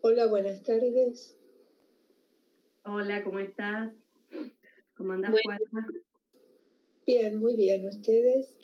Hola, 0.00 0.26
buenas 0.26 0.62
tardes. 0.62 1.36
Hola, 2.84 3.24
¿cómo 3.24 3.40
estás? 3.40 3.92
¿Cómo 4.96 5.12
andas, 5.14 5.34
Juana? 5.42 5.88
Bien, 7.04 7.36
muy 7.40 7.56
bien. 7.56 7.84
¿Ustedes? 7.84 8.54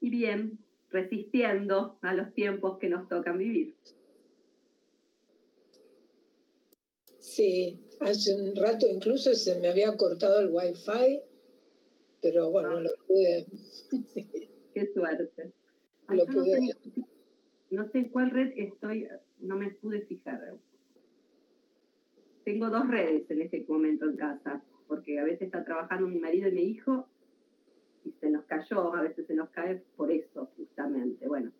Y 0.00 0.10
bien, 0.10 0.58
resistiendo 0.90 1.96
a 2.02 2.12
los 2.12 2.34
tiempos 2.34 2.78
que 2.78 2.88
nos 2.88 3.08
tocan 3.08 3.38
vivir. 3.38 3.76
Sí, 7.20 7.78
hace 8.00 8.34
un 8.34 8.56
rato 8.56 8.88
incluso 8.88 9.32
se 9.32 9.60
me 9.60 9.68
había 9.68 9.96
cortado 9.96 10.40
el 10.40 10.50
wifi, 10.50 11.20
pero 12.20 12.50
bueno, 12.50 12.78
ah. 12.78 12.80
lo 12.80 12.90
pude. 13.06 13.46
Qué 14.74 14.92
suerte. 14.92 15.52
lo 16.08 16.26
pude. 16.26 16.60
No 16.96 17.11
sé, 17.88 17.98
en 17.98 18.08
cuál 18.10 18.30
red 18.30 18.52
estoy, 18.56 19.08
no 19.40 19.56
me 19.56 19.70
pude 19.70 20.02
fijar. 20.02 20.40
Tengo 22.44 22.68
dos 22.70 22.88
redes 22.88 23.30
en 23.30 23.40
este 23.40 23.64
momento 23.68 24.08
en 24.10 24.16
casa, 24.16 24.62
porque 24.88 25.18
a 25.18 25.24
veces 25.24 25.42
está 25.42 25.64
trabajando 25.64 26.06
mi 26.06 26.18
marido 26.18 26.48
y 26.48 26.52
mi 26.52 26.62
hijo 26.62 27.08
y 28.04 28.12
se 28.20 28.30
nos 28.30 28.44
cayó, 28.44 28.94
a 28.94 29.02
veces 29.02 29.26
se 29.26 29.34
nos 29.34 29.48
cae 29.50 29.82
por 29.96 30.10
eso, 30.10 30.50
justamente. 30.56 31.26
Bueno, 31.28 31.52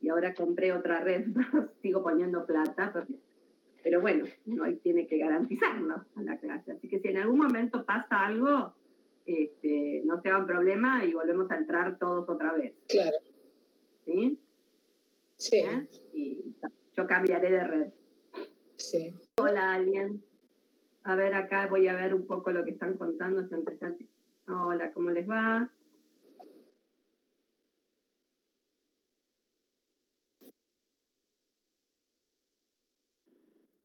y 0.00 0.08
ahora 0.08 0.34
compré 0.34 0.72
otra 0.72 1.00
red, 1.00 1.26
sigo 1.82 2.02
poniendo 2.02 2.44
plata, 2.44 3.06
pero 3.82 4.00
bueno, 4.00 4.26
uno 4.46 4.64
ahí 4.64 4.76
tiene 4.76 5.06
que 5.06 5.18
garantizarlo 5.18 6.04
a 6.14 6.22
la 6.22 6.36
clase. 6.38 6.72
Así 6.72 6.88
que 6.88 7.00
si 7.00 7.08
en 7.08 7.18
algún 7.18 7.38
momento 7.38 7.84
pasa 7.84 8.26
algo, 8.26 8.74
este, 9.24 10.02
no 10.04 10.20
sea 10.20 10.38
un 10.38 10.46
problema 10.46 11.04
y 11.04 11.14
volvemos 11.14 11.50
a 11.50 11.56
entrar 11.56 11.98
todos 11.98 12.28
otra 12.28 12.52
vez. 12.52 12.74
Claro. 12.88 13.16
¿Sí? 14.04 14.38
Sí. 15.38 15.58
¿Eh? 15.58 15.88
Y 16.12 16.54
yo 16.96 17.06
cambiaré 17.06 17.50
de 17.50 17.64
red. 17.64 17.92
Sí. 18.76 19.14
Hola, 19.40 19.74
alguien. 19.74 20.22
A 21.04 21.14
ver, 21.14 21.34
acá 21.34 21.68
voy 21.68 21.88
a 21.88 21.94
ver 21.94 22.12
un 22.14 22.26
poco 22.26 22.50
lo 22.50 22.64
que 22.64 22.72
están 22.72 22.96
contando. 22.96 23.48
Hola, 24.48 24.92
¿cómo 24.92 25.10
les 25.10 25.28
va? 25.28 25.70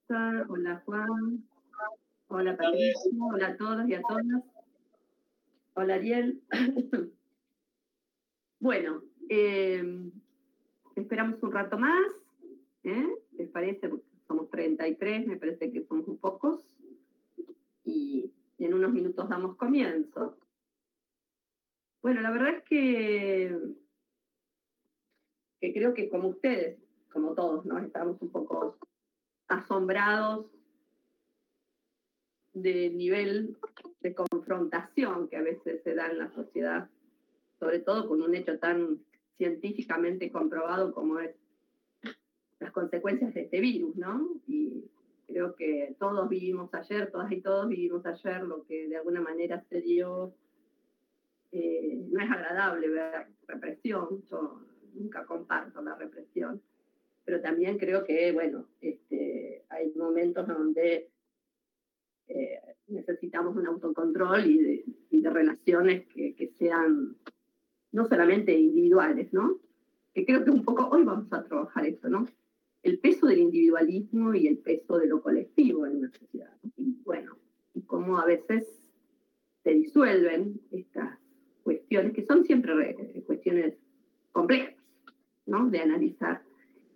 Hola 0.10 0.84
Juan, 0.86 1.44
hola 2.28 2.56
Patricio, 2.56 3.12
hola 3.20 3.48
a 3.48 3.58
todos 3.58 3.90
y 3.90 3.96
a 3.96 4.02
todas. 4.02 4.26
Hola 5.74 5.96
Ariel. 5.96 6.40
bueno, 8.60 9.02
em, 9.30 10.12
esperamos 10.96 11.42
un 11.44 11.52
rato 11.52 11.78
más. 11.78 12.08
¿eh? 12.84 13.08
¿Les 13.34 13.50
parece? 13.50 13.90
somos 14.28 14.50
33, 14.50 15.28
me 15.28 15.38
parece 15.38 15.72
que 15.72 15.84
somos 15.86 16.08
un 16.08 16.18
pocos. 16.18 16.66
Y 17.86 18.32
en 18.58 18.74
unos 18.74 18.92
minutos 18.92 19.30
damos 19.30 19.58
comienzo. 19.58 20.38
Bueno, 22.02 22.22
la 22.22 22.32
verdad 22.32 22.58
es 22.58 22.64
que, 22.64 23.58
que 25.60 25.74
creo 25.74 25.94
que 25.94 26.10
como 26.10 26.30
ustedes, 26.30 26.78
como 27.12 27.34
todos, 27.34 27.66
¿no? 27.66 27.78
Estamos 27.80 28.22
un 28.22 28.30
poco 28.30 28.78
asombrados 29.48 30.48
del 32.54 32.98
nivel 32.98 33.58
de 34.02 34.14
confrontación 34.14 35.28
que 35.28 35.38
a 35.38 35.42
veces 35.42 35.82
se 35.84 35.96
da 35.96 36.08
en 36.08 36.20
la 36.20 36.32
sociedad, 36.32 36.90
sobre 37.60 37.80
todo 37.80 38.08
con 38.08 38.22
un 38.22 38.36
hecho 38.36 38.60
tan 38.60 39.00
científicamente 39.38 40.32
comprobado 40.32 40.94
como 40.94 41.20
es 41.20 41.36
las 42.60 42.72
consecuencias 42.72 43.34
de 43.34 43.42
este 43.42 43.60
virus, 43.60 43.96
¿no? 43.96 44.30
Y 44.48 44.86
creo 45.28 45.56
que 45.56 45.96
todos 46.00 46.30
vivimos 46.30 46.74
ayer, 46.74 47.12
todas 47.12 47.32
y 47.32 47.42
todos 47.42 47.68
vivimos 47.68 48.06
ayer 48.06 48.44
lo 48.44 48.64
que 48.64 48.88
de 48.88 48.98
alguna 48.98 49.22
manera 49.22 49.64
se 49.70 49.82
dio 49.82 50.34
eh, 51.56 52.04
no 52.10 52.20
es 52.20 52.32
agradable 52.32 52.90
ver 52.90 53.28
represión, 53.48 54.24
yo 54.30 54.60
nunca 54.96 55.24
comparto 55.24 55.84
la 55.84 55.94
represión, 55.94 56.60
pero 57.26 57.42
también 57.42 57.78
creo 57.78 58.04
que, 58.04 58.32
bueno, 58.32 58.66
este, 58.82 59.64
hay 59.70 59.92
momentos 59.96 60.48
donde 60.48 61.12
eh, 62.28 62.60
necesitamos 62.88 63.56
un 63.56 63.68
autocontrol 63.68 64.46
y 64.48 64.84
de, 65.12 65.30
relaciones 65.30 66.06
que, 66.08 66.52
sean 66.60 67.16
no 67.94 68.08
solamente 68.08 68.52
individuales, 68.60 69.32
¿no? 69.32 69.60
Que 70.14 70.26
creo 70.26 70.44
que 70.44 70.52
un 70.52 70.66
poco 70.66 70.90
hoy 70.90 71.04
vamos 71.04 71.32
a 71.32 71.44
trabajar 71.44 71.86
eso, 71.86 72.10
¿no? 72.10 72.28
El 72.82 73.00
peso 73.00 73.28
del 73.28 73.40
individualismo 73.40 74.34
y 74.34 74.48
el 74.48 74.58
peso 74.58 74.98
de 74.98 75.08
lo 75.08 75.22
colectivo 75.22 75.86
en 75.86 76.00
una 76.00 76.12
sociedad. 76.12 76.54
Y 76.76 76.98
bueno, 77.06 77.38
y 77.74 77.82
cómo 77.84 78.18
a 78.18 78.26
veces 78.26 78.68
se 79.64 79.74
disuelven 79.74 80.60
estas 80.72 81.18
cuestiones 81.64 82.14
que 82.14 82.26
son 82.26 82.44
siempre 82.44 82.96
cuestiones 83.26 83.76
complejas, 84.32 84.76
¿no? 85.46 85.70
De 85.70 85.80
analizar 85.80 86.42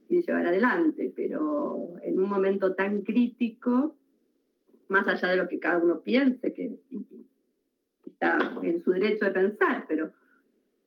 y 0.09 0.15
de 0.15 0.21
llevar 0.23 0.47
adelante, 0.47 1.13
pero 1.15 1.93
en 2.01 2.19
un 2.19 2.27
momento 2.27 2.73
tan 2.73 3.03
crítico, 3.03 3.95
más 4.87 5.07
allá 5.07 5.29
de 5.29 5.37
lo 5.37 5.47
que 5.47 5.59
cada 5.59 5.77
uno 5.77 6.01
piense, 6.01 6.53
que 6.53 6.79
está 8.05 8.57
en 8.63 8.83
su 8.83 8.91
derecho 8.91 9.25
de 9.25 9.31
pensar, 9.31 9.85
pero 9.87 10.11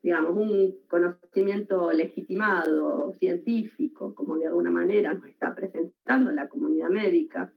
digamos, 0.03 0.37
un 0.37 0.77
conocimiento 0.89 1.93
legitimado, 1.93 3.15
científico, 3.19 4.15
como 4.15 4.37
de 4.37 4.47
alguna 4.47 4.71
manera 4.71 5.13
nos 5.15 5.27
está 5.27 5.55
presentando 5.55 6.33
la 6.33 6.49
comunidad 6.49 6.89
médica 6.89 7.53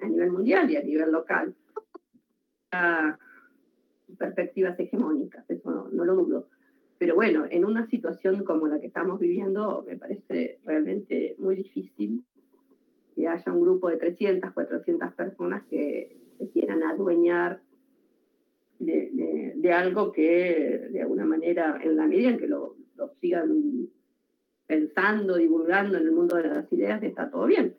a 0.00 0.08
nivel 0.08 0.32
mundial 0.32 0.70
y 0.70 0.76
a 0.76 0.82
nivel 0.82 1.12
local, 1.12 1.54
perspectivas 4.18 4.78
hegemónicas, 4.78 5.48
eso 5.48 5.88
no, 5.92 6.04
lo 6.04 6.14
dudo. 6.14 6.48
Pero 6.98 7.14
bueno, 7.14 7.44
en 7.50 7.64
una 7.64 7.86
situación 7.88 8.44
como 8.44 8.66
la 8.66 8.80
que 8.80 8.86
estamos 8.86 9.18
viviendo, 9.20 9.84
me 9.86 9.96
parece 9.96 10.60
realmente 10.64 11.34
muy 11.38 11.56
difícil 11.56 12.24
que 13.14 13.28
haya 13.28 13.52
un 13.52 13.60
grupo 13.60 13.88
de 13.88 13.96
300, 13.96 14.52
400 14.52 15.12
personas 15.14 15.64
que 15.64 16.16
se 16.38 16.50
quieran 16.50 16.82
adueñar 16.82 17.60
de, 18.78 19.52
de, 19.56 19.72
algo 19.72 20.12
que 20.12 20.88
de 20.90 21.02
alguna 21.02 21.24
manera, 21.24 21.80
en 21.82 21.96
la 21.96 22.06
medida 22.06 22.30
en 22.30 22.38
que 22.38 22.46
lo, 22.46 22.76
lo, 22.96 23.08
sigan 23.20 23.88
pensando, 24.66 25.36
divulgando 25.36 25.98
en 25.98 26.04
el 26.04 26.12
mundo 26.12 26.36
de 26.36 26.48
las 26.48 26.72
ideas, 26.72 27.02
está 27.02 27.30
todo 27.30 27.46
bien. 27.46 27.74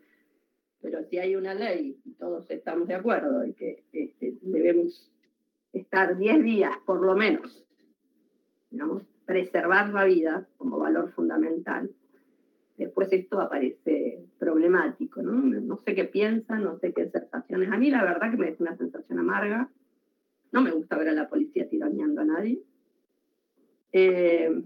Pero 0.82 1.04
si 1.10 1.18
hay 1.18 1.36
una 1.36 1.54
ley 1.54 2.00
y 2.06 2.12
todos 2.14 2.50
estamos 2.50 2.88
de 2.88 2.96
acuerdo 2.96 3.46
y 3.46 3.54
que 3.54 3.84
este, 3.92 4.38
debemos 4.42 5.12
estar 5.74 6.18
10 6.18 6.44
días, 6.44 6.72
por 6.86 7.02
lo 7.02 7.16
menos, 7.16 7.66
digamos, 8.70 9.04
preservar 9.26 9.90
la 9.90 10.06
vida 10.06 10.48
como 10.58 10.78
valor 10.78 11.12
fundamental, 11.14 11.90
después 12.78 13.12
esto 13.12 13.40
aparece 13.40 14.26
problemático, 14.38 15.22
¿no? 15.22 15.34
No 15.34 15.78
sé 15.86 15.96
qué 15.96 16.06
piensan, 16.06 16.64
no 16.64 16.78
sé 16.80 16.94
qué 16.94 17.10
sensaciones. 17.10 17.72
A 17.72 17.78
mí 17.78 17.90
la 17.90 18.04
verdad 18.04 18.32
que 18.32 18.38
me 18.38 18.50
es 18.50 18.60
una 18.60 18.78
sensación 18.78 19.20
amarga. 19.20 19.70
No 20.56 20.62
me 20.62 20.72
gusta 20.72 20.98
ver 20.98 21.10
a 21.10 21.14
la 21.14 21.28
policía 21.28 21.68
tiraneando 21.68 22.22
a 22.22 22.24
nadie. 22.24 22.64
Eh, 23.92 24.64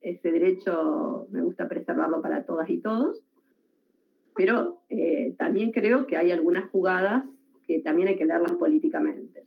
ese 0.00 0.32
derecho 0.32 1.28
me 1.30 1.42
gusta 1.42 1.68
preservarlo 1.68 2.20
para 2.20 2.44
todas 2.44 2.68
y 2.68 2.78
todos. 2.78 3.22
Pero 4.34 4.82
eh, 4.88 5.36
también 5.38 5.70
creo 5.70 6.08
que 6.08 6.16
hay 6.16 6.32
algunas 6.32 6.68
jugadas 6.70 7.24
que 7.68 7.78
también 7.78 8.08
hay 8.08 8.16
que 8.16 8.26
verlas 8.26 8.50
políticamente 8.54 9.44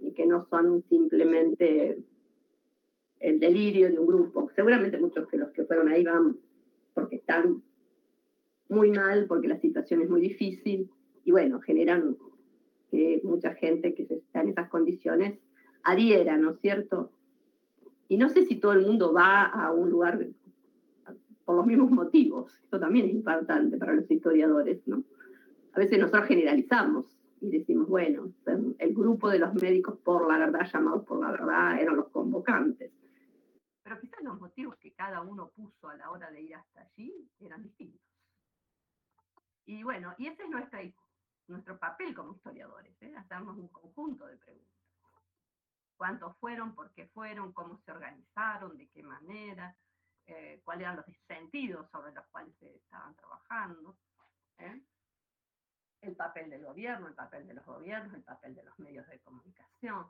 y 0.00 0.10
que 0.12 0.26
no 0.26 0.44
son 0.50 0.82
simplemente 0.88 1.98
el 3.20 3.38
delirio 3.38 3.92
de 3.92 3.98
un 4.00 4.08
grupo. 4.08 4.50
Seguramente 4.56 4.98
muchos 4.98 5.30
de 5.30 5.38
los 5.38 5.50
que 5.50 5.62
fueron 5.66 5.88
ahí 5.88 6.02
van 6.02 6.36
porque 6.94 7.14
están 7.14 7.62
muy 8.68 8.90
mal, 8.90 9.26
porque 9.28 9.46
la 9.46 9.60
situación 9.60 10.02
es 10.02 10.10
muy 10.10 10.20
difícil 10.20 10.90
y 11.24 11.30
bueno, 11.30 11.60
generan 11.60 12.16
que 12.90 13.20
mucha 13.24 13.54
gente 13.54 13.94
que 13.94 14.02
está 14.02 14.40
en 14.40 14.48
esas 14.48 14.68
condiciones 14.68 15.38
adhiera, 15.82 16.36
¿no 16.36 16.52
es 16.52 16.60
cierto? 16.60 17.12
Y 18.08 18.16
no 18.16 18.28
sé 18.28 18.44
si 18.46 18.56
todo 18.56 18.72
el 18.72 18.86
mundo 18.86 19.12
va 19.12 19.44
a 19.44 19.72
un 19.72 19.90
lugar 19.90 20.26
por 21.44 21.56
los 21.56 21.66
mismos 21.66 21.90
motivos. 21.90 22.52
Esto 22.62 22.80
también 22.80 23.06
es 23.06 23.12
importante 23.12 23.76
para 23.76 23.94
los 23.94 24.10
historiadores, 24.10 24.86
¿no? 24.86 25.04
A 25.72 25.78
veces 25.78 25.98
nosotros 25.98 26.26
generalizamos 26.26 27.06
y 27.40 27.50
decimos, 27.50 27.88
bueno, 27.88 28.32
el 28.78 28.94
grupo 28.94 29.30
de 29.30 29.38
los 29.38 29.54
médicos 29.54 29.98
por 29.98 30.28
la 30.28 30.38
verdad, 30.38 30.66
llamados 30.72 31.04
por 31.04 31.20
la 31.20 31.30
verdad, 31.30 31.80
eran 31.80 31.96
los 31.96 32.08
convocantes. 32.08 32.92
Pero 33.82 34.00
quizás 34.00 34.22
los 34.22 34.40
motivos 34.40 34.76
que 34.76 34.92
cada 34.92 35.22
uno 35.22 35.50
puso 35.54 35.88
a 35.88 35.96
la 35.96 36.10
hora 36.10 36.30
de 36.30 36.42
ir 36.42 36.54
hasta 36.54 36.80
allí 36.80 37.14
eran 37.40 37.62
distintos. 37.62 38.00
Y 39.66 39.82
bueno, 39.82 40.14
y 40.18 40.26
ese 40.26 40.42
es 40.42 40.50
nuestra, 40.50 40.80
nuestro 41.48 41.78
papel 41.78 42.14
como 42.14 42.34
historiadores, 42.34 42.94
¿eh? 43.02 43.14
hacernos 43.16 43.56
un 43.56 43.68
conjunto 43.68 44.26
de 44.26 44.36
preguntas. 44.36 44.72
¿Cuántos 45.96 46.36
fueron? 46.38 46.74
¿Por 46.74 46.92
qué 46.92 47.06
fueron? 47.08 47.52
¿Cómo 47.52 47.78
se 47.78 47.90
organizaron? 47.90 48.76
¿De 48.76 48.88
qué 48.88 49.02
manera? 49.02 49.76
eh, 50.28 50.60
cuáles 50.64 50.82
eran 50.82 50.96
los 50.96 51.06
sentidos 51.26 51.90
sobre 51.90 52.12
los 52.12 52.24
cuales 52.26 52.54
se 52.58 52.76
estaban 52.76 53.14
trabajando, 53.16 53.96
¿eh? 54.58 54.82
el 56.02 56.14
papel 56.14 56.50
del 56.50 56.64
gobierno, 56.64 57.08
el 57.08 57.14
papel 57.14 57.46
de 57.46 57.54
los 57.54 57.64
gobiernos, 57.64 58.14
el 58.14 58.22
papel 58.22 58.54
de 58.54 58.62
los 58.62 58.78
medios 58.78 59.06
de 59.08 59.20
comunicación. 59.20 60.06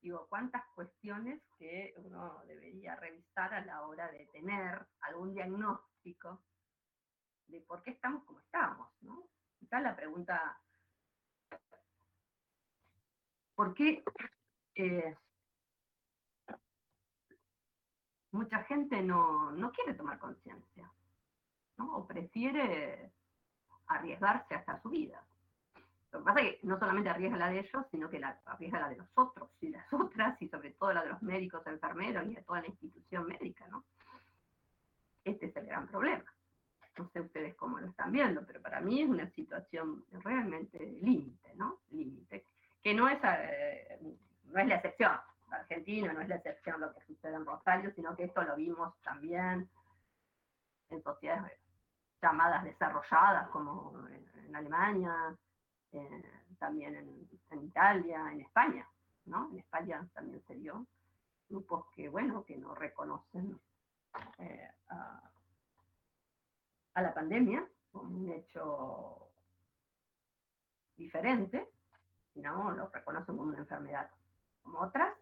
Digo, 0.00 0.26
cuántas 0.28 0.62
cuestiones 0.74 1.42
que 1.58 1.94
uno 1.96 2.42
debería 2.46 2.94
revisar 2.96 3.54
a 3.54 3.64
la 3.64 3.82
hora 3.86 4.10
de 4.10 4.26
tener 4.26 4.86
algún 5.00 5.32
diagnóstico 5.32 6.44
de 7.46 7.62
por 7.62 7.82
qué 7.82 7.92
estamos 7.92 8.22
como 8.24 8.40
estamos, 8.40 8.88
¿no? 9.00 9.26
La 9.70 9.96
pregunta, 9.96 10.60
¿por 13.54 13.74
qué 13.74 14.04
eh, 14.74 15.16
mucha 18.32 18.64
gente 18.64 19.02
no, 19.02 19.52
no 19.52 19.72
quiere 19.72 19.94
tomar 19.94 20.18
conciencia? 20.18 20.90
¿no? 21.76 21.96
O 21.96 22.06
prefiere 22.06 23.12
arriesgarse 23.86 24.54
hasta 24.54 24.80
su 24.82 24.90
vida. 24.90 25.22
Lo 26.12 26.20
que 26.20 26.24
pasa 26.24 26.40
es 26.40 26.60
que 26.60 26.66
no 26.66 26.78
solamente 26.78 27.10
arriesga 27.10 27.36
la 27.36 27.48
de 27.48 27.58
ellos, 27.58 27.86
sino 27.90 28.08
que 28.08 28.20
la, 28.20 28.38
arriesga 28.44 28.80
la 28.80 28.88
de 28.88 28.96
los 28.96 29.08
otros 29.14 29.50
y 29.60 29.68
las 29.68 29.84
otras, 29.92 30.40
y 30.40 30.48
sobre 30.48 30.70
todo 30.70 30.92
la 30.92 31.02
de 31.02 31.10
los 31.10 31.22
médicos, 31.22 31.66
enfermeros 31.66 32.26
y 32.26 32.34
de 32.34 32.42
toda 32.42 32.60
la 32.60 32.68
institución 32.68 33.26
médica, 33.26 33.66
¿no? 33.68 33.84
Este 35.24 35.46
es 35.46 35.56
el 35.56 35.66
gran 35.66 35.88
problema. 35.88 36.24
No 36.98 37.08
sé 37.08 37.20
ustedes 37.20 37.56
cómo 37.56 37.80
lo 37.80 37.88
están 37.88 38.12
viendo, 38.12 38.46
pero 38.46 38.60
para 38.62 38.80
mí 38.80 39.02
es 39.02 39.08
una 39.08 39.28
situación 39.30 40.04
realmente 40.22 40.78
límite, 41.02 41.54
¿no? 41.56 41.80
Límite. 41.90 42.44
Que 42.84 42.94
no 42.94 43.08
es, 43.08 43.18
eh, 43.24 43.98
no 44.44 44.60
es 44.60 44.68
la 44.68 44.76
excepción. 44.76 45.18
Argentina 45.50 46.12
no 46.12 46.20
es 46.20 46.28
la 46.28 46.36
excepción 46.36 46.80
lo 46.80 46.94
que 46.94 47.00
sucede 47.06 47.34
en 47.34 47.46
Rosario, 47.46 47.92
sino 47.96 48.14
que 48.14 48.24
esto 48.24 48.42
lo 48.42 48.54
vimos 48.54 48.94
también 49.02 49.68
en 50.90 51.02
sociedades 51.02 51.58
llamadas 52.22 52.64
desarrolladas, 52.64 53.48
como 53.48 54.06
en, 54.08 54.54
Alemania, 54.54 55.36
eh, 55.92 56.22
también 56.60 56.94
en, 56.94 57.64
Italia, 57.64 58.30
en 58.30 58.40
España, 58.40 58.88
¿no? 59.24 59.50
En 59.50 59.58
España 59.58 60.06
también 60.14 60.40
se 60.46 60.54
dio 60.54 60.86
grupos 61.48 61.86
que, 61.94 62.08
bueno, 62.08 62.44
que 62.44 62.56
no 62.56 62.74
reconocen 62.74 63.58
eh, 64.38 64.70
a, 64.88 65.22
la 66.94 67.12
pandemia 67.12 67.66
como 67.90 68.16
un 68.16 68.30
hecho 68.30 69.28
diferente, 70.96 71.68
sino 72.34 72.72
lo 72.72 72.88
reconocen 72.88 73.36
como 73.36 73.50
una 73.50 73.58
enfermedad 73.58 74.10
como 74.62 74.80
otras, 74.80 75.14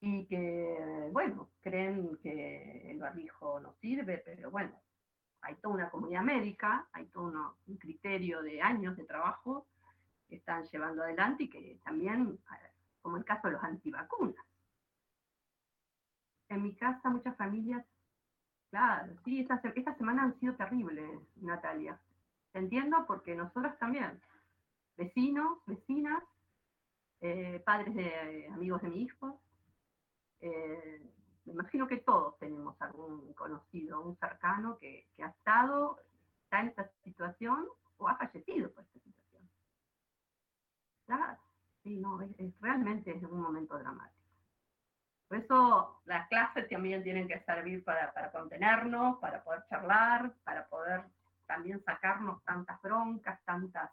y 0.00 0.24
que, 0.26 1.10
bueno, 1.12 1.48
creen 1.60 2.16
que 2.22 2.90
el 2.90 2.98
barbijo 2.98 3.60
no 3.60 3.74
sirve, 3.80 4.18
pero 4.18 4.50
bueno, 4.50 4.72
hay 5.42 5.54
toda 5.56 5.74
una 5.74 5.90
comunidad 5.90 6.22
médica, 6.22 6.86
hay 6.92 7.06
todo 7.06 7.56
un 7.66 7.76
criterio 7.76 8.42
de 8.42 8.62
años 8.62 8.96
de 8.96 9.04
trabajo 9.04 9.66
que 10.28 10.36
están 10.36 10.64
llevando 10.68 11.02
adelante 11.02 11.44
y 11.44 11.50
que 11.50 11.78
también, 11.84 12.38
como 13.02 13.16
el 13.16 13.24
caso 13.24 13.48
de 13.48 13.54
los 13.54 13.64
antivacunas. 13.64 14.44
En 16.48 16.62
mi 16.62 16.74
casa 16.74 17.10
muchas 17.10 17.36
familias, 17.36 17.84
claro, 18.70 19.12
sí, 19.24 19.40
esta, 19.40 19.60
esta 19.74 19.94
semana 19.96 20.24
han 20.24 20.38
sido 20.40 20.54
terribles, 20.54 21.20
Natalia. 21.36 21.98
Te 22.52 22.58
entiendo 22.58 23.04
porque 23.06 23.34
nosotros 23.34 23.78
también, 23.78 24.20
vecinos, 25.00 25.58
vecinas, 25.66 26.22
eh, 27.22 27.62
padres 27.64 27.94
de 27.94 28.48
amigos 28.52 28.82
de 28.82 28.88
mi 28.88 29.02
hijo, 29.02 29.40
eh, 30.40 31.02
me 31.46 31.52
imagino 31.54 31.88
que 31.88 31.96
todos 31.98 32.38
tenemos 32.38 32.80
algún 32.82 33.32
conocido, 33.32 34.02
un 34.02 34.16
cercano 34.18 34.76
que, 34.78 35.08
ha 35.22 35.28
estado, 35.28 35.98
está 36.44 36.60
en 36.60 36.68
esta 36.68 36.90
situación 37.02 37.66
o 37.96 38.08
ha 38.08 38.16
fallecido 38.16 38.70
por 38.70 38.84
esta 38.84 39.00
situación. 39.00 39.42
Claro, 41.06 41.38
sí, 41.82 41.96
no, 41.96 42.20
es, 42.20 42.60
realmente 42.60 43.16
es 43.16 43.22
un 43.22 43.40
momento 43.40 43.78
dramático. 43.78 44.20
Por 45.28 45.38
eso 45.38 46.02
las 46.04 46.28
clases 46.28 46.68
también 46.68 47.02
tienen 47.02 47.26
que 47.26 47.40
servir 47.40 47.84
para, 47.84 48.12
para 48.12 48.30
contenernos, 48.32 49.18
para 49.18 49.42
poder 49.42 49.64
charlar, 49.70 50.34
para 50.44 50.68
poder 50.68 51.04
también 51.46 51.82
sacarnos 51.84 52.44
tantas 52.44 52.80
broncas, 52.82 53.42
tantas 53.44 53.90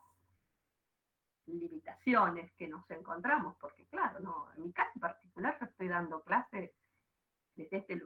limitaciones 1.48 2.52
que 2.54 2.68
nos 2.68 2.90
encontramos, 2.92 3.56
porque 3.60 3.86
claro, 3.86 4.20
no, 4.20 4.48
en 4.56 4.64
mi 4.64 4.74
caso 4.74 4.92
en 4.96 5.02
particular 5.02 5.58
yo 5.60 5.66
estoy 5.66 5.88
dando 5.88 6.22
clases 6.22 6.72
desde 7.56 7.78
este 7.78 8.02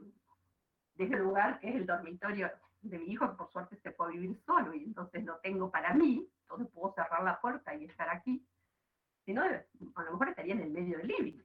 desde 0.94 1.14
el 1.14 1.22
lugar 1.22 1.58
que 1.60 1.70
es 1.70 1.76
el 1.76 1.86
dormitorio 1.86 2.50
de 2.82 2.98
mi 2.98 3.12
hijo, 3.12 3.30
que 3.30 3.36
por 3.36 3.50
suerte 3.50 3.76
se 3.76 3.90
puede 3.92 4.12
vivir 4.12 4.36
solo 4.44 4.74
y 4.74 4.84
entonces 4.84 5.24
lo 5.24 5.36
tengo 5.38 5.70
para 5.70 5.94
mí, 5.94 6.28
entonces 6.42 6.68
puedo 6.74 6.94
cerrar 6.94 7.22
la 7.22 7.40
puerta 7.40 7.74
y 7.74 7.84
estar 7.84 8.08
aquí. 8.10 8.46
Si 9.24 9.32
no, 9.32 9.42
a 9.42 10.02
lo 10.02 10.12
mejor 10.12 10.28
estaría 10.28 10.54
en 10.54 10.62
el 10.62 10.70
medio 10.70 10.98
del 10.98 11.06
living, 11.06 11.40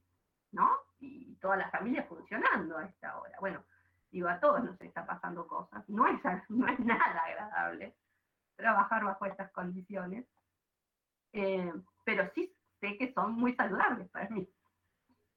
¿no? 0.51 0.69
Y 0.99 1.35
toda 1.35 1.57
la 1.57 1.69
familia 1.69 2.03
funcionando 2.03 2.77
a 2.77 2.85
esta 2.85 3.19
hora. 3.19 3.37
Bueno, 3.39 3.63
digo, 4.11 4.27
a 4.27 4.39
todos 4.39 4.63
nos 4.63 4.81
está 4.81 5.05
pasando 5.05 5.47
cosas. 5.47 5.87
No 5.87 6.07
es, 6.07 6.19
no 6.49 6.67
es 6.67 6.79
nada 6.79 7.21
agradable 7.23 7.95
trabajar 8.57 9.05
bajo 9.05 9.25
estas 9.25 9.51
condiciones, 9.51 10.25
eh, 11.37 11.71
pero 12.03 12.31
sí 12.33 12.51
sé 12.79 12.97
que 12.97 13.13
son 13.13 13.33
muy 13.33 13.53
saludables 13.53 14.09
para 14.09 14.27
mí. 14.29 14.49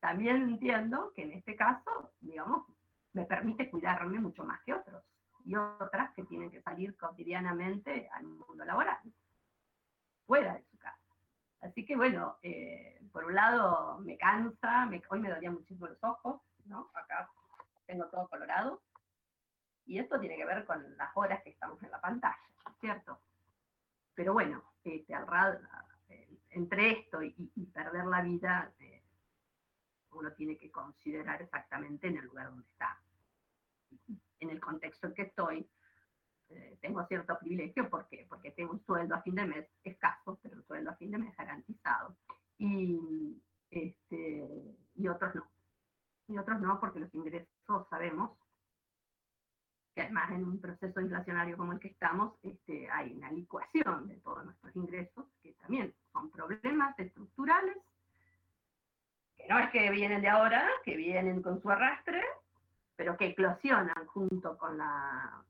También 0.00 0.36
entiendo 0.36 1.12
que 1.14 1.24
en 1.24 1.32
este 1.32 1.54
caso, 1.56 2.12
digamos, 2.20 2.66
me 3.12 3.26
permite 3.26 3.68
cuidarme 3.68 4.18
mucho 4.18 4.42
más 4.44 4.62
que 4.62 4.72
otros 4.72 5.04
y 5.44 5.54
otras 5.56 6.14
que 6.14 6.24
tienen 6.24 6.50
que 6.50 6.62
salir 6.62 6.96
cotidianamente 6.96 8.08
al 8.12 8.24
mundo 8.24 8.64
laboral, 8.64 8.98
fuera 10.26 10.54
de 10.54 10.64
su 10.70 10.78
casa. 10.78 10.96
Así 11.60 11.84
que 11.84 11.96
bueno, 11.96 12.38
eh, 12.42 12.98
por 13.12 13.26
un 13.26 13.34
lado 13.34 13.98
me 13.98 14.16
cansa, 14.16 14.88
hoy 15.10 15.20
me 15.20 15.28
dolían 15.28 15.52
muchísimo 15.52 15.86
los 15.86 16.02
ojos, 16.02 16.40
¿no? 16.64 16.90
Acá 16.94 17.28
tengo 17.84 18.06
todo 18.06 18.26
colorado. 18.28 18.80
Y 19.84 19.98
esto 19.98 20.18
tiene 20.18 20.36
que 20.36 20.46
ver 20.46 20.64
con 20.64 20.96
las 20.96 21.14
horas 21.14 21.42
que 21.42 21.50
estamos 21.50 21.82
en 21.82 21.90
la 21.90 22.00
pantalla, 22.00 22.38
¿cierto? 22.80 23.20
Pero 24.14 24.32
bueno, 24.32 24.62
este, 24.84 25.14
al, 25.14 25.26
entre 26.50 27.00
esto 27.00 27.22
y, 27.22 27.32
perder 27.72 28.06
la 28.06 28.22
vida, 28.22 28.72
eh, 28.78 29.02
uno 30.12 30.32
tiene 30.32 30.56
que 30.56 30.70
considerar 30.70 31.40
exactamente 31.42 32.08
en 32.08 32.18
el 32.18 32.24
lugar 32.24 32.50
donde 32.50 32.66
está. 32.68 33.00
En 34.40 34.50
el 34.50 34.60
contexto 34.60 35.06
en 35.06 35.14
que 35.14 35.22
estoy, 35.22 35.68
eh, 36.48 36.78
tengo 36.80 37.06
cierto 37.06 37.38
privilegio, 37.38 37.88
¿por 37.88 38.08
qué? 38.08 38.26
Porque 38.28 38.50
tengo 38.50 38.72
un 38.72 38.84
sueldo 38.84 39.14
a 39.14 39.22
fin 39.22 39.34
de 39.34 39.46
mes 39.46 39.66
escaso, 39.84 40.38
pero 40.42 40.56
un 40.56 40.64
sueldo 40.64 40.90
a 40.90 40.96
fin 40.96 41.10
de 41.10 41.18
mes 41.18 41.36
garantizado. 41.36 42.16
Y, 42.58 43.40
este, 43.70 44.76
y 44.94 45.08
otros 45.08 45.34
no. 45.34 45.48
Y 46.26 46.38
otros 46.38 46.60
no, 46.60 46.80
porque 46.80 47.00
los 47.00 47.14
ingresos 47.14 47.88
sabemos 47.88 48.32
que 49.94 50.02
además 50.02 50.30
en 50.30 50.44
un 50.44 50.60
proceso 50.60 51.00
inflacionario 51.00 51.56
como 51.56 51.72
el 51.72 51.80
que 51.80 51.88
estamos, 51.88 52.34
este, 52.42 52.88
hay 52.90 53.12
una 53.12 53.30
licuación 53.30 54.08
de 54.08 54.16
todos 54.16 54.44
nuestros 54.44 54.74
ingresos, 54.76 55.26
que 55.42 55.52
también 55.54 55.92
son 56.12 56.30
problemas 56.30 56.98
estructurales 56.98 57.76
que 59.36 59.48
no 59.48 59.58
es 59.58 59.70
que 59.70 59.90
vienen 59.90 60.20
de 60.20 60.28
ahora, 60.28 60.68
que 60.84 60.96
vienen 60.96 61.42
con 61.42 61.60
su 61.62 61.70
arrastre, 61.70 62.22
pero 62.96 63.16
que 63.16 63.26
eclosionan 63.26 64.06
junto 64.06 64.58
con 64.58 64.76
la, 64.76 65.42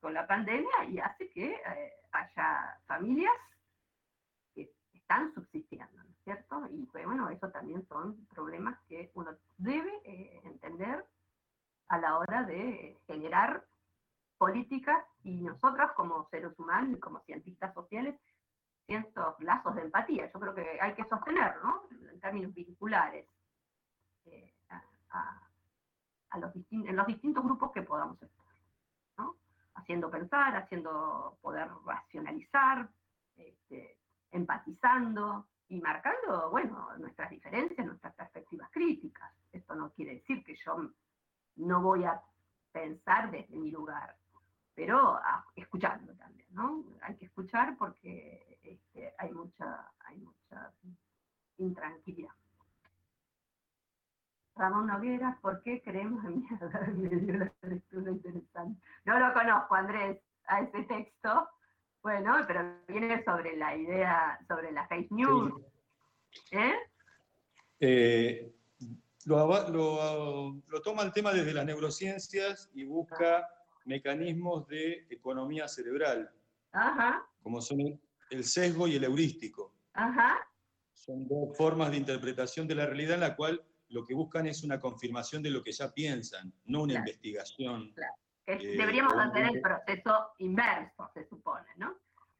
con 0.00 0.12
la 0.12 0.26
pandemia 0.26 0.84
y 0.88 0.98
hace 0.98 1.30
que 1.30 1.52
eh, 1.52 1.92
haya 2.12 2.78
familias 2.86 3.32
que 4.54 4.70
están 4.92 5.32
subsistiendo, 5.34 5.96
¿no 5.96 6.10
es 6.10 6.24
cierto? 6.24 6.68
Y 6.70 6.84
pues, 6.86 7.06
bueno, 7.06 7.30
eso 7.30 7.48
también 7.50 7.86
son 7.88 8.26
problemas 8.26 8.78
que 8.88 9.10
uno 9.14 9.30
debe 9.56 9.92
eh, 10.04 10.40
entender 10.44 11.04
a 11.88 11.98
la 11.98 12.18
hora 12.18 12.42
de 12.44 12.98
generar 13.06 13.64
políticas 14.38 15.04
y 15.22 15.40
nosotros 15.40 15.92
como 15.96 16.28
seres 16.28 16.58
humanos 16.58 16.96
y 16.96 17.00
como 17.00 17.20
cientistas 17.20 17.72
sociales 17.74 18.16
ciertos 18.86 19.40
lazos 19.40 19.74
de 19.74 19.82
empatía. 19.82 20.30
Yo 20.32 20.40
creo 20.40 20.54
que 20.54 20.78
hay 20.80 20.94
que 20.94 21.04
sostener, 21.04 21.56
¿no? 21.62 21.82
En 22.10 22.20
términos 22.20 22.54
vinculares, 22.54 23.26
eh, 24.26 24.52
a, 25.10 25.40
los 26.38 26.50
en 26.70 26.96
los 26.96 27.06
distintos 27.06 27.44
grupos 27.44 27.70
que 27.72 27.82
podamos 27.82 28.20
estar. 28.20 28.44
Haciendo 29.76 30.10
pensar, 30.10 30.56
haciendo 30.56 31.36
poder 31.42 31.68
racionalizar, 31.84 32.88
este, 33.36 33.98
empatizando 34.30 35.46
y 35.68 35.80
marcando, 35.80 36.50
bueno, 36.50 36.88
nuestras 36.98 37.28
diferencias, 37.30 37.86
nuestras 37.86 38.14
perspectivas 38.14 38.70
críticas. 38.70 39.32
Esto 39.52 39.74
no 39.74 39.90
quiere 39.90 40.14
decir 40.14 40.42
que 40.44 40.54
yo 40.54 40.90
no 41.56 41.80
voy 41.80 42.04
a 42.04 42.20
pensar 42.72 43.30
desde 43.30 43.56
mi 43.56 43.70
lugar, 43.70 44.16
pero 44.74 45.16
ah, 45.16 45.44
escuchando 45.54 46.14
también, 46.16 46.48
¿no? 46.50 46.84
Hay 47.02 47.16
que 47.16 47.26
escuchar 47.26 47.76
porque 47.78 48.58
este, 48.62 49.14
hay, 49.18 49.32
mucha, 49.32 49.90
hay 50.00 50.18
mucha 50.18 50.72
intranquilidad. 51.58 52.32
Ramón 54.56 54.86
Noguera, 54.86 55.38
¿por 55.40 55.62
qué 55.62 55.82
creemos 55.82 56.24
en 56.24 56.40
mierda? 56.40 56.80
Me 56.96 57.08
dio 57.08 57.34
la 57.34 57.52
lectura 57.62 58.10
interesante. 58.10 58.80
No 59.04 59.18
lo 59.18 59.32
conozco, 59.32 59.74
Andrés, 59.74 60.20
a 60.46 60.60
ese 60.60 60.82
texto. 60.84 61.48
Bueno, 62.02 62.36
pero 62.46 62.76
viene 62.86 63.24
sobre 63.24 63.56
la 63.56 63.76
idea, 63.76 64.38
sobre 64.46 64.70
la 64.72 64.86
fake 64.86 65.10
news. 65.10 65.52
¿Eh? 66.50 66.74
Eh, 67.80 68.54
lo, 69.26 70.80
toma 70.82 71.02
el 71.02 71.12
tema 71.12 71.32
desde 71.32 71.52
las 71.52 71.64
neurociencias 71.64 72.70
y 72.74 72.84
busca 72.84 73.48
mecanismos 73.84 74.66
de 74.68 75.06
economía 75.10 75.68
cerebral, 75.68 76.30
como 77.42 77.60
son 77.60 78.00
el 78.30 78.44
sesgo 78.44 78.86
y 78.88 78.96
el 78.96 79.04
heurístico. 79.04 79.74
Son 80.92 81.26
dos 81.28 81.56
formas 81.56 81.90
de 81.90 81.98
interpretación 81.98 82.66
de 82.66 82.74
la 82.74 82.86
realidad 82.86 83.14
en 83.14 83.20
la 83.20 83.36
cual 83.36 83.62
lo 83.88 84.04
que 84.04 84.14
buscan 84.14 84.46
es 84.46 84.64
una 84.64 84.80
confirmación 84.80 85.42
de 85.42 85.50
lo 85.50 85.62
que 85.62 85.72
ya 85.72 85.92
piensan, 85.92 86.52
no 86.64 86.82
una 86.82 86.94
investigación. 86.94 87.94
Eh, 88.46 88.76
deberíamos 88.76 89.14
hacer 89.14 89.44
el 89.46 89.60
proceso 89.60 90.32
inverso, 90.38 91.10
se 91.14 91.26
supone, 91.28 91.66
¿no? 91.76 91.94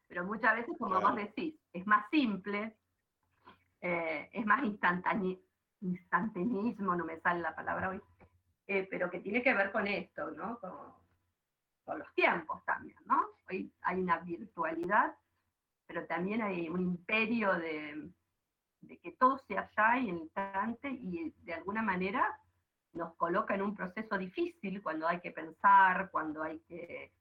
Pero 0.06 0.24
muchas 0.24 0.56
veces, 0.56 0.74
como 0.78 1.00
vos 1.00 1.16
decís, 1.16 1.54
es 1.72 1.86
más 1.86 2.06
simple, 2.10 2.76
eh, 3.80 4.28
es 4.32 4.44
más 4.46 4.64
instantáneo, 4.64 5.38
instantaneismo, 5.84 6.96
no 6.96 7.04
me 7.04 7.20
sale 7.20 7.40
la 7.40 7.54
palabra 7.54 7.90
hoy, 7.90 8.00
eh, 8.66 8.86
pero 8.90 9.10
que 9.10 9.20
tiene 9.20 9.42
que 9.42 9.54
ver 9.54 9.70
con 9.70 9.86
esto, 9.86 10.30
¿no? 10.32 10.58
Con, 10.58 11.04
los 11.98 12.14
tiempos 12.14 12.64
también, 12.64 12.96
¿no? 13.04 13.22
Hoy 13.46 13.70
hay 13.82 14.00
una 14.00 14.16
virtualidad, 14.18 15.14
pero 15.86 16.06
también 16.06 16.40
hay 16.40 16.66
un 16.70 16.80
imperio 16.80 17.52
de, 17.52 18.10
que 19.02 19.12
todo 19.12 19.38
se 19.46 19.58
allá 19.58 19.98
y 19.98 20.08
en 20.08 20.16
instante 20.16 20.88
y 20.88 21.34
de 21.42 21.52
alguna 21.52 21.82
manera 21.82 22.40
nos 22.94 23.14
coloca 23.16 23.54
en 23.54 23.60
un 23.60 23.76
proceso 23.76 24.16
difícil 24.16 24.82
cuando 24.82 25.06
hay 25.06 25.20
que 25.20 25.30
pensar, 25.30 26.10
cuando 26.10 26.42
hay 26.42 26.60
que 26.60 27.12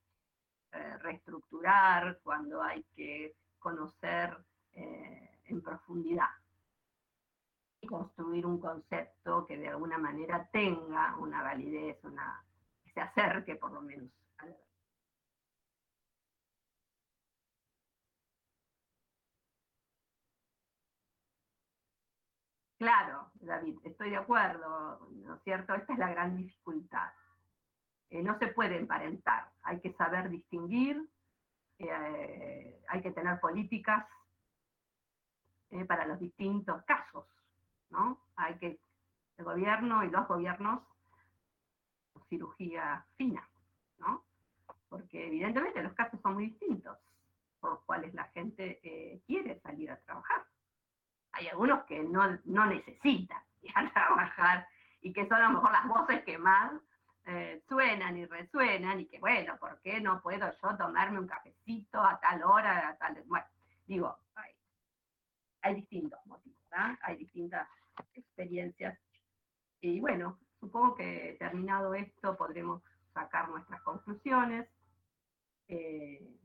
eh, 0.71 0.97
reestructurar, 0.99 2.19
cuando 2.23 2.63
hay 2.63 2.85
que 2.95 3.35
conocer 3.59 4.37
eh, 4.71 5.39
en 5.43 5.61
profundidad 5.61 6.29
construir 7.85 8.45
un 8.45 8.59
concepto 8.59 9.45
que 9.45 9.57
de 9.57 9.69
alguna 9.69 9.97
manera 9.97 10.47
tenga 10.51 11.15
una 11.17 11.41
validez, 11.41 12.03
una, 12.03 12.43
que 12.83 12.91
se 12.91 13.01
acerque 13.01 13.55
por 13.55 13.71
lo 13.71 13.81
menos 13.81 14.09
Claro, 22.83 23.31
David, 23.35 23.77
estoy 23.85 24.09
de 24.09 24.17
acuerdo, 24.17 25.07
¿no 25.09 25.35
es 25.35 25.43
cierto? 25.43 25.73
Esta 25.73 25.93
es 25.93 25.99
la 25.99 26.09
gran 26.09 26.35
dificultad. 26.35 27.13
Eh, 28.09 28.21
no 28.21 28.37
se 28.39 28.47
puede 28.47 28.77
emparentar, 28.77 29.49
hay 29.61 29.79
que 29.79 29.93
saber 29.93 30.29
distinguir, 30.29 31.01
eh, 31.79 32.83
hay 32.89 33.01
que 33.01 33.11
tener 33.11 33.39
políticas 33.39 34.05
eh, 35.69 35.85
para 35.85 36.05
los 36.05 36.19
distintos 36.19 36.83
casos. 36.83 37.25
Hay 38.35 38.55
que, 38.55 38.79
el 39.37 39.45
gobierno 39.45 40.03
y 40.03 40.09
los 40.09 40.27
gobiernos, 40.27 40.81
cirugía 42.29 43.05
fina, 43.15 43.47
¿no? 43.99 44.23
Porque 44.89 45.27
evidentemente 45.27 45.83
los 45.83 45.93
casos 45.93 46.19
son 46.21 46.35
muy 46.35 46.49
distintos, 46.49 46.97
por 47.59 47.71
los 47.71 47.79
cuales 47.81 48.13
la 48.13 48.25
gente 48.25 48.79
eh, 48.83 49.21
quiere 49.25 49.59
salir 49.61 49.91
a 49.91 49.99
trabajar. 50.01 50.45
Hay 51.33 51.47
algunos 51.47 51.83
que 51.85 52.03
no, 52.03 52.39
no 52.45 52.65
necesitan 52.65 53.41
ir 53.61 53.71
a 53.75 53.91
trabajar 53.91 54.67
y 55.01 55.13
que 55.13 55.27
son 55.27 55.37
a 55.37 55.49
lo 55.49 55.55
mejor 55.55 55.71
las 55.71 55.87
voces 55.87 56.23
que 56.23 56.37
más 56.37 56.71
eh, 57.25 57.63
suenan 57.67 58.17
y 58.17 58.25
resuenan 58.25 58.99
y 58.99 59.05
que 59.05 59.19
bueno, 59.19 59.57
¿por 59.57 59.79
qué 59.81 60.01
no 60.01 60.21
puedo 60.21 60.51
yo 60.61 60.77
tomarme 60.77 61.19
un 61.19 61.27
cafecito 61.27 62.01
a 62.01 62.19
tal 62.19 62.43
hora, 62.43 62.89
a 62.89 62.97
tal... 62.97 63.21
Bueno, 63.25 63.45
digo, 63.85 64.17
hay, 64.35 64.51
hay 65.61 65.75
distintos 65.75 66.19
motivos, 66.25 66.59
¿verdad? 66.69 66.97
Hay 67.01 67.17
distintas 67.17 67.67
experiencias. 68.13 68.97
Y 69.81 69.99
bueno, 69.99 70.39
supongo 70.59 70.95
que 70.95 71.35
terminado 71.39 71.93
esto 71.93 72.37
podremos 72.37 72.81
sacar 73.13 73.49
nuestras 73.49 73.81
conclusiones. 73.81 74.67
Eh, 75.67 76.37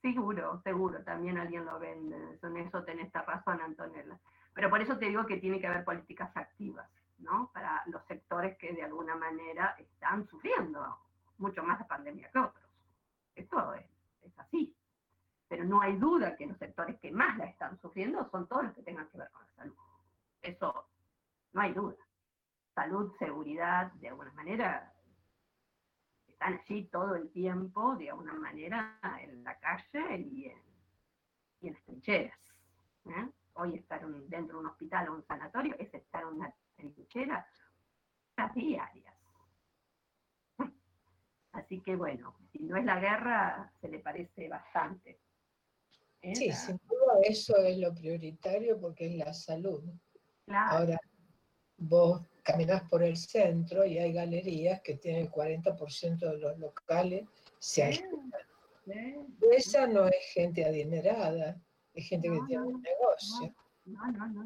seguro, 0.00 0.60
seguro, 0.62 1.02
también 1.04 1.38
alguien 1.38 1.64
lo 1.64 1.78
vende. 1.78 2.16
En 2.42 2.56
eso 2.56 2.84
tenés 2.84 3.12
razón, 3.12 3.60
Antonella. 3.60 4.18
Pero 4.54 4.68
por 4.68 4.80
eso 4.80 4.98
te 4.98 5.06
digo 5.06 5.26
que 5.26 5.38
tiene 5.38 5.60
que 5.60 5.66
haber 5.66 5.84
políticas 5.84 6.36
activas, 6.36 6.88
¿no? 7.18 7.50
Para 7.52 7.82
los 7.86 8.04
sectores 8.06 8.56
que 8.58 8.72
de 8.72 8.82
alguna 8.82 9.16
manera 9.16 9.74
están 9.78 10.26
sufriendo 10.28 10.98
mucho 11.38 11.62
más 11.62 11.80
la 11.80 11.86
pandemia 11.86 12.30
que 12.30 12.38
otros. 12.38 12.64
Esto 13.34 13.74
es 13.74 14.38
así 14.38 14.74
pero 15.52 15.66
no 15.66 15.82
hay 15.82 15.98
duda 15.98 16.34
que 16.34 16.46
los 16.46 16.56
sectores 16.56 16.98
que 16.98 17.12
más 17.12 17.36
la 17.36 17.44
están 17.44 17.78
sufriendo 17.78 18.26
son 18.30 18.48
todos 18.48 18.64
los 18.64 18.72
que 18.72 18.82
tengan 18.82 19.06
que 19.10 19.18
ver 19.18 19.30
con 19.30 19.42
la 19.42 19.52
salud. 19.52 19.74
Eso 20.40 20.88
no 21.52 21.60
hay 21.60 21.74
duda. 21.74 21.98
Salud, 22.74 23.12
seguridad, 23.18 23.92
de 23.92 24.08
alguna 24.08 24.32
manera, 24.32 24.94
están 26.26 26.54
allí 26.54 26.84
todo 26.86 27.16
el 27.16 27.30
tiempo, 27.32 27.96
de 27.96 28.08
alguna 28.08 28.32
manera, 28.32 28.98
en 29.20 29.44
la 29.44 29.58
calle 29.58 30.20
y 30.20 30.46
en, 30.46 31.74
las 31.74 31.82
trincheras. 31.82 32.38
¿eh? 33.04 33.28
Hoy 33.52 33.74
estar 33.74 34.08
dentro 34.08 34.56
de 34.56 34.64
un 34.64 34.70
hospital 34.70 35.10
o 35.10 35.16
un 35.16 35.26
sanatorio 35.26 35.76
es 35.78 35.92
estar 35.92 36.22
en 36.22 36.28
una 36.28 36.54
trinchera 36.76 37.46
diarias. 38.54 39.14
Así 41.52 41.82
que 41.82 41.94
bueno, 41.94 42.36
si 42.52 42.60
no 42.60 42.74
es 42.78 42.86
la 42.86 42.98
guerra, 42.98 43.70
se 43.82 43.88
le 43.88 43.98
parece 43.98 44.48
bastante. 44.48 45.20
Sí, 46.22 46.52
sin 46.52 46.80
duda 46.88 47.20
eso 47.24 47.56
es 47.56 47.78
lo 47.78 47.92
prioritario 47.94 48.80
porque 48.80 49.06
es 49.06 49.16
la 49.16 49.34
salud. 49.34 49.82
Ahora, 50.46 50.98
vos 51.76 52.22
caminás 52.42 52.82
por 52.88 53.02
el 53.02 53.16
centro 53.16 53.84
y 53.84 53.98
hay 53.98 54.12
galerías 54.12 54.80
que 54.82 54.94
tienen 54.94 55.22
el 55.22 55.30
40% 55.30 56.18
de 56.18 56.38
los 56.38 56.58
locales 56.58 57.24
se 57.58 57.82
aislan. 57.84 58.32
Esa 59.52 59.86
no 59.86 60.06
es 60.06 60.32
gente 60.32 60.64
adinerada, 60.64 61.60
es 61.94 62.08
gente 62.08 62.28
que 62.28 62.40
tiene 62.46 62.64
un 62.64 62.82
negocio. 62.82 63.54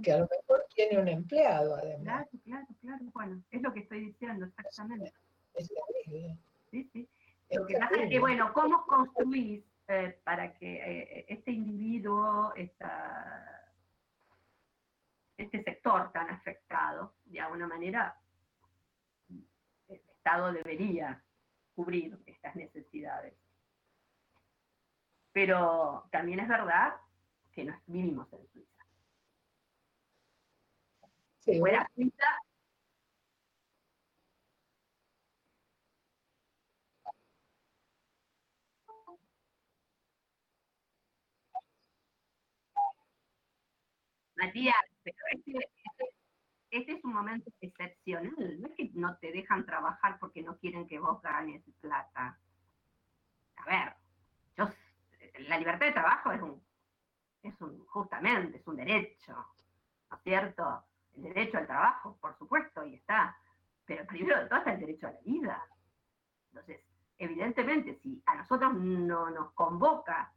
que 0.02 0.12
a 0.12 0.18
lo 0.18 0.28
mejor 0.28 0.66
tiene 0.75 0.99
un 0.99 1.09
empleado 1.09 1.76
además. 1.76 2.26
Claro, 2.28 2.40
claro, 2.45 2.66
claro. 2.80 3.04
Bueno, 3.14 3.42
es 3.50 3.62
lo 3.62 3.73
que 3.73 3.80
estoy 3.80 4.00
diciendo 4.06 4.47
exactamente. 4.47 5.12
Es 5.54 5.68
terrible. 5.68 6.38
Sí, 6.71 6.88
sí. 6.92 7.09
Lo 7.50 7.66
que 7.66 7.78
pasa 7.78 8.02
es 8.02 8.11
que, 8.11 8.18
bueno, 8.18 8.52
¿cómo 8.52 8.85
construís 8.87 9.62
eh, 9.88 10.20
para 10.24 10.52
que 10.54 10.76
eh, 10.76 11.26
este 11.28 11.52
individuo, 11.52 12.52
esta, 12.56 13.72
este 15.36 15.62
sector 15.62 16.10
tan 16.12 16.28
afectado, 16.30 17.14
de 17.24 17.40
alguna 17.40 17.68
manera, 17.68 18.18
el 19.28 20.00
Estado 20.08 20.52
debería 20.52 21.22
cubrir 21.74 22.18
estas 22.26 22.56
necesidades. 22.56 23.34
Pero 25.32 26.08
también 26.10 26.40
es 26.40 26.48
verdad 26.48 26.94
que 27.52 27.64
no 27.64 27.80
vivimos 27.86 28.32
en 28.32 28.46
Suiza. 28.48 28.86
Si 31.40 31.60
fuera 31.60 31.88
Suiza, 31.94 32.26
Matías, 44.36 44.74
pero 45.02 45.16
este, 45.30 45.52
este, 45.52 46.04
este, 46.70 46.92
es 46.92 47.04
un 47.04 47.14
momento 47.14 47.50
excepcional. 47.60 48.60
No 48.60 48.68
es 48.68 48.74
que 48.74 48.90
no 48.94 49.16
te 49.18 49.32
dejan 49.32 49.64
trabajar 49.64 50.18
porque 50.18 50.42
no 50.42 50.58
quieren 50.58 50.86
que 50.86 50.98
vos 50.98 51.20
ganes 51.22 51.62
plata. 51.80 52.38
A 53.56 53.64
ver, 53.64 53.94
yo, 54.56 54.68
la 55.48 55.58
libertad 55.58 55.86
de 55.86 55.92
trabajo 55.92 56.32
es 56.32 56.42
un, 56.42 56.62
es 57.42 57.60
un, 57.60 57.84
justamente, 57.86 58.58
es 58.58 58.66
un 58.66 58.76
derecho, 58.76 59.32
¿no 60.10 60.16
es 60.16 60.22
cierto? 60.22 60.84
El 61.14 61.22
derecho 61.22 61.58
al 61.58 61.66
trabajo, 61.66 62.18
por 62.20 62.36
supuesto, 62.36 62.84
y 62.84 62.94
está. 62.94 63.36
Pero 63.86 64.06
primero 64.06 64.40
de 64.40 64.46
todo 64.46 64.58
está 64.58 64.72
el 64.72 64.80
derecho 64.80 65.06
a 65.06 65.12
la 65.12 65.20
vida. 65.20 65.66
Entonces, 66.48 66.80
evidentemente, 67.18 67.94
si 68.02 68.22
a 68.26 68.34
nosotros 68.34 68.74
no 68.74 69.30
nos 69.30 69.52
convoca 69.52 70.32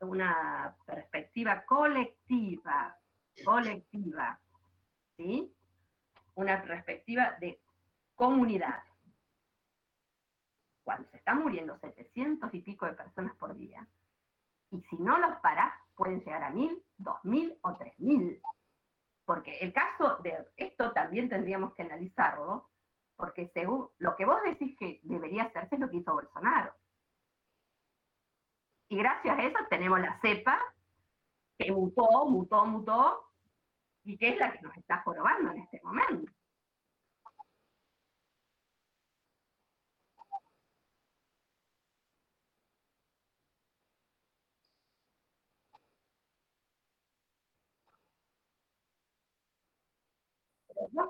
una 0.00 0.74
perspectiva 0.84 1.64
colectiva 1.64 2.99
colectiva, 3.44 4.40
¿sí? 5.16 5.54
Una 6.34 6.62
perspectiva 6.62 7.36
de 7.40 7.60
comunidad. 8.14 8.82
Cuando 10.84 11.08
se 11.10 11.18
están 11.18 11.42
muriendo 11.42 11.78
700 11.78 12.52
y 12.54 12.60
pico 12.60 12.86
de 12.86 12.92
personas 12.92 13.36
por 13.36 13.56
día, 13.56 13.86
y 14.70 14.80
si 14.82 14.96
no 14.96 15.18
los 15.18 15.38
parás, 15.40 15.72
pueden 15.94 16.20
llegar 16.20 16.42
a 16.44 16.50
mil 16.50 16.82
2.000 16.98 17.58
o 17.62 17.70
3.000. 17.70 18.40
Porque 19.24 19.58
el 19.58 19.72
caso 19.72 20.16
de 20.22 20.46
esto 20.56 20.92
también 20.92 21.28
tendríamos 21.28 21.74
que 21.74 21.82
analizarlo, 21.82 22.68
porque 23.16 23.50
según 23.52 23.88
lo 23.98 24.16
que 24.16 24.24
vos 24.24 24.40
decís 24.44 24.76
que 24.78 25.00
debería 25.02 25.44
hacerse 25.44 25.74
es 25.74 25.80
lo 25.80 25.90
que 25.90 25.98
hizo 25.98 26.12
Bolsonaro. 26.12 26.72
Y 28.88 28.96
gracias 28.96 29.38
a 29.38 29.42
eso 29.42 29.58
tenemos 29.68 30.00
la 30.00 30.18
cepa 30.20 30.58
que 31.58 31.70
mutó, 31.70 32.26
mutó, 32.26 32.66
mutó, 32.66 33.29
y 34.04 34.16
que 34.16 34.30
es 34.30 34.38
la 34.38 34.52
que 34.52 34.60
nos 34.62 34.76
está 34.76 35.02
jorobando 35.02 35.50
en 35.52 35.58
este 35.58 35.80
momento. 35.82 36.32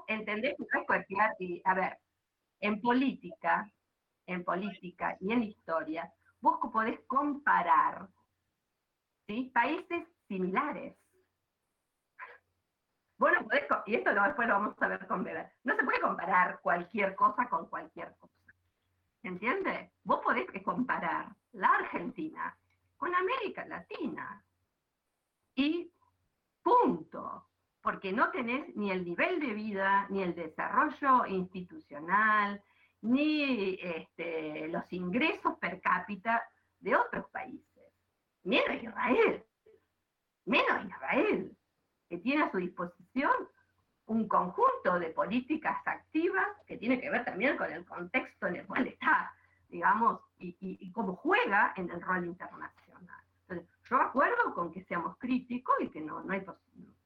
¿Entendés? 0.09 0.57
y, 1.39 1.63
a 1.65 1.75
ver, 1.75 1.99
en 2.61 2.81
política, 2.81 3.71
en 4.27 4.45
política 4.45 5.17
y 5.21 5.33
en 5.33 5.45
historia, 5.45 6.13
vos 6.41 6.59
podés 6.73 7.01
comparar 7.07 8.09
¿sí? 9.27 9.51
países 9.55 10.07
similares. 10.29 10.97
Bueno, 13.21 13.45
podés, 13.45 13.65
y 13.85 13.97
esto 13.97 14.15
después 14.15 14.49
lo 14.49 14.55
vamos 14.55 14.75
a 14.81 14.89
ver 14.89 15.07
con 15.07 15.23
Weber, 15.23 15.53
no 15.65 15.77
se 15.77 15.85
puede 15.85 16.01
comparar 16.01 16.59
cualquier 16.63 17.15
cosa 17.15 17.47
con 17.51 17.67
cualquier 17.67 18.17
cosa. 18.17 18.55
¿Entiendes? 19.23 19.91
Vos 20.05 20.21
podés 20.25 20.47
comparar 20.65 21.27
la 21.53 21.69
Argentina 21.69 22.57
con 22.97 23.15
América 23.15 23.67
Latina. 23.67 24.43
Y 25.55 25.93
punto 26.63 27.47
porque 27.83 28.11
no 28.11 28.31
tenés 28.31 28.75
ni 28.75 28.91
el 28.91 29.05
nivel 29.05 29.39
de 29.39 29.53
vida, 29.53 30.07
ni 30.09 30.23
el 30.23 30.35
desarrollo 30.35 31.27
institucional, 31.27 32.63
ni 33.03 33.79
este, 33.83 34.67
los 34.69 34.91
ingresos 34.95 35.59
per 35.59 35.79
cápita 35.83 36.43
de 36.79 36.97
otros 36.97 37.27
países. 37.31 37.85
Menos 38.45 38.83
Israel, 38.83 39.45
menos 40.47 40.87
Israel, 40.87 41.55
que 42.11 42.19
tiene 42.19 42.43
a 42.43 42.51
su 42.51 42.59
disposición 42.59 43.33
un 44.07 44.29
conjunto 44.29 44.99
de 44.99 45.11
políticas 45.11 45.81
activas 45.87 46.49
que 46.67 46.77
tiene 46.77 47.01
que 47.01 47.09
ver 47.09 47.25
también 47.25 47.57
con 47.57 47.73
el 47.73 47.87
contexto 47.87 48.49
en 48.49 48.57
el 48.57 48.67
cual 48.67 48.87
está, 48.89 49.33
digamos, 49.69 50.21
y, 50.39 50.91
cómo 50.93 51.15
juega 51.15 51.73
en 51.77 51.89
el 51.89 52.03
rol 52.03 52.27
internacional. 52.27 53.23
Entonces, 53.43 53.69
yo 53.89 53.97
acuerdo 53.97 54.53
con 54.55 54.73
que 54.73 54.85
seamos 54.85 55.17
críticos 55.17 55.77
y 55.81 55.89
que 55.89 56.01
no, 56.01 56.23
no 56.23 56.33
hay 56.33 56.41
posibilidad 56.41 57.01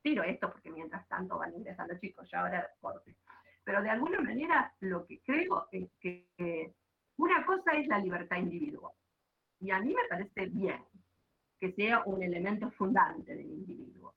tiro 0.00 0.22
esto 0.22 0.50
porque 0.50 0.70
mientras 0.70 1.06
tanto 1.08 1.38
van 1.38 1.54
ingresando 1.54 1.98
chicos, 1.98 2.28
ya 2.30 2.40
ahora 2.40 2.70
corte. 2.80 3.14
Pero 3.64 3.82
de 3.82 3.90
alguna 3.90 4.20
manera 4.20 4.72
lo 4.80 5.04
que 5.04 5.20
creo 5.20 5.68
es 5.70 5.90
que 6.00 6.72
una 7.16 7.44
cosa 7.44 7.72
es 7.72 7.86
la 7.88 7.98
libertad 7.98 8.36
individual. 8.36 8.92
Y 9.60 9.70
a 9.70 9.80
mí 9.80 9.92
me 9.92 10.08
parece 10.08 10.46
bien 10.46 10.82
que 11.60 11.72
sea 11.72 12.02
un 12.06 12.22
elemento 12.22 12.70
fundante 12.70 13.34
del 13.34 13.46
individuo. 13.46 14.07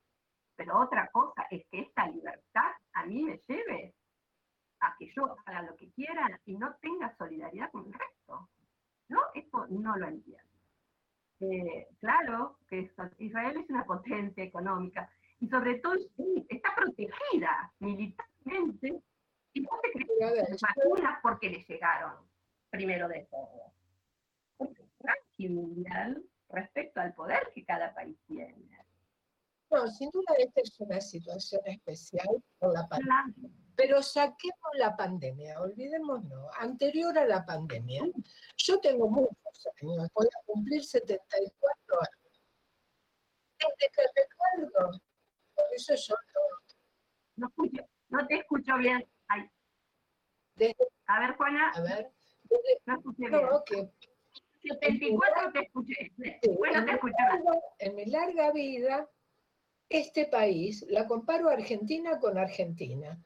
Pero 0.62 0.80
otra 0.80 1.10
cosa 1.12 1.48
es 1.50 1.66
que 1.72 1.80
esta 1.80 2.08
libertad 2.08 2.72
a 2.94 3.06
mí 3.08 3.24
me 3.24 3.42
lleve 3.48 3.96
a 4.80 4.96
que 5.00 5.12
yo 5.16 5.36
haga 5.44 5.64
lo 5.64 5.76
que 5.76 5.90
quiera 5.94 6.40
y 6.46 6.56
no 6.56 6.76
tenga 6.76 7.16
solidaridad 7.18 7.72
con 7.72 7.88
el 7.88 7.94
resto. 7.94 8.48
¿No? 9.10 9.22
Esto 9.34 9.66
no 9.70 9.98
lo 9.98 10.08
entiendo. 10.08 10.54
Eh, 11.40 11.88
claro 12.00 12.60
que 12.70 12.92
Israel 13.18 13.58
es 13.58 13.70
una 13.72 13.86
potencia 13.86 14.44
económica, 14.44 15.10
y 15.40 15.50
sobre 15.50 15.80
todo 15.80 15.96
está 16.48 16.76
protegida 16.76 17.74
militarmente 17.80 19.02
y 19.54 19.62
no 19.62 19.70
se 19.82 19.92
creen 19.92 20.58
vacunas 20.62 21.20
porque 21.24 21.50
le 21.50 21.66
llegaron, 21.68 22.18
primero 22.70 23.08
de 23.08 23.28
todo. 23.32 23.74
Porque 24.58 24.84
es 25.40 25.50
mundial 25.50 26.24
respecto 26.50 27.02
al 27.02 27.16
poder 27.16 27.52
que 27.56 27.66
cada 27.66 27.96
país 27.96 28.16
tiene. 28.28 28.81
No, 29.72 29.88
sin 29.88 30.10
duda 30.12 30.36
esta 30.38 30.62
es 30.62 30.80
una 30.80 31.00
situación 31.00 31.62
especial 31.66 32.28
por 32.60 32.74
la 32.74 32.88
pandemia. 32.88 33.50
Pero 33.76 34.04
saquemos 34.04 34.72
la 34.78 34.96
pandemia, 34.98 35.62
olvidémonos, 35.62 36.52
anterior 36.60 37.18
a 37.18 37.26
la 37.26 37.46
pandemia. 37.46 38.04
Yo 38.58 38.80
tengo 38.82 39.10
muchos 39.10 39.68
años, 39.82 40.10
voy 40.14 40.28
a 40.28 40.46
cumplir 40.46 40.84
74 40.84 42.00
años. 42.00 42.42
Desde 43.60 43.92
que 43.94 44.02
recuerdo 44.16 45.02
eso 45.74 45.96
yo 45.96 46.16
no, 47.38 47.48
escucho, 47.48 47.84
no 48.10 48.28
te 48.28 48.36
escucho 48.36 48.78
bien. 48.78 49.08
a 51.08 51.20
ver, 51.20 51.36
Juana. 51.38 51.72
A 51.76 51.82
ver. 51.82 52.12
no 52.86 52.98
escuché 52.98 53.30
bien. 53.30 53.48
que 53.66 53.90
74 54.70 55.52
te 55.54 55.60
escuché. 55.62 56.12
Bueno, 56.58 56.86
te 56.86 56.92
escuché. 56.92 57.16
En 57.80 57.96
mi 57.96 58.06
larga 58.06 58.52
vida, 58.52 59.10
este 59.92 60.26
país, 60.26 60.86
la 60.90 61.06
comparo 61.06 61.50
Argentina 61.50 62.20
con 62.20 62.38
Argentina. 62.38 63.18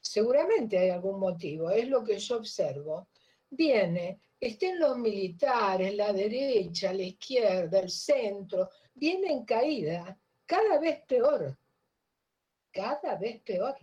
Seguramente 0.00 0.78
hay 0.78 0.90
algún 0.90 1.20
motivo, 1.20 1.70
es 1.70 1.88
lo 1.88 2.02
que 2.02 2.18
yo 2.18 2.36
observo. 2.38 3.08
Viene, 3.48 4.20
estén 4.40 4.78
los 4.78 4.98
militares, 4.98 5.94
la 5.94 6.12
derecha, 6.12 6.92
la 6.92 7.02
izquierda, 7.02 7.78
el 7.78 7.90
centro, 7.90 8.68
viene 8.94 9.32
en 9.32 9.44
caída, 9.44 10.18
cada 10.46 10.78
vez 10.78 11.02
peor 11.06 11.56
cada 12.72 13.16
vez 13.16 13.40
peor. 13.42 13.76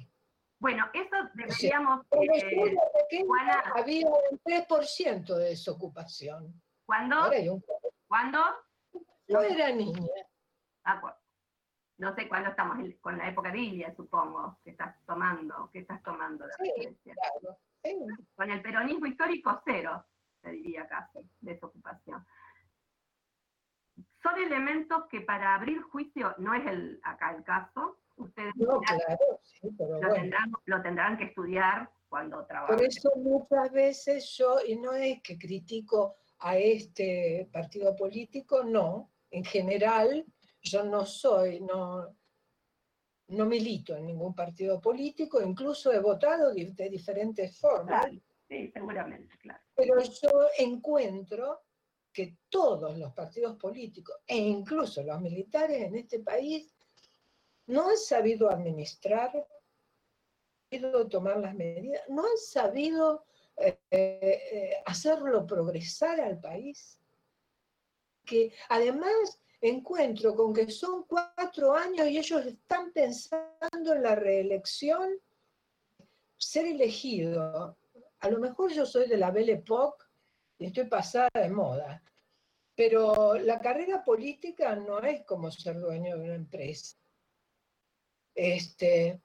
Bueno, 0.59 0.89
eso 0.93 1.15
deberíamos... 1.33 2.05
Eh, 2.11 3.25
había 3.75 4.07
un 4.07 4.39
3% 4.43 5.35
de 5.35 5.49
desocupación. 5.49 6.61
¿Cuándo? 6.85 7.31
¿Cuándo? 8.07 8.39
Yo 9.27 9.41
era 9.41 9.71
niña. 9.71 10.01
Ah, 10.83 10.99
no 11.99 12.15
sé 12.15 12.27
cuándo 12.27 12.49
estamos 12.49 12.77
con 13.01 13.17
la 13.17 13.29
época 13.29 13.51
de 13.51 13.59
Ilia, 13.59 13.93
supongo, 13.93 14.57
que 14.63 14.71
estás 14.71 14.95
tomando, 15.05 15.69
que 15.71 15.79
estás 15.79 16.01
tomando 16.01 16.47
la 16.47 16.53
sí, 16.55 16.97
claro, 17.03 17.57
Con 18.35 18.49
el 18.49 18.61
peronismo 18.61 19.05
histórico 19.05 19.61
cero, 19.65 20.05
se 20.41 20.51
diría 20.51 20.87
casi, 20.87 21.19
desocupación. 21.41 22.25
Son 24.23 24.37
elementos 24.37 25.05
que 25.09 25.21
para 25.21 25.55
abrir 25.55 25.81
juicio 25.81 26.33
no 26.37 26.53
es 26.53 26.65
el, 26.67 27.01
acá 27.03 27.35
el 27.35 27.43
caso, 27.43 27.99
ustedes 28.15 28.53
lo, 28.55 28.79
tendrán, 30.81 31.17
que 31.17 31.25
estudiar 31.25 31.89
cuando 32.07 32.45
trabajen. 32.45 32.77
Por 32.77 32.85
eso 32.85 33.11
muchas 33.17 33.71
veces 33.73 34.37
yo, 34.37 34.59
y 34.65 34.77
no 34.77 34.93
es 34.93 35.21
que 35.21 35.37
critico 35.37 36.15
a 36.39 36.55
este 36.57 37.49
partido 37.51 37.93
político, 37.97 38.63
no, 38.63 39.09
en 39.31 39.43
general 39.43 40.25
yo 40.61 40.83
no 40.83 41.05
soy, 41.05 41.61
no, 41.61 42.15
no 43.27 43.45
milito 43.45 43.95
en 43.95 44.07
ningún 44.07 44.33
partido 44.33 44.79
político, 44.81 45.41
incluso 45.41 45.91
he 45.91 45.99
votado 45.99 46.53
de, 46.53 46.89
diferentes 46.89 47.57
formas. 47.57 48.07
sí, 48.47 48.71
seguramente, 48.73 49.37
claro. 49.37 49.61
Pero 49.75 50.01
yo 50.01 50.47
encuentro 50.57 51.61
que 52.11 52.37
todos 52.49 52.97
los 52.97 53.13
partidos 53.13 53.55
políticos, 53.57 54.17
e 54.25 54.37
incluso 54.37 55.03
los 55.03 55.21
militares 55.21 55.81
en 55.81 55.95
este 55.95 56.19
país, 56.19 56.75
no 57.67 57.89
han 57.89 57.97
sabido 57.97 58.49
administrar, 58.49 59.31
no 59.33 59.39
han 59.39 60.79
sabido 60.81 61.07
tomar 61.07 61.37
las 61.37 61.53
medidas, 61.53 62.01
no 62.09 62.23
han 62.23 62.37
sabido 62.37 63.25
eh, 63.57 63.79
eh, 63.91 64.73
hacerlo 64.85 65.45
progresar 65.45 66.19
al 66.19 66.39
país. 66.39 66.99
Que 68.25 68.53
además 68.69 69.39
encuentro 69.61 70.35
con 70.35 70.53
que 70.53 70.69
son 70.71 71.03
cuatro 71.03 71.73
años 71.73 72.07
y 72.07 72.17
ellos 72.17 72.45
están 72.45 72.91
pensando 72.91 73.93
en 73.93 74.03
la 74.03 74.15
reelección, 74.15 75.09
ser 76.37 76.65
elegido. 76.65 77.77
A 78.19 78.29
lo 78.29 78.39
mejor 78.39 78.71
yo 78.71 78.85
soy 78.85 79.07
de 79.07 79.17
la 79.17 79.31
Belle 79.31 79.53
Époque 79.53 80.05
y 80.57 80.67
estoy 80.67 80.85
pasada 80.85 81.29
de 81.33 81.49
moda, 81.49 82.03
pero 82.75 83.35
la 83.35 83.59
carrera 83.59 84.03
política 84.03 84.75
no 84.75 84.99
es 84.99 85.25
como 85.25 85.51
ser 85.51 85.79
dueño 85.79 86.17
de 86.17 86.23
una 86.23 86.35
empresa. 86.35 86.97
Este, 88.33 89.21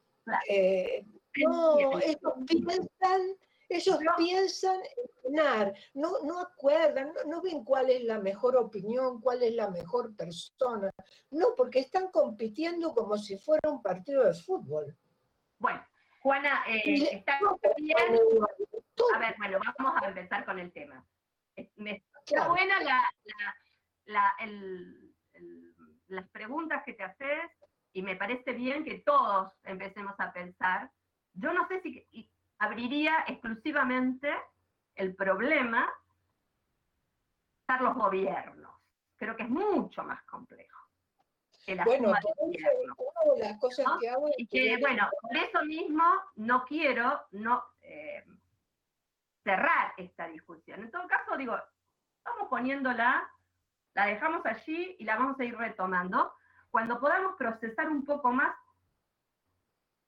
eh, 0.48 1.04
no, 1.36 1.98
ellos 1.98 2.32
piensan, 2.46 3.36
ellos 3.76 3.98
piensan 4.16 4.76
en 4.76 5.34
ganar, 5.34 5.74
no, 5.94 6.20
no 6.24 6.40
acuerdan, 6.40 7.12
no, 7.26 7.42
ven 7.42 7.64
cuál 7.64 7.90
es 7.90 8.02
la 8.04 8.18
mejor 8.18 8.56
opinión, 8.56 9.20
cuál 9.20 9.42
es 9.42 9.54
la 9.54 9.70
mejor 9.70 10.14
persona. 10.16 10.90
No, 11.30 11.54
porque 11.56 11.80
están 11.80 12.10
compitiendo 12.10 12.94
como 12.94 13.16
si 13.16 13.38
fuera 13.38 13.70
un 13.70 13.82
partido 13.82 14.24
de 14.24 14.34
fútbol. 14.34 14.96
Bueno, 15.58 15.84
Juana, 16.22 16.64
eh, 16.68 17.08
está 17.12 17.38
bien. 17.76 17.96
A 19.14 19.18
ver, 19.18 19.34
bueno, 19.38 19.58
vamos 19.78 20.02
a 20.02 20.08
empezar 20.08 20.44
con 20.44 20.58
el 20.58 20.72
tema. 20.72 21.04
Está 21.56 22.48
buena 22.48 22.80
la, 22.80 23.02
la, 23.24 23.54
la, 24.06 24.34
el, 24.40 25.14
las 26.08 26.28
preguntas 26.30 26.82
que 26.84 26.94
te 26.94 27.02
haces, 27.02 27.50
y 27.92 28.02
me 28.02 28.16
parece 28.16 28.52
bien 28.52 28.84
que 28.84 28.98
todos 28.98 29.52
empecemos 29.62 30.14
a 30.18 30.32
pensar, 30.32 30.90
yo 31.34 31.52
no 31.52 31.66
sé 31.68 31.80
si 31.80 32.30
abriría 32.58 33.24
exclusivamente 33.26 34.32
el 34.94 35.14
problema 35.14 35.92
estar 37.60 37.80
los 37.80 37.94
gobiernos. 37.94 38.72
Creo 39.16 39.36
que 39.36 39.44
es 39.44 39.48
mucho 39.48 40.02
más 40.02 40.22
complejo. 40.24 40.78
bueno, 41.84 42.10
una 42.10 43.34
de 43.34 43.40
las 43.40 43.58
cosas 43.58 43.86
que 44.00 44.08
hago 44.08 44.28
y 44.36 44.46
que, 44.46 44.76
bueno, 44.78 45.08
por 45.20 45.36
eso 45.36 45.64
mismo 45.64 46.04
no 46.36 46.64
quiero 46.64 47.26
no 47.32 47.64
eh, 47.80 48.24
cerrar 49.42 49.94
esta 49.96 50.28
discusión. 50.28 50.82
En 50.82 50.90
todo 50.90 51.06
caso, 51.06 51.36
digo, 51.36 51.58
estamos 52.18 52.48
poniéndola, 52.48 53.30
la 53.94 54.06
dejamos 54.06 54.44
allí 54.44 54.96
y 54.98 55.04
la 55.04 55.16
vamos 55.16 55.38
a 55.40 55.44
ir 55.44 55.56
retomando 55.56 56.34
cuando 56.70 56.98
podamos 56.98 57.36
procesar 57.36 57.88
un 57.88 58.04
poco 58.04 58.32
más, 58.32 58.54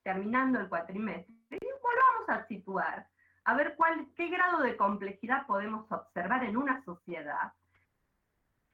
terminando 0.02 0.58
el 0.58 0.68
cuatrimestre, 0.68 1.34
y 1.50 1.66
volvamos 1.80 2.15
a 2.28 2.46
situar 2.46 3.06
a 3.46 3.54
ver 3.54 3.76
cuál, 3.76 4.08
qué 4.16 4.28
grado 4.28 4.60
de 4.62 4.76
complejidad 4.76 5.46
podemos 5.46 5.90
observar 5.90 6.42
en 6.44 6.56
una 6.56 6.84
sociedad 6.84 7.52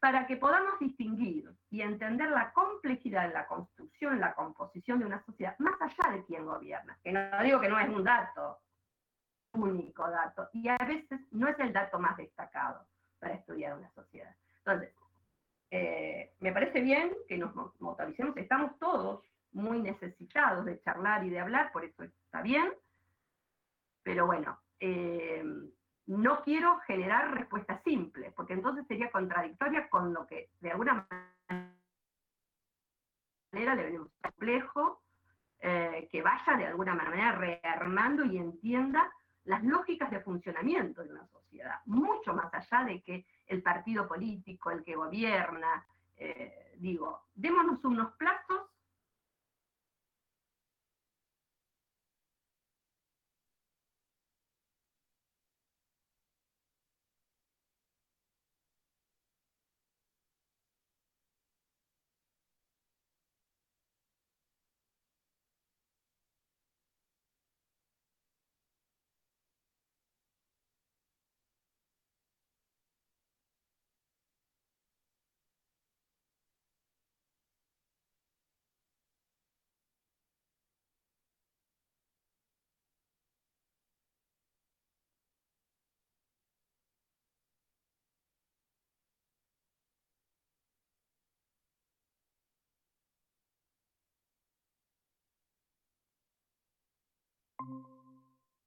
para 0.00 0.26
que 0.26 0.36
podamos 0.36 0.78
distinguir 0.80 1.48
y 1.70 1.82
entender 1.82 2.30
la 2.30 2.52
complejidad 2.52 3.26
en 3.26 3.34
la 3.34 3.46
construcción, 3.46 4.18
la 4.18 4.34
composición 4.34 4.98
de 4.98 5.06
una 5.06 5.22
sociedad, 5.24 5.54
más 5.58 5.80
allá 5.80 6.16
de 6.16 6.24
quién 6.24 6.44
gobierna. 6.46 6.98
Que 7.04 7.12
no 7.12 7.20
digo 7.44 7.60
que 7.60 7.68
no 7.68 7.78
es 7.78 7.88
un 7.88 8.02
dato, 8.02 8.60
único 9.52 10.10
dato, 10.10 10.48
y 10.54 10.68
a 10.68 10.78
veces 10.78 11.20
no 11.30 11.46
es 11.46 11.58
el 11.60 11.72
dato 11.72 11.98
más 11.98 12.16
destacado 12.16 12.84
para 13.18 13.34
estudiar 13.34 13.76
una 13.76 13.90
sociedad. 13.92 14.34
Entonces, 14.58 14.92
eh, 15.70 16.34
me 16.40 16.52
parece 16.52 16.80
bien 16.80 17.12
que 17.28 17.38
nos 17.38 17.54
motoricemos, 17.78 18.36
estamos 18.38 18.78
todos 18.78 19.24
muy 19.52 19.80
necesitados 19.80 20.64
de 20.64 20.80
charlar 20.80 21.24
y 21.24 21.30
de 21.30 21.40
hablar, 21.40 21.70
por 21.72 21.84
eso 21.84 22.02
está 22.02 22.42
bien, 22.42 22.72
pero 24.02 24.26
bueno, 24.26 24.58
eh, 24.80 25.44
no 26.06 26.42
quiero 26.42 26.78
generar 26.80 27.34
respuestas 27.34 27.82
simples, 27.84 28.32
porque 28.34 28.54
entonces 28.54 28.86
sería 28.86 29.10
contradictoria 29.10 29.88
con 29.88 30.12
lo 30.12 30.26
que 30.26 30.50
de 30.60 30.70
alguna 30.70 31.06
manera 33.52 33.74
le 33.74 33.84
venimos 33.84 34.08
complejo, 34.20 35.02
eh, 35.60 36.08
que 36.10 36.22
vaya 36.22 36.56
de 36.56 36.66
alguna 36.66 36.94
manera 36.94 37.32
rearmando 37.32 38.24
y 38.24 38.36
entienda 38.36 39.12
las 39.44 39.62
lógicas 39.62 40.10
de 40.10 40.20
funcionamiento 40.20 41.02
de 41.02 41.12
una 41.12 41.26
sociedad, 41.28 41.80
mucho 41.86 42.34
más 42.34 42.52
allá 42.52 42.84
de 42.84 43.02
que 43.02 43.26
el 43.46 43.62
partido 43.62 44.08
político, 44.08 44.70
el 44.70 44.82
que 44.84 44.96
gobierna, 44.96 45.86
eh, 46.16 46.74
digo, 46.78 47.26
démonos 47.34 47.84
unos 47.84 48.12
plazos 48.14 48.71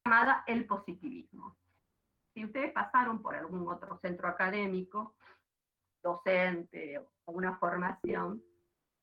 llamada 0.06 0.44
el 0.46 0.66
positivismo. 0.66 1.58
Si 2.34 2.46
ustedes 2.46 2.72
pasaron 2.74 3.22
por 3.22 3.36
algún 3.36 3.68
otro 3.68 3.98
centro 4.02 4.28
académico, 4.28 5.16
docente 6.04 7.00
o 7.00 7.08
alguna 7.28 7.58
formación, 7.58 8.44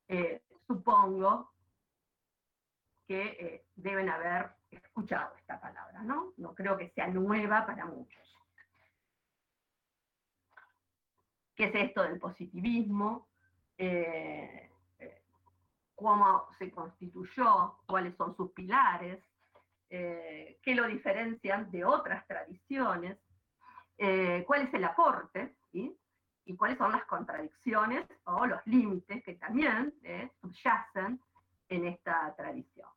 eh, 0.08 0.42
supongo 0.66 1.52
que 3.06 3.22
eh, 3.22 3.66
deben 3.74 4.08
haber 4.08 4.52
escuchado 4.70 5.34
esta 5.36 5.60
palabra, 5.60 6.02
¿no? 6.02 6.32
No 6.36 6.54
creo 6.54 6.76
que 6.76 6.90
sea 6.90 7.08
nueva 7.08 7.66
para 7.66 7.86
muchos. 7.86 8.22
¿Qué 11.56 11.64
es 11.64 11.74
esto 11.74 12.02
del 12.02 12.18
positivismo? 12.18 13.28
Eh, 13.76 14.70
¿Cómo 15.94 16.48
se 16.58 16.70
constituyó? 16.70 17.78
¿Cuáles 17.86 18.16
son 18.16 18.36
sus 18.36 18.52
pilares? 18.52 19.22
Eh, 19.94 20.58
qué 20.62 20.74
lo 20.74 20.86
diferencian 20.86 21.70
de 21.70 21.84
otras 21.84 22.26
tradiciones, 22.26 23.18
eh, 23.98 24.42
cuál 24.46 24.62
es 24.62 24.74
el 24.74 24.84
aporte, 24.84 25.54
y 26.44 26.56
cuáles 26.56 26.78
son 26.78 26.92
las 26.92 27.04
contradicciones 27.04 28.06
o 28.24 28.46
los 28.46 28.60
límites 28.66 29.22
que 29.22 29.34
también 29.34 29.94
eh, 30.02 30.30
subyacen 30.40 31.20
en 31.68 31.86
esta 31.86 32.34
tradición. 32.36 32.88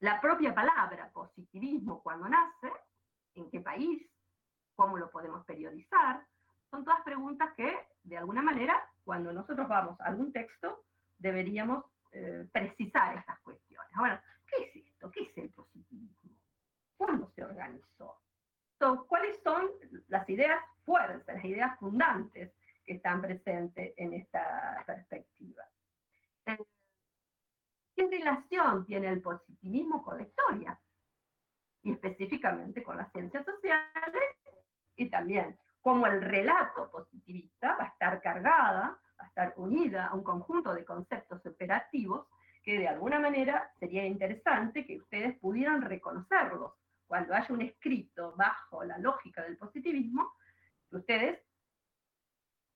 La 0.00 0.20
propia 0.20 0.54
palabra 0.54 1.10
positivismo 1.12 2.02
cuando 2.02 2.28
nace, 2.28 2.72
en 3.34 3.48
qué 3.50 3.60
país, 3.60 4.06
cómo 4.74 4.98
lo 4.98 5.10
podemos 5.10 5.44
periodizar, 5.46 6.26
son 6.70 6.84
todas 6.84 7.02
preguntas 7.02 7.52
que, 7.56 7.78
de 8.02 8.18
alguna 8.18 8.42
manera, 8.42 8.82
cuando 9.04 9.32
nosotros 9.32 9.68
vamos 9.68 10.00
a 10.00 10.06
algún 10.06 10.32
texto, 10.32 10.84
deberíamos 11.18 11.84
eh, 12.12 12.48
precisar 12.52 13.16
estas 13.16 13.38
cuestiones. 13.40 13.90
Ahora, 13.94 14.22
¿qué 14.22 14.30
es 14.30 14.31
esto? 15.02 15.10
¿Qué 15.10 15.22
es 15.22 15.38
el 15.38 15.50
positivismo? 15.50 16.30
¿Cuándo 16.96 17.30
se 17.34 17.44
organizó? 17.44 18.18
¿Cuáles 19.08 19.40
son 19.42 19.70
las 20.08 20.28
ideas 20.28 20.60
fuertes, 20.84 21.36
las 21.36 21.44
ideas 21.44 21.78
fundantes 21.78 22.52
que 22.84 22.94
están 22.94 23.22
presentes 23.22 23.94
en 23.96 24.14
esta 24.14 24.82
perspectiva? 24.84 25.64
Eh, 26.46 26.58
¿Qué 27.94 28.08
relación 28.08 28.84
tiene 28.84 29.08
el 29.08 29.22
positivismo 29.22 30.02
con 30.02 30.18
la 30.18 30.24
historia? 30.24 30.80
Y 31.82 31.92
específicamente 31.92 32.82
con 32.82 32.96
las 32.96 33.10
ciencias 33.12 33.44
sociales 33.44 34.24
y 34.96 35.08
también 35.08 35.56
cómo 35.80 36.06
el 36.06 36.20
relato 36.20 36.90
positivista 36.90 37.76
va 37.76 37.84
a 37.84 37.88
estar 37.88 38.20
cargada, 38.20 38.98
va 39.18 39.24
a 39.24 39.26
estar 39.26 39.54
unida 39.56 40.06
a 40.06 40.14
un 40.14 40.24
conjunto 40.24 40.74
de 40.74 40.84
conceptos 40.84 41.44
operativos 41.46 42.26
que 42.62 42.78
de 42.78 42.88
alguna 42.88 43.18
manera 43.18 43.72
sería 43.78 44.06
interesante 44.06 44.86
que 44.86 44.98
ustedes 44.98 45.38
pudieran 45.38 45.82
reconocerlos 45.82 46.72
cuando 47.06 47.34
haya 47.34 47.52
un 47.52 47.62
escrito 47.62 48.34
bajo 48.36 48.84
la 48.84 48.98
lógica 48.98 49.42
del 49.42 49.58
positivismo, 49.58 50.32
que 50.88 50.96
ustedes, 50.96 51.40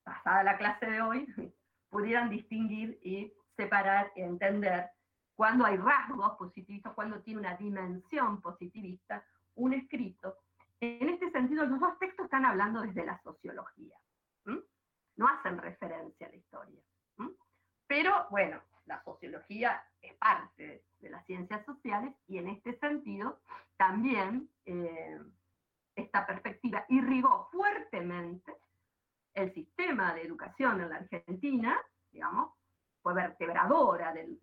pasada 0.03 0.43
la 0.43 0.59
clase 0.59 0.87
de 0.87 1.01
hoy, 1.01 1.27
pudieran 1.89 2.29
distinguir 2.29 2.99
y 3.03 3.33
separar 3.57 4.13
y 4.17 4.23
entender 4.23 4.91
cuando 5.35 5.65
hay 5.65 5.77
rasgos 5.77 6.37
positivistas, 6.37 6.95
cuando 6.95 7.23
tiene 7.23 7.41
una 7.41 7.57
dimensión 7.57 8.41
positivista, 8.41 9.25
un 9.55 9.75
escrito. 9.75 10.39
En 10.81 11.09
este 11.09 11.31
sentido, 11.31 11.65
los 11.65 11.81
dos 11.81 11.99
textos 11.99 12.25
están 12.25 12.45
hablando 12.45 12.81
desde 12.83 13.05
la 13.05 13.19
sociología, 13.23 13.97
no 14.45 15.29
hacen 15.29 15.57
referencia 15.59 16.27
a 16.27 16.31
la 16.31 16.37
historia. 16.37 16.83
Pero 17.87 18.27
bueno, 18.31 18.61
la 18.87 19.03
sociología 19.03 19.83
es 20.01 20.15
parte 20.15 20.85
de 21.01 21.11
las 21.11 21.25
ciencias 21.27 21.65
sociales 21.67 22.15
y 22.27 22.39
en 22.39 22.49
este 22.49 22.79
sentido 22.79 23.41
también 23.77 24.49
eh, 24.65 25.21
esta 25.95 26.27
perspectiva 26.27 26.85
irrigó 26.89 27.49
fuertemente 27.51 28.55
el 29.35 29.53
sistema 29.53 30.15
de 30.15 30.23
educación 30.23 30.81
en 30.81 30.89
la 30.89 30.97
Argentina, 30.97 31.79
digamos, 32.11 32.53
fue 33.03 33.15
vertebradora 33.15 34.13
del, 34.13 34.41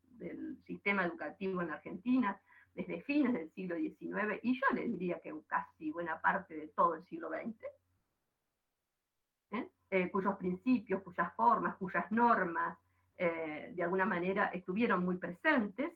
sistema 0.65 1.03
educativo 1.03 1.62
en 1.62 1.67
la 1.67 1.73
Argentina 1.73 2.39
desde 2.73 3.01
fines 3.01 3.34
del 3.34 3.51
siglo 3.51 3.75
XIX 3.75 4.39
y 4.41 4.53
yo 4.53 4.65
le 4.73 4.88
diría 4.88 5.19
que 5.19 5.34
casi 5.47 5.91
buena 5.91 6.21
parte 6.21 6.56
de 6.56 6.67
todo 6.69 6.95
el 6.95 7.06
siglo 7.08 7.29
XX, 7.29 7.62
¿eh? 9.51 9.69
Eh, 9.89 10.10
cuyos 10.10 10.38
principios, 10.38 11.03
cuyas 11.03 11.36
formas, 11.36 11.75
cuyas 11.75 12.10
normas, 12.12 12.77
eh, 13.23 13.71
de 13.73 13.83
alguna 13.83 14.05
manera 14.05 14.47
estuvieron 14.47 15.05
muy 15.05 15.17
presentes. 15.17 15.93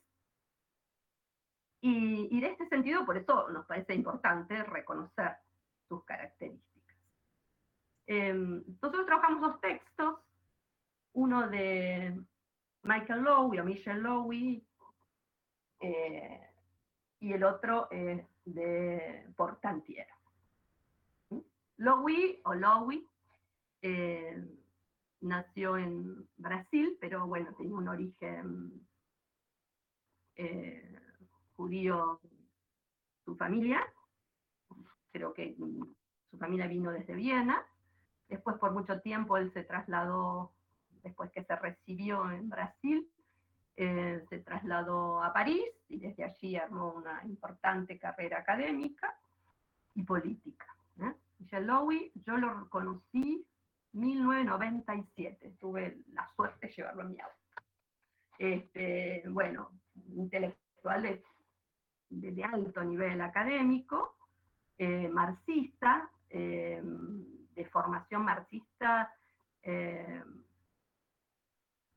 Y, 1.82 2.40
de 2.40 2.48
este 2.48 2.68
sentido, 2.70 3.06
por 3.06 3.18
eso 3.18 3.50
nos 3.50 3.66
parece 3.66 3.94
importante 3.94 4.64
reconocer 4.64 5.38
sus 5.88 6.04
características. 6.06 6.98
Em, 8.08 8.64
nosotros 8.66 9.06
trabajamos 9.06 9.42
dos 9.42 9.62
textos, 9.62 10.20
uno 11.14 11.48
de 11.50 12.20
Michael 12.84 13.22
Lowy 13.22 13.60
o 13.60 13.64
Michelle 13.66 14.02
Lowy, 14.02 14.66
eh, 15.82 16.50
y 17.20 17.34
el 17.34 17.44
otro 17.44 17.90
de 18.46 19.28
Portantier. 19.36 20.08
Lowy 21.78 22.42
o 22.46 22.54
Lowy 22.54 23.08
eh, 23.82 24.44
nació 25.22 25.78
en 25.78 26.28
Brasil, 26.38 26.98
pero 27.00 27.26
bueno, 27.28 27.54
tenía 27.56 27.76
un 27.76 27.88
origen 27.88 28.88
eh, 30.36 31.00
judío, 31.56 32.20
su 33.26 33.36
familia, 33.36 33.86
creo 35.12 35.34
que 35.34 35.56
su 35.58 36.38
familia 36.38 36.68
vino 36.68 36.92
desde 36.92 37.16
Viena, 37.16 37.66
después 38.30 38.58
por 38.58 38.72
mucho 38.72 39.02
tiempo 39.02 39.38
él 39.38 39.52
se 39.54 39.64
trasladó, 39.64 40.54
después 41.04 41.32
que 41.32 41.44
se 41.44 41.56
recibió 41.56 42.30
en 42.32 42.50
Brasil, 42.50 43.10
eh, 43.76 44.26
se 44.30 44.40
trasladó 44.40 45.24
a 45.24 45.34
París 45.34 45.66
y 45.88 46.00
desde 46.00 46.24
allí 46.24 46.56
armó 46.56 46.94
una 46.94 47.24
importante 47.26 48.00
carrera 48.00 48.40
académica 48.40 49.16
y 49.94 50.04
política. 50.04 50.66
¿eh? 51.00 51.14
Michel 51.40 51.68
yo 52.26 52.38
lo 52.38 52.70
conocí 52.70 53.46
1997, 54.00 55.56
tuve 55.60 56.00
la 56.14 56.28
suerte 56.36 56.68
de 56.68 56.74
llevarlo 56.74 57.02
a 57.02 57.06
mi 57.06 57.20
auto. 57.20 57.36
Este, 58.38 59.24
bueno, 59.28 59.72
intelectual 60.16 61.22
de, 62.10 62.44
alto 62.44 62.84
nivel 62.84 63.22
académico, 63.22 64.16
eh, 64.78 65.10
marxista, 65.10 66.10
eh, 66.30 66.82
de 66.84 67.66
formación 67.66 68.24
marxista 68.24 69.12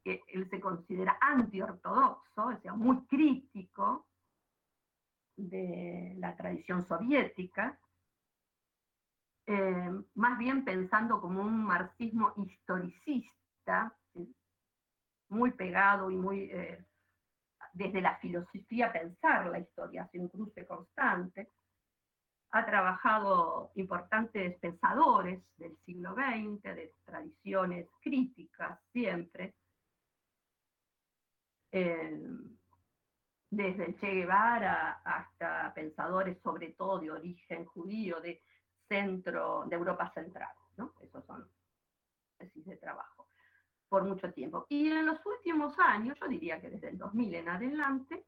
él 0.05 0.49
se 0.49 0.61
considera 0.61 1.19
antiortodoxo, 1.21 2.47
o 2.47 2.57
sea, 2.61 2.73
muy 2.73 3.05
crítico 3.07 4.07
de 5.37 6.15
la 6.19 6.37
tradición 6.37 6.83
soviética, 6.83 7.79
eh, 9.53 9.91
más 10.15 10.39
bien 10.39 10.65
pensando 10.65 11.21
como 11.21 11.41
un 11.43 11.65
marxismo 11.65 12.33
historicista, 12.37 13.93
muy 15.29 15.51
pegado 15.51 16.09
y 16.09 16.15
muy 16.15 16.43
eh, 16.53 16.85
desde 17.73 18.01
la 18.01 18.17
filosofía 18.19 18.93
pensar 18.93 19.47
la 19.47 19.59
historia, 19.59 20.05
hace 20.05 20.21
un 20.21 20.29
cruce 20.29 20.65
constante. 20.65 21.51
Ha 22.53 22.65
trabajado 22.65 23.73
importantes 23.75 24.57
pensadores 24.61 25.43
del 25.57 25.77
siglo 25.85 26.15
XX, 26.15 26.63
de 26.63 26.95
tradiciones 27.05 27.89
críticas 28.01 28.79
siempre, 28.93 29.57
desde 33.51 33.85
el 33.85 33.99
Che 33.99 34.15
Guevara 34.15 35.01
hasta 35.05 35.75
pensadores 35.75 36.39
sobre 36.41 36.69
todo 36.75 37.01
de 37.01 37.11
origen 37.11 37.65
judío, 37.67 38.21
de 38.21 38.41
centro, 38.91 39.65
de 39.67 39.77
Europa 39.77 40.11
Central, 40.13 40.53
¿no? 40.77 40.95
Esos 41.01 41.25
son 41.25 41.49
tesis 42.37 42.67
de 42.67 42.77
trabajo, 42.77 43.29
por 43.89 44.05
mucho 44.05 44.33
tiempo. 44.33 44.67
Y 44.69 44.89
en 44.89 45.07
los 45.07 45.25
últimos 45.25 45.79
años, 45.79 46.19
yo 46.21 46.27
diría 46.27 46.61
que 46.61 46.71
desde 46.71 46.89
el 46.89 46.99
2000 46.99 47.35
en 47.37 47.49
adelante, 47.49 48.27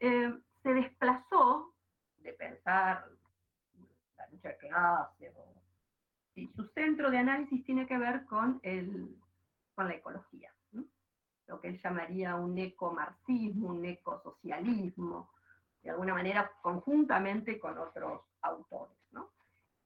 eh, 0.00 0.38
se 0.62 0.74
desplazó 0.74 1.74
de 2.18 2.32
pensar 2.32 3.08
la 4.16 4.26
lucha 4.28 4.48
de 4.48 4.56
clase, 4.58 5.32
y 6.34 6.48
su 6.48 6.66
centro 6.68 7.10
de 7.10 7.18
análisis 7.18 7.64
tiene 7.64 7.86
que 7.86 7.98
ver 7.98 8.24
con, 8.24 8.58
el, 8.62 9.16
con 9.74 9.86
la 9.86 9.94
ecología 9.94 10.52
lo 11.52 11.60
que 11.60 11.68
él 11.68 11.80
llamaría 11.82 12.34
un 12.34 12.56
ecomarxismo, 12.56 13.68
un 13.68 13.84
ecosocialismo, 13.84 15.30
de 15.82 15.90
alguna 15.90 16.14
manera 16.14 16.50
conjuntamente 16.62 17.58
con 17.58 17.76
otros 17.76 18.22
autores. 18.40 18.96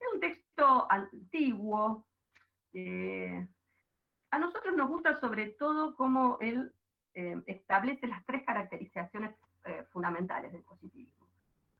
Es 0.00 0.08
un 0.12 0.20
texto 0.20 0.90
antiguo. 0.90 2.06
Eh, 2.72 3.46
a 4.30 4.38
nosotros 4.38 4.76
nos 4.76 4.88
gusta 4.88 5.20
sobre 5.20 5.50
todo 5.50 5.94
cómo 5.96 6.38
él 6.40 6.72
eh, 7.14 7.42
establece 7.46 8.06
las 8.06 8.24
tres 8.26 8.44
caracterizaciones 8.44 9.34
eh, 9.64 9.84
fundamentales 9.90 10.52
del 10.52 10.62
positivismo 10.62 11.26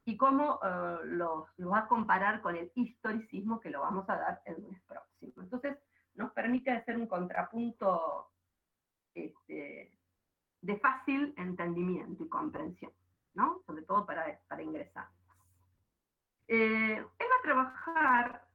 y 0.05 0.17
cómo 0.17 0.61
los, 1.03 1.49
va 1.59 1.81
a 1.81 1.89
comparar 1.89 2.41
con 2.41 2.55
el 2.55 2.71
historicismo 2.77 3.59
que 3.59 3.71
lo 3.71 3.81
vamos 3.81 4.09
a 4.09 4.17
dar 4.17 4.41
el 4.45 4.63
mes 4.63 4.81
próximo. 4.83 5.43
Entonces, 5.43 5.77
nos 6.15 6.31
permite 6.33 6.71
hacer 6.71 6.97
un 6.97 7.09
contrapunto 7.09 8.31
este, 9.15 9.93
de 10.61 10.79
fácil 10.79 11.35
entendimiento 11.37 12.25
y 12.25 12.29
comprensión, 12.29 12.93
¿no? 13.35 13.63
Sobre 13.67 13.83
todo 13.83 14.07
para, 14.07 14.39
para 14.47 14.63
ingresar. 14.63 15.09
Eh, 16.49 16.97
él 16.97 17.27
va 17.31 17.39
a 17.39 17.43
trabajar, 17.43 18.49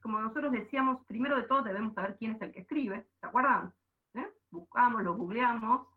como 0.00 0.20
nosotros 0.20 0.52
decíamos, 0.52 1.04
primero 1.06 1.36
de 1.36 1.44
todo 1.44 1.62
debemos 1.62 1.94
saber 1.94 2.16
quién 2.18 2.32
es 2.32 2.42
el 2.42 2.52
que 2.52 2.60
escribe, 2.60 3.06
¿se 3.20 3.26
acuerdan? 3.26 3.72
¿Eh? 4.14 4.28
Buscamos, 4.50 5.02
lo 5.02 5.14
googleamos. 5.14 5.88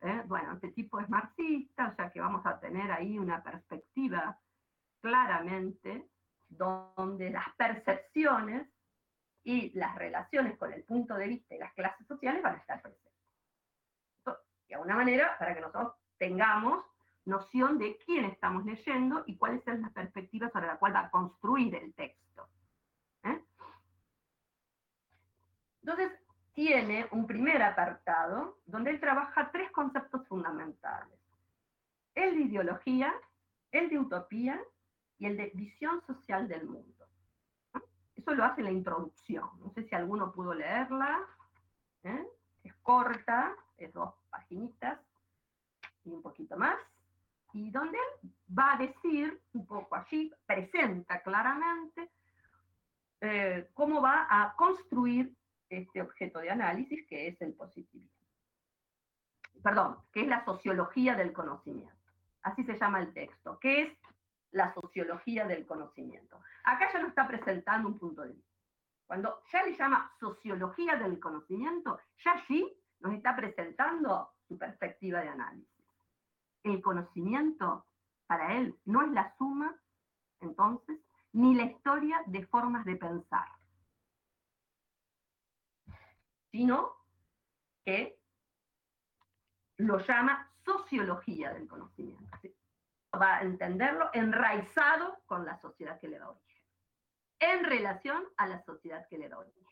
¿eh? 0.00 0.22
Bueno, 0.26 0.54
este 0.54 0.72
tipo 0.72 1.00
es 1.00 1.08
marxista, 1.08 1.88
o 1.88 1.94
sea 1.96 2.10
que 2.10 2.20
vamos 2.20 2.44
a 2.46 2.58
tener 2.60 2.90
ahí 2.90 3.18
una 3.18 3.42
perspectiva 3.42 4.38
claramente 5.00 6.08
donde 6.48 7.30
las 7.30 7.54
percepciones 7.56 8.68
y 9.44 9.70
las 9.78 9.94
relaciones 9.96 10.58
con 10.58 10.72
el 10.72 10.82
punto 10.84 11.14
de 11.14 11.28
vista 11.28 11.54
de 11.54 11.60
las 11.60 11.72
clases 11.74 12.06
sociales 12.06 12.42
van 12.42 12.54
a 12.54 12.58
estar 12.58 12.82
presentes 12.82 13.06
de 14.68 14.74
alguna 14.74 14.96
manera 14.96 15.36
para 15.38 15.54
que 15.54 15.60
nosotros 15.60 15.94
tengamos 16.18 16.84
noción 17.26 17.78
de 17.78 17.98
quién 17.98 18.24
estamos 18.24 18.64
leyendo 18.64 19.24
y 19.26 19.36
cuál 19.36 19.62
es 19.64 19.80
la 19.80 19.90
perspectiva 19.90 20.48
sobre 20.50 20.68
la 20.68 20.78
cual 20.78 20.94
va 20.94 21.00
a 21.00 21.10
construir 21.10 21.74
el 21.74 21.92
texto. 21.92 22.48
¿eh? 23.24 23.44
Entonces, 25.82 26.12
tiene 26.52 27.06
un 27.10 27.26
primer 27.26 27.62
apartado 27.62 28.58
donde 28.64 28.90
él 28.90 29.00
trabaja 29.00 29.50
tres 29.50 29.70
conceptos 29.72 30.26
fundamentales. 30.26 31.18
El 32.14 32.34
de 32.34 32.40
ideología, 32.42 33.12
el 33.72 33.90
de 33.90 33.98
utopía 33.98 34.60
y 35.18 35.26
el 35.26 35.36
de 35.36 35.50
visión 35.54 36.00
social 36.06 36.48
del 36.48 36.64
mundo. 36.64 37.06
Eso 38.14 38.34
lo 38.34 38.44
hace 38.44 38.62
la 38.62 38.70
introducción. 38.70 39.50
No 39.60 39.70
sé 39.70 39.82
si 39.84 39.94
alguno 39.94 40.32
pudo 40.32 40.54
leerla. 40.54 41.20
¿eh? 42.04 42.26
Es 42.64 42.74
corta, 42.76 43.54
es 43.76 43.92
dos 43.92 44.14
paginitas 44.30 44.98
y 46.04 46.10
un 46.10 46.22
poquito 46.22 46.56
más, 46.56 46.76
y 47.56 47.70
donde 47.70 47.96
él 47.96 48.30
va 48.56 48.74
a 48.74 48.76
decir, 48.76 49.40
un 49.54 49.66
poco 49.66 49.96
allí, 49.96 50.30
presenta 50.44 51.22
claramente 51.22 52.10
eh, 53.22 53.70
cómo 53.72 54.02
va 54.02 54.26
a 54.28 54.54
construir 54.56 55.34
este 55.70 56.02
objeto 56.02 56.40
de 56.40 56.50
análisis 56.50 57.06
que 57.08 57.28
es 57.28 57.40
el 57.40 57.54
positivismo. 57.54 58.10
Perdón, 59.62 59.96
que 60.12 60.20
es 60.20 60.28
la 60.28 60.44
sociología 60.44 61.16
del 61.16 61.32
conocimiento. 61.32 61.96
Así 62.42 62.62
se 62.64 62.78
llama 62.78 63.00
el 63.00 63.14
texto, 63.14 63.58
que 63.58 63.82
es 63.82 63.98
la 64.50 64.74
sociología 64.74 65.46
del 65.46 65.66
conocimiento. 65.66 66.38
Acá 66.64 66.92
ya 66.92 67.00
no 67.00 67.08
está 67.08 67.26
presentando 67.26 67.88
un 67.88 67.98
punto 67.98 68.20
de 68.20 68.34
vista. 68.34 68.52
Cuando 69.06 69.40
ya 69.50 69.64
le 69.64 69.74
llama 69.74 70.12
sociología 70.20 70.96
del 70.96 71.18
conocimiento, 71.18 71.98
ya 72.22 72.32
allí 72.32 72.70
nos 73.00 73.14
está 73.14 73.34
presentando 73.34 74.30
su 74.46 74.58
perspectiva 74.58 75.20
de 75.20 75.28
análisis. 75.30 75.75
El 76.66 76.82
conocimiento 76.82 77.86
para 78.26 78.56
él 78.56 78.76
no 78.86 79.02
es 79.02 79.12
la 79.12 79.32
suma, 79.38 79.80
entonces, 80.40 80.98
ni 81.32 81.54
la 81.54 81.62
historia 81.62 82.20
de 82.26 82.44
formas 82.44 82.84
de 82.84 82.96
pensar, 82.96 83.46
sino 86.50 86.90
que 87.84 88.18
lo 89.76 90.00
llama 90.00 90.50
sociología 90.64 91.52
del 91.52 91.68
conocimiento. 91.68 92.36
Va 93.14 93.36
a 93.36 93.42
entenderlo 93.42 94.10
enraizado 94.12 95.20
con 95.26 95.44
la 95.44 95.60
sociedad 95.60 96.00
que 96.00 96.08
le 96.08 96.18
da 96.18 96.30
origen, 96.30 96.64
en 97.38 97.64
relación 97.64 98.24
a 98.38 98.48
la 98.48 98.60
sociedad 98.64 99.06
que 99.08 99.18
le 99.18 99.28
da 99.28 99.38
origen. 99.38 99.64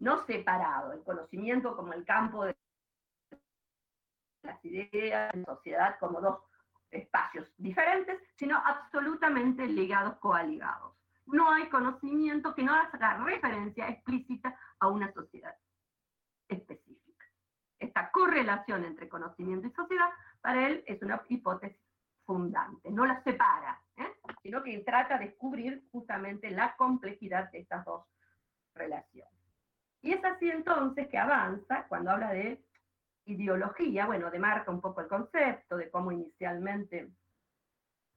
No 0.00 0.22
separado, 0.26 0.92
el 0.92 1.02
conocimiento 1.02 1.74
como 1.74 1.94
el 1.94 2.04
campo 2.04 2.44
de 2.44 2.54
las 4.44 4.64
ideas, 4.64 5.34
la 5.34 5.44
sociedad 5.44 5.98
como 5.98 6.20
dos 6.20 6.38
espacios 6.90 7.50
diferentes, 7.56 8.20
sino 8.36 8.56
absolutamente 8.56 9.66
ligados, 9.66 10.16
coaligados. 10.18 10.94
No 11.26 11.50
hay 11.50 11.68
conocimiento 11.68 12.54
que 12.54 12.62
no 12.62 12.74
haga 12.74 13.24
referencia 13.24 13.88
explícita 13.88 14.56
a 14.78 14.88
una 14.88 15.12
sociedad 15.12 15.54
específica. 16.48 17.26
Esta 17.78 18.10
correlación 18.10 18.84
entre 18.84 19.08
conocimiento 19.08 19.66
y 19.66 19.72
sociedad, 19.72 20.10
para 20.40 20.66
él, 20.66 20.84
es 20.86 21.02
una 21.02 21.22
hipótesis 21.28 21.80
fundante, 22.24 22.90
no 22.90 23.04
la 23.04 23.22
separa, 23.22 23.80
¿eh? 23.96 24.14
sino 24.42 24.62
que 24.62 24.78
trata 24.80 25.18
de 25.18 25.26
descubrir 25.26 25.86
justamente 25.90 26.50
la 26.50 26.74
complejidad 26.76 27.50
de 27.50 27.60
estas 27.60 27.84
dos 27.84 28.06
relaciones. 28.74 29.32
Y 30.00 30.12
es 30.12 30.24
así 30.24 30.50
entonces 30.50 31.08
que 31.08 31.18
avanza 31.18 31.86
cuando 31.88 32.10
habla 32.10 32.30
de 32.30 32.62
ideología, 33.26 34.06
bueno, 34.06 34.30
demarca 34.30 34.70
un 34.70 34.80
poco 34.80 35.00
el 35.00 35.08
concepto 35.08 35.76
de 35.76 35.90
cómo 35.90 36.12
inicialmente 36.12 37.10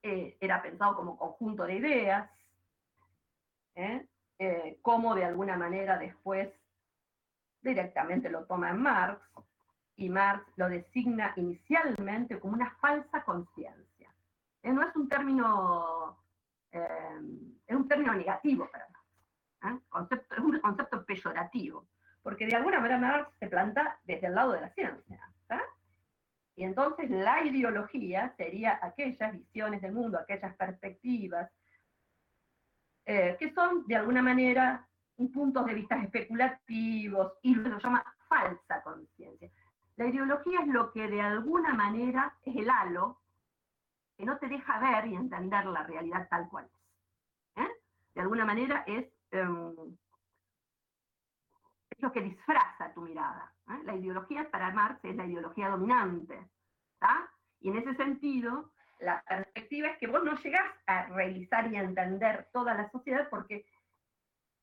eh, 0.02 0.36
era 0.40 0.62
pensado 0.62 0.96
como 0.96 1.16
conjunto 1.16 1.64
de 1.64 1.74
ideas, 1.76 2.30
¿eh? 3.74 4.06
Eh, 4.38 4.78
cómo 4.82 5.14
de 5.14 5.24
alguna 5.24 5.56
manera 5.56 5.98
después 5.98 6.48
directamente 7.60 8.30
lo 8.30 8.44
toma 8.44 8.72
Marx, 8.72 9.20
y 9.96 10.08
Marx 10.08 10.46
lo 10.56 10.68
designa 10.68 11.32
inicialmente 11.36 12.38
como 12.38 12.54
una 12.54 12.70
falsa 12.76 13.24
conciencia. 13.24 14.14
no 14.62 14.82
es 14.86 14.94
un 14.94 15.08
término, 15.08 16.16
es 16.70 17.76
un 17.76 17.88
término 17.88 18.14
negativo 18.14 18.70
para 18.70 18.86
Marx, 19.60 19.82
es 20.30 20.38
un 20.38 20.60
concepto 20.60 21.04
peyorativo 21.04 21.84
porque 22.28 22.46
de 22.46 22.56
alguna 22.56 22.78
manera 22.78 23.26
se 23.40 23.46
planta 23.46 23.98
desde 24.04 24.26
el 24.26 24.34
lado 24.34 24.52
de 24.52 24.60
la 24.60 24.68
ciencia. 24.74 25.18
Y 26.56 26.64
entonces 26.64 27.08
la 27.08 27.42
ideología 27.42 28.34
sería 28.36 28.78
aquellas 28.82 29.32
visiones 29.32 29.80
del 29.80 29.92
mundo, 29.92 30.18
aquellas 30.18 30.54
perspectivas, 30.56 31.50
eh, 33.06 33.34
que 33.40 33.50
son 33.54 33.86
de 33.86 33.96
alguna 33.96 34.20
manera 34.20 34.86
puntos 35.32 35.64
de 35.64 35.72
vista 35.72 35.96
especulativos 36.02 37.32
y 37.40 37.54
lo 37.54 37.78
llama 37.78 38.04
falsa 38.28 38.82
conciencia. 38.82 39.48
La 39.96 40.08
ideología 40.08 40.60
es 40.60 40.68
lo 40.68 40.92
que 40.92 41.08
de 41.08 41.22
alguna 41.22 41.72
manera 41.72 42.36
es 42.42 42.54
el 42.54 42.68
halo 42.68 43.22
que 44.18 44.26
no 44.26 44.36
te 44.36 44.48
deja 44.48 44.78
ver 44.80 45.06
y 45.06 45.14
entender 45.14 45.64
la 45.64 45.82
realidad 45.84 46.28
tal 46.28 46.46
cual 46.50 46.66
es. 46.66 47.64
¿eh? 47.64 47.72
De 48.14 48.20
alguna 48.20 48.44
manera 48.44 48.84
es 48.86 49.06
em, 49.30 49.96
lo 51.98 52.12
que 52.12 52.20
disfraza 52.20 52.92
tu 52.94 53.02
mirada. 53.02 53.52
¿eh? 53.68 53.80
La 53.84 53.94
ideología 53.94 54.50
para 54.50 54.70
Marx 54.70 55.04
es 55.04 55.16
la 55.16 55.26
ideología 55.26 55.68
dominante. 55.68 56.48
Y 57.60 57.68
en 57.70 57.76
ese 57.78 57.94
sentido, 57.94 58.70
la 59.00 59.22
perspectiva 59.22 59.88
es 59.88 59.98
que 59.98 60.06
vos 60.06 60.22
no 60.24 60.34
llegás 60.34 60.72
a 60.86 61.06
realizar 61.06 61.72
y 61.72 61.76
a 61.76 61.82
entender 61.82 62.48
toda 62.52 62.74
la 62.74 62.90
sociedad 62.90 63.28
porque 63.28 63.66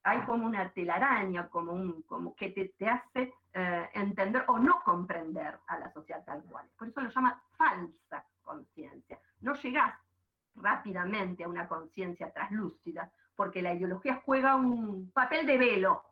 hay 0.03 0.19
como 0.21 0.45
una 0.45 0.69
telaraña, 0.69 1.49
como, 1.49 1.73
un, 1.73 2.03
como 2.03 2.35
que 2.35 2.51
te, 2.51 2.73
te 2.77 2.87
hace 2.87 3.33
eh, 3.53 3.89
entender 3.93 4.43
o 4.47 4.59
no 4.59 4.81
comprender 4.83 5.57
a 5.67 5.79
la 5.79 5.91
sociedad 5.91 6.23
tal 6.23 6.43
cual. 6.43 6.67
Por 6.77 6.87
eso 6.87 7.01
lo 7.01 7.09
llama 7.09 7.41
falsa 7.57 8.23
conciencia. 8.43 9.19
No 9.41 9.55
llegás 9.55 9.95
rápidamente 10.55 11.43
a 11.43 11.49
una 11.49 11.67
conciencia 11.67 12.31
traslúcida, 12.31 13.11
porque 13.35 13.61
la 13.61 13.73
ideología 13.73 14.21
juega 14.23 14.55
un 14.55 15.11
papel 15.11 15.45
de 15.45 15.57
velo 15.57 16.03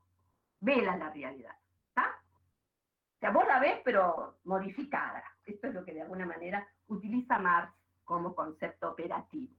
vela 0.63 0.97
la 0.97 1.09
realidad. 1.09 1.55
¿está? 1.89 2.07
O 2.07 3.19
sea, 3.19 3.31
vos 3.31 3.45
la 3.47 3.59
ves, 3.59 3.81
pero 3.83 4.39
modificada. 4.45 5.23
Esto 5.45 5.67
es 5.67 5.73
lo 5.73 5.83
que 5.83 5.93
de 5.93 6.01
alguna 6.01 6.25
manera 6.25 6.65
utiliza 6.87 7.37
Marx 7.37 7.73
como 8.03 8.33
concepto 8.33 8.91
operativo. 8.91 9.53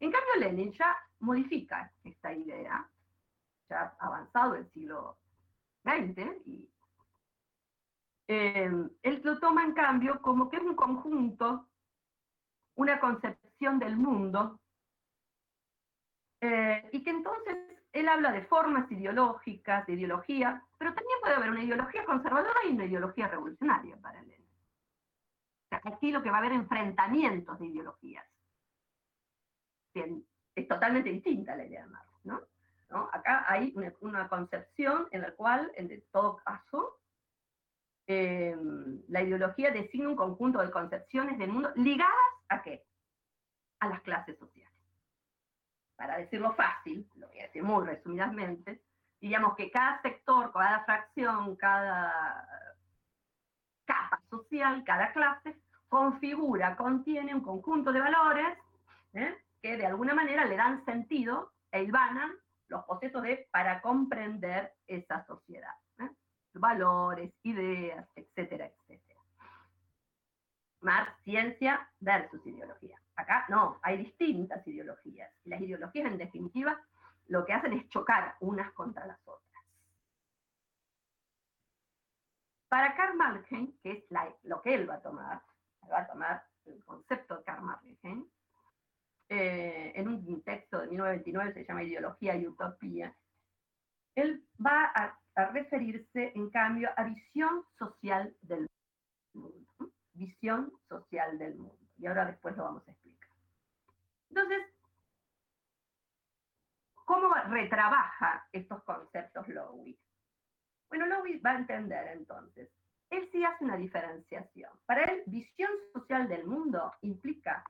En 0.00 0.10
cambio, 0.10 0.36
Lenin 0.38 0.72
ya 0.72 0.96
modifica 1.18 1.92
esta 2.04 2.32
idea, 2.32 2.88
ya 3.68 3.94
avanzado 3.98 4.54
el 4.54 4.70
siglo 4.72 5.18
XX, 5.84 6.46
y 6.46 6.70
eh, 8.28 8.70
él 9.02 9.20
lo 9.22 9.38
toma 9.38 9.64
en 9.64 9.72
cambio 9.72 10.22
como 10.22 10.48
que 10.48 10.56
es 10.56 10.62
un 10.62 10.74
conjunto, 10.74 11.68
una 12.76 12.98
concepción 12.98 13.78
del 13.78 13.96
mundo, 13.96 14.58
eh, 16.40 16.88
y 16.92 17.02
que 17.02 17.10
entonces 17.10 17.69
él 17.92 18.08
habla 18.08 18.32
de 18.32 18.42
formas 18.42 18.90
ideológicas, 18.90 19.86
de 19.86 19.94
ideología, 19.94 20.62
pero 20.78 20.94
también 20.94 21.18
puede 21.20 21.34
haber 21.34 21.50
una 21.50 21.64
ideología 21.64 22.04
conservadora 22.04 22.60
y 22.68 22.72
una 22.72 22.84
ideología 22.84 23.28
revolucionaria 23.28 23.96
para 23.96 24.20
él. 24.20 24.34
aquí 25.70 26.12
lo 26.12 26.22
que 26.22 26.30
va 26.30 26.36
a 26.36 26.40
haber 26.40 26.52
enfrentamientos 26.52 27.58
de 27.58 27.66
ideologías. 27.66 28.26
es 29.94 30.68
totalmente 30.68 31.10
distinta 31.10 31.56
la 31.56 31.64
idea 31.64 31.82
de 31.82 31.90
Marx, 31.90 32.08
¿no? 32.24 32.40
Acá 33.12 33.44
hay 33.48 33.72
una, 34.00 34.28
concepción 34.28 35.06
en 35.12 35.22
la 35.22 35.32
cual, 35.32 35.70
en 35.76 36.02
todo 36.10 36.36
caso, 36.38 36.98
em, 38.06 39.00
la 39.08 39.22
ideología 39.22 39.70
designa 39.70 40.08
un 40.08 40.16
conjunto 40.16 40.58
de 40.60 40.70
concepciones 40.70 41.38
del 41.38 41.52
mundo 41.52 41.70
ligadas 41.76 42.14
a 42.48 42.62
qué? 42.62 42.84
A 43.78 43.88
las 43.88 44.00
clases 44.02 44.36
sociales 44.38 44.69
para 46.00 46.16
decirlo 46.16 46.54
fácil, 46.54 47.06
lo 47.16 47.28
voy 47.28 47.40
a 47.40 47.42
decir 47.42 47.62
muy 47.62 47.84
resumidamente, 47.84 48.80
digamos 49.20 49.54
que 49.54 49.70
cada 49.70 50.00
sector, 50.00 50.50
cada 50.50 50.82
fracción, 50.86 51.56
cada 51.56 52.74
capa 53.84 54.18
social, 54.30 54.82
cada 54.82 55.12
clase, 55.12 55.60
configura, 55.90 56.74
contiene 56.74 57.34
un 57.34 57.42
conjunto 57.42 57.92
de 57.92 58.00
valores 58.00 58.56
¿eh? 59.12 59.36
que 59.60 59.76
de 59.76 59.84
alguna 59.84 60.14
manera 60.14 60.46
le 60.46 60.56
dan 60.56 60.82
sentido 60.86 61.52
e 61.70 61.82
ilvanan 61.82 62.32
los 62.68 62.82
procesos 62.86 63.20
de 63.22 63.46
para 63.50 63.82
comprender 63.82 64.72
esa 64.86 65.26
sociedad. 65.26 65.74
¿eh? 65.98 66.08
Valores, 66.54 67.30
ideas, 67.42 68.08
etcétera, 68.16 68.64
etcétera. 68.64 69.20
Más 70.80 71.10
ciencia 71.24 71.90
versus 72.00 72.40
ideología. 72.46 72.98
Acá 73.20 73.44
no, 73.48 73.78
hay 73.82 73.98
distintas 73.98 74.66
ideologías. 74.66 75.30
Las 75.44 75.60
ideologías, 75.60 76.06
en 76.06 76.18
definitiva, 76.18 76.80
lo 77.28 77.44
que 77.44 77.52
hacen 77.52 77.74
es 77.74 77.88
chocar 77.88 78.36
unas 78.40 78.72
contra 78.72 79.06
las 79.06 79.18
otras. 79.26 79.64
Para 82.68 82.94
Karl 82.96 83.16
Marx, 83.16 83.48
que 83.82 83.92
es 83.92 84.04
lo 84.44 84.62
que 84.62 84.74
él 84.74 84.88
va 84.88 84.94
a 84.94 85.02
tomar, 85.02 85.42
va 85.90 86.00
a 86.00 86.06
tomar 86.06 86.44
el 86.66 86.84
concepto 86.84 87.36
de 87.36 87.44
Karl 87.44 87.62
Marx, 87.62 87.84
eh, 89.28 89.92
en 89.94 90.08
un 90.08 90.42
texto 90.42 90.80
de 90.80 90.88
1929 90.88 91.52
se 91.52 91.64
llama 91.64 91.82
Ideología 91.84 92.36
y 92.36 92.46
Utopía, 92.46 93.14
él 94.16 94.44
va 94.64 94.84
a 94.86 95.16
referirse, 95.52 96.32
en 96.34 96.50
cambio, 96.50 96.90
a 96.96 97.04
visión 97.04 97.64
social 97.78 98.34
del 98.42 98.68
mundo. 99.32 99.66
Visión 100.14 100.72
social 100.88 101.38
del 101.38 101.56
mundo. 101.56 101.79
Y 102.00 102.06
ahora 102.06 102.24
después 102.24 102.56
lo 102.56 102.64
vamos 102.64 102.88
a 102.88 102.90
explicar. 102.92 103.28
Entonces, 104.30 104.66
¿cómo 107.04 107.34
retrabaja 107.48 108.48
estos 108.52 108.82
conceptos 108.84 109.46
Lowy? 109.48 109.98
Bueno, 110.88 111.06
Lowy 111.06 111.38
va 111.38 111.50
a 111.50 111.58
entender 111.58 112.08
entonces. 112.16 112.70
Él 113.10 113.28
sí 113.30 113.44
hace 113.44 113.64
una 113.64 113.76
diferenciación. 113.76 114.70
Para 114.86 115.04
él, 115.04 115.24
visión 115.26 115.70
social 115.92 116.28
del 116.28 116.46
mundo 116.46 116.92
implica 117.02 117.64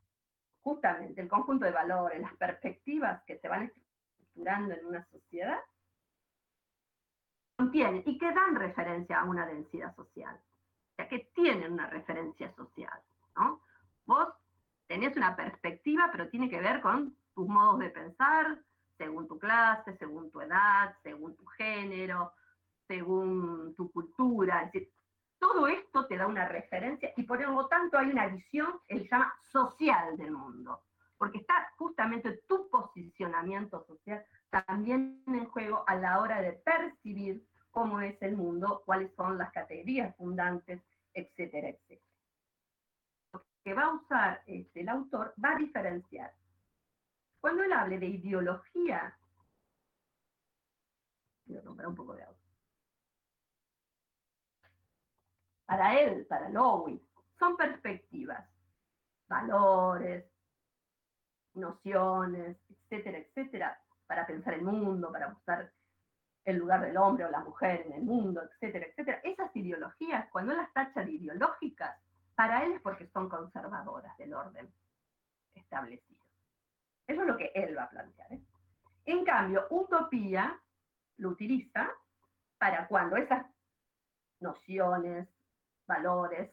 justamente 0.63 1.23
el 1.23 1.29
conjunto 1.29 1.65
de 1.65 1.73
valores, 1.73 2.21
las 2.21 2.37
perspectivas 2.37 3.23
que 3.25 3.39
se 3.39 3.49
van 3.49 3.65
estructurando 3.65 4.75
en 4.75 4.87
una 4.87 5.05
sociedad, 5.07 5.59
contienen 7.57 8.03
y 8.07 8.17
que 8.17 8.33
dan 8.33 8.55
referencia 8.55 9.21
a 9.21 9.25
una 9.25 9.47
densidad 9.47 9.95
social. 9.97 10.37
O 10.37 10.95
sea, 10.97 11.09
que 11.09 11.31
tienen 11.35 11.73
una 11.73 11.87
referencia 11.89 12.55
social. 12.55 13.01
¿no? 13.37 13.63
Vos 14.11 14.29
tenés 14.89 15.17
una 15.17 15.37
perspectiva, 15.37 16.09
pero 16.11 16.29
tiene 16.29 16.51
que 16.51 16.59
ver 16.59 16.81
con 16.81 17.15
tus 17.33 17.47
modos 17.47 17.79
de 17.79 17.91
pensar, 17.91 18.59
según 18.99 19.29
tu 19.29 19.39
clase, 19.39 19.97
según 19.99 20.33
tu 20.33 20.41
edad, 20.41 20.97
según 21.05 21.37
tu 21.37 21.47
género, 21.47 22.33
según 22.89 23.73
tu 23.77 23.89
cultura. 23.93 24.69
Es 24.73 24.89
todo 25.39 25.69
esto 25.69 26.07
te 26.07 26.17
da 26.17 26.27
una 26.27 26.49
referencia 26.49 27.13
y 27.17 27.23
por 27.23 27.41
lo 27.41 27.69
tanto 27.69 27.99
hay 27.99 28.11
una 28.11 28.27
visión, 28.27 28.81
él 28.89 29.09
llama 29.09 29.33
social 29.53 30.17
del 30.17 30.33
mundo, 30.33 30.83
porque 31.17 31.39
está 31.39 31.73
justamente 31.79 32.43
tu 32.49 32.69
posicionamiento 32.69 33.85
social 33.87 34.25
también 34.51 35.23
en 35.29 35.47
juego 35.47 35.85
a 35.87 35.95
la 35.95 36.19
hora 36.19 36.43
de 36.43 36.55
percibir 36.55 37.47
cómo 37.71 38.01
es 38.01 38.21
el 38.23 38.37
mundo, 38.37 38.83
cuáles 38.85 39.15
son 39.15 39.39
las 39.39 39.53
categorías 39.53 40.17
fundantes, 40.17 40.83
etcétera, 41.15 41.69
etcétera 41.69 42.10
que 43.63 43.75
va 43.75 43.85
a 43.85 43.95
usar 43.95 44.43
este, 44.47 44.81
el 44.81 44.89
autor 44.89 45.35
va 45.43 45.53
a 45.53 45.59
diferenciar. 45.59 46.33
Cuando 47.41 47.63
él 47.63 47.73
hable 47.73 47.99
de 47.99 48.07
ideología, 48.07 49.17
un 51.47 51.95
poco 51.95 52.15
de. 52.15 52.25
Para 55.65 56.01
él, 56.01 56.27
para 56.27 56.49
Lowy, 56.49 57.01
son 57.39 57.57
perspectivas, 57.57 58.45
valores, 59.29 60.25
nociones, 61.55 62.59
etcétera, 62.69 63.19
etcétera, 63.19 63.81
para 64.07 64.27
pensar 64.27 64.55
el 64.55 64.63
mundo, 64.63 65.13
para 65.13 65.29
buscar 65.29 65.73
el 66.45 66.57
lugar 66.57 66.81
del 66.81 66.97
hombre 66.97 67.25
o 67.25 67.31
la 67.31 67.41
mujer 67.41 67.83
en 67.87 67.93
el 67.93 68.03
mundo, 68.03 68.43
etcétera, 68.43 68.87
etcétera. 68.87 69.21
Esas 69.23 69.55
ideologías, 69.55 70.29
cuando 70.31 70.53
él 70.53 70.59
las 70.59 70.73
tacha 70.73 71.05
de 71.05 71.13
ideológicas, 71.13 71.97
para 72.35 72.65
él 72.65 72.73
es 72.73 72.81
porque 72.81 73.07
son 73.09 73.29
conservadoras 73.29 74.17
del 74.19 74.35
orden 74.35 74.73
establecido. 75.55 76.21
Eso 77.07 77.23
es 77.23 77.27
lo 77.27 77.37
que 77.37 77.53
él 77.55 77.77
va 77.77 77.85
a 77.85 77.91
plantear. 77.91 78.33
¿eh? 78.33 78.43
En 79.05 79.25
cambio, 79.25 79.67
utopía 79.71 80.61
lo 81.17 81.31
utiliza 81.31 81.91
para 82.59 82.87
cuando 82.89 83.17
esas 83.17 83.47
nociones, 84.41 85.29
valores, 85.87 86.51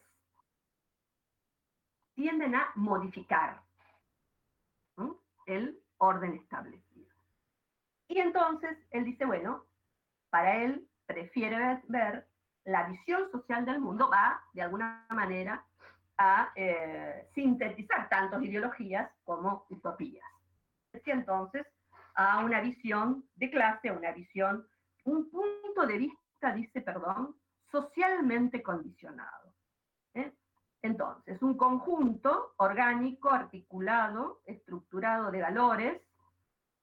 tienden 2.14 2.54
a 2.54 2.70
modificar 2.74 3.62
el 5.46 5.80
orden 5.98 6.34
establecido. 6.34 7.08
Y 8.08 8.18
entonces 8.18 8.76
él 8.90 9.04
dice, 9.04 9.24
bueno, 9.24 9.64
para 10.30 10.56
él 10.62 10.88
prefiere 11.06 11.82
ver, 11.88 12.28
la 12.64 12.86
visión 12.88 13.30
social 13.30 13.64
del 13.64 13.80
mundo, 13.80 14.10
va 14.10 14.42
de 14.52 14.62
alguna 14.62 15.06
manera 15.08 15.64
a 16.18 16.52
eh, 16.56 17.28
sintetizar 17.34 18.08
tanto 18.08 18.40
ideologías 18.42 19.10
como 19.24 19.66
utopías. 19.70 20.26
Entonces 20.92 21.66
a 22.18 22.44
una 22.44 22.60
visión 22.60 23.24
de 23.36 23.48
clase, 23.48 23.92
una 23.92 24.10
visión, 24.10 24.66
un 25.04 25.30
punto 25.30 25.86
de 25.86 25.98
vista, 25.98 26.52
dice, 26.52 26.80
perdón, 26.80 27.36
socialmente 27.70 28.60
condicionado. 28.60 29.54
¿eh? 30.14 30.32
Entonces, 30.82 31.40
un 31.42 31.56
conjunto 31.56 32.54
orgánico, 32.56 33.30
articulado, 33.30 34.42
estructurado 34.46 35.30
de 35.30 35.42
valores, 35.42 36.02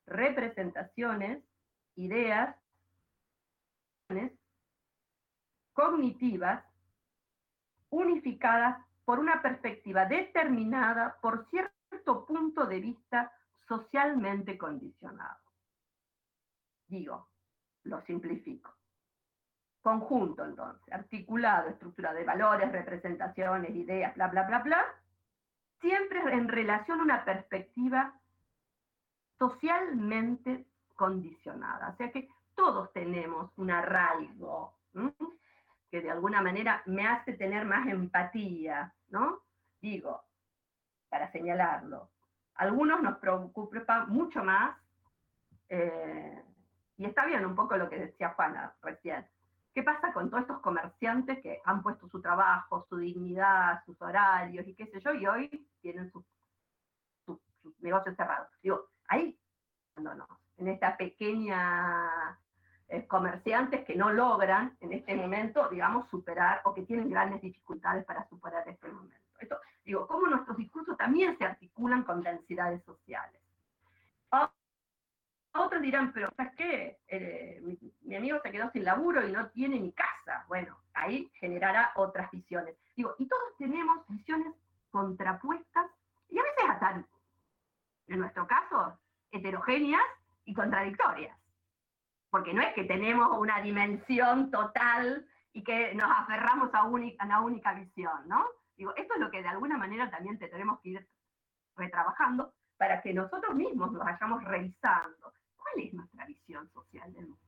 representaciones, 0.05 1.43
ideas, 1.95 2.55
cognitivas, 5.73 6.63
unificadas 7.89 8.77
por 9.05 9.19
una 9.19 9.41
perspectiva 9.41 10.05
determinada 10.05 11.17
por 11.21 11.47
cierto 11.49 12.25
punto 12.25 12.65
de 12.65 12.79
vista 12.79 13.31
socialmente 13.67 14.57
condicionado. 14.57 15.39
Digo, 16.87 17.29
lo 17.83 18.01
simplifico. 18.01 18.73
Conjunto, 19.81 20.43
entonces, 20.43 20.91
articulado, 20.91 21.69
estructura 21.69 22.13
de 22.13 22.23
valores, 22.23 22.71
representaciones, 22.71 23.69
ideas, 23.75 24.15
bla, 24.15 24.27
bla, 24.27 24.43
bla, 24.43 24.59
bla, 24.59 24.85
siempre 25.79 26.19
en 26.33 26.47
relación 26.47 26.99
a 26.99 27.03
una 27.03 27.25
perspectiva 27.25 28.19
socialmente 29.37 30.65
condicionada. 30.95 31.89
O 31.89 31.97
sea 31.97 32.11
que 32.11 32.27
todos 32.55 32.91
tenemos 32.93 33.51
un 33.57 33.69
arraigo 33.69 34.73
que 35.95 36.01
de 36.01 36.11
alguna 36.11 36.41
manera 36.41 36.83
me 36.87 37.07
hace 37.07 37.31
tener 37.31 37.63
más 37.63 37.87
empatía, 37.87 38.93
¿no? 39.11 39.39
Digo, 39.79 40.25
para 41.07 41.31
señalarlo. 41.31 42.09
Algunos 42.55 43.01
nos 43.01 43.17
preocupa 43.19 44.05
mucho 44.05 44.43
más, 44.43 44.75
eh, 45.69 46.43
y 46.97 47.05
está 47.05 47.25
bien 47.25 47.45
un 47.45 47.55
poco 47.55 47.77
lo 47.77 47.89
que 47.89 47.99
decía 47.99 48.31
Juana 48.31 48.73
recién, 48.81 49.25
¿Qué 49.73 49.83
pasa 49.83 50.11
con 50.11 50.29
todos 50.29 50.41
estos 50.41 50.59
comerciantes 50.59 51.41
que 51.41 51.61
han 51.63 51.81
puesto 51.81 52.09
su 52.09 52.21
trabajo, 52.21 52.85
su 52.89 52.97
dignidad, 52.97 53.81
sus 53.85 54.01
horarios 54.01 54.67
y 54.67 54.75
qué 54.75 54.87
sé 54.87 54.99
yo, 54.99 55.13
y 55.13 55.25
hoy 55.27 55.67
tienen 55.81 56.11
sus, 56.11 56.25
negocios 57.79 58.17
cerrados? 58.17 58.49
Digo, 58.61 58.89
ahí, 59.07 59.39
no, 59.95 60.13
no, 60.13 60.27
en 60.57 60.67
esta 60.67 60.97
pequeña 60.97 62.37
eh, 62.87 63.07
comerciantes 63.07 63.83
que 63.83 63.95
no 63.95 64.11
logran 64.11 64.77
en 64.79 64.93
este 64.93 65.15
momento, 65.15 65.67
digamos, 65.69 66.07
superar 66.09 66.61
o 66.65 66.73
que 66.73 66.83
tienen 66.83 67.09
grandes 67.09 67.41
dificultades 67.41 68.05
para 68.05 68.27
superar 68.29 68.67
este 68.69 68.87
momento. 68.87 69.15
Esto, 69.39 69.57
digo, 69.83 70.07
cómo 70.07 70.27
nuestros 70.27 70.55
discursos 70.55 70.95
también 70.95 71.37
se 71.37 71.45
articulan 71.45 72.03
con 72.03 72.21
densidades 72.21 72.83
sociales. 72.83 73.41
Otros 75.57 75.81
dirán, 75.81 76.11
pero 76.11 76.29
¿sabes 76.35 76.53
qué? 76.57 76.99
Eh, 77.07 77.61
mi, 78.01 78.15
amigo 78.15 78.39
se 78.43 78.51
quedó 78.51 78.69
sin 78.71 78.83
laburo 78.83 79.25
y 79.25 79.31
no 79.31 79.47
tiene 79.47 79.79
ni 79.79 79.93
casa. 79.93 80.43
Bueno, 80.49 80.77
ahí 80.93 81.31
generará 81.35 81.93
otras 81.95 82.29
visiones. 82.29 82.75
Digo, 82.95 83.15
y 83.17 83.25
todos 83.25 83.55
tenemos 83.57 84.05
visiones 84.09 84.53
contrapuestas 84.91 85.87
y 86.29 86.39
a 86.39 86.43
veces 86.43 86.65
hasta, 86.69 87.05
en 88.07 88.19
nuestro 88.19 88.45
caso, 88.45 88.99
heterogéneas 89.31 90.03
y 90.43 90.53
contradictorias. 90.53 91.37
Porque 92.35 92.53
no 92.53 92.61
es 92.63 92.73
que 92.73 92.83
tenemos 92.83 93.29
una 93.37 93.61
dimensión 93.61 94.51
total 94.51 95.25
y 95.53 95.63
que 95.63 95.95
nos 95.95 96.11
aferramos 96.11 96.69
a, 96.73 96.83
una 96.83 97.39
única 97.39 97.73
visión, 97.73 98.27
¿no? 98.27 98.45
Digo, 98.75 98.93
esto 98.97 99.13
es 99.13 99.21
lo 99.21 99.31
que 99.31 99.41
de 99.41 99.47
alguna 99.47 99.77
manera 99.77 100.11
también 100.11 100.37
tenemos 100.37 100.81
que 100.81 100.89
ir 100.89 101.07
retrabajando 101.77 102.53
para 102.75 103.01
que 103.01 103.13
nosotros 103.13 103.55
mismos 103.55 103.93
nos 103.93 104.03
vayamos 104.03 104.43
revisando 104.43 105.31
¿Cuál 105.55 105.85
es 105.85 105.93
nuestra 105.93 106.25
visión 106.25 106.69
social 106.73 107.13
del 107.13 107.27
mundo? 107.27 107.41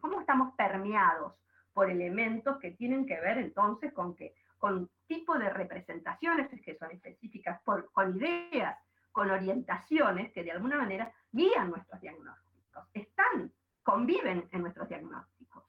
¿Cómo, 0.00 0.18
estamos 0.18 0.56
permeados 0.56 1.34
por 1.72 1.88
elementos 1.88 2.58
que 2.58 2.72
tienen 2.72 3.06
que 3.06 3.20
ver 3.20 3.38
entonces 3.38 3.92
con 3.92 4.16
que 4.16 4.34
con 4.58 4.90
tipo 5.06 5.38
de 5.38 5.50
representaciones 5.50 6.48
que 6.64 6.76
son 6.78 6.90
específicas, 6.90 7.62
por, 7.62 7.92
con 7.92 8.16
ideas, 8.16 8.76
con 9.18 9.32
orientaciones 9.32 10.32
que 10.32 10.44
de 10.44 10.52
alguna 10.52 10.76
manera 10.76 11.12
guían 11.32 11.70
nuestros 11.70 12.00
diagnósticos, 12.00 12.86
están, 12.94 13.52
conviven 13.82 14.48
en 14.52 14.60
nuestros 14.60 14.88
diagnósticos. 14.88 15.64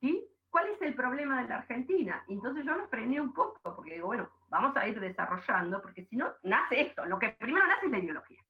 ¿sí? 0.00 0.28
¿Cuál 0.50 0.66
es 0.70 0.82
el 0.82 0.92
problema 0.96 1.40
de 1.40 1.48
la 1.48 1.58
Argentina? 1.58 2.24
Entonces 2.26 2.64
yo 2.64 2.76
me 2.76 2.88
frené 2.88 3.20
un 3.20 3.32
poco, 3.32 3.60
porque 3.76 3.94
digo, 3.94 4.08
bueno, 4.08 4.28
vamos 4.48 4.76
a 4.76 4.88
ir 4.88 4.98
desarrollando, 4.98 5.80
porque 5.80 6.06
si 6.06 6.16
no, 6.16 6.32
nace 6.42 6.80
esto. 6.80 7.04
Lo 7.04 7.20
que 7.20 7.28
primero 7.28 7.64
nace 7.68 7.86
es 7.86 7.92
la 7.92 7.98
ideología. 8.00 8.42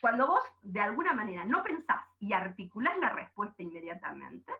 Cuando 0.00 0.26
vos, 0.26 0.42
de 0.62 0.80
alguna 0.80 1.12
manera, 1.12 1.44
no 1.44 1.62
pensás 1.62 2.04
y 2.18 2.32
articulás 2.32 2.98
la 2.98 3.10
respuesta 3.10 3.62
inmediatamente, 3.62 4.52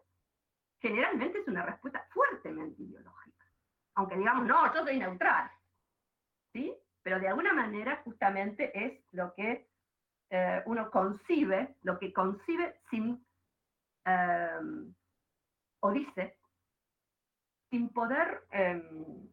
generalmente 0.79 1.41
es 1.41 1.49
una 1.49 1.67
respuesta 1.67 2.07
fuertemente 2.11 2.85
ideológica. 2.85 3.47
Aunque 3.97 4.17
digamos, 4.17 4.47
no, 4.47 4.73
yo 4.73 4.85
soy 4.85 5.01
neutral. 5.01 5.51
¿Sí? 6.53 6.73
Pero 7.03 7.19
de 7.19 7.29
alguna 7.29 7.53
manera, 7.53 8.01
justamente 8.05 8.71
es 8.85 9.01
lo 9.13 9.35
que 9.35 9.69
eh, 10.31 10.63
uno 10.67 10.91
concibe, 10.91 11.77
lo 11.83 11.99
que 11.99 12.13
concibe 12.13 12.81
sin. 12.91 13.25
Eh, 14.05 14.93
o 15.81 15.91
dice, 15.91 16.37
sin 17.71 17.89
poder 17.89 18.45
em, 18.51 19.29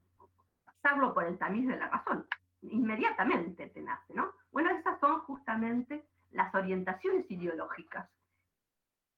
pasarlo 0.66 1.14
por 1.14 1.26
el 1.26 1.38
tamiz 1.38 1.68
de 1.68 1.78
la 1.78 1.90
razón. 1.90 2.28
Inmediatamente 2.64 3.68
te 3.68 3.82
nace, 3.82 4.14
¿no? 4.14 4.34
Bueno, 4.52 4.72
esas 4.72 5.00
son 5.00 5.20
justamente 5.22 6.06
las 6.32 6.54
orientaciones 6.56 7.30
ideológicas 7.30 8.10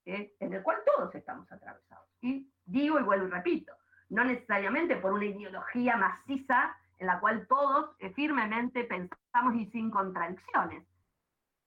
en 0.05 0.53
el 0.53 0.63
cual 0.63 0.77
todos 0.85 1.13
estamos 1.15 1.49
atravesados. 1.51 2.07
Y 2.21 2.51
digo 2.65 2.99
y 2.99 3.03
vuelvo 3.03 3.27
y 3.27 3.29
repito, 3.29 3.73
no 4.09 4.23
necesariamente 4.23 4.95
por 4.97 5.13
una 5.13 5.25
ideología 5.25 5.95
maciza 5.95 6.75
en 7.01 7.07
la 7.07 7.19
cual 7.19 7.47
todos 7.47 7.95
eh, 7.97 8.11
firmemente 8.13 8.83
pensamos 8.83 9.55
y 9.55 9.65
sin 9.71 9.89
contradicciones. 9.89 10.83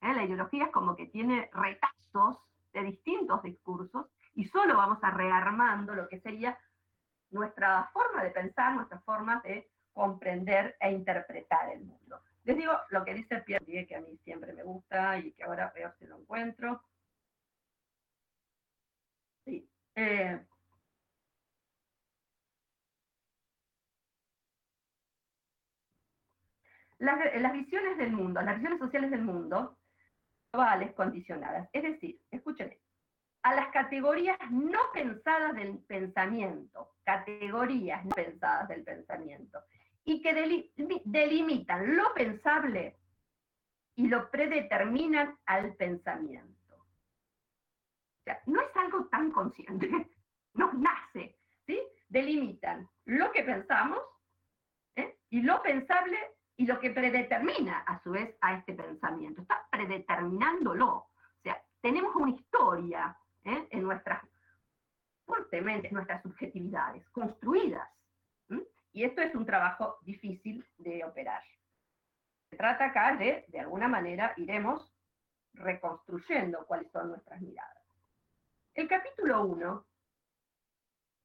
¿eh? 0.01 0.14
La 0.14 0.22
ideología 0.22 0.66
es 0.66 0.70
como 0.70 0.95
que 0.95 1.07
tiene 1.07 1.51
retazos 1.53 2.39
de 2.72 2.85
distintos 2.85 3.43
discursos 3.43 4.07
y 4.35 4.45
solo 4.45 4.76
vamos 4.76 4.99
a 5.03 5.11
rearmando 5.11 5.93
lo 5.93 6.09
que 6.09 6.20
sería 6.20 6.57
nuestra 7.30 7.91
forma 7.93 8.22
de 8.22 8.30
pensar, 8.30 8.76
nuestra 8.76 9.01
forma 9.01 9.41
de 9.45 9.68
comprender 9.93 10.76
e 10.78 10.93
interpretar 10.93 11.68
el 11.70 11.80
mundo. 11.80 12.20
Les 12.45 12.57
digo 12.57 12.72
lo 12.91 13.05
que 13.05 13.14
dice 13.14 13.41
Pierre 13.41 13.87
que 13.89 13.97
a 13.97 14.01
mí 14.03 14.16
siempre 14.22 14.53
me 14.53 14.62
gusta 14.62 15.18
y 15.18 15.32
que 15.32 15.43
ahora 15.43 15.72
veo 15.74 15.93
si 15.99 16.07
lo 16.07 16.16
encuentro. 16.16 16.80
Sí. 19.45 19.68
Eh, 19.97 20.47
las, 27.05 27.19
las, 27.41 27.53
visiones 27.53 27.99
del 27.99 28.13
mundo, 28.13 28.41
las 28.41 28.57
visiones 28.57 28.79
sociales 28.79 29.11
del 29.11 29.23
mundo, 29.23 29.79
globales, 30.53 30.93
condicionadas. 30.95 31.69
Es 31.73 31.83
decir, 31.83 32.19
escuchen 32.31 32.77
a 33.43 33.55
las 33.55 33.69
categorías 33.69 34.39
no 34.51 34.79
pensadas 34.93 35.55
del 35.55 35.79
pensamiento, 35.81 36.95
categorías 37.05 38.05
no 38.05 38.15
pensadas 38.15 38.69
del 38.69 38.83
pensamiento, 38.83 39.61
y 40.05 40.23
que 40.23 40.35
delimitan 41.05 41.97
lo 41.97 42.13
pensable 42.15 42.97
y 43.97 44.09
lo 44.09 44.31
predeterminan 44.31 45.37
al 45.47 45.75
pensamiento. 45.77 46.75
O 46.75 48.25
sea, 48.25 48.41
no 48.47 48.61
es 48.63 48.77
algo 48.77 49.07
tan 49.07 49.31
consciente, 49.31 49.91
nos 50.55 50.75
nace, 50.75 51.39
¿sí? 51.67 51.81
Delimitan 52.09 52.89
lo 53.05 53.31
que 53.33 53.43
pensamos 53.43 54.01
¿eh? 54.97 55.19
y 55.31 55.43
lo 55.43 55.63
pensable 55.63 56.19
y 56.57 56.67
lo 56.67 56.79
que 56.79 56.91
predetermina 56.91 57.81
a 57.81 58.03
su 58.03 58.13
vez 58.13 58.37
a 58.41 58.55
este 58.55 58.75
pensamiento. 58.75 59.43
Está 59.43 59.67
predeterminándolo. 59.71 60.89
O 60.89 61.11
sea, 61.43 61.61
tenemos 61.81 62.15
una 62.15 62.31
historia 62.31 63.17
¿eh? 63.45 63.67
en 63.71 63.83
nuestras, 63.83 64.23
fuertemente, 65.27 65.91
nuestras 65.91 66.23
subjetividades, 66.23 67.09
construidas. 67.11 67.89
Y 68.93 69.03
esto 69.03 69.23
es 69.23 69.35
un 69.35 69.45
trabajo 69.45 69.99
difícil 70.03 70.65
de 70.79 71.05
operar. 71.05 71.43
Se 72.51 72.57
trata 72.57 72.87
acá 72.87 73.17
de, 73.17 73.45
de 73.49 73.61
alguna 73.61 73.89
manera, 73.89 74.33
iremos 74.37 74.95
reconstruyendo 75.55 76.65
cuáles 76.67 76.91
son 76.93 77.09
nuestras 77.09 77.41
miradas. 77.41 77.83
El 78.75 78.87
capítulo 78.87 79.45
1 79.47 79.85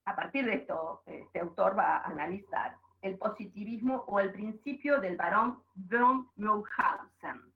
a 0.10 0.16
partir 0.16 0.44
de 0.44 0.56
esto, 0.56 1.04
este 1.06 1.40
autor 1.40 1.78
va 1.78 1.98
a 1.98 2.06
analizar 2.06 2.76
el 3.02 3.18
positivismo 3.18 4.04
o 4.08 4.20
el 4.20 4.32
principio 4.32 5.00
del 5.00 5.16
varón 5.16 5.64
von 5.74 6.30
Mauthausen. 6.36 7.54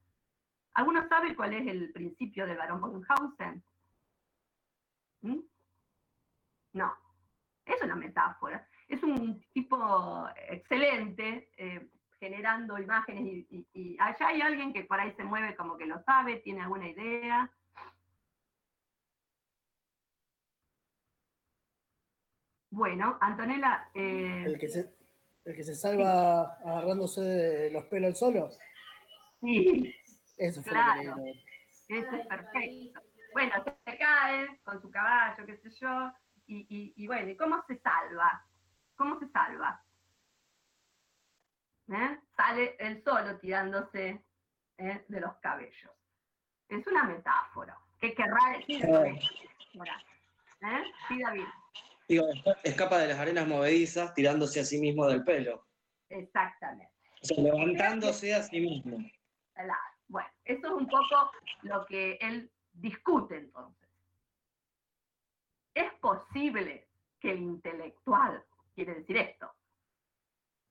¿Alguno 0.73 1.07
sabe 1.07 1.35
cuál 1.35 1.53
es 1.53 1.67
el 1.67 1.91
principio 1.91 2.47
del 2.47 2.57
varón 2.57 2.81
von 2.81 2.91
Mauthausen? 2.93 3.63
¿Mm? 5.21 5.39
No, 6.73 6.97
es 7.65 7.81
una 7.81 7.95
metáfora. 7.95 8.67
Es 8.87 9.01
un 9.03 9.41
tipo 9.53 10.27
excelente, 10.49 11.49
eh, 11.57 11.89
generando 12.19 12.77
imágenes 12.77 13.25
y, 13.49 13.67
y, 13.73 13.97
allá 13.99 14.27
hay 14.27 14.41
alguien 14.41 14.71
que 14.73 14.83
por 14.83 14.99
ahí 14.99 15.13
se 15.13 15.23
mueve 15.23 15.55
como 15.55 15.77
que 15.77 15.85
lo 15.85 16.01
sabe, 16.03 16.37
tiene 16.37 16.61
alguna 16.61 16.87
idea. 16.87 17.51
Bueno, 22.69 23.17
Antonella... 23.21 23.89
Eh, 23.93 24.45
el, 24.47 24.57
que 24.57 24.67
se, 24.67 24.95
el 25.45 25.55
que 25.55 25.63
se 25.63 25.75
salva 25.75 26.55
agarrándose 26.63 27.21
de 27.21 27.71
los 27.71 27.85
pelos 27.85 28.17
solo. 28.17 28.49
Sí. 29.41 29.93
Eso 30.37 30.61
claro. 30.63 31.15
Eso 31.87 32.15
es 32.15 32.27
perfecto. 32.27 33.01
Bueno, 33.33 33.63
se 33.85 33.97
cae 33.97 34.59
con 34.63 34.81
su 34.81 34.89
caballo, 34.89 35.45
qué 35.45 35.57
sé 35.57 35.69
yo, 35.71 36.11
y, 36.45 36.65
y, 36.69 36.93
y 36.95 37.07
bueno, 37.07 37.33
¿cómo 37.37 37.63
se 37.67 37.77
salva? 37.79 38.45
¿Cómo 38.95 39.19
se 39.19 39.27
salva? 39.29 39.83
¿Eh? 41.89 42.19
Sale 42.37 42.75
él 42.79 43.03
solo 43.03 43.37
tirándose 43.39 44.23
¿eh? 44.77 45.05
de 45.07 45.19
los 45.19 45.35
cabellos. 45.37 45.91
Es 46.69 46.85
una 46.87 47.03
metáfora. 47.03 47.77
¿Qué 47.99 48.13
querrá 48.13 48.57
decir? 48.57 48.85
¿Eh? 48.85 49.19
Sí, 51.07 51.21
David. 51.21 51.45
Digo, 52.07 52.25
escapa 52.63 52.99
de 52.99 53.07
las 53.07 53.19
arenas 53.19 53.47
movedizas 53.47 54.13
tirándose 54.13 54.59
a 54.59 54.65
sí 54.65 54.79
mismo 54.79 55.07
del 55.07 55.23
pelo. 55.23 55.65
Exactamente. 56.09 56.91
O 57.21 57.25
sea, 57.25 57.43
levantándose 57.43 58.33
a 58.33 58.43
sí 58.43 58.59
mismo. 58.59 58.97
Bueno, 60.07 60.29
eso 60.45 60.67
es 60.67 60.73
un 60.73 60.87
poco 60.87 61.31
lo 61.61 61.85
que 61.85 62.17
él 62.21 62.51
discute 62.73 63.37
entonces. 63.37 63.89
¿Es 65.73 65.91
posible 65.95 66.87
que 67.19 67.31
el 67.31 67.41
intelectual, 67.41 68.43
quiere 68.75 68.95
decir 68.95 69.17
esto, 69.17 69.51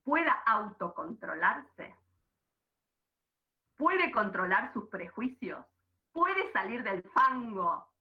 pueda 0.04 0.32
autocontrolarse? 0.46 1.94
¿Puede 3.76 4.12
controlar 4.12 4.72
sus 4.72 4.88
prejuicios? 4.88 5.64
¿Puede 6.12 6.52
salir 6.52 6.84
del 6.84 7.02
fango 7.14 7.91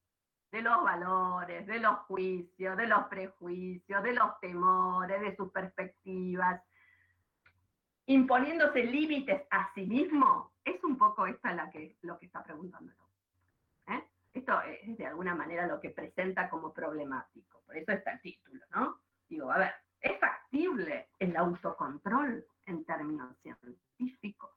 de 0.52 0.62
los 0.62 0.84
valores, 0.84 1.66
de 1.66 1.80
los 1.80 1.99
juicios, 1.99 2.76
de 2.76 2.88
los 2.88 3.06
prejuicios, 3.06 4.04
de 4.04 4.14
los 4.14 4.39
temores, 4.39 5.22
de 5.22 5.36
sus 5.36 5.52
perspectivas, 5.52 6.62
imponiéndose 8.06 8.84
límites 8.84 9.43
a 9.49 9.72
sí 9.74 9.86
mismo, 9.86 10.52
es 10.66 10.84
un 10.84 10.97
poco 10.97 11.26
esta 11.26 11.54
la 11.54 11.70
que, 11.72 11.97
lo 12.02 12.20
que 12.20 12.26
está 12.26 12.43
preguntando. 12.43 12.91
¿Eh? 13.88 14.04
Esto 14.34 14.62
es 14.62 14.97
de 14.97 15.08
alguna 15.08 15.36
manera 15.36 15.68
lo 15.68 15.80
que 15.80 15.91
presenta 15.91 16.49
como 16.49 16.74
problemático, 16.74 17.62
por 17.66 17.78
eso 17.78 17.93
está 17.93 18.12
el 18.12 18.22
título, 18.22 18.64
¿no? 18.72 18.99
Digo, 19.30 19.49
a 19.49 19.58
ver, 19.58 19.74
¿es 20.02 20.20
factible 20.20 21.10
el 21.20 21.38
autocontrol 21.38 22.45
en 22.66 22.84
términos 22.84 23.38
científicos? 23.41 24.52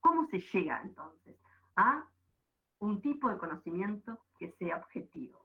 ¿Cómo 0.00 0.26
se 0.28 0.40
llega 0.40 0.80
entonces 0.82 1.36
a 1.76 2.02
un 2.82 3.00
tipo 3.00 3.30
de 3.30 3.38
conocimiento 3.38 4.18
que 4.36 4.50
sea 4.58 4.76
objetivo. 4.76 5.40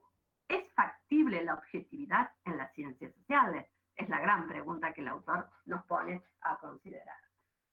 ¿Es 0.47 0.73
factible 0.73 1.43
la 1.43 1.53
objetividad 1.53 2.31
en 2.45 2.57
las 2.57 2.73
ciencias 2.73 3.13
sociales? 3.13 3.67
Es 3.95 4.09
la 4.09 4.19
gran 4.19 4.47
pregunta 4.47 4.91
que 4.91 5.01
el 5.01 5.07
autor 5.07 5.47
nos 5.65 5.85
pone 5.85 6.23
a 6.41 6.57
considerar. 6.57 7.19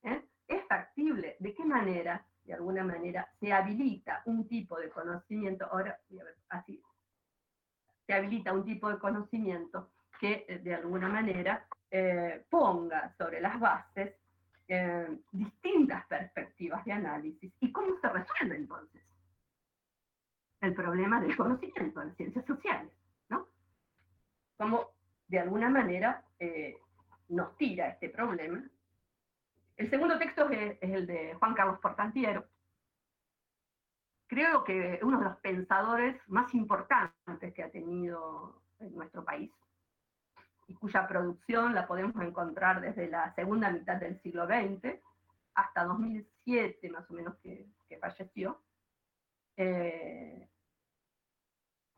¿eh? 0.02 0.22
¿Es 0.46 0.66
factible? 0.66 1.36
¿De 1.40 1.54
qué 1.54 1.64
manera, 1.64 2.26
de 2.44 2.52
alguna 2.52 2.84
manera, 2.84 3.26
se 3.40 3.54
habilita 3.54 4.22
un 4.26 4.46
tipo 4.46 4.78
de 4.78 4.90
conocimiento? 4.90 5.64
Ahora, 5.64 5.98
así. 6.50 6.82
Se 8.06 8.12
habilita 8.12 8.52
un 8.52 8.66
tipo 8.66 8.90
de 8.90 8.98
conocimiento 8.98 9.92
que, 10.20 10.44
eh, 10.46 10.58
de 10.58 10.74
alguna 10.74 11.08
manera, 11.08 11.66
eh, 11.90 12.44
ponga 12.50 13.14
sobre 13.16 13.40
las 13.40 13.58
bases 13.58 14.14
distintas 15.30 16.06
perspectivas 16.06 16.84
de 16.84 16.92
análisis. 16.92 17.52
¿Y 17.60 17.70
cómo 17.70 17.98
se 18.00 18.08
resuelve 18.08 18.56
entonces? 18.56 19.04
El 20.64 20.74
problema 20.74 21.20
del 21.20 21.36
conocimiento 21.36 22.00
en 22.00 22.08
las 22.08 22.16
ciencias 22.16 22.44
sociales, 22.46 22.92
¿no? 23.28 23.46
Como 24.56 24.90
de 25.28 25.38
alguna 25.38 25.68
manera 25.68 26.24
eh, 26.38 26.76
nos 27.28 27.56
tira 27.56 27.88
este 27.88 28.08
problema. 28.08 28.62
El 29.76 29.90
segundo 29.90 30.18
texto 30.18 30.48
es, 30.50 30.78
el 30.80 31.06
de 31.06 31.34
Juan 31.34 31.54
Carlos 31.54 31.78
Portantiero. 31.80 32.44
Creo 34.26 34.64
que 34.64 35.00
uno 35.02 35.18
de 35.18 35.24
los 35.24 35.36
pensadores 35.38 36.20
más 36.28 36.54
importantes 36.54 37.52
que 37.54 37.62
ha 37.62 37.70
tenido 37.70 38.62
en 38.80 38.94
nuestro 38.94 39.24
país 39.24 39.50
y 40.66 40.74
cuya 40.74 41.06
producción 41.06 41.74
la 41.74 41.86
podemos 41.86 42.20
encontrar 42.22 42.80
desde 42.80 43.08
la 43.08 43.34
segunda 43.34 43.70
mitad 43.70 43.96
del 43.96 44.20
siglo 44.22 44.46
XX 44.46 44.98
hasta 45.54 45.84
2007 45.84 46.90
más 46.90 47.08
o 47.10 47.14
menos 47.14 47.36
que, 47.42 47.66
falleció. 48.00 48.60
Eh, 49.56 50.48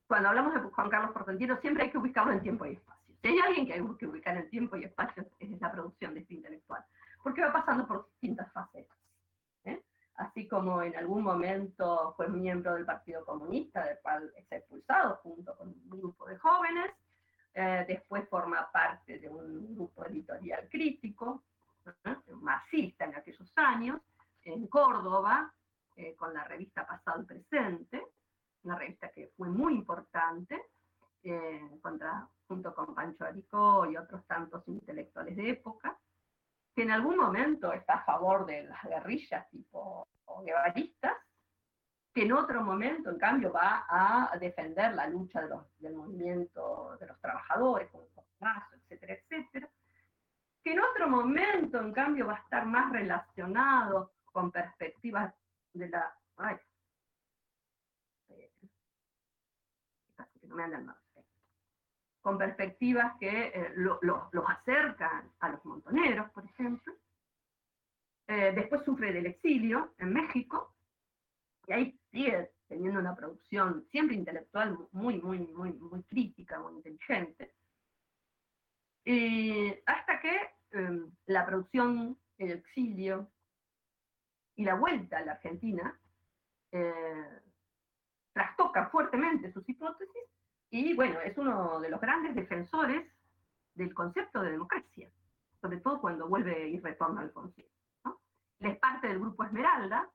cuando 0.07 0.29
hablamos 0.29 0.55
de 0.55 0.61
Juan 0.61 0.89
Carlos 0.89 1.13
Portantino, 1.13 1.57
siempre 1.61 1.85
hay 1.85 1.91
que 1.91 1.99
ubicarlo 1.99 2.33
en 2.33 2.41
tiempo 2.41 2.65
y 2.67 2.75
espacio. 2.75 3.15
Si 3.21 3.29
hay 3.29 3.39
alguien 3.41 3.67
que 3.67 3.73
hay 3.75 3.83
que 3.99 4.07
ubicar 4.07 4.37
en 4.37 4.49
tiempo 4.51 4.77
y 4.77 4.85
espacio, 4.85 5.27
es 5.39 5.61
la 5.61 5.73
producción 5.73 6.15
de 6.15 6.21
este 6.21 6.35
intelectual, 6.35 6.85
porque 7.23 7.43
va 7.43 7.53
pasando 7.53 7.87
por 7.87 8.09
distintas 8.11 8.53
facetas. 8.53 8.97
¿eh? 9.65 9.83
Así 10.15 10.47
como 10.47 10.81
en 10.83 10.97
algún 10.97 11.25
momento 11.25 12.15
fue 12.17 12.29
miembro 12.29 12.75
del 12.75 12.85
Partido 12.85 13.25
Comunista, 13.25 13.85
del 13.85 13.99
cual 14.01 14.33
es 14.37 14.47
expulsado 14.51 15.17
junto 15.17 15.57
con 15.57 15.69
un 15.69 15.91
grupo 15.91 16.27
de 16.27 16.39
jóvenes, 16.39 16.93
eh, 17.55 17.85
después 17.89 18.29
forma 18.29 18.71
parte 18.71 19.19
de 19.19 19.29
un 19.29 19.75
grupo 19.75 20.05
editorial 20.05 20.69
crítico, 20.71 21.43
¿eh? 22.05 22.17
marxista 22.35 23.07
en 23.07 23.17
aquellos 23.17 23.53
años, 23.57 24.01
en 24.43 24.69
Córdoba, 24.69 25.53
con 26.19 26.35
la 26.35 26.45
revista 26.45 26.87
Pasado 26.87 27.23
y 27.23 27.25
Presente, 27.25 28.07
una 28.67 28.77
revista 28.77 29.11
que 29.11 29.33
fue 29.37 29.49
muy 29.49 29.75
importante, 29.75 30.61
eh, 31.23 31.79
contra, 31.81 32.29
junto 32.47 32.75
con 32.75 32.95
Pancho 32.95 33.25
Aricó 33.25 33.87
y 33.91 33.97
otros 33.97 34.27
tantos 34.27 34.67
intelectuales 34.69 35.37
de 35.37 35.51
época, 35.51 35.99
que 36.75 36.83
en 36.83 36.91
algún 36.91 37.17
momento 37.17 37.73
está 37.73 37.95
a 37.95 38.05
favor 38.05 38.45
de 38.45 38.65
las 38.65 38.83
guerrillas 38.85 39.49
tipo 39.51 40.07
guevaristas, 40.45 41.17
que 42.13 42.23
en 42.23 42.33
otro 42.33 42.63
momento, 42.63 43.11
en 43.11 43.19
cambio, 43.19 43.53
va 43.53 43.87
a 43.89 44.37
defender 44.39 44.95
la 44.95 45.07
lucha 45.07 45.41
de 45.41 45.49
los, 45.49 45.79
del 45.79 45.95
movimiento 45.95 46.97
de 46.99 47.07
los 47.07 47.21
trabajadores, 47.21 47.89
el 47.95 48.03
etcétera, 48.75 49.15
etcétera, 49.15 49.69
que 50.63 50.73
en 50.73 50.81
otro 50.81 51.09
momento, 51.09 51.81
en 51.81 51.93
cambio, 51.93 52.27
va 52.27 52.35
a 52.35 52.43
estar 52.43 52.67
más 52.67 52.93
relacionado 52.93 54.13
con 54.25 54.51
perspectivas 54.51 55.33
de 55.73 55.89
la... 55.89 56.15
Con 62.21 62.39
perspectivas 62.39 63.15
que 63.21 63.53
eh, 63.55 63.73
los 63.77 64.49
acercan 64.49 65.31
a 65.41 65.49
los 65.51 65.65
montoneros, 65.65 66.31
por 66.31 66.45
ejemplo. 66.45 66.93
Eh, 68.29 68.53
después 68.55 68.85
sufre 68.85 69.13
del 69.13 69.27
exilio 69.27 69.95
en 69.99 70.13
México, 70.13 70.75
y 71.67 71.73
ahí 71.73 72.01
sigue 72.11 72.51
teniendo 72.69 73.01
una 73.01 73.15
producción 73.15 73.87
siempre 73.91 74.17
intelectual 74.17 74.77
muy, 74.93 75.21
muy, 75.21 75.39
muy, 75.39 75.73
muy 75.75 76.03
crítica, 76.05 76.59
muy 76.59 76.75
inteligente. 76.75 77.55
Y 79.05 79.73
hasta 79.87 80.21
que 80.21 80.37
em, 80.73 81.13
la 81.27 81.47
producción, 81.47 82.19
el 82.39 82.51
exilio 82.53 83.31
y 84.57 84.65
la 84.65 84.75
vuelta 84.75 85.19
a 85.19 85.25
la 85.25 85.33
Argentina 85.33 85.99
eh, 86.73 87.41
trastoca 88.33 88.89
fuertemente 88.91 89.53
sus 89.53 89.69
hipótesis 89.69 90.25
y 90.71 90.95
bueno, 90.95 91.21
es 91.21 91.37
uno 91.39 91.81
de 91.81 91.91
los 91.91 92.01
grandes 92.01 92.35
defensores 92.35 93.07
del 93.75 93.95
concepto 93.95 94.43
de 94.43 94.53
democracia, 94.53 95.09
sobre 95.61 95.79
todo 95.79 96.01
cuando 96.01 96.29
vuelve 96.29 96.69
y 96.69 96.79
retorna 96.81 97.23
al 97.23 97.33
concilio. 97.33 97.71
¿no? 98.05 98.19
Él 98.61 98.73
es 98.73 98.79
parte 98.79 99.09
del 99.09 99.21
grupo 99.21 99.45
Esmeralda, 99.45 100.09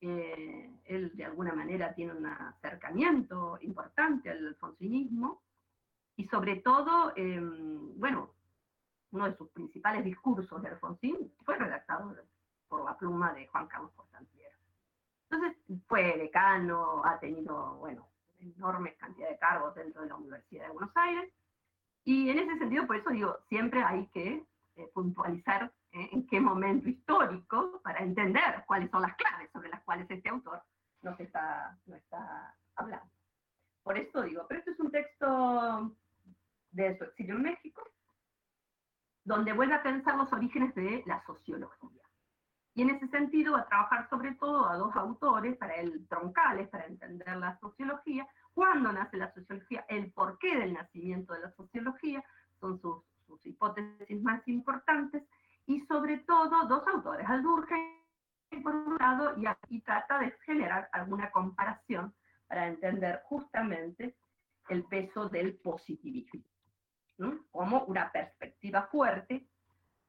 eh, 0.00 0.70
él 0.84 1.12
de 1.14 1.24
alguna 1.24 1.52
manera 1.52 1.94
tiene 1.94 2.12
un 2.12 2.26
acercamiento 2.26 3.58
importante 3.60 4.30
al 4.30 4.46
alfonsinismo, 4.48 5.42
y 6.16 6.28
sobre 6.28 6.56
todo, 6.56 7.14
em, 7.16 7.98
bueno, 7.98 8.30
uno 9.12 9.24
de 9.24 9.36
sus 9.38 9.48
principales 9.50 10.04
discursos 10.04 10.60
de 10.60 10.68
Alfonsín 10.68 11.32
fue 11.44 11.56
redactado 11.56 12.14
por 12.68 12.84
la 12.84 12.96
pluma 12.98 13.32
de 13.32 13.46
Juan 13.46 13.66
Carlos 13.66 13.90
Portantiero. 13.92 14.54
Entonces, 15.30 15.56
fue 15.86 16.18
decano, 16.18 17.02
ha 17.04 17.18
tenido, 17.18 17.76
bueno, 17.76 18.06
enorme 18.40 18.94
cantidad 18.96 19.28
de 19.28 19.38
cargos 19.38 19.74
dentro 19.74 20.02
de 20.02 20.08
la 20.08 20.16
Universidad 20.16 20.66
de 20.66 20.72
Buenos 20.72 20.96
Aires, 20.96 21.32
Y 22.04 22.30
en 22.30 22.38
ese 22.38 22.58
sentido, 22.58 22.86
por 22.86 22.96
eso 22.96 23.10
digo, 23.10 23.38
siempre 23.48 23.82
hay 23.82 24.06
que 24.08 24.42
eh, 24.76 24.90
puntualizar 24.94 25.70
eh, 25.92 26.08
en 26.12 26.26
qué 26.26 26.40
momento 26.40 26.88
histórico 26.88 27.80
para 27.82 27.98
entender 28.00 28.64
cuáles 28.66 28.90
son 28.90 29.02
las 29.02 29.14
claves 29.16 29.50
sobre 29.52 29.68
las 29.68 29.82
cuales 29.82 30.10
este 30.10 30.28
autor 30.28 30.62
nos 31.02 31.18
está, 31.20 31.78
nos 31.86 31.98
está 31.98 32.56
hablando. 32.76 33.10
Por 33.82 33.98
esto 33.98 34.22
digo, 34.22 34.46
pero 34.48 34.60
este 34.60 34.70
es 34.72 34.80
un 34.80 34.90
texto 34.90 35.96
de 36.70 36.96
su 36.96 37.04
exilio 37.04 37.34
en 37.34 37.42
México, 37.42 37.82
donde 39.24 39.52
vuelve 39.52 39.74
a 39.74 39.82
pensar 39.82 40.16
los 40.16 40.32
orígenes 40.32 40.74
de 40.74 41.02
la 41.06 41.22
sociología. 41.24 41.99
Y 42.74 42.82
en 42.82 42.90
ese 42.90 43.08
sentido 43.08 43.54
va 43.54 43.60
a 43.60 43.68
trabajar 43.68 44.08
sobre 44.08 44.34
todo 44.34 44.66
a 44.66 44.76
dos 44.76 44.94
autores, 44.94 45.56
para 45.56 45.74
él 45.74 46.06
troncales, 46.08 46.68
para 46.68 46.86
entender 46.86 47.36
la 47.36 47.58
sociología, 47.58 48.26
cuándo 48.54 48.92
nace 48.92 49.16
la 49.16 49.32
sociología, 49.32 49.84
el 49.88 50.12
porqué 50.12 50.56
del 50.56 50.74
nacimiento 50.74 51.34
de 51.34 51.40
la 51.40 51.50
sociología, 51.52 52.24
son 52.60 52.80
sus, 52.80 53.02
sus 53.26 53.44
hipótesis 53.44 54.22
más 54.22 54.46
importantes, 54.46 55.24
y 55.66 55.80
sobre 55.86 56.18
todo 56.18 56.66
dos 56.66 56.86
autores, 56.88 57.28
Aldurgen 57.28 58.00
por 58.62 58.74
un 58.74 58.96
lado, 58.98 59.36
y 59.36 59.46
aquí 59.46 59.80
trata 59.80 60.18
de 60.18 60.32
generar 60.44 60.88
alguna 60.92 61.30
comparación 61.30 62.12
para 62.48 62.66
entender 62.66 63.22
justamente 63.26 64.16
el 64.68 64.84
peso 64.84 65.28
del 65.28 65.54
positivismo, 65.54 66.42
como 67.52 67.84
una 67.84 68.10
perspectiva 68.10 68.88
fuerte 68.90 69.46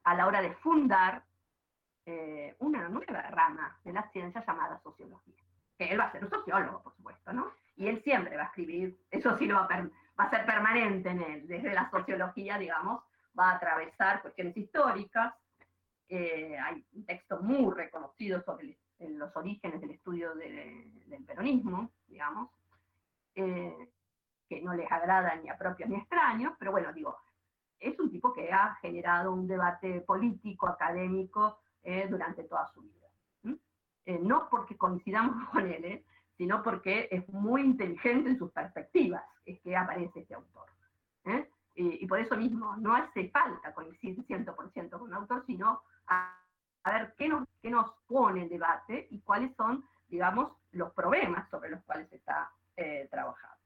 a 0.04 0.16
la 0.16 0.28
hora 0.28 0.42
de 0.42 0.54
fundar 0.56 1.24
eh, 2.06 2.56
una 2.60 2.90
nueva 2.90 3.22
rama 3.24 3.78
de 3.84 3.94
la 3.94 4.10
ciencia 4.12 4.44
llamada 4.46 4.80
sociología. 4.82 5.36
Que 5.78 5.90
él 5.92 6.00
va 6.00 6.06
a 6.06 6.12
ser 6.12 6.24
un 6.24 6.30
sociólogo, 6.30 6.82
por 6.82 6.96
supuesto, 6.96 7.34
¿no? 7.34 7.52
Y 7.76 7.88
él 7.88 8.02
siempre 8.04 8.36
va 8.38 8.44
a 8.44 8.48
escribir, 8.48 9.00
eso 9.10 9.38
sí 9.38 9.46
lo 9.46 9.56
va 9.56 9.68
a, 9.70 9.82
va 10.20 10.24
a 10.26 10.30
ser 10.30 10.46
permanente 10.46 11.10
en 11.10 11.22
él, 11.22 11.48
desde 11.48 11.74
la 11.74 11.90
sociología, 11.90 12.58
digamos, 12.58 13.04
va 13.38 13.52
a 13.52 13.56
atravesar 13.56 14.22
cuestiones 14.22 14.56
históricas. 14.58 15.34
Eh, 16.08 16.58
hay 16.60 16.86
un 16.94 17.06
texto 17.06 17.40
muy 17.42 17.74
reconocido 17.74 18.42
sobre 18.44 18.78
los 19.00 19.36
orígenes 19.36 19.82
del 19.82 19.92
estudio 19.92 20.36
del 20.36 21.24
peronismo, 21.26 21.92
digamos, 22.08 22.50
eh, 23.36 23.90
que 24.48 24.62
no 24.62 24.74
les 24.74 24.92
agrada 24.92 25.36
ni 25.36 25.50
a 25.50 25.58
propios 25.58 25.90
ni 25.90 25.96
a 25.96 26.00
extraños, 26.00 26.54
pero 26.60 26.72
bueno, 26.72 26.92
digo, 26.94 27.18
es 27.80 27.98
un 28.00 28.12
tipo 28.12 28.34
que 28.34 28.52
ha 28.52 28.76
generado 28.82 29.32
un 29.32 29.48
debate 29.48 30.02
político, 30.02 30.68
académico, 30.68 31.60
eh, 31.84 32.08
durante 32.10 32.44
toda 32.44 32.68
su 32.74 32.82
vida. 32.82 33.08
Eh, 34.06 34.20
no 34.20 34.50
porque 34.50 34.78
coincidamos 34.78 35.50
con 35.52 35.68
él, 35.68 35.86
¿eh? 35.86 36.06
sino 36.38 36.64
porque 36.64 37.08
es 37.12 37.28
muy 37.30 37.62
inteligente 37.62 38.30
en 38.30 38.38
sus 38.38 38.52
perspectivas, 38.52 39.24
es 39.46 39.60
que 39.62 39.76
aparece 39.76 40.22
este 40.22 40.34
autor. 40.34 40.68
Y, 41.76 42.06
por 42.06 42.20
eso 42.20 42.36
mismo 42.36 42.76
no 42.78 42.96
hace 42.96 43.30
falta 43.30 43.74
coincidir 43.74 44.26
100% 44.28 44.90
con 44.90 45.02
un 45.04 45.14
autor, 45.14 45.44
sino 45.46 45.82
a, 46.08 46.38
ver 46.86 47.14
qué 47.18 47.30
nos, 47.30 47.48
qué 47.62 47.70
nos 47.70 47.92
pone 48.08 48.44
en 48.44 48.50
debate 48.50 49.08
y 49.10 49.20
cuáles 49.22 49.56
son, 49.56 49.86
digamos, 50.08 50.52
los 50.72 50.92
problemas 50.94 51.50
sobre 51.50 51.70
los 51.70 51.84
cuales 51.84 52.12
está 52.12 52.52
trabajando. 53.10 53.58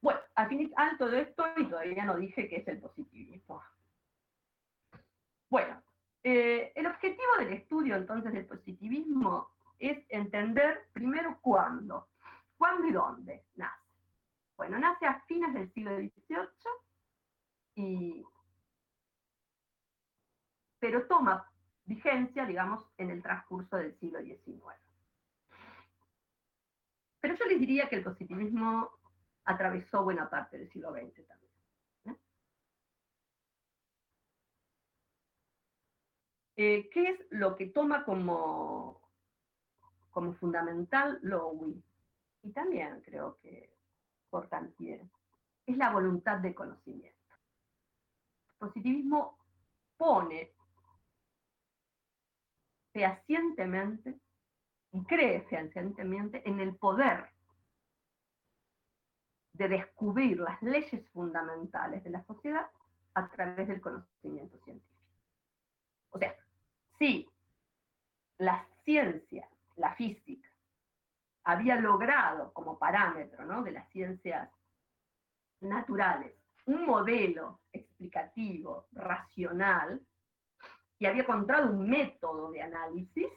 Bueno, 0.00 0.20
al 0.36 0.48
final 0.48 0.98
todo 0.98 1.12
esto, 1.12 1.44
y 1.56 1.64
todavía 1.66 2.04
no 2.04 2.16
dije 2.16 2.48
qué 2.48 2.56
es 2.56 2.68
el 2.68 2.78
positivismo. 2.78 3.62
Bueno, 5.50 5.82
eh, 6.28 6.72
el 6.74 6.88
objetivo 6.88 7.36
del 7.38 7.52
estudio 7.52 7.94
entonces 7.94 8.32
del 8.32 8.46
positivismo 8.46 9.48
es 9.78 10.04
entender 10.08 10.88
primero 10.92 11.38
cuándo, 11.40 12.08
cuándo 12.56 12.84
y 12.88 12.90
dónde 12.90 13.44
nace. 13.54 13.86
Bueno, 14.56 14.76
nace 14.76 15.06
a 15.06 15.20
fines 15.28 15.54
del 15.54 15.72
siglo 15.72 15.96
XVIII, 15.96 18.26
pero 20.80 21.06
toma 21.06 21.48
vigencia, 21.84 22.44
digamos, 22.44 22.84
en 22.98 23.10
el 23.10 23.22
transcurso 23.22 23.76
del 23.76 23.96
siglo 24.00 24.20
XIX. 24.20 24.60
Pero 27.20 27.36
yo 27.36 27.44
les 27.44 27.60
diría 27.60 27.88
que 27.88 27.94
el 27.94 28.02
positivismo 28.02 28.90
atravesó 29.44 30.02
buena 30.02 30.28
parte 30.28 30.58
del 30.58 30.68
siglo 30.72 30.90
XX 30.90 31.24
también. 31.24 31.45
Eh, 36.56 36.88
¿Qué 36.90 37.10
es 37.10 37.20
lo 37.30 37.54
que 37.54 37.66
toma 37.66 38.04
como, 38.04 39.00
como 40.10 40.32
fundamental 40.34 41.18
Lowy? 41.22 41.82
Y 42.42 42.52
también 42.52 43.02
creo 43.02 43.38
que 43.42 43.76
Portantier, 44.30 45.02
es 45.66 45.76
la 45.76 45.90
voluntad 45.90 46.38
de 46.38 46.54
conocimiento. 46.54 47.16
El 48.48 48.58
positivismo 48.58 49.38
pone 49.96 50.52
fehacientemente 52.92 54.18
y 54.92 55.04
cree 55.04 55.42
fehacientemente 55.42 56.48
en 56.48 56.60
el 56.60 56.74
poder 56.76 57.30
de 59.52 59.68
descubrir 59.68 60.38
las 60.38 60.60
leyes 60.62 61.06
fundamentales 61.10 62.04
de 62.04 62.10
la 62.10 62.24
sociedad 62.24 62.70
a 63.14 63.28
través 63.28 63.68
del 63.68 63.80
conocimiento 63.80 64.58
científico. 64.58 64.96
O 66.10 66.18
sea, 66.18 66.34
si 66.98 67.28
la 68.38 68.66
ciencia, 68.84 69.48
la 69.76 69.94
física, 69.94 70.48
había 71.44 71.76
logrado 71.76 72.52
como 72.52 72.78
parámetro 72.78 73.62
de 73.62 73.72
las 73.72 73.88
ciencias 73.90 74.50
naturales 75.60 76.34
un 76.66 76.84
modelo 76.84 77.60
explicativo, 77.72 78.86
racional, 78.92 80.00
y 80.98 81.06
había 81.06 81.22
encontrado 81.22 81.70
un 81.70 81.88
método 81.88 82.50
de 82.50 82.62
análisis, 82.62 83.28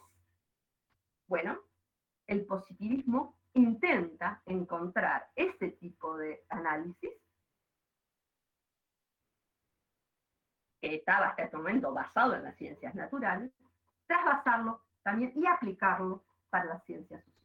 bueno, 1.27 1.59
el 2.25 2.45
positivismo 2.45 3.35
intenta 3.53 4.41
encontrar 4.45 5.27
ese 5.35 5.71
tipo 5.71 6.17
de 6.17 6.43
análisis 6.49 7.11
que 10.79 10.95
estaba 10.95 11.29
hasta 11.29 11.43
este 11.43 11.57
momento 11.57 11.93
basado 11.93 12.35
en 12.35 12.43
las 12.43 12.55
ciencias 12.55 12.95
naturales, 12.95 13.51
trasvasarlo 14.07 14.81
también 15.03 15.33
y 15.35 15.45
aplicarlo 15.45 16.23
para 16.49 16.65
las 16.65 16.83
ciencias 16.85 17.23
sociales. 17.23 17.39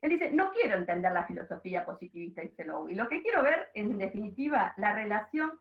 Él 0.00 0.10
dice, 0.10 0.32
no 0.32 0.50
quiero 0.50 0.76
entender 0.76 1.12
la 1.12 1.26
filosofía 1.26 1.84
positivista 1.84 2.42
y 2.42 2.94
lo 2.94 3.08
que 3.08 3.22
quiero 3.22 3.42
ver 3.42 3.70
en 3.74 3.98
definitiva, 3.98 4.74
la 4.76 4.94
relación 4.94 5.60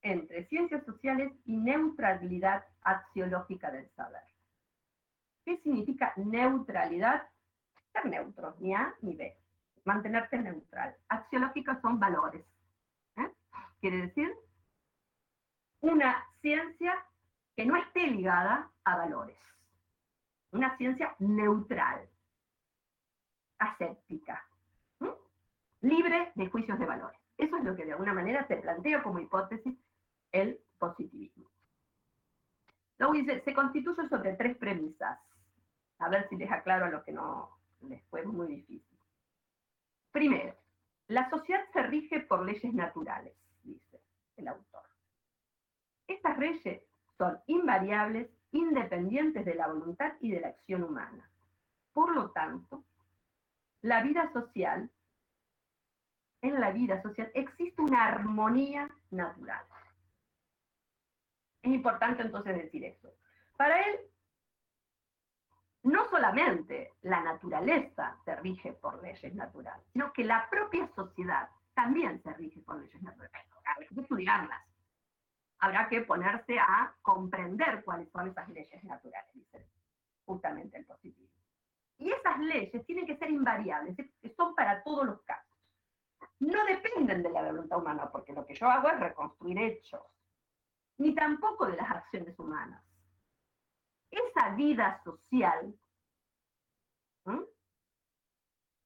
entre 0.00 0.46
ciencias 0.46 0.84
sociales 0.84 1.32
y 1.44 1.56
neutralidad 1.56 2.64
axiológica 2.82 3.70
del 3.70 3.88
saber. 3.90 4.22
¿Qué 5.44 5.58
significa 5.58 6.12
neutralidad? 6.16 7.28
Ser 7.92 8.06
neutro, 8.06 8.56
ni 8.60 8.74
A 8.74 8.94
ni 9.02 9.14
B 9.14 9.36
mantenerte 9.84 10.38
neutral. 10.38 10.96
Axiológicos 11.08 11.78
son 11.80 11.98
valores. 11.98 12.44
¿eh? 13.16 13.32
Quiere 13.80 14.06
decir 14.06 14.34
una 15.80 16.24
ciencia 16.40 17.04
que 17.56 17.64
no 17.64 17.76
esté 17.76 18.06
ligada 18.06 18.70
a 18.84 18.96
valores. 18.96 19.36
Una 20.52 20.76
ciencia 20.78 21.14
neutral, 21.18 22.08
aséptica, 23.58 24.48
libre 25.80 26.32
de 26.34 26.48
juicios 26.48 26.78
de 26.78 26.86
valores. 26.86 27.18
Eso 27.36 27.56
es 27.56 27.64
lo 27.64 27.76
que 27.76 27.84
de 27.84 27.92
alguna 27.92 28.14
manera 28.14 28.46
te 28.46 28.56
planteo 28.56 29.02
como 29.02 29.20
hipótesis 29.20 29.76
el 30.32 30.60
positivismo. 30.78 31.48
Luego 32.98 33.14
dice, 33.14 33.40
se 33.44 33.54
constituye 33.54 34.08
sobre 34.08 34.34
tres 34.34 34.56
premisas. 34.56 35.18
A 36.00 36.08
ver 36.08 36.28
si 36.28 36.36
les 36.36 36.50
aclaro 36.50 36.90
lo 36.90 37.02
que 37.04 37.12
no 37.12 37.50
les 37.82 38.02
fue 38.06 38.24
muy 38.24 38.48
difícil. 38.48 38.97
Primero, 40.18 40.52
la 41.06 41.30
sociedad 41.30 41.64
se 41.72 41.80
rige 41.80 42.18
por 42.18 42.44
leyes 42.44 42.74
naturales, 42.74 43.36
dice 43.62 44.02
el 44.34 44.48
autor. 44.48 44.82
Estas 46.08 46.36
leyes 46.38 46.82
son 47.16 47.38
invariables, 47.46 48.28
independientes 48.50 49.44
de 49.44 49.54
la 49.54 49.68
voluntad 49.68 50.14
y 50.18 50.32
de 50.32 50.40
la 50.40 50.48
acción 50.48 50.82
humana. 50.82 51.30
Por 51.92 52.16
lo 52.16 52.32
tanto, 52.32 52.82
la 53.82 54.02
vida 54.02 54.28
social, 54.32 54.90
en 56.42 56.60
la 56.60 56.72
vida 56.72 57.00
social 57.00 57.30
existe 57.32 57.80
una 57.80 58.04
armonía 58.06 58.90
natural. 59.12 59.64
Es 61.62 61.72
importante 61.72 62.22
entonces 62.22 62.56
decir 62.56 62.84
eso. 62.84 63.14
Para 63.56 63.82
él, 63.82 64.00
no 65.82 66.08
solamente 66.10 66.94
la 67.02 67.20
naturaleza 67.22 68.16
se 68.24 68.36
rige 68.36 68.72
por 68.72 69.02
leyes 69.02 69.34
naturales, 69.34 69.86
sino 69.92 70.12
que 70.12 70.24
la 70.24 70.48
propia 70.50 70.88
sociedad 70.94 71.48
también 71.74 72.20
se 72.22 72.32
rige 72.34 72.60
por 72.60 72.76
leyes 72.80 73.02
naturales. 73.02 73.46
Habrá 73.64 73.86
que 73.86 74.00
estudiarlas. 74.00 74.62
Habrá 75.60 75.88
que 75.88 76.00
ponerse 76.02 76.58
a 76.58 76.94
comprender 77.02 77.84
cuáles 77.84 78.08
son 78.10 78.28
esas 78.28 78.48
leyes 78.48 78.84
naturales, 78.84 79.32
dice 79.34 79.66
justamente 80.24 80.78
el 80.78 80.84
positivismo. 80.84 81.42
Y 81.98 82.12
esas 82.12 82.38
leyes 82.38 82.86
tienen 82.86 83.06
que 83.06 83.16
ser 83.16 83.30
invariables, 83.30 83.96
son 84.36 84.54
para 84.54 84.82
todos 84.84 85.06
los 85.06 85.22
casos. 85.22 85.58
No 86.38 86.64
dependen 86.64 87.22
de 87.22 87.30
la 87.30 87.42
voluntad 87.42 87.78
humana, 87.78 88.08
porque 88.10 88.32
lo 88.32 88.46
que 88.46 88.54
yo 88.54 88.68
hago 88.68 88.88
es 88.90 89.00
reconstruir 89.00 89.58
hechos, 89.58 90.02
ni 90.98 91.14
tampoco 91.14 91.66
de 91.66 91.76
las 91.76 91.90
acciones 91.90 92.38
humanas. 92.38 92.82
Esa 94.10 94.50
vida 94.54 95.00
social 95.04 95.74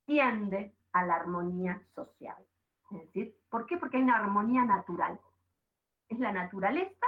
tiende 0.04 0.74
a 0.92 1.06
la 1.06 1.16
armonía 1.16 1.80
social. 1.94 2.36
Es 2.90 2.98
decir, 3.06 3.36
¿por 3.48 3.66
qué? 3.66 3.76
Porque 3.76 3.96
hay 3.96 4.02
una 4.02 4.18
armonía 4.18 4.64
natural. 4.64 5.18
Es 6.08 6.18
la 6.18 6.32
naturaleza. 6.32 7.06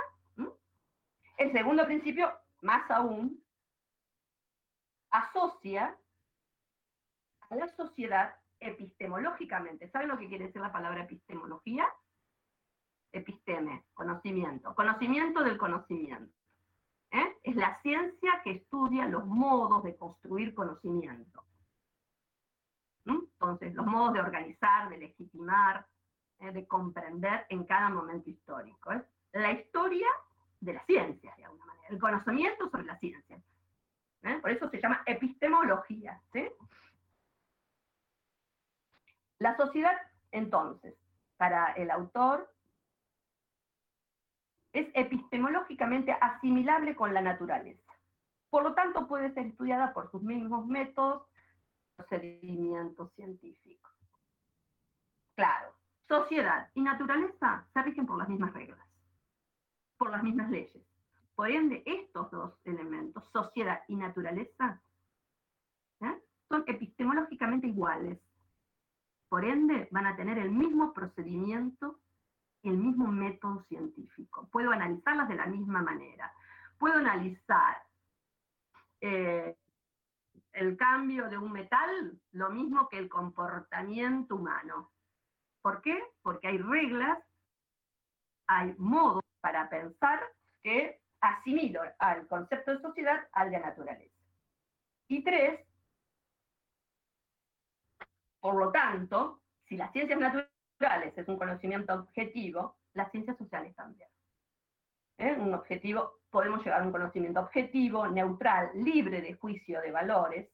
El 1.36 1.52
segundo 1.52 1.84
principio, 1.84 2.32
más 2.62 2.88
aún, 2.90 3.42
asocia 5.10 5.98
a 7.50 7.56
la 7.56 7.68
sociedad 7.76 8.36
epistemológicamente. 8.60 9.90
¿Saben 9.90 10.08
lo 10.08 10.18
que 10.18 10.28
quiere 10.28 10.46
decir 10.46 10.60
la 10.60 10.72
palabra 10.72 11.02
epistemología? 11.02 11.86
Episteme, 13.12 13.84
conocimiento. 13.94 14.74
Conocimiento 14.74 15.42
del 15.42 15.58
conocimiento. 15.58 16.34
¿Eh? 17.14 17.38
Es 17.44 17.56
la 17.56 17.80
ciencia 17.82 18.40
que 18.42 18.50
estudia 18.50 19.06
los 19.06 19.24
modos 19.24 19.84
de 19.84 19.96
construir 19.96 20.54
conocimiento. 20.54 21.42
Entonces, 23.06 23.74
los 23.74 23.86
modos 23.86 24.14
de 24.14 24.20
organizar, 24.20 24.88
de 24.88 24.98
legitimar, 24.98 25.86
¿eh? 26.40 26.50
de 26.50 26.66
comprender 26.66 27.46
en 27.48 27.64
cada 27.64 27.90
momento 27.90 28.30
histórico. 28.30 28.92
Es 28.92 29.02
la 29.32 29.52
historia 29.52 30.06
de 30.60 30.74
la 30.74 30.84
ciencia, 30.86 31.34
de 31.36 31.44
alguna 31.44 31.66
manera, 31.66 31.88
el 31.90 32.00
conocimiento 32.00 32.70
sobre 32.70 32.84
la 32.84 32.98
ciencia. 32.98 33.40
¿eh? 34.22 34.38
Por 34.40 34.50
eso 34.50 34.68
se 34.70 34.80
llama 34.80 35.02
epistemología. 35.06 36.20
La 39.38 39.56
sociedad, 39.56 39.96
entonces, 40.30 40.94
para 41.36 41.72
el 41.72 41.90
autor, 41.90 42.50
es 44.74 44.88
epistemológicamente 44.94 46.12
asimilable 46.12 46.94
con 46.94 47.14
la 47.14 47.22
naturaleza. 47.22 47.92
Por 48.50 48.64
lo 48.64 48.74
tanto, 48.74 49.06
puede 49.06 49.32
ser 49.32 49.46
estudiada 49.46 49.94
por 49.94 50.10
sus 50.10 50.22
mismos 50.22 50.66
métodos, 50.66 51.22
procedimientos 51.96 53.12
científicos. 53.14 53.92
Claro, 55.36 55.74
sociedad 56.08 56.70
y 56.74 56.82
naturaleza 56.82 57.66
se 57.72 57.82
rigen 57.82 58.04
por 58.04 58.18
las 58.18 58.28
mismas 58.28 58.52
reglas, 58.52 58.86
por 59.96 60.10
las 60.10 60.22
mismas 60.22 60.50
leyes. 60.50 60.84
Por 61.34 61.50
ende, 61.50 61.82
estos 61.86 62.30
dos 62.30 62.52
elementos, 62.64 63.24
sociedad 63.32 63.82
y 63.88 63.96
naturaleza, 63.96 64.80
son 66.48 66.64
epistemológicamente 66.66 67.66
iguales. 67.68 68.18
Por 69.28 69.44
ende, 69.44 69.88
van 69.90 70.06
a 70.06 70.16
tener 70.16 70.38
el 70.38 70.50
mismo 70.50 70.92
procedimiento, 70.92 72.00
el 72.64 72.78
mismo 72.78 73.06
método 73.08 73.62
científico. 73.68 74.48
Puedo 74.50 74.70
analizarlas 74.70 75.28
de 75.28 75.34
la 75.36 75.46
misma 75.46 75.82
manera. 75.82 76.32
Puedo 76.78 76.98
analizar 76.98 77.82
eh, 79.00 79.56
el 80.52 80.76
cambio 80.76 81.28
de 81.28 81.36
un 81.36 81.52
metal 81.52 82.18
lo 82.32 82.50
mismo 82.50 82.88
que 82.88 82.98
el 82.98 83.08
comportamiento 83.08 84.36
humano. 84.36 84.90
¿Por 85.60 85.82
qué? 85.82 86.02
Porque 86.22 86.48
hay 86.48 86.58
reglas, 86.58 87.18
hay 88.46 88.74
modos 88.78 89.22
para 89.40 89.68
pensar 89.68 90.20
que 90.62 91.00
asimilo 91.20 91.80
al 91.98 92.26
concepto 92.28 92.72
de 92.72 92.82
sociedad 92.82 93.28
al 93.32 93.50
de 93.50 93.60
naturaleza. 93.60 94.14
Y 95.08 95.22
tres, 95.22 95.60
por 98.40 98.56
lo 98.56 98.70
tanto, 98.72 99.42
si 99.68 99.76
las 99.76 99.92
ciencias 99.92 100.18
naturales 100.18 100.53
es 101.16 101.28
un 101.28 101.38
conocimiento 101.38 101.94
objetivo, 101.94 102.76
las 102.94 103.10
ciencias 103.10 103.36
sociales 103.38 103.74
también. 103.74 104.08
¿Eh? 105.18 105.32
Un 105.38 105.54
objetivo, 105.54 106.20
podemos 106.30 106.64
llegar 106.64 106.82
a 106.82 106.84
un 106.84 106.92
conocimiento 106.92 107.40
objetivo, 107.40 108.06
neutral, 108.08 108.70
libre 108.74 109.20
de 109.20 109.34
juicio 109.34 109.80
de 109.80 109.90
valores, 109.92 110.48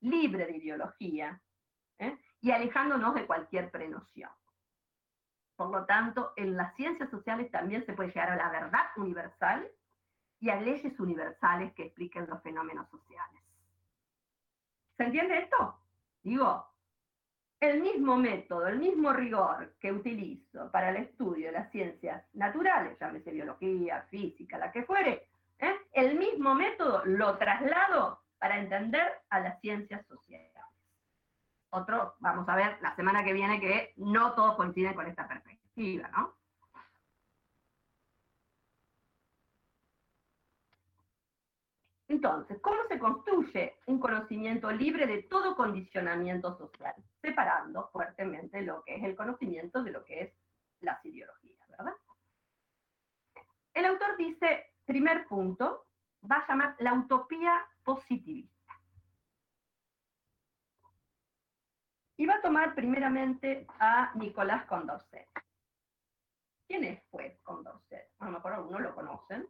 libre 0.00 0.46
de 0.46 0.56
ideología, 0.56 1.40
¿eh? 1.98 2.16
y 2.40 2.50
alejándonos 2.50 3.14
de 3.14 3.26
cualquier 3.26 3.70
prenoción. 3.70 4.30
Por 5.56 5.70
lo 5.70 5.84
tanto, 5.86 6.32
en 6.36 6.56
las 6.56 6.74
ciencias 6.76 7.10
sociales 7.10 7.50
también 7.50 7.84
se 7.86 7.92
puede 7.92 8.10
llegar 8.10 8.30
a 8.30 8.36
la 8.36 8.50
verdad 8.50 8.86
universal 8.96 9.70
y 10.40 10.50
a 10.50 10.60
leyes 10.60 10.98
universales 11.00 11.72
que 11.74 11.84
expliquen 11.84 12.26
los 12.26 12.42
fenómenos 12.42 12.88
sociales. 12.90 13.42
¿Se 14.96 15.04
entiende 15.04 15.38
esto? 15.38 15.78
Digo, 16.22 16.66
el 17.70 17.80
mismo 17.80 18.16
método, 18.16 18.66
el 18.66 18.78
mismo 18.78 19.12
rigor 19.12 19.74
que 19.80 19.92
utilizo 19.92 20.70
para 20.70 20.90
el 20.90 20.96
estudio 20.96 21.46
de 21.46 21.52
las 21.52 21.70
ciencias 21.70 22.24
naturales, 22.34 22.98
llámese 22.98 23.30
biología, 23.30 24.06
física, 24.10 24.58
la 24.58 24.72
que 24.72 24.84
fuere, 24.84 25.28
¿eh? 25.58 25.74
el 25.92 26.16
mismo 26.16 26.54
método 26.54 27.02
lo 27.04 27.36
traslado 27.38 28.20
para 28.38 28.58
entender 28.58 29.06
a 29.30 29.40
las 29.40 29.60
ciencias 29.60 30.06
sociales. 30.06 30.46
Otro, 31.70 32.14
vamos 32.20 32.48
a 32.48 32.56
ver 32.56 32.78
la 32.80 32.94
semana 32.96 33.24
que 33.24 33.32
viene 33.32 33.60
que 33.60 33.92
no 33.96 34.32
todos 34.32 34.56
coinciden 34.56 34.94
con 34.94 35.06
esta 35.06 35.28
perspectiva, 35.28 36.08
¿no? 36.08 36.35
Entonces, 42.08 42.58
¿cómo 42.60 42.76
se 42.88 42.98
construye 42.98 43.76
un 43.86 43.98
conocimiento 43.98 44.70
libre 44.70 45.06
de 45.06 45.24
todo 45.24 45.56
condicionamiento 45.56 46.56
social? 46.56 46.94
Separando 47.20 47.88
fuertemente 47.88 48.62
lo 48.62 48.84
que 48.84 48.96
es 48.96 49.02
el 49.02 49.16
conocimiento 49.16 49.82
de 49.82 49.90
lo 49.90 50.04
que 50.04 50.20
es 50.20 50.32
las 50.80 51.04
ideologías, 51.04 51.68
¿verdad? 51.68 51.94
El 53.74 53.86
autor 53.86 54.16
dice, 54.16 54.72
primer 54.84 55.26
punto, 55.26 55.86
va 56.30 56.36
a 56.36 56.46
llamar 56.46 56.76
la 56.78 56.94
utopía 56.94 57.66
positivista. 57.82 58.54
Y 62.18 62.24
va 62.24 62.36
a 62.36 62.42
tomar 62.42 62.74
primeramente 62.74 63.66
a 63.78 64.12
Nicolás 64.14 64.64
Condorcet. 64.66 65.28
¿Quién 66.66 67.02
fue 67.10 67.40
Condorcet? 67.42 68.12
A 68.20 68.26
lo 68.26 68.32
mejor 68.32 68.52
algunos 68.52 68.80
lo 68.80 68.94
conocen, 68.94 69.46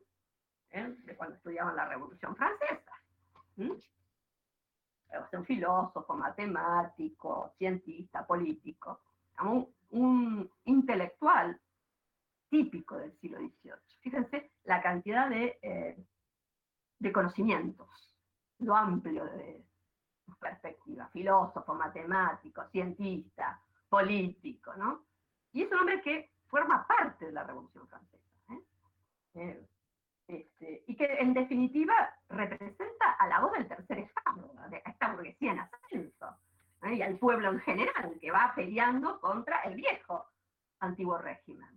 ¿eh? 0.77 0.95
de 1.05 1.17
cuando 1.17 1.37
estudiaban 1.37 1.75
la 1.75 1.87
Revolución 1.89 2.37
Francesa. 2.37 2.93
Es 3.57 5.33
un 5.33 5.45
filósofo, 5.47 6.15
matemático, 6.15 7.53
cientista, 7.57 8.27
político, 8.27 9.01
un, 9.41 9.73
un, 9.91 10.51
intelectual 10.65 11.59
típico 12.51 12.99
del 12.99 13.17
siglo 13.19 13.39
XVIII. 13.39 13.73
Fíjense 14.01 14.53
la 14.65 14.83
cantidad 14.83 15.29
de, 15.31 15.59
eh, 15.63 16.05
de 16.99 17.13
conocimientos, 17.13 18.13
lo 18.59 18.77
amplio 18.77 19.25
de 19.25 19.65
sus 20.25 20.37
perspectivas, 20.37 21.11
filósofo, 21.13 21.75
matemático, 21.75 22.65
cientista, 22.71 23.61
político, 23.89 24.75
¿no? 24.75 25.07
Y 25.53 25.63
es 25.63 25.73
un 25.73 25.79
hombre 25.79 26.03
que 26.03 26.33
forma 26.49 26.87
parte 26.87 27.27
de 27.27 27.33
la 27.33 27.45
Revolución 27.45 27.89
Francesa. 27.89 28.25
¿eh? 28.51 28.63
eh 29.35 29.67
este, 30.29 30.85
y 30.87 30.97
que 30.97 31.05
en 31.05 31.35
definitiva 31.35 31.95
representa 32.29 33.13
a 33.19 33.29
la 33.29 33.41
voz 33.41 33.53
del 33.53 33.69
tercer 33.69 33.99
estado, 33.99 34.53
de 34.71 34.83
esta 34.85 35.13
burguesía 35.13 35.53
en 35.53 35.61
ascenso, 35.61 36.37
y 36.83 37.03
al 37.03 37.19
pueblo 37.19 37.51
en 37.51 37.61
general, 37.61 38.19
que 38.21 38.31
va 38.31 38.53
peleando 38.55 39.21
contra 39.21 39.63
el 39.63 39.75
viejo 39.75 40.27
antiguo 40.81 41.19
régimen. 41.19 41.69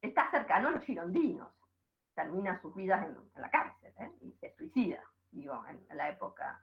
Está 0.00 0.30
cercano 0.30 0.68
a 0.68 0.70
los 0.72 0.84
girondinos, 0.84 1.52
termina 2.14 2.60
sus 2.60 2.74
vidas 2.74 3.04
en, 3.04 3.42
la 3.42 3.50
cárcel, 3.50 3.92
¿eh? 3.98 4.12
y 4.20 4.32
se 4.32 4.54
suicida, 4.56 5.02
digo, 5.30 5.64
en, 5.66 5.84
en 5.90 5.96
la 5.96 6.08
época 6.08 6.62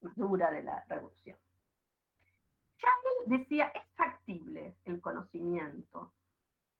más 0.00 0.16
dura 0.16 0.50
de 0.50 0.62
la 0.62 0.82
revolución. 0.88 1.36
Él 3.26 3.38
decía, 3.38 3.66
es 3.68 3.82
factible 3.94 4.76
el 4.84 5.00
conocimiento, 5.00 6.12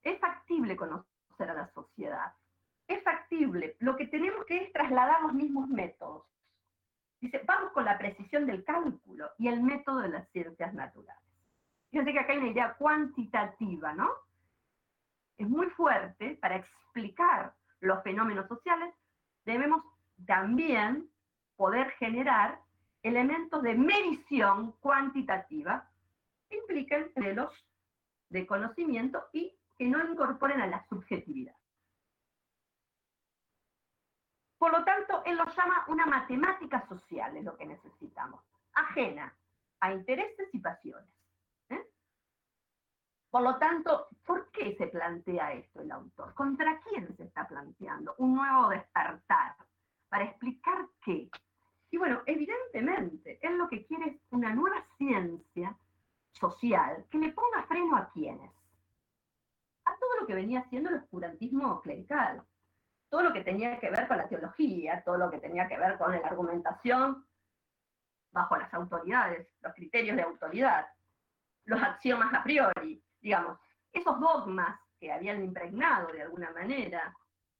es 0.02 0.18
factible 0.20 0.76
conocer 0.76 1.50
a 1.50 1.54
la 1.54 1.72
sociedad. 1.72 2.32
Es 2.86 3.02
factible. 3.02 3.76
Lo 3.80 3.96
que 3.96 4.06
tenemos 4.06 4.44
que 4.46 4.64
es 4.64 4.72
trasladar 4.72 5.22
los 5.22 5.32
mismos 5.32 5.68
métodos. 5.68 6.24
Dice, 7.20 7.40
vamos 7.46 7.72
con 7.72 7.84
la 7.84 7.98
precisión 7.98 8.46
del 8.46 8.64
cálculo 8.64 9.30
y 9.38 9.48
el 9.48 9.62
método 9.62 10.00
de 10.00 10.08
las 10.08 10.28
ciencias 10.30 10.74
naturales. 10.74 11.22
Fíjense 11.90 12.12
que 12.12 12.18
acá 12.18 12.32
hay 12.32 12.38
una 12.38 12.50
idea 12.50 12.74
cuantitativa, 12.74 13.92
¿no? 13.92 14.10
Es 15.38 15.48
muy 15.48 15.68
fuerte 15.70 16.36
para 16.40 16.56
explicar 16.56 17.54
los 17.80 18.02
fenómenos 18.02 18.48
sociales. 18.48 18.94
Debemos 19.44 19.84
también 20.26 21.08
poder 21.56 21.90
generar 21.92 22.60
elementos 23.02 23.62
de 23.62 23.74
medición 23.74 24.72
cuantitativa 24.80 25.88
que 26.48 26.56
impliquen 26.56 27.12
modelos 27.16 27.52
de 28.30 28.46
conocimiento 28.46 29.24
y 29.32 29.54
que 29.82 29.88
no 29.88 29.98
incorporen 30.08 30.60
a 30.60 30.68
la 30.68 30.86
subjetividad. 30.88 31.56
Por 34.56 34.70
lo 34.70 34.84
tanto, 34.84 35.24
él 35.24 35.36
lo 35.36 35.44
llama 35.44 35.84
una 35.88 36.06
matemática 36.06 36.86
social, 36.86 37.36
es 37.36 37.42
lo 37.42 37.56
que 37.56 37.66
necesitamos, 37.66 38.44
ajena 38.74 39.36
a 39.80 39.92
intereses 39.92 40.48
y 40.52 40.60
pasiones. 40.60 41.10
¿eh? 41.70 41.84
Por 43.28 43.42
lo 43.42 43.58
tanto, 43.58 44.06
¿por 44.24 44.52
qué 44.52 44.76
se 44.76 44.86
plantea 44.86 45.54
esto 45.54 45.80
el 45.80 45.90
autor? 45.90 46.32
¿Contra 46.34 46.80
quién 46.82 47.16
se 47.16 47.24
está 47.24 47.48
planteando? 47.48 48.14
Un 48.18 48.36
nuevo 48.36 48.68
despertar, 48.68 49.56
para 50.08 50.26
explicar 50.26 50.86
qué. 51.04 51.28
Y 51.90 51.96
bueno, 51.98 52.22
evidentemente, 52.26 53.40
él 53.42 53.58
lo 53.58 53.68
que 53.68 53.84
quiere 53.86 54.10
es 54.10 54.20
una 54.30 54.54
nueva 54.54 54.86
ciencia 54.96 55.76
social 56.34 57.04
que 57.10 57.18
le 57.18 57.32
ponga 57.32 57.64
freno 57.64 57.96
a 57.96 58.08
quiénes. 58.10 58.61
Todo 60.02 60.20
lo 60.20 60.26
que 60.26 60.34
venía 60.34 60.58
haciendo 60.58 60.90
el 60.90 60.96
oscurantismo 60.96 61.80
clerical, 61.80 62.42
todo 63.08 63.22
lo 63.22 63.32
que 63.32 63.44
tenía 63.44 63.78
que 63.78 63.88
ver 63.88 64.08
con 64.08 64.16
la 64.16 64.28
teología, 64.28 65.00
todo 65.04 65.16
lo 65.16 65.30
que 65.30 65.38
tenía 65.38 65.68
que 65.68 65.78
ver 65.78 65.96
con 65.96 66.10
la 66.10 66.26
argumentación 66.26 67.24
bajo 68.32 68.56
las 68.56 68.74
autoridades, 68.74 69.46
los 69.60 69.72
criterios 69.74 70.16
de 70.16 70.22
autoridad, 70.22 70.88
los 71.66 71.80
axiomas 71.80 72.34
a 72.34 72.42
priori, 72.42 73.00
digamos, 73.20 73.60
esos 73.92 74.18
dogmas 74.18 74.76
que 74.98 75.12
habían 75.12 75.44
impregnado 75.44 76.10
de 76.10 76.22
alguna 76.22 76.50
manera, 76.50 77.16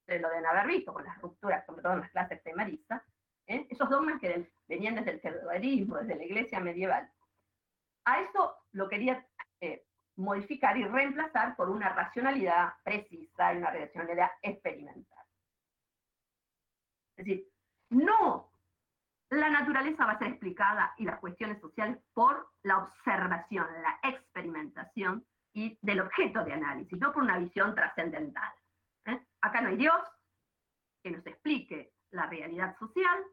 de 0.09 0.19
lo 0.19 0.29
de 0.29 0.45
haber 0.45 0.67
visto 0.67 0.93
con 0.93 1.05
las 1.05 1.23
rupturas, 1.23 1.65
sobre 1.65 1.83
todo 1.83 1.93
en 1.93 2.01
las 2.01 2.11
clases 2.11 2.43
de 2.43 2.55
Marisa, 2.55 3.05
¿eh? 3.47 3.69
esos 3.71 3.89
dogmas 3.89 4.21
que 4.21 4.51
venían 4.67 4.97
desde 4.97 5.13
el 5.13 5.21
feudalismo, 5.21 5.99
desde 5.99 6.17
la 6.17 6.25
iglesia 6.25 6.59
medieval. 6.59 7.09
A 8.05 8.21
eso 8.21 8.57
lo 8.73 8.89
quería 8.89 9.25
eh, 9.61 9.87
modificar 10.17 10.77
y 10.77 10.85
reemplazar 10.85 11.57
por 11.57 11.71
una 11.71 11.89
racionalidad 11.91 12.75
precisa 12.83 13.55
y 13.55 13.59
una 13.59 13.71
racionalidad 13.71 14.31
experimental. 14.43 15.25
Es 17.17 17.25
decir, 17.25 17.49
no 17.91 18.53
la 19.33 19.49
naturaleza 19.49 20.05
va 20.05 20.13
a 20.13 20.19
ser 20.19 20.29
explicada 20.29 20.95
y 20.99 21.05
las 21.05 21.19
cuestiones 21.19 21.59
sociales 21.61 21.99
por 22.13 22.51
la 22.63 22.79
observación, 22.79 23.67
la 23.81 23.99
experimentación 24.11 25.25
y 25.55 25.79
del 25.81 26.01
objeto 26.01 26.45
de 26.45 26.53
análisis, 26.53 26.99
no 26.99 27.13
por 27.13 27.23
una 27.23 27.39
visión 27.39 27.75
trascendental. 27.75 28.53
¿eh? 29.07 29.19
Acá 29.41 29.63
no 29.63 29.71
hay 29.71 29.77
Dios 29.77 29.97
que 31.03 31.11
nos 31.11 31.27
explique 31.27 31.93
la 32.11 32.27
realidad 32.27 32.77
social, 32.79 33.25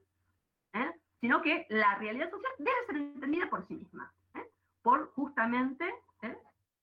¿eh? 0.73 0.91
sino 1.19 1.41
que 1.41 1.65
la 1.69 1.95
realidad 1.95 2.30
social 2.30 2.53
debe 2.59 2.86
ser 2.86 2.95
entendida 2.95 3.49
por 3.49 3.67
sí 3.67 3.75
misma, 3.75 4.13
¿eh? 4.36 4.49
por 4.82 5.11
justamente 5.13 5.86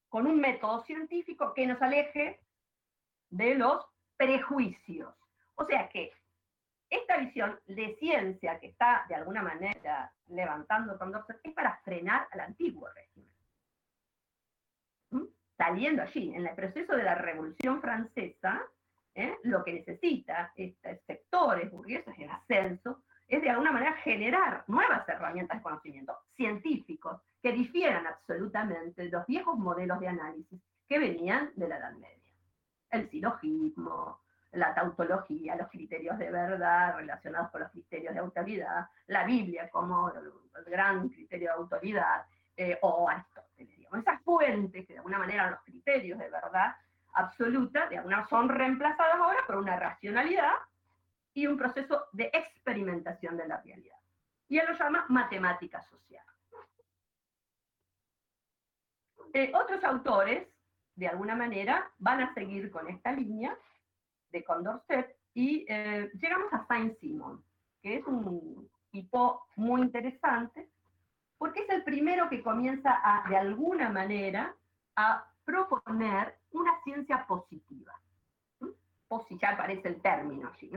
con 0.09 0.27
un 0.27 0.41
método 0.41 0.85
científico 0.85 1.53
que 1.55 1.67
nos 1.67 1.81
aleje 1.83 2.41
de 3.31 3.55
los 3.55 3.85
prejuicios. 4.17 5.15
O 5.57 5.67
sea 5.67 5.89
que 5.89 6.13
esta 6.89 7.17
visión 7.19 7.59
de 7.67 7.97
ciencia 7.97 8.61
que 8.61 8.69
está 8.69 9.05
de 9.09 9.17
alguna 9.17 9.43
manera 9.43 10.13
levantando 10.29 10.99
Condorcet 10.99 11.41
es 11.43 11.53
para 11.53 11.79
frenar 11.79 12.29
al 12.31 12.41
antiguo 12.41 12.89
régimen. 12.89 13.31
¿Mm? 15.11 15.25
Saliendo 15.57 16.03
allí, 16.03 16.35
en 16.35 16.47
el 16.47 16.55
proceso 16.55 16.95
de 16.95 17.03
la 17.03 17.17
Revolución 17.17 17.81
Francesa, 17.81 18.63
¿eh? 19.15 19.37
lo 19.43 19.65
que 19.65 19.73
necesita 19.73 20.53
estos 20.55 20.99
sectores 21.07 21.71
burgueses 21.71 22.15
en 22.19 22.31
ascenso 22.31 23.03
es 23.29 23.43
de 23.43 23.51
alguna 23.51 23.73
manera 23.73 23.93
generar 23.95 24.65
nuevas 24.69 25.09
herramientas 25.09 25.59
de 25.59 25.63
conocimiento 25.63 26.17
científicos 26.37 27.21
que 27.43 27.53
difieran 27.53 28.07
absolutamente 28.07 29.03
de 29.03 29.11
los 29.11 29.27
viejos 29.27 29.59
modelos 29.59 29.99
de 30.01 30.09
análisis 30.09 30.61
que 30.89 30.99
venían 30.99 31.51
de 31.57 31.69
la 31.69 31.79
Edad 31.79 31.93
Media. 31.93 32.17
El 32.91 33.11
silogismo, 33.11 34.21
la 34.53 34.75
tautología, 34.75 35.57
los 35.57 35.69
criterios 35.69 36.19
de 36.19 36.31
verdad 36.31 36.97
relacionados 36.97 37.51
con 37.51 37.63
los 37.63 37.71
criterios 37.73 38.15
de 38.15 38.21
autoridad, 38.21 38.89
la 39.09 39.25
Biblia 39.25 39.69
como 39.71 40.11
el, 40.11 40.33
gran 40.65 41.09
criterio 41.09 41.49
de 41.49 41.55
autoridad, 41.55 42.25
eh, 42.57 42.79
o 42.81 43.09
Aristóteles, 43.09 43.77
digamos. 43.77 44.01
Esas 44.01 44.23
fuentes 44.23 44.87
que 44.87 44.95
de 44.95 44.99
alguna 45.01 45.19
manera 45.19 45.51
los 45.51 45.61
criterios 45.61 46.19
de 46.19 46.31
verdad 46.31 46.75
absoluta, 47.13 47.87
de 47.89 47.99
alguna 47.99 48.27
son 48.29 48.49
reemplazadas 48.49 49.17
ahora 49.17 49.41
por 49.47 49.57
una 49.57 49.77
racionalidad 49.79 50.53
y 51.37 51.47
un 51.47 51.59
proceso 51.59 52.07
de 52.13 52.31
experimentación 52.33 53.37
de 53.37 53.47
la 53.47 53.61
realidad. 53.61 53.99
Y 54.49 54.57
él 54.57 54.67
lo 54.67 54.73
llama 54.73 55.05
matemática 55.11 55.83
social. 55.83 56.25
Eh, 59.35 59.53
otros 59.55 59.85
autores, 59.85 60.49
de 60.95 61.09
alguna 61.09 61.37
manera, 61.37 61.93
van 61.99 62.23
a 62.23 62.33
seguir 62.33 62.71
con 62.71 62.89
esta 62.89 63.13
línea 63.13 63.55
de 64.31 64.45
Condorcet 64.45 65.15
y 65.35 65.67
eh, 65.69 66.11
llegamos 66.19 66.51
a 66.55 66.67
Saint-Simon, 66.69 67.45
que 67.83 67.97
es 67.97 68.07
un 68.07 68.71
tipo 68.91 69.47
muy 69.57 69.83
interesante, 69.83 70.71
porque 71.37 71.61
es 71.61 71.69
el 71.69 71.85
primero 71.85 72.31
que 72.31 72.43
comienza 72.43 72.99
a, 73.05 73.29
de 73.29 73.37
alguna 73.37 73.91
manera, 73.91 74.57
a 74.97 75.31
proponer 75.45 76.39
una 76.53 76.81
ciencia 76.83 77.27
positiva. 77.27 77.93
ya 79.39 79.51
aparece 79.51 79.89
el 79.89 80.01
término 80.01 80.51
allí. 80.51 80.73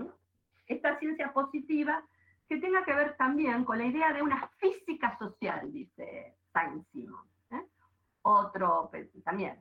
Esta 0.70 0.97
ciencia 0.99 1.34
positiva 1.34 2.01
que 2.47 2.57
tenga 2.57 2.86
que 2.86 2.93
ver 2.93 3.17
también 3.17 3.65
con 3.65 3.80
la 3.80 3.86
idea 3.86 4.13
de 4.13 4.22
una 4.22 4.47
física 4.59 5.17
social, 5.17 5.72
dice 5.74 6.38
Saint-Simon. 6.53 7.26
¿eh? 7.51 7.65
Otro 8.22 8.88
pues, 8.91 9.09
también. 9.24 9.59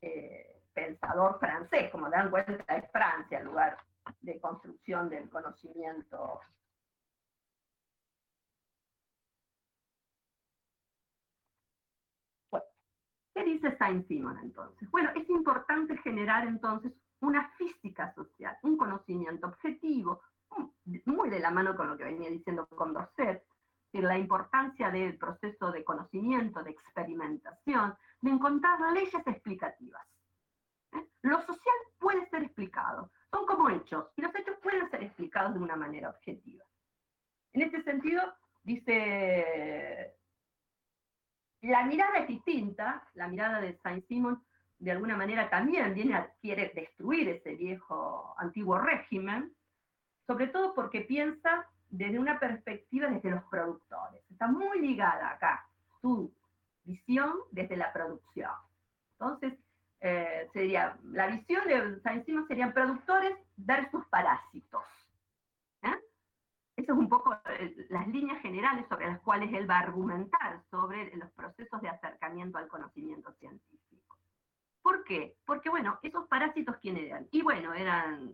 Eh, 0.00 0.62
pensador 0.72 1.38
francés, 1.38 1.90
como 1.90 2.08
dan 2.08 2.30
cuenta, 2.30 2.76
es 2.76 2.90
Francia 2.90 3.38
el 3.38 3.46
lugar 3.46 3.76
de 4.20 4.40
construcción 4.40 5.08
del 5.08 5.28
conocimiento. 5.28 6.40
¿qué 13.34 13.44
dice 13.44 13.76
Saint-Simon 13.76 14.38
entonces? 14.38 14.88
Bueno, 14.90 15.10
es 15.16 15.28
importante 15.28 15.96
generar 15.98 16.46
entonces 16.46 16.92
una 17.20 17.50
física 17.58 18.14
social, 18.14 18.56
un 18.62 18.76
conocimiento 18.76 19.48
objetivo, 19.48 20.20
muy 21.04 21.30
de 21.30 21.40
la 21.40 21.50
mano 21.50 21.76
con 21.76 21.88
lo 21.88 21.96
que 21.96 22.04
venía 22.04 22.30
diciendo 22.30 22.66
Condorcet, 22.66 23.44
la 23.92 24.18
importancia 24.18 24.90
del 24.90 25.16
proceso 25.16 25.70
de 25.70 25.84
conocimiento, 25.84 26.62
de 26.62 26.72
experimentación, 26.72 27.96
de 28.20 28.30
encontrar 28.30 28.80
leyes 28.92 29.14
explicativas. 29.26 30.02
Lo 31.22 31.40
social 31.40 31.74
puede 31.98 32.28
ser 32.28 32.42
explicado, 32.42 33.10
son 33.30 33.46
como 33.46 33.70
hechos, 33.70 34.06
y 34.16 34.22
los 34.22 34.34
hechos 34.34 34.56
pueden 34.62 34.90
ser 34.90 35.02
explicados 35.04 35.54
de 35.54 35.60
una 35.60 35.76
manera 35.76 36.10
objetiva. 36.10 36.64
En 37.52 37.62
este 37.62 37.82
sentido, 37.82 38.22
dice, 38.62 40.14
la 41.62 41.84
mirada 41.84 42.18
es 42.18 42.28
distinta, 42.28 43.08
la 43.14 43.28
mirada 43.28 43.60
de 43.60 43.78
Saint-Simon 43.78 44.44
de 44.78 44.90
alguna 44.90 45.16
manera 45.16 45.48
también 45.48 45.94
viene 45.94 46.14
a, 46.14 46.30
quiere 46.40 46.72
destruir 46.74 47.28
ese 47.28 47.54
viejo, 47.54 48.34
antiguo 48.38 48.78
régimen, 48.78 49.54
sobre 50.26 50.48
todo 50.48 50.74
porque 50.74 51.02
piensa 51.02 51.66
desde 51.90 52.18
una 52.18 52.40
perspectiva 52.40 53.08
desde 53.08 53.30
los 53.30 53.44
productores. 53.44 54.20
Está 54.30 54.48
muy 54.48 54.80
ligada 54.80 55.30
acá 55.30 55.66
su 56.00 56.32
visión 56.84 57.32
desde 57.50 57.76
la 57.76 57.92
producción. 57.92 58.50
Entonces, 59.12 59.54
eh, 60.00 60.48
sería, 60.52 60.98
la 61.04 61.28
visión 61.28 61.66
de 61.66 62.00
Saint-Simon 62.00 62.46
serían 62.46 62.72
productores 62.72 63.36
versus 63.56 64.04
parásitos. 64.06 64.82
¿eh? 65.82 65.98
Esas 66.76 66.88
son 66.88 66.98
un 66.98 67.08
poco 67.08 67.34
eh, 67.48 67.86
las 67.88 68.06
líneas 68.08 68.42
generales 68.42 68.86
sobre 68.88 69.06
las 69.06 69.20
cuales 69.20 69.52
él 69.54 69.68
va 69.68 69.76
a 69.76 69.82
argumentar 69.82 70.62
sobre 70.70 71.14
los 71.16 71.30
procesos 71.30 71.80
de 71.80 71.88
acercamiento 71.88 72.58
al 72.58 72.68
conocimiento 72.68 73.32
científico. 73.34 74.18
¿Por 74.82 75.04
qué? 75.04 75.36
Porque, 75.46 75.70
bueno, 75.70 75.98
esos 76.02 76.28
parásitos, 76.28 76.76
¿quién 76.82 76.98
eran? 76.98 77.26
Y 77.30 77.40
bueno, 77.40 77.72
eran 77.72 78.30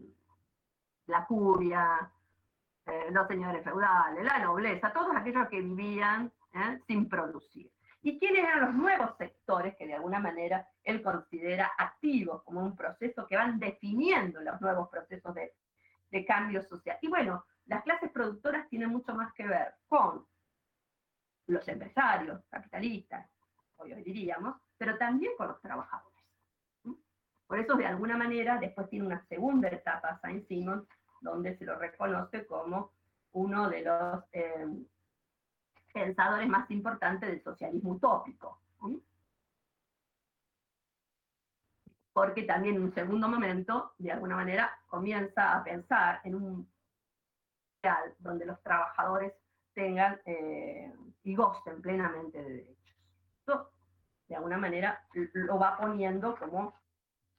la 1.10 1.26
curia, 1.26 2.10
los 3.10 3.28
señores 3.28 3.62
feudales, 3.62 4.24
la 4.24 4.38
nobleza, 4.38 4.92
todos 4.92 5.14
aquellos 5.14 5.48
que 5.48 5.60
vivían 5.60 6.32
sin 6.86 7.08
producir 7.08 7.70
y 8.02 8.18
quiénes 8.18 8.44
eran 8.44 8.60
los 8.60 8.74
nuevos 8.74 9.16
sectores 9.18 9.76
que 9.76 9.86
de 9.86 9.94
alguna 9.94 10.18
manera 10.18 10.66
él 10.84 11.02
considera 11.02 11.72
activos 11.76 12.42
como 12.44 12.62
un 12.62 12.74
proceso 12.74 13.26
que 13.26 13.36
van 13.36 13.58
definiendo 13.58 14.40
los 14.40 14.60
nuevos 14.60 14.88
procesos 14.88 15.34
de, 15.34 15.52
cambio 16.26 16.62
social. 16.62 16.98
Y 17.02 17.08
bueno, 17.08 17.44
las 17.66 17.84
clases 17.84 18.10
productoras 18.10 18.68
tienen 18.68 18.88
mucho 18.88 19.14
más 19.14 19.32
que 19.32 19.46
ver 19.46 19.74
con 19.86 20.26
los 21.46 21.66
empresarios, 21.68 22.42
capitalistas, 22.48 23.28
hoy 23.76 23.94
diríamos, 24.02 24.56
pero 24.76 24.98
también 24.98 25.32
con 25.36 25.48
los 25.48 25.60
trabajadores. 25.60 26.10
Por 27.46 27.58
eso, 27.58 27.74
de 27.74 27.86
alguna 27.86 28.16
manera, 28.16 28.58
después 28.58 28.88
tiene 28.88 29.06
una 29.06 29.24
segunda 29.26 29.68
etapa 29.68 30.18
Saint 30.20 30.46
Simon, 30.48 30.86
donde 31.20 31.56
se 31.56 31.64
lo 31.64 31.78
reconoce 31.78 32.46
como 32.46 32.92
uno 33.32 33.68
de 33.68 33.82
los 33.82 34.24
eh, 34.32 34.66
pensadores 35.92 36.48
más 36.48 36.70
importantes 36.70 37.28
del 37.28 37.42
socialismo 37.42 37.92
utópico. 37.92 38.60
Porque 42.12 42.42
también 42.42 42.76
en 42.76 42.82
un 42.82 42.94
segundo 42.94 43.28
momento, 43.28 43.92
de 43.98 44.12
alguna 44.12 44.36
manera, 44.36 44.78
comienza 44.88 45.56
a 45.56 45.62
pensar 45.62 46.20
en 46.24 46.34
un 46.34 46.68
donde 48.18 48.44
los 48.44 48.62
trabajadores 48.62 49.32
tengan 49.72 50.20
eh, 50.26 50.92
y 51.22 51.34
gocen 51.34 51.80
plenamente 51.80 52.42
de 52.42 52.50
derechos. 52.50 52.96
Esto, 53.38 53.72
de 54.28 54.36
alguna 54.36 54.58
manera, 54.58 55.02
lo 55.14 55.58
va 55.58 55.78
poniendo 55.78 56.36
como 56.36 56.74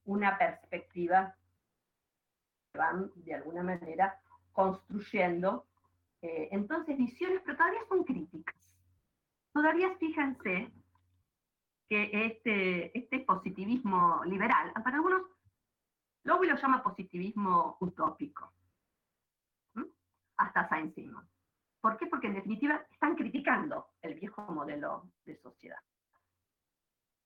una 0.05 0.37
perspectiva 0.37 1.35
van, 2.73 3.11
de 3.15 3.35
alguna 3.35 3.63
manera, 3.63 4.19
construyendo. 4.51 5.65
Eh, 6.21 6.49
entonces, 6.51 6.97
visiones, 6.97 7.41
pero 7.45 7.57
todavía 7.57 7.81
son 7.87 8.03
críticas. 8.03 8.55
Todavía 9.53 9.95
fíjense 9.97 10.71
que 11.89 12.09
este, 12.25 12.97
este 12.97 13.19
positivismo 13.19 14.21
liberal, 14.25 14.71
para 14.83 14.95
algunos, 14.95 15.23
Lowell 16.23 16.51
lo 16.51 16.55
llama 16.55 16.83
positivismo 16.83 17.77
utópico, 17.81 18.53
hasta 20.37 20.69
Saint-Simon. 20.69 21.27
¿Por 21.81 21.97
qué? 21.97 22.05
Porque 22.05 22.27
en 22.27 22.35
definitiva 22.35 22.85
están 22.91 23.15
criticando 23.15 23.89
el 24.01 24.13
viejo 24.13 24.43
modelo 24.43 25.11
de 25.25 25.35
sociedad. 25.37 25.79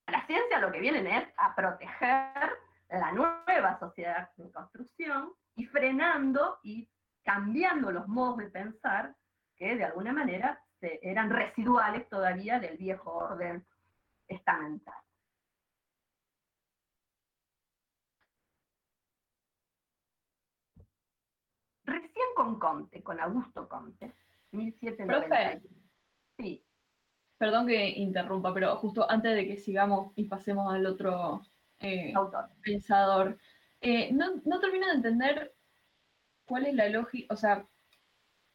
La 0.08 0.26
ciencia 0.26 0.60
lo 0.60 0.72
que 0.72 0.80
vienen 0.80 1.08
es 1.08 1.28
a 1.38 1.54
proteger 1.54 2.58
la 2.90 3.12
nueva 3.12 3.80
sociedad 3.80 4.30
en 4.38 4.52
construcción 4.52 5.34
y 5.56 5.66
frenando 5.66 6.60
y 6.64 6.88
cambiando 7.24 7.92
los 7.92 8.08
modos 8.08 8.38
de 8.38 8.50
pensar 8.50 9.16
que 9.56 9.76
de 9.76 9.84
alguna 9.84 10.14
manera 10.14 10.62
eran 10.82 11.30
residuales 11.30 12.08
todavía 12.10 12.60
del 12.60 12.78
viejo 12.78 13.12
orden 13.12 13.66
estamental. 14.28 14.96
Recién 21.86 22.26
con 22.36 22.60
Conte, 22.60 23.02
con 23.04 23.20
Augusto 23.20 23.68
Conte, 23.68 24.14
1790. 24.52 25.62
Sí. 26.38 26.64
Perdón 27.38 27.68
que 27.68 27.90
interrumpa, 27.90 28.54
pero 28.54 28.76
justo 28.78 29.10
antes 29.10 29.36
de 29.36 29.48
que 29.48 29.58
sigamos 29.58 30.14
y 30.16 30.26
pasemos 30.26 30.74
al 30.74 30.86
otro 30.86 31.42
eh, 31.80 32.14
Autor. 32.16 32.50
pensador, 32.64 33.38
eh, 33.82 34.12
no, 34.12 34.42
no 34.46 34.60
termino 34.60 34.88
de 34.88 34.94
entender 34.94 35.56
cuál 36.46 36.66
es 36.66 36.76
la 36.76 36.90
lógica, 36.90 37.34
o 37.34 37.38
sea, 37.38 37.68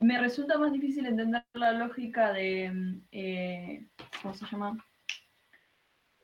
me 0.01 0.19
resulta 0.19 0.59
más 0.59 0.73
difícil 0.73 1.07
entender 1.07 1.45
la 1.53 1.73
lógica 1.73 2.33
de, 2.33 3.01
eh, 3.13 3.87
¿cómo 4.23 4.35
se 4.35 4.47
llama? 4.47 4.85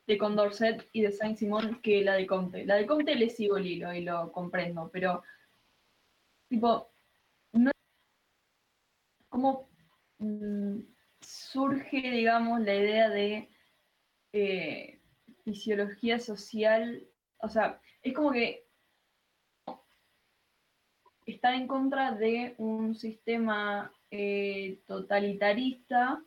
De 0.07 0.17
Condorcet 0.17 0.87
y 0.93 1.01
de 1.01 1.11
Saint-Simon 1.11 1.81
que 1.81 2.01
la 2.03 2.15
de 2.15 2.25
Comte. 2.25 2.65
La 2.65 2.75
de 2.75 2.87
Comte 2.87 3.15
le 3.15 3.29
sigo 3.29 3.57
el 3.57 3.67
hilo 3.67 3.93
y 3.93 4.01
lo 4.01 4.31
comprendo, 4.31 4.89
pero, 4.91 5.23
tipo, 6.49 6.91
no 7.53 7.71
cómo 9.29 9.69
mm, 10.17 10.79
surge, 11.21 12.01
digamos, 12.11 12.61
la 12.61 12.75
idea 12.75 13.09
de 13.09 13.49
eh, 14.33 14.96
fisiología 15.47 16.19
social, 16.19 17.07
o 17.37 17.47
sea, 17.47 17.79
es 18.01 18.13
como 18.13 18.33
que 18.33 18.67
están 21.25 21.53
en 21.55 21.67
contra 21.67 22.11
de 22.11 22.55
un 22.57 22.95
sistema 22.95 23.93
eh, 24.11 24.81
totalitarista. 24.85 26.21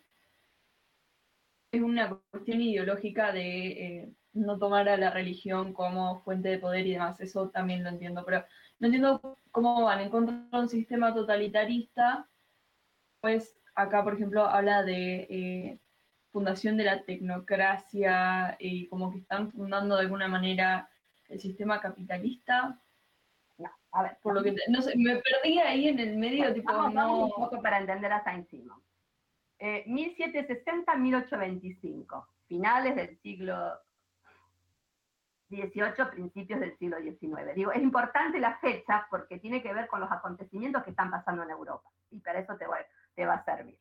Es 1.70 1.82
una 1.82 2.18
cuestión 2.30 2.62
ideológica 2.62 3.30
de 3.30 3.66
eh, 3.68 4.12
no 4.32 4.58
tomar 4.58 4.88
a 4.88 4.96
la 4.96 5.10
religión 5.10 5.74
como 5.74 6.22
fuente 6.22 6.48
de 6.48 6.58
poder 6.58 6.86
y 6.86 6.92
demás, 6.92 7.20
eso 7.20 7.50
también 7.50 7.84
lo 7.84 7.90
entiendo, 7.90 8.24
pero 8.24 8.42
no 8.78 8.86
entiendo 8.86 9.38
cómo 9.50 9.84
van 9.84 10.00
en 10.00 10.10
contra 10.10 10.34
de 10.50 10.58
un 10.58 10.68
sistema 10.70 11.12
totalitarista, 11.12 12.26
pues 13.20 13.54
acá, 13.74 14.02
por 14.02 14.14
ejemplo, 14.14 14.46
habla 14.46 14.82
de 14.82 15.26
eh, 15.28 15.80
fundación 16.32 16.76
de 16.76 16.84
la 16.84 17.02
tecnocracia 17.02 18.56
y 18.58 18.88
como 18.88 19.12
que 19.12 19.18
están 19.18 19.50
fundando 19.50 19.96
de 19.96 20.02
alguna 20.02 20.28
manera 20.28 20.88
el 21.28 21.40
sistema 21.40 21.80
capitalista, 21.80 22.78
a 23.92 24.02
ver, 24.02 24.18
por 24.22 24.34
lo 24.34 24.42
que 24.42 24.54
no 24.68 24.82
sé, 24.82 24.94
me 24.96 25.16
perdí 25.16 25.58
ahí 25.58 25.88
en 25.88 25.98
el 25.98 26.16
medio, 26.16 26.54
tipo, 26.54 26.72
no... 26.90 27.24
un 27.24 27.30
poco 27.30 27.60
para 27.60 27.78
entender 27.78 28.12
a 28.12 28.22
Saint-Simon. 28.22 28.80
1760-1825, 29.58 32.00
eh, 32.00 32.04
finales 32.46 32.94
del 32.96 33.18
siglo 33.20 33.78
XVIII, 35.50 36.06
principios 36.12 36.60
del 36.60 36.78
siglo 36.78 36.98
XIX. 36.98 37.54
Digo, 37.54 37.72
es 37.72 37.82
importante 37.82 38.38
la 38.38 38.56
fecha 38.58 39.06
porque 39.10 39.38
tiene 39.38 39.62
que 39.62 39.74
ver 39.74 39.88
con 39.88 40.00
los 40.00 40.10
acontecimientos 40.10 40.82
que 40.84 40.90
están 40.90 41.10
pasando 41.10 41.42
en 41.42 41.50
Europa 41.50 41.90
y 42.10 42.20
para 42.20 42.38
eso 42.38 42.56
te 42.56 42.64
te 43.14 43.26
va 43.26 43.34
a 43.34 43.44
servir. 43.44 43.76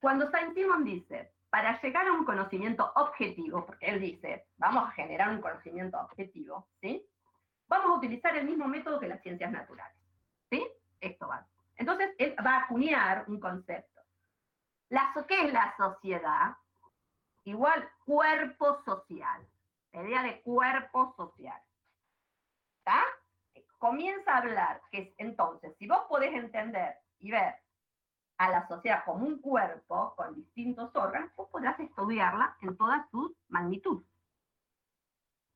Cuando 0.00 0.30
Saint-Simon 0.30 0.84
dice, 0.84 1.32
para 1.50 1.80
llegar 1.80 2.06
a 2.06 2.12
un 2.12 2.24
conocimiento 2.24 2.90
objetivo, 2.94 3.66
porque 3.66 3.86
él 3.86 4.00
dice, 4.00 4.46
vamos 4.56 4.88
a 4.88 4.92
generar 4.92 5.30
un 5.30 5.40
conocimiento 5.40 5.98
objetivo, 6.00 6.68
¿sí? 6.80 7.06
vamos 7.70 7.90
a 7.90 7.98
utilizar 7.98 8.36
el 8.36 8.46
mismo 8.46 8.66
método 8.66 8.98
que 8.98 9.08
las 9.08 9.22
ciencias 9.22 9.50
naturales. 9.50 9.96
¿Sí? 10.50 10.66
Esto 11.00 11.28
va. 11.28 11.46
Entonces, 11.76 12.14
él 12.18 12.34
va 12.44 12.56
a 12.56 12.64
acuñar 12.64 13.24
un 13.28 13.38
concepto. 13.40 14.00
La, 14.90 15.14
¿Qué 15.28 15.46
es 15.46 15.52
la 15.52 15.74
sociedad? 15.76 16.56
Igual 17.44 17.88
cuerpo 18.04 18.82
social. 18.84 19.46
La 19.92 20.02
idea 20.02 20.22
de 20.22 20.42
cuerpo 20.42 21.14
social. 21.16 21.60
¿Está? 22.78 23.04
Comienza 23.78 24.34
a 24.34 24.38
hablar 24.38 24.82
que 24.90 25.14
entonces, 25.16 25.74
si 25.78 25.86
vos 25.86 26.02
podés 26.08 26.34
entender 26.34 26.96
y 27.18 27.30
ver 27.30 27.54
a 28.40 28.48
la 28.48 28.66
sociedad 28.66 29.04
como 29.04 29.26
un 29.26 29.38
cuerpo 29.38 30.14
con 30.16 30.34
distintos 30.34 30.90
órganos, 30.96 31.30
vos 31.36 31.50
podrás 31.50 31.78
estudiarla 31.78 32.56
en 32.62 32.74
toda 32.74 33.06
su 33.10 33.36
magnitud. 33.48 34.02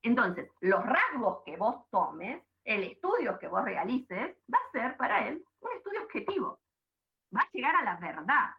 Entonces, 0.02 0.50
los 0.60 0.84
rasgos 0.84 1.42
que 1.46 1.56
vos 1.56 1.88
tomes, 1.90 2.42
el 2.62 2.84
estudio 2.84 3.38
que 3.38 3.48
vos 3.48 3.64
realices, 3.64 4.36
va 4.52 4.58
a 4.58 4.70
ser 4.72 4.98
para 4.98 5.26
él 5.26 5.42
un 5.60 5.72
estudio 5.72 6.02
objetivo. 6.02 6.60
Va 7.34 7.40
a 7.40 7.50
llegar 7.54 7.74
a 7.74 7.84
la 7.84 7.96
verdad. 7.96 8.50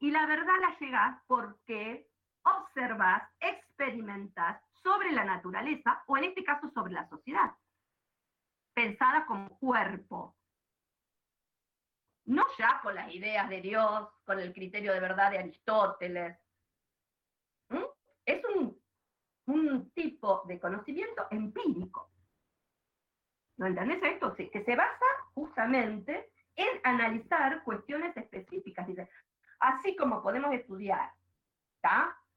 Y 0.00 0.10
la 0.10 0.26
verdad 0.26 0.54
la 0.60 0.76
llegás 0.80 1.22
porque 1.28 2.08
observas, 2.42 3.22
experimentas 3.38 4.60
sobre 4.82 5.12
la 5.12 5.24
naturaleza, 5.24 6.02
o 6.08 6.16
en 6.16 6.24
este 6.24 6.42
caso 6.42 6.68
sobre 6.70 6.92
la 6.92 7.08
sociedad, 7.08 7.54
pensada 8.74 9.26
como 9.26 9.56
cuerpo. 9.60 10.34
No 12.26 12.44
ya 12.58 12.80
con 12.82 12.94
las 12.94 13.12
ideas 13.12 13.48
de 13.48 13.60
Dios, 13.60 14.08
con 14.24 14.40
el 14.40 14.52
criterio 14.52 14.92
de 14.92 15.00
verdad 15.00 15.30
de 15.30 15.38
Aristóteles. 15.38 16.38
¿Mm? 17.68 17.84
Es 18.24 18.42
un 19.46 19.90
tipo 19.90 20.42
de 20.46 20.58
conocimiento 20.58 21.26
empírico. 21.30 22.10
¿No 23.56 23.66
entendés 23.66 24.02
esto? 24.02 24.34
que 24.34 24.64
se 24.64 24.76
basa 24.76 25.06
justamente 25.34 26.32
en 26.56 26.80
analizar 26.82 27.62
cuestiones 27.62 28.16
específicas. 28.16 28.88
Así 29.60 29.94
como 29.96 30.22
podemos 30.22 30.52
estudiar. 30.52 31.12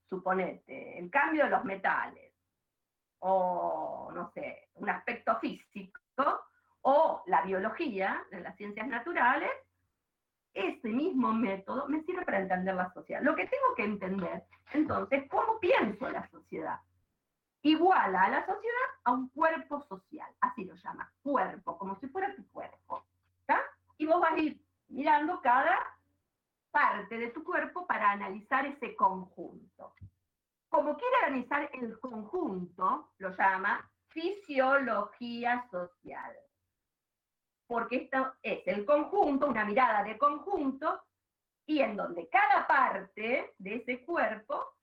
Suponete, 0.10 1.00
el 1.00 1.10
cambio 1.10 1.46
de 1.46 1.50
los 1.50 1.64
metales, 1.64 2.34
o 3.20 4.12
no 4.14 4.32
sé, 4.32 4.70
un 4.76 4.90
aspecto 4.90 5.38
físico, 5.40 6.02
o 6.82 7.24
la 7.28 7.42
biología, 7.42 8.26
de 8.32 8.42
las 8.42 8.56
ciencias 8.56 8.88
naturales, 8.88 9.52
ese 10.58 10.90
mismo 10.90 11.34
método 11.34 11.88
me 11.88 12.04
sirve 12.04 12.26
para 12.26 12.40
entender 12.40 12.76
la 12.76 12.92
sociedad. 12.94 13.22
Lo 13.22 13.36
que 13.36 13.48
tengo 13.48 13.76
que 13.76 13.84
entender, 13.84 14.44
entonces, 14.74 15.24
cómo 15.30 15.60
pienso 15.60 16.10
la 16.10 16.28
sociedad 16.30 16.80
iguala 17.62 18.24
a 18.24 18.30
la 18.30 18.46
sociedad 18.46 18.88
a 19.04 19.12
un 19.12 19.30
cuerpo 19.30 19.82
social, 19.88 20.30
así 20.42 20.64
lo 20.66 20.76
llama, 20.76 21.12
cuerpo, 21.22 21.78
como 21.78 22.00
si 22.00 22.08
fuera 22.08 22.36
tu 22.36 22.48
cuerpo. 22.50 23.04
Y 24.00 24.06
vos 24.06 24.22
vas 24.22 24.34
a 24.34 24.38
ir 24.38 24.62
mirando 24.90 25.42
cada 25.42 25.76
parte 26.70 27.18
de 27.18 27.32
tu 27.32 27.44
cuerpo 27.44 27.88
para 27.88 28.12
analizar 28.12 28.64
ese 28.68 28.96
conjunto. 28.96 29.94
Como 30.70 30.96
quiere 30.96 31.16
analizar 31.26 31.68
el 31.74 32.00
conjunto, 32.00 33.10
lo 33.18 33.36
llama 33.36 33.90
fisiología 34.10 35.68
social. 35.72 36.36
Porque 37.68 37.98
esto 37.98 38.34
es 38.42 38.66
el 38.66 38.86
conjunto, 38.86 39.48
una 39.48 39.66
mirada 39.66 40.04
de 40.04 40.18
conjunto, 40.18 41.02
y 41.66 41.80
en 41.82 41.98
donde 41.98 42.30
cada 42.30 42.66
parte 42.66 43.54
de 43.58 43.76
ese 43.76 44.04
cuerpo 44.06 44.74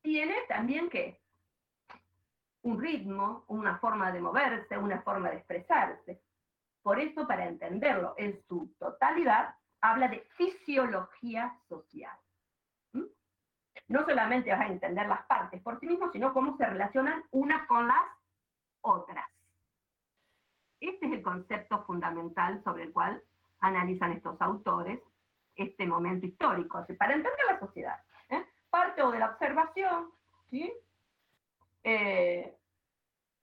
tiene 0.00 0.34
también 0.48 0.88
que 0.88 1.20
un 2.62 2.80
ritmo, 2.80 3.44
una 3.48 3.78
forma 3.78 4.12
de 4.12 4.20
moverse, 4.20 4.78
una 4.78 5.02
forma 5.02 5.30
de 5.30 5.36
expresarse. 5.38 6.22
Por 6.82 7.00
eso, 7.00 7.26
para 7.26 7.46
entenderlo 7.46 8.14
en 8.16 8.40
su 8.46 8.74
totalidad, 8.78 9.54
habla 9.80 10.08
de 10.08 10.20
fisiología 10.36 11.56
social. 11.68 12.16
No 13.88 14.04
solamente 14.06 14.50
vas 14.50 14.60
a 14.60 14.66
entender 14.66 15.08
las 15.08 15.24
partes 15.26 15.60
por 15.62 15.78
sí 15.80 15.86
mismo, 15.86 16.10
sino 16.12 16.32
cómo 16.32 16.56
se 16.56 16.66
relacionan 16.66 17.24
unas 17.32 17.66
con 17.66 17.86
las 17.88 18.04
otras. 18.80 19.31
Este 20.82 21.06
es 21.06 21.12
el 21.12 21.22
concepto 21.22 21.84
fundamental 21.84 22.60
sobre 22.64 22.82
el 22.82 22.92
cual 22.92 23.22
analizan 23.60 24.10
estos 24.10 24.40
autores 24.40 24.98
este 25.54 25.86
momento 25.86 26.26
histórico, 26.26 26.84
para 26.98 27.14
entender 27.14 27.44
la 27.48 27.60
sociedad. 27.60 28.00
¿eh? 28.30 28.44
Parte 28.68 29.02
o 29.02 29.12
de 29.12 29.18
la 29.20 29.30
observación, 29.30 30.10
¿sí? 30.50 30.72
Eh, 31.84 32.56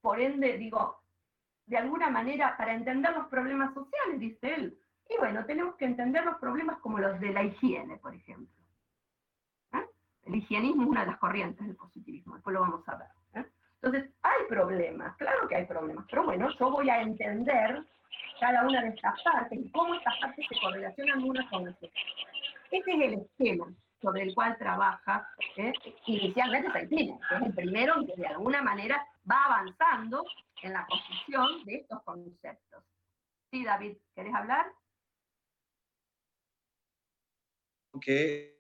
por 0.02 0.20
ende, 0.20 0.58
digo, 0.58 1.02
de 1.66 1.78
alguna 1.78 2.10
manera, 2.10 2.58
para 2.58 2.74
entender 2.74 3.16
los 3.16 3.28
problemas 3.28 3.74
sociales, 3.74 4.20
dice 4.20 4.56
él, 4.56 4.78
y 5.08 5.18
bueno, 5.18 5.46
tenemos 5.46 5.76
que 5.76 5.86
entender 5.86 6.26
los 6.26 6.38
problemas 6.40 6.80
como 6.80 7.00
los 7.00 7.20
de 7.22 7.32
la 7.32 7.44
higiene, 7.44 7.98
por 7.98 8.14
ejemplo. 8.14 8.54
¿eh? 9.74 9.86
El 10.24 10.36
higienismo 10.36 10.84
es 10.84 10.90
una 10.90 11.02
de 11.02 11.08
las 11.08 11.20
corrientes 11.20 11.66
del 11.66 11.76
positivismo, 11.76 12.36
después 12.36 12.54
lo 12.54 12.62
vamos 12.62 12.88
a 12.90 12.96
ver. 12.96 13.19
Entonces, 13.82 14.12
hay 14.22 14.46
problemas, 14.50 15.16
claro 15.18 15.48
que 15.48 15.56
hay 15.56 15.66
problemas, 15.66 16.06
pero 16.10 16.26
bueno, 16.26 16.50
yo 16.60 16.70
voy 16.70 16.90
a 16.90 17.02
entender 17.02 17.82
cada 18.40 18.64
una 18.64 18.82
de 18.82 18.90
estas 18.90 19.22
partes 19.24 19.58
y 19.58 19.70
cómo 19.72 19.96
estas 19.96 20.18
partes 20.20 20.46
se 20.48 20.60
correlacionan 20.60 21.24
unas 21.24 21.50
con 21.50 21.68
otras. 21.68 21.92
Este 22.72 22.92
es 22.92 23.02
el 23.02 23.14
esquema 23.14 23.74
sobre 24.02 24.24
el 24.24 24.36
cual 24.36 24.58
trabaja 24.58 25.28
¿eh? 25.58 25.74
inicialmente 26.06 26.72
Saitine, 26.72 27.20
que 27.30 27.36
es 27.36 27.42
el 27.42 27.54
primero 27.54 28.06
que 28.06 28.22
de 28.22 28.28
alguna 28.28 28.62
manera 28.62 29.06
va 29.30 29.46
avanzando 29.46 30.26
en 30.62 30.74
la 30.74 30.86
construcción 30.86 31.66
de 31.66 31.76
estos 31.76 32.04
conceptos. 32.04 32.84
Sí, 33.52 33.64
David, 33.64 33.98
¿querés 34.16 34.34
hablar? 34.34 34.72
Que 38.02 38.60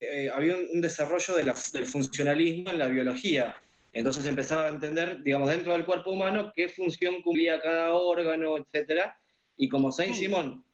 eh, 0.00 0.30
había 0.30 0.56
un, 0.56 0.80
desarrollo 0.80 1.34
del 1.34 1.86
funcionalismo 1.86 2.70
en 2.70 2.78
la 2.78 2.86
biología. 2.86 3.56
Entonces 3.98 4.26
empezaba 4.26 4.66
a 4.66 4.68
entender, 4.68 5.22
digamos, 5.22 5.50
dentro 5.50 5.72
del 5.72 5.84
cuerpo 5.84 6.12
humano 6.12 6.52
qué 6.54 6.68
función 6.68 7.20
cumplía 7.20 7.60
cada 7.60 7.92
órgano, 7.94 8.56
etc. 8.56 9.10
Y 9.56 9.68
como 9.68 9.90
Saint 9.90 10.14
Simon 10.14 10.64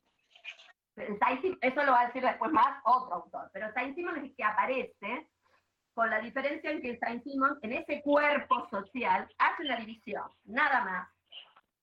eso 0.96 1.82
lo 1.82 1.92
va 1.92 2.02
a 2.02 2.06
decir 2.06 2.22
después 2.22 2.52
más 2.52 2.80
otro 2.84 3.14
autor, 3.14 3.50
pero 3.52 3.72
Saint 3.72 3.94
Simon 3.94 4.16
es 4.18 4.24
el 4.24 4.36
que 4.36 4.44
aparece 4.44 5.28
con 5.92 6.10
la 6.10 6.20
diferencia 6.20 6.70
en 6.70 6.82
que 6.82 6.98
Saint 6.98 7.22
Simon 7.24 7.58
en 7.62 7.72
ese 7.72 8.02
cuerpo 8.02 8.68
social 8.68 9.28
hace 9.38 9.64
la 9.64 9.76
división, 9.76 10.28
nada 10.44 10.84
más, 10.84 11.08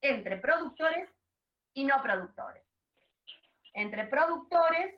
entre 0.02 0.38
productores 0.38 1.10
y 1.74 1.84
no 1.86 2.02
productores, 2.02 2.64
entre 3.74 4.06
productores 4.08 4.96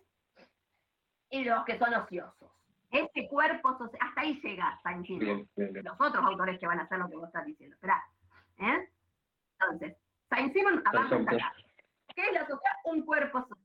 y 1.29 1.43
los 1.43 1.65
que 1.65 1.77
son 1.79 1.93
ociosos. 1.93 2.51
Este 2.93 3.27
cuerpo 3.27 3.77
social, 3.77 3.99
hasta 4.01 4.21
ahí 4.21 4.39
llega 4.41 4.79
Saint 4.83 5.05
Simon. 5.05 5.49
Los 5.55 5.99
otros 5.99 6.23
autores 6.23 6.59
que 6.59 6.67
van 6.67 6.79
a 6.79 6.83
hacer 6.83 6.99
lo 6.99 7.09
que 7.09 7.15
vos 7.15 7.27
estás 7.27 7.45
diciendo. 7.45 7.75
¿eh? 8.59 8.89
Entonces, 9.59 9.97
Saint 10.29 10.53
Simon 10.53 10.81
avanza 10.85 11.15
acá. 11.15 11.53
¿Qué 12.15 12.21
es 12.21 12.33
la 12.33 12.41
sociedad? 12.41 12.75
Un 12.85 13.01
cuerpo 13.03 13.39
social 13.41 13.63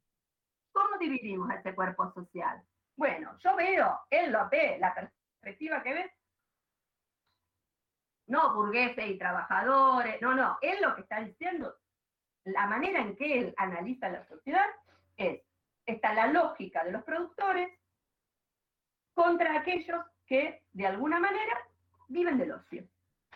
¿Cómo 0.78 0.96
dividimos 0.98 1.50
este 1.50 1.74
cuerpo 1.74 2.12
social? 2.12 2.62
Bueno, 2.96 3.36
yo 3.42 3.56
veo, 3.56 4.00
él 4.10 4.30
lo 4.30 4.48
ve, 4.48 4.78
la 4.78 4.94
perspectiva 4.94 5.82
que 5.82 5.92
ve, 5.92 6.12
no 8.28 8.54
burgueses 8.54 9.08
y 9.08 9.18
trabajadores, 9.18 10.22
no, 10.22 10.34
no, 10.34 10.56
él 10.62 10.78
lo 10.80 10.94
que 10.94 11.00
está 11.00 11.20
diciendo, 11.20 11.74
la 12.44 12.66
manera 12.66 13.00
en 13.00 13.16
que 13.16 13.40
él 13.40 13.54
analiza 13.56 14.08
la 14.08 14.24
sociedad 14.28 14.66
es, 15.16 15.42
está 15.84 16.14
la 16.14 16.28
lógica 16.28 16.84
de 16.84 16.92
los 16.92 17.02
productores 17.02 17.68
contra 19.18 19.58
aquellos 19.58 20.04
que 20.26 20.62
de 20.72 20.86
alguna 20.86 21.18
manera 21.18 21.66
viven 22.06 22.38
del 22.38 22.52
ocio. 22.52 22.84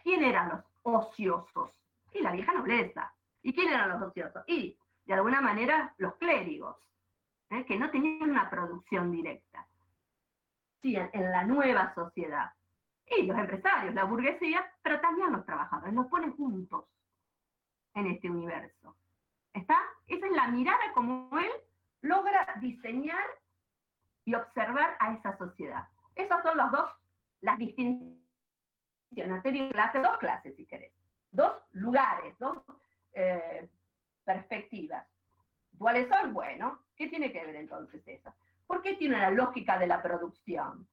¿Quién 0.00 0.22
eran 0.22 0.48
los 0.50 0.60
ociosos? 0.82 1.76
Y 2.12 2.20
la 2.20 2.30
vieja 2.30 2.52
nobleza. 2.52 3.12
¿Y 3.42 3.52
quién 3.52 3.72
eran 3.72 3.88
los 3.88 4.02
ociosos? 4.02 4.44
Y 4.46 4.78
de 5.06 5.14
alguna 5.14 5.40
manera 5.40 5.92
los 5.98 6.14
clérigos. 6.14 6.76
¿eh? 7.50 7.64
que 7.64 7.76
no 7.76 7.90
tenían 7.90 8.30
una 8.30 8.48
producción 8.48 9.10
directa. 9.10 9.66
Sí, 10.80 10.94
en, 10.96 11.30
la 11.32 11.42
nueva 11.44 11.92
sociedad. 11.94 12.52
Y 13.18 13.24
los 13.24 13.36
empresarios, 13.36 13.92
la 13.92 14.04
burguesía, 14.04 14.64
pero 14.82 15.00
también 15.00 15.32
los 15.32 15.44
trabajadores, 15.44 15.92
los 15.94 16.06
ponen 16.06 16.36
juntos 16.36 16.84
en 17.94 18.06
este 18.06 18.30
universo. 18.30 18.96
¿Está? 19.52 19.78
Esa 20.06 20.26
es 20.26 20.32
la 20.32 20.46
mirada 20.46 20.92
como 20.94 21.28
él 21.38 21.50
logra 22.02 22.54
diseñar 22.60 23.24
y 24.24 24.34
observar 24.34 24.96
a 25.00 25.14
esa 25.14 25.36
sociedad. 25.36 25.86
Esas 26.14 26.42
son 26.42 26.56
las 26.56 26.70
dos, 26.70 26.90
las 27.40 27.58
distinciones. 27.58 28.22
Clase, 29.14 30.00
dos 30.00 30.16
clases, 30.18 30.56
si 30.56 30.64
querés. 30.64 30.92
Dos 31.30 31.52
lugares, 31.72 32.38
dos 32.38 32.58
eh, 33.12 33.68
perspectivas. 34.24 35.06
¿Cuáles 35.76 36.08
son? 36.08 36.32
Bueno, 36.32 36.80
¿qué 36.96 37.08
tiene 37.08 37.32
que 37.32 37.44
ver 37.44 37.56
entonces 37.56 38.02
eso? 38.06 38.32
¿Por 38.66 38.80
qué 38.82 38.94
tiene 38.94 39.18
la 39.18 39.30
lógica 39.30 39.78
de 39.78 39.86
la 39.86 40.00
producción? 40.00 40.86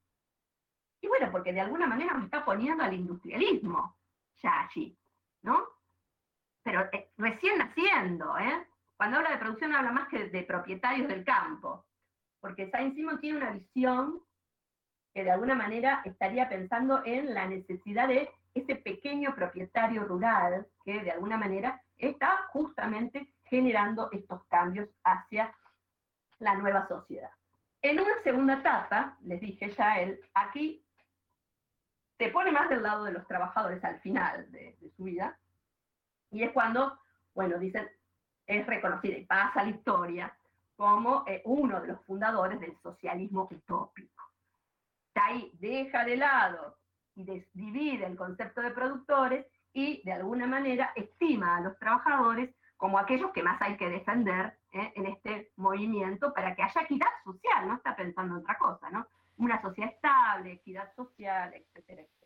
Y 1.02 1.08
bueno, 1.08 1.30
porque 1.32 1.54
de 1.54 1.62
alguna 1.62 1.88
manera 1.88 2.14
me 2.14 2.26
está 2.26 2.44
poniendo 2.44 2.84
al 2.84 2.94
industrialismo 2.94 3.96
ya 4.42 4.62
allí, 4.62 4.98
¿no? 5.44 5.66
Pero 6.64 6.90
eh, 6.92 7.10
recién 7.18 7.58
naciendo, 7.58 8.38
¿eh? 8.38 8.68
Cuando 8.98 9.18
habla 9.18 9.32
de 9.32 9.38
producción 9.38 9.74
habla 9.74 9.92
más 9.92 10.10
que 10.10 10.26
de 10.26 10.44
propietarios 10.44 11.08
del 11.08 11.24
campo, 11.24 11.86
porque 12.40 12.70
Saint 12.70 12.96
Simon 12.96 13.20
tiene 13.20 13.38
una 13.38 13.52
visión 13.52 14.22
que 15.14 15.24
de 15.24 15.32
alguna 15.32 15.56
manera 15.56 16.02
estaría 16.06 16.48
pensando 16.50 17.02
en 17.06 17.34
la 17.34 17.48
necesidad 17.48 18.08
de 18.08 18.30
ese 18.54 18.76
pequeño 18.76 19.36
propietario 19.36 20.04
rural 20.06 20.68
que 20.84 21.02
de 21.02 21.12
alguna 21.12 21.38
manera 21.38 21.82
está 21.98 22.48
justamente 22.52 23.34
generando 23.44 24.10
estos 24.12 24.44
cambios 24.46 24.90
hacia 25.04 25.54
la 26.40 26.56
nueva 26.56 26.88
sociedad. 26.88 27.32
En 27.82 28.00
una 28.00 28.22
segunda 28.24 28.56
etapa, 28.56 29.18
les 29.22 29.40
dije 29.40 29.74
ya 29.78 30.00
él, 30.00 30.20
aquí 30.34 30.84
se 32.18 32.30
pone 32.30 32.52
más 32.52 32.70
del 32.70 32.84
lado 32.84 33.06
de 33.06 33.14
los 33.14 33.26
trabajadores 33.28 33.84
al 33.84 34.00
final 34.02 34.52
de, 34.52 34.78
su 34.96 35.06
vida, 35.06 35.38
y 36.32 36.44
es 36.44 36.52
cuando, 36.52 37.00
bueno, 37.34 37.58
dicen, 37.58 37.90
es 38.46 38.68
reconocido 38.68 39.18
y 39.18 39.26
pasa 39.26 39.64
la 39.64 39.70
historia 39.70 40.38
como 40.80 41.26
eh, 41.28 41.42
uno 41.44 41.82
de 41.82 41.88
los 41.88 42.06
fundadores 42.06 42.58
del 42.62 42.74
socialismo 42.82 43.50
utópico. 43.52 44.24
Ahí 45.14 45.52
deja 45.60 46.06
de 46.06 46.16
lado 46.16 46.78
y 47.16 47.26
divide 47.54 48.06
el 48.06 48.16
concepto 48.16 48.62
de 48.62 48.72
productores 48.72 49.46
y 49.74 50.02
de 50.06 50.14
alguna 50.14 50.48
manera 50.48 50.94
estima 50.96 51.58
a 51.58 51.60
los 51.60 51.78
trabajadores 51.80 52.56
como 52.78 52.98
aquellos 52.98 53.32
que 53.32 53.44
más 53.44 53.62
hay 53.62 53.76
que 53.76 53.90
defender 53.90 54.58
¿eh? 54.72 54.94
en 54.96 55.08
este 55.08 55.52
movimiento 55.58 56.34
para 56.34 56.56
que 56.56 56.64
haya 56.64 56.82
equidad 56.84 57.12
social, 57.26 57.68
no 57.68 57.76
está 57.76 57.94
pensando 57.98 58.36
en 58.36 58.42
otra 58.42 58.58
cosa, 58.58 58.90
¿no? 58.90 59.06
Una 59.36 59.62
sociedad 59.62 59.92
estable, 59.92 60.54
equidad 60.54 60.96
social, 60.96 61.54
etcétera, 61.56 62.04
etcétera. 62.04 62.19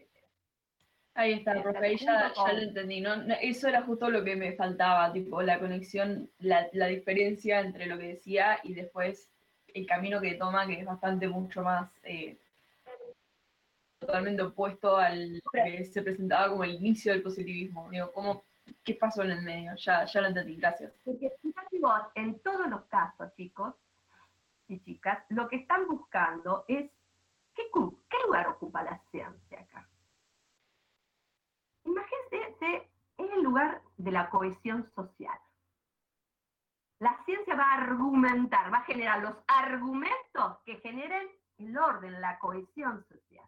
Ahí 1.15 1.33
está, 1.33 1.61
profe, 1.61 1.85
ahí 1.85 1.97
ya, 1.97 2.33
lo 2.35 2.59
entendí, 2.59 2.99
¿no? 2.99 3.13
Eso 3.39 3.67
era 3.67 3.83
justo 3.83 4.09
lo 4.09 4.23
que 4.23 4.35
me 4.35 4.53
faltaba, 4.53 5.13
tipo, 5.13 5.41
la 5.43 5.59
conexión, 5.59 6.29
la, 6.39 6.67
diferencia 6.87 7.59
entre 7.59 7.85
lo 7.85 7.97
que 7.97 8.07
decía 8.07 8.59
y 8.63 8.73
después 8.73 9.29
el 9.73 9.85
camino 9.85 10.19
que 10.19 10.33
toma, 10.35 10.65
que 10.65 10.79
es 10.79 10.85
bastante 10.85 11.27
mucho 11.27 11.61
más 11.61 11.91
eh, 12.03 12.37
totalmente 13.99 14.41
opuesto 14.41 14.97
al 14.97 15.41
que 15.51 15.85
se 15.85 16.01
presentaba 16.01 16.49
como 16.49 16.63
el 16.63 16.75
inicio 16.75 17.11
del 17.11 17.21
positivismo. 17.21 17.89
Digo, 17.91 18.11
¿cómo 18.11 18.43
¿Qué 18.83 18.95
pasó 18.95 19.23
en 19.23 19.31
el 19.31 19.41
medio? 19.41 19.75
Ya, 19.75 20.05
ya 20.05 20.21
lo 20.21 20.27
entendí, 20.27 20.55
gracias. 20.55 20.93
Porque 21.03 21.31
en 22.15 22.39
todos 22.39 22.67
los 22.67 22.83
casos, 22.85 23.33
chicos 23.35 23.75
y 24.67 24.79
chicas, 24.79 25.23
lo 25.29 25.47
que 25.47 25.57
están 25.57 25.87
buscando 25.87 26.65
es 26.67 26.89
qué, 27.55 27.63
qué 28.09 28.17
lugar 28.25 28.47
ocupa 28.47 28.83
la 28.83 28.99
ciencia 29.11 29.59
acá. 29.59 29.87
Imagínense, 31.83 32.89
es 33.17 33.31
el 33.31 33.43
lugar 33.43 33.81
de 33.97 34.11
la 34.11 34.29
cohesión 34.29 34.89
social. 34.95 35.37
La 36.99 37.21
ciencia 37.25 37.55
va 37.55 37.71
a 37.71 37.83
argumentar, 37.83 38.71
va 38.73 38.77
a 38.77 38.85
generar 38.85 39.21
los 39.21 39.35
argumentos 39.47 40.59
que 40.65 40.77
generen 40.77 41.29
el 41.57 41.77
orden, 41.77 42.21
la 42.21 42.39
cohesión 42.39 43.05
social, 43.05 43.45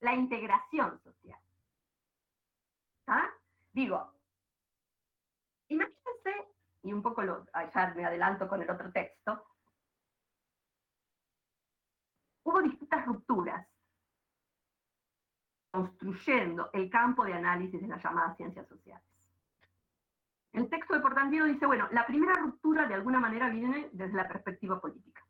la 0.00 0.14
integración 0.14 1.00
social. 1.02 1.40
¿Ah? 3.06 3.28
Digo, 3.72 4.12
Imagínense, 5.72 6.48
y 6.82 6.92
un 6.92 7.02
poco 7.02 7.22
lo, 7.22 7.46
ya 7.74 7.94
me 7.96 8.04
adelanto 8.04 8.46
con 8.46 8.60
el 8.60 8.70
otro 8.70 8.92
texto, 8.92 9.42
hubo 12.44 12.60
distintas 12.60 13.06
rupturas 13.06 13.66
construyendo 15.72 16.70
el 16.74 16.88
campo 16.90 17.24
de 17.24 17.32
análisis 17.32 17.80
de 17.80 17.88
las 17.88 18.02
llamadas 18.02 18.36
ciencias 18.36 18.68
sociales. 18.68 19.04
El 20.52 20.68
texto 20.68 20.94
de 20.94 21.00
Portantino 21.00 21.46
dice, 21.46 21.64
bueno, 21.64 21.88
la 21.92 22.06
primera 22.06 22.34
ruptura 22.34 22.86
de 22.86 22.94
alguna 22.94 23.18
manera 23.18 23.48
viene 23.48 23.88
desde 23.92 24.14
la 24.14 24.28
perspectiva 24.28 24.78
política. 24.78 25.22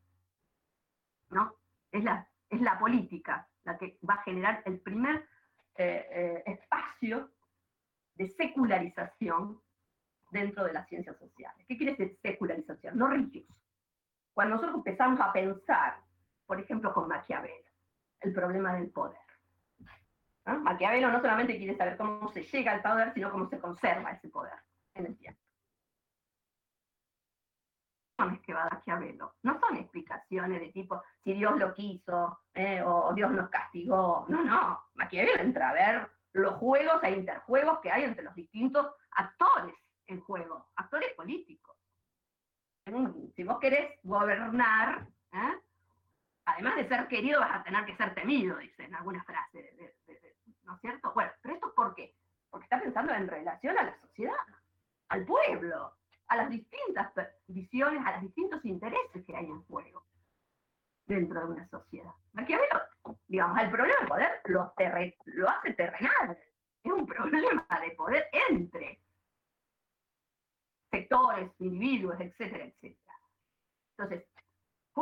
¿no? 1.30 1.54
Es, 1.92 2.02
la, 2.02 2.28
es 2.50 2.60
la 2.60 2.76
política 2.76 3.48
la 3.62 3.78
que 3.78 3.98
va 4.08 4.14
a 4.14 4.22
generar 4.24 4.62
el 4.64 4.80
primer 4.80 5.28
eh, 5.76 6.08
eh, 6.10 6.42
espacio 6.46 7.30
de 8.16 8.28
secularización 8.28 9.60
dentro 10.32 10.64
de 10.64 10.72
las 10.72 10.88
ciencias 10.88 11.16
sociales. 11.18 11.64
¿Qué 11.68 11.76
quiere 11.76 11.92
decir 11.92 12.18
secularización? 12.20 12.98
No 12.98 13.06
religioso. 13.06 13.54
Cuando 14.34 14.56
nosotros 14.56 14.78
empezamos 14.78 15.20
a 15.20 15.32
pensar, 15.32 16.00
por 16.46 16.58
ejemplo, 16.58 16.92
con 16.92 17.06
Maquiavelo, 17.06 17.70
el 18.20 18.32
problema 18.32 18.74
del 18.74 18.90
poder. 18.90 19.20
Maquiavelo 20.44 21.10
no 21.10 21.20
solamente 21.20 21.56
quiere 21.56 21.76
saber 21.76 21.96
cómo 21.96 22.28
se 22.32 22.42
llega 22.42 22.72
al 22.72 22.82
poder, 22.82 23.12
sino 23.14 23.30
cómo 23.30 23.48
se 23.48 23.60
conserva 23.60 24.10
ese 24.10 24.28
poder 24.28 24.54
en 24.94 25.06
el 25.06 25.16
tiempo. 25.16 25.40
que 28.44 28.54
va 28.54 28.68
Maquiavelo 28.70 29.34
no 29.42 29.58
son 29.60 29.76
explicaciones 29.76 30.60
de 30.60 30.68
tipo 30.68 31.02
si 31.24 31.32
Dios 31.34 31.58
lo 31.58 31.74
quiso 31.74 32.40
eh, 32.54 32.82
o 32.84 33.12
Dios 33.14 33.30
nos 33.30 33.48
castigó. 33.50 34.26
No, 34.28 34.44
no. 34.44 34.80
Maquiavelo 34.94 35.42
entra 35.42 35.70
a 35.70 35.72
ver 35.72 36.10
los 36.32 36.54
juegos 36.54 37.02
e 37.02 37.10
interjuegos 37.10 37.80
que 37.80 37.90
hay 37.90 38.04
entre 38.04 38.24
los 38.24 38.34
distintos 38.34 38.94
actores 39.10 39.74
en 40.06 40.20
juego, 40.20 40.70
actores 40.76 41.12
políticos. 41.14 41.76
Si 43.36 43.44
vos 43.44 43.58
querés 43.60 43.98
gobernar, 44.02 45.06
¿eh? 45.32 45.60
Además 46.44 46.76
de 46.76 46.88
ser 46.88 47.08
querido, 47.08 47.40
vas 47.40 47.60
a 47.60 47.62
tener 47.62 47.84
que 47.84 47.96
ser 47.96 48.14
temido, 48.14 48.56
dicen 48.58 48.94
algunas 48.94 49.24
frases, 49.24 49.74
¿no 50.64 50.74
es 50.74 50.80
cierto? 50.80 51.12
Bueno, 51.14 51.32
pero 51.40 51.54
esto 51.54 51.74
por 51.74 51.94
qué? 51.94 52.14
Porque 52.50 52.64
está 52.64 52.80
pensando 52.80 53.12
en 53.14 53.28
relación 53.28 53.78
a 53.78 53.84
la 53.84 54.00
sociedad, 54.00 54.34
al 55.08 55.24
pueblo, 55.24 55.96
a 56.28 56.36
las 56.36 56.50
distintas 56.50 57.12
visiones, 57.46 58.04
a 58.04 58.12
los 58.12 58.22
distintos 58.22 58.64
intereses 58.64 59.24
que 59.26 59.36
hay 59.36 59.46
en 59.46 59.62
juego 59.64 60.04
dentro 61.06 61.40
de 61.40 61.46
una 61.46 61.68
sociedad. 61.68 62.12
Maquiavelo, 62.32 62.80
digamos, 63.26 63.60
el 63.60 63.70
problema 63.70 63.98
del 63.98 64.08
poder 64.08 64.40
lo, 64.46 64.74
lo 65.26 65.48
hace 65.48 65.74
terrenal. 65.74 66.38
Es 66.82 66.92
un 66.92 67.06
problema 67.06 67.66
de 67.80 67.90
poder 67.92 68.28
entre 68.48 69.00
sectores, 70.90 71.50
individuos, 71.58 72.20
etcétera, 72.20 72.64
etcétera. 72.64 73.14
Entonces, 73.96 74.26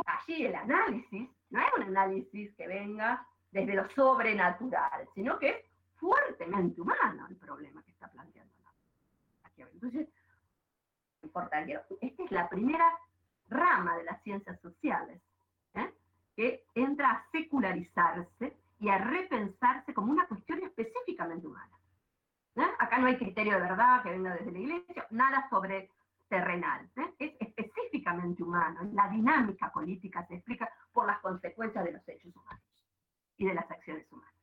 allí 0.05 0.45
el 0.45 0.55
análisis 0.55 1.29
no 1.49 1.59
es 1.59 1.67
un 1.77 1.83
análisis 1.83 2.55
que 2.55 2.67
venga 2.67 3.25
desde 3.51 3.75
lo 3.75 3.89
sobrenatural, 3.89 5.07
sino 5.13 5.37
que 5.37 5.49
es 5.49 5.65
fuertemente 5.97 6.81
humano 6.81 7.27
el 7.29 7.35
problema 7.37 7.83
que 7.83 7.91
está 7.91 8.07
planteando 8.07 8.53
Entonces, 9.57 10.07
importante, 11.21 11.79
esta 12.01 12.23
es 12.23 12.31
la 12.31 12.49
primera 12.49 12.91
rama 13.49 13.97
de 13.97 14.03
las 14.05 14.21
ciencias 14.23 14.59
sociales, 14.61 15.21
¿eh? 15.75 15.93
que 16.35 16.63
entra 16.73 17.11
a 17.11 17.25
secularizarse 17.31 18.57
y 18.79 18.89
a 18.89 18.97
repensarse 18.97 19.93
como 19.93 20.11
una 20.11 20.27
cuestión 20.27 20.63
específicamente 20.63 21.45
humana. 21.45 21.77
¿eh? 22.55 22.71
Acá 22.79 22.97
no 22.97 23.07
hay 23.07 23.17
criterio 23.17 23.53
de 23.53 23.61
verdad 23.61 24.01
que 24.01 24.09
venga 24.09 24.33
desde 24.33 24.51
la 24.51 24.59
iglesia, 24.59 25.05
nada 25.11 25.47
sobre 25.49 25.91
terrenal. 26.31 26.89
¿eh? 26.95 27.13
Es 27.19 27.33
específicamente 27.57 28.41
humano. 28.41 28.89
La 28.93 29.09
dinámica 29.09 29.69
política 29.69 30.25
se 30.27 30.35
explica 30.35 30.71
por 30.93 31.05
las 31.05 31.19
consecuencias 31.19 31.83
de 31.83 31.91
los 31.91 32.07
hechos 32.07 32.33
humanos 32.33 32.63
y 33.35 33.45
de 33.47 33.53
las 33.53 33.69
acciones 33.69 34.09
humanas. 34.09 34.33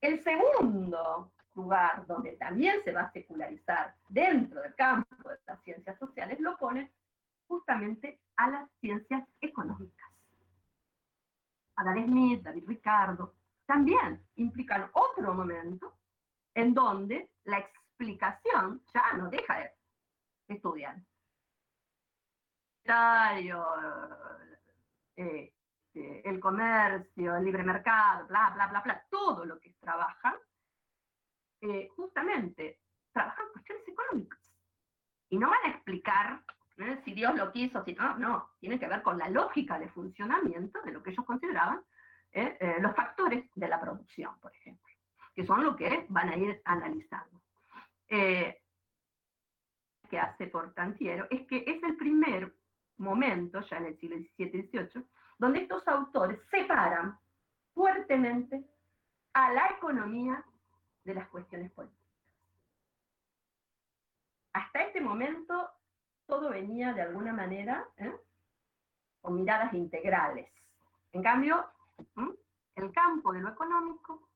El 0.00 0.22
segundo 0.22 1.32
lugar 1.54 2.06
donde 2.06 2.36
también 2.36 2.82
se 2.84 2.92
va 2.92 3.02
a 3.02 3.12
secularizar 3.12 3.96
dentro 4.08 4.62
del 4.62 4.76
campo 4.76 5.28
de 5.28 5.38
las 5.44 5.60
ciencias 5.62 5.98
sociales 5.98 6.38
lo 6.38 6.56
pone 6.56 6.92
justamente 7.48 8.20
a 8.36 8.48
las 8.48 8.70
ciencias 8.80 9.28
económicas. 9.40 10.08
Adam 11.74 12.06
Smith, 12.06 12.42
David 12.42 12.64
Ricardo, 12.68 13.34
también 13.66 14.24
implican 14.36 14.88
otro 14.92 15.34
momento 15.34 15.94
en 16.54 16.72
donde 16.74 17.28
la 17.44 17.58
explicación 17.58 18.82
ya 18.94 19.14
no 19.14 19.28
deja 19.28 19.58
de 19.58 19.81
estudiar. 20.52 20.96
Eh, 25.16 25.52
eh, 25.94 26.22
el 26.24 26.40
comercio, 26.40 27.36
el 27.36 27.44
libre 27.44 27.62
mercado, 27.62 28.26
bla, 28.26 28.50
bla, 28.54 28.66
bla, 28.68 28.80
bla, 28.80 29.06
todo 29.10 29.44
lo 29.44 29.60
que 29.60 29.74
trabajan, 29.74 30.34
eh, 31.60 31.88
justamente 31.94 32.80
trabajan 33.12 33.46
cuestiones 33.52 33.86
económicas. 33.86 34.40
Y 35.28 35.38
no 35.38 35.50
van 35.50 35.64
a 35.66 35.70
explicar 35.70 36.42
si 37.04 37.12
Dios 37.12 37.34
lo 37.34 37.52
quiso, 37.52 37.84
si 37.84 37.94
no, 37.94 38.18
no, 38.18 38.50
tiene 38.58 38.78
que 38.78 38.88
ver 38.88 39.02
con 39.02 39.18
la 39.18 39.28
lógica 39.28 39.78
de 39.78 39.88
funcionamiento 39.88 40.80
de 40.82 40.92
lo 40.92 41.02
que 41.02 41.10
ellos 41.10 41.24
consideraban 41.24 41.84
los 42.80 42.96
factores 42.96 43.44
de 43.54 43.68
la 43.68 43.78
producción, 43.78 44.38
por 44.40 44.52
ejemplo 44.54 44.92
que 45.34 45.46
son 45.46 45.64
lo 45.64 45.76
que 45.76 46.06
van 46.08 46.28
a 46.28 46.36
ir 46.36 46.60
analizando. 46.64 47.40
Eh, 48.08 48.61
que 50.12 50.18
hace 50.18 50.46
Portantiero 50.48 51.26
es 51.30 51.46
que 51.46 51.64
es 51.66 51.82
el 51.82 51.96
primer 51.96 52.54
momento, 52.98 53.62
ya 53.62 53.78
en 53.78 53.86
el 53.86 53.98
siglo 53.98 54.18
XVII 54.18 54.30
y 54.36 54.62
XVIII, 54.68 55.06
donde 55.38 55.60
estos 55.60 55.88
autores 55.88 56.38
separan 56.50 57.18
fuertemente 57.72 58.62
a 59.32 59.54
la 59.54 59.68
economía 59.68 60.44
de 61.04 61.14
las 61.14 61.26
cuestiones 61.30 61.72
políticas. 61.72 62.04
Hasta 64.52 64.82
este 64.82 65.00
momento 65.00 65.70
todo 66.26 66.50
venía 66.50 66.92
de 66.92 67.00
alguna 67.00 67.32
manera 67.32 67.88
¿eh? 67.96 68.14
con 69.22 69.36
miradas 69.36 69.72
integrales. 69.72 70.52
En 71.12 71.22
cambio, 71.22 71.64
el 72.74 72.92
campo 72.92 73.32
de 73.32 73.40
lo 73.40 73.48
económico 73.48 74.28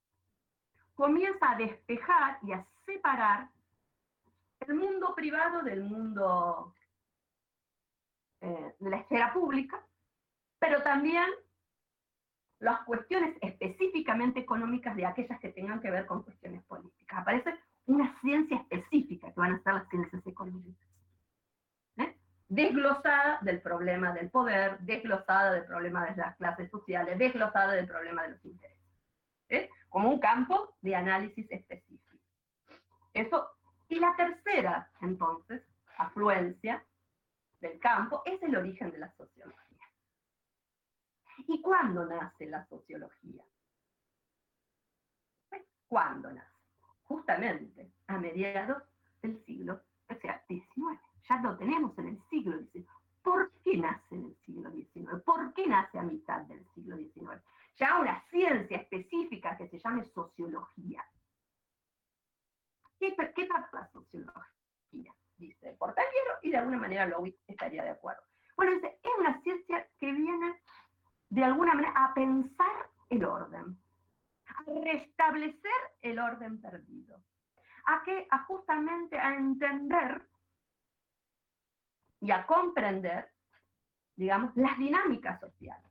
comienza 0.94 1.50
a 1.50 1.56
despejar 1.56 2.38
y 2.44 2.52
a 2.52 2.66
separar 2.86 3.50
el 4.68 4.74
mundo 4.76 5.14
privado 5.14 5.62
del 5.62 5.82
mundo 5.82 6.74
eh, 8.40 8.74
de 8.78 8.90
la 8.90 8.98
esfera 8.98 9.32
pública, 9.32 9.84
pero 10.58 10.82
también 10.82 11.24
las 12.58 12.80
cuestiones 12.84 13.36
específicamente 13.40 14.40
económicas 14.40 14.96
de 14.96 15.06
aquellas 15.06 15.38
que 15.40 15.50
tengan 15.50 15.80
que 15.80 15.90
ver 15.90 16.06
con 16.06 16.22
cuestiones 16.22 16.64
políticas. 16.64 17.20
Aparece 17.20 17.54
una 17.86 18.18
ciencia 18.20 18.56
específica 18.56 19.28
que 19.28 19.40
van 19.40 19.54
a 19.54 19.62
ser 19.62 19.74
las 19.74 19.88
ciencias 19.88 20.26
económicas. 20.26 20.88
¿eh? 21.98 22.16
Desglosada 22.48 23.38
del 23.42 23.60
problema 23.60 24.12
del 24.12 24.30
poder, 24.30 24.78
desglosada 24.80 25.52
del 25.52 25.64
problema 25.64 26.06
de 26.06 26.16
las 26.16 26.36
clases 26.36 26.70
sociales, 26.70 27.18
desglosada 27.18 27.74
del 27.74 27.86
problema 27.86 28.22
de 28.22 28.30
los 28.30 28.44
intereses. 28.44 28.76
¿eh? 29.48 29.68
como 29.88 30.10
un 30.10 30.18
campo 30.18 30.76
de 30.80 30.94
análisis 30.94 31.50
específico. 31.50 32.16
Eso. 33.12 33.50
Y 33.88 33.98
la 34.00 34.14
tercera, 34.16 34.90
entonces, 35.00 35.62
afluencia 35.98 36.84
del 37.60 37.78
campo 37.78 38.22
es 38.24 38.42
el 38.42 38.56
origen 38.56 38.90
de 38.90 38.98
la 38.98 39.10
sociología. 39.12 39.84
¿Y 41.46 41.60
cuándo 41.60 42.04
nace 42.04 42.46
la 42.46 42.66
sociología? 42.66 43.44
¿Cuándo 45.88 46.32
nace? 46.32 46.56
Justamente 47.04 47.92
a 48.08 48.18
mediados 48.18 48.82
del 49.22 49.42
siglo, 49.44 49.80
XIX. 50.48 51.00
Ya 51.28 51.40
lo 51.42 51.56
tenemos 51.56 51.96
en 51.98 52.08
el 52.08 52.22
siglo 52.28 52.58
XIX. 52.58 52.88
¿Por 53.22 53.50
qué 53.64 53.76
nace 53.76 54.14
en 54.14 54.24
el 54.26 54.36
siglo 54.44 54.70
XIX? 54.70 55.22
¿Por 55.24 55.52
qué 55.54 55.66
nace 55.66 55.98
a 55.98 56.02
mitad 56.02 56.42
del 56.42 56.64
siglo 56.74 56.96
XIX? 56.96 57.42
ya 57.76 58.00
una 58.00 58.22
ciencia 58.30 58.78
específica 58.78 59.56
que 59.56 59.68
se 59.68 59.78
llame 59.78 60.04
sociología. 60.04 61.04
¿Qué, 62.98 63.14
qué 63.34 63.48
la 63.72 63.88
sociología? 63.92 65.12
Dice 65.36 65.76
Portagliero 65.78 66.38
y 66.42 66.50
de 66.50 66.56
alguna 66.56 66.78
manera 66.78 67.06
Lowy 67.06 67.36
estaría 67.46 67.84
de 67.84 67.90
acuerdo. 67.90 68.22
Bueno, 68.56 68.72
dice, 68.72 68.98
es 69.02 69.10
una 69.18 69.40
ciencia 69.42 69.86
que 69.98 70.10
viene 70.12 70.60
de 71.28 71.44
alguna 71.44 71.74
manera 71.74 71.92
a 71.94 72.14
pensar 72.14 72.90
el 73.10 73.24
orden, 73.24 73.78
a 74.46 74.70
restablecer 74.82 75.72
el 76.00 76.18
orden 76.18 76.60
perdido, 76.60 77.20
a 77.84 78.02
que 78.04 78.26
a 78.30 78.44
justamente 78.44 79.18
a 79.18 79.34
entender 79.34 80.26
y 82.20 82.30
a 82.30 82.46
comprender, 82.46 83.30
digamos, 84.16 84.56
las 84.56 84.78
dinámicas 84.78 85.38
sociales 85.38 85.86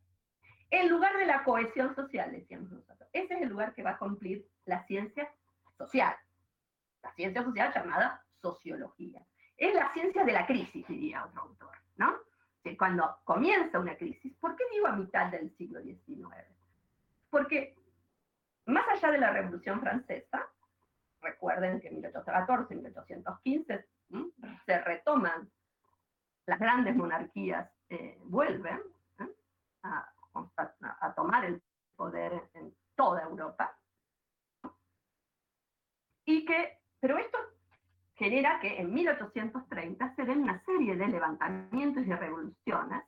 el 0.81 0.89
lugar 0.89 1.17
de 1.17 1.25
la 1.25 1.43
cohesión 1.43 1.95
social, 1.95 2.31
decíamos 2.31 2.71
nosotros. 2.71 3.09
Ese 3.13 3.33
es 3.35 3.41
el 3.41 3.49
lugar 3.49 3.73
que 3.73 3.83
va 3.83 3.91
a 3.91 3.97
cumplir 3.97 4.47
la 4.65 4.85
ciencia 4.85 5.31
social. 5.77 6.15
La 7.05 7.13
ciencia 7.13 7.43
social 7.43 7.71
llamada 7.73 8.21
sociología. 8.41 9.25
Es 9.55 9.73
la 9.73 9.93
ciencia 9.93 10.25
de 10.25 10.33
la 10.33 10.45
crisis, 10.45 10.85
diría 10.87 11.23
otro 11.23 11.43
autor, 11.43 11.71
¿no? 11.95 12.17
cuando 12.75 13.19
comienza 13.23 13.77
una 13.77 13.95
crisis, 13.95 14.35
¿por 14.39 14.55
qué 14.55 14.63
digo 14.71 14.87
a 14.87 14.95
mitad 14.95 15.27
del 15.27 15.55
siglo 15.55 15.81
XIX? 15.81 16.27
Porque 17.29 17.77
más 18.65 18.87
allá 18.89 19.11
de 19.11 19.19
la 19.19 19.31
Revolución 19.31 19.79
Francesa, 19.79 20.49
recuerden 21.21 21.79
que 21.79 21.89
en 21.89 21.95
1814, 21.95 22.75
1815 22.75 23.85
se 24.65 24.81
retoman, 24.81 25.51
las 26.47 26.59
grandes 26.59 26.95
monarquías 26.95 27.69
eh, 27.89 28.17
vuelven 28.23 28.81
a, 29.83 30.11
a, 31.01 31.13
tomar 31.13 31.45
el 31.45 31.61
poder 31.95 32.49
en 32.53 32.75
toda 32.95 33.23
Europa. 33.23 33.77
Y 36.25 36.45
que, 36.45 36.79
pero 37.05 37.19
esto 37.19 37.37
genera 38.15 38.59
que 38.59 38.79
en 38.79 38.91
1830 38.91 40.15
se 40.15 40.25
den 40.25 40.41
una 40.41 40.59
serie 40.65 40.95
de 40.95 41.07
levantamientos 41.07 42.03
y 42.03 42.11
revoluciones, 42.11 43.03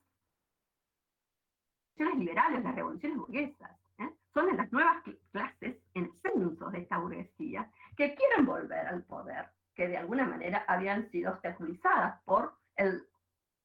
revoluciones 1.95 2.19
liberales, 2.19 2.63
las 2.63 2.75
revoluciones 2.75 3.17
burguesas, 3.17 3.71
¿eh? 3.97 4.11
son 4.35 4.55
las 4.55 4.71
nuevas 4.71 5.01
clases 5.31 5.77
en 5.95 6.11
censo 6.21 6.69
de 6.69 6.81
esta 6.81 6.99
burguesía 6.99 7.71
que 7.95 8.13
quieren 8.13 8.45
volver 8.45 8.85
al 8.85 9.01
poder, 9.01 9.49
que 9.73 9.87
de 9.87 9.97
alguna 9.97 10.27
manera 10.27 10.63
habían 10.67 11.09
sido 11.09 11.31
obstaculizadas 11.31 12.21
por 12.21 12.53
el 12.75 13.03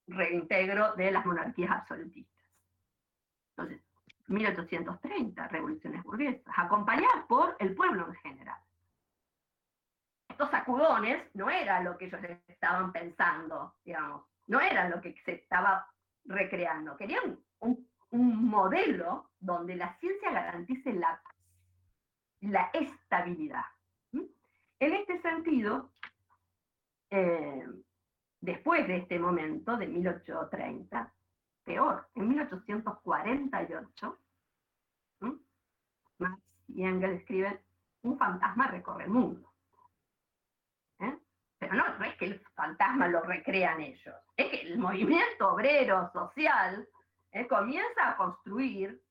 reintegro 0.06 0.94
de 0.94 1.10
las 1.10 1.26
monarquías 1.26 1.72
absolutistas. 1.72 2.46
Entonces, 3.50 3.82
1830, 4.28 5.48
revoluciones 5.48 6.02
burguesas, 6.04 6.54
acompañadas 6.56 7.26
por 7.28 7.54
el 7.58 7.74
pueblo 7.74 8.08
en 8.08 8.14
general. 8.14 8.62
Estos 10.32 10.50
sacudones 10.50 11.22
no 11.34 11.50
eran 11.50 11.84
lo 11.84 11.98
que 11.98 12.06
ellos 12.06 12.20
estaban 12.48 12.90
pensando, 12.90 13.74
digamos, 13.84 14.22
no 14.46 14.62
eran 14.62 14.90
lo 14.90 14.98
que 14.98 15.14
se 15.26 15.32
estaba 15.34 15.86
recreando, 16.24 16.96
querían 16.96 17.38
un, 17.60 17.86
modelo 18.10 19.30
donde 19.40 19.76
la 19.76 19.94
ciencia 19.98 20.30
garantice 20.30 20.92
la, 20.94 21.20
la 22.40 22.70
estabilidad. 22.72 23.64
En 24.12 24.94
este 24.94 25.20
sentido, 25.22 25.90
eh, 27.10 27.66
después 28.40 28.86
de 28.88 28.98
este 28.98 29.18
momento, 29.18 29.76
de 29.76 29.86
1830, 29.86 31.12
peor, 31.64 32.08
en 32.14 32.28
1848, 32.28 34.18
Marx 36.18 36.42
y 36.68 36.84
Engels 36.84 37.20
escriben, 37.20 37.60
un 38.02 38.18
fantasma 38.18 38.66
recorre 38.68 39.04
el 39.04 39.10
mundo. 39.10 39.51
No 41.72 42.04
es 42.04 42.14
que 42.16 42.26
el 42.26 42.40
fantasma 42.54 43.08
lo 43.08 43.22
recrean 43.22 43.80
ellos, 43.80 44.14
es 44.36 44.50
que 44.50 44.60
el 44.60 44.78
movimiento 44.78 45.52
obrero 45.52 46.10
social 46.12 46.86
¿eh? 47.32 47.46
comienza 47.48 48.10
a 48.10 48.16
construir, 48.16 49.02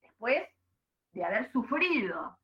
después 0.00 0.48
de 1.12 1.24
haber 1.24 1.52
sufrido 1.52 2.38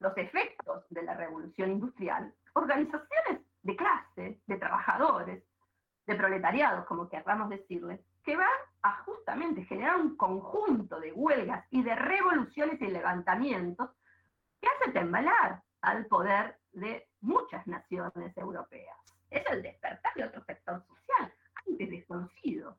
los 0.00 0.16
efectos 0.16 0.84
de 0.90 1.02
la 1.02 1.14
revolución 1.14 1.72
industrial, 1.72 2.34
organizaciones 2.54 3.42
de 3.62 3.76
clase, 3.76 4.40
de 4.46 4.56
trabajadores, 4.56 5.44
de 6.06 6.14
proletariados, 6.14 6.86
como 6.86 7.08
querramos 7.08 7.50
decirles, 7.50 8.00
que 8.24 8.36
van 8.36 8.48
a 8.82 9.02
justamente 9.04 9.64
generar 9.64 9.96
un 9.96 10.16
conjunto 10.16 10.98
de 11.00 11.12
huelgas 11.12 11.66
y 11.70 11.82
de 11.82 11.94
revoluciones 11.94 12.80
y 12.80 12.86
levantamientos 12.86 13.90
que 14.60 14.68
hace 14.68 14.92
temblar 14.92 15.62
al 15.80 16.06
poder 16.06 16.56
de 16.72 17.08
muchas 17.20 17.66
naciones 17.66 18.36
europeas. 18.36 18.96
Es 19.30 19.44
el 19.50 19.62
despertar 19.62 20.12
de 20.14 20.24
otro 20.24 20.44
sector 20.44 20.84
social, 20.86 21.32
antes 21.66 21.90
desconocido. 21.90 22.76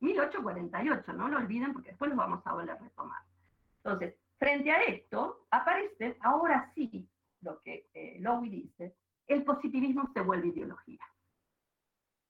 1848, 0.00 1.12
no 1.12 1.28
lo 1.28 1.38
olviden 1.38 1.72
porque 1.72 1.90
después 1.90 2.10
lo 2.10 2.16
vamos 2.16 2.40
a 2.46 2.52
volver 2.52 2.70
a 2.70 2.76
retomar. 2.76 3.22
Entonces, 3.84 4.14
frente 4.38 4.70
a 4.70 4.82
esto, 4.82 5.46
aparece 5.50 6.16
ahora 6.20 6.72
sí 6.74 7.08
lo 7.42 7.60
que 7.60 7.88
eh, 7.94 8.20
dice, 8.42 8.94
el 9.26 9.44
positivismo 9.44 10.10
se 10.12 10.20
vuelve 10.20 10.48
ideología, 10.48 11.04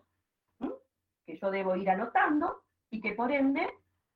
que 1.26 1.38
yo 1.38 1.52
debo 1.52 1.76
ir 1.76 1.90
anotando 1.90 2.64
y 2.90 3.02
que 3.02 3.14
por 3.14 3.32
ende 3.32 3.68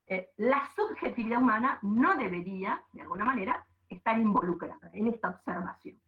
eh, 0.07 0.31
la 0.37 0.69
subjetividad 0.75 1.41
humana 1.41 1.79
no 1.81 2.15
debería, 2.15 2.83
de 2.91 3.01
alguna 3.01 3.25
manera, 3.25 3.65
estar 3.89 4.17
involucrada 4.17 4.89
en 4.93 5.07
esta 5.07 5.29
observación. 5.29 5.99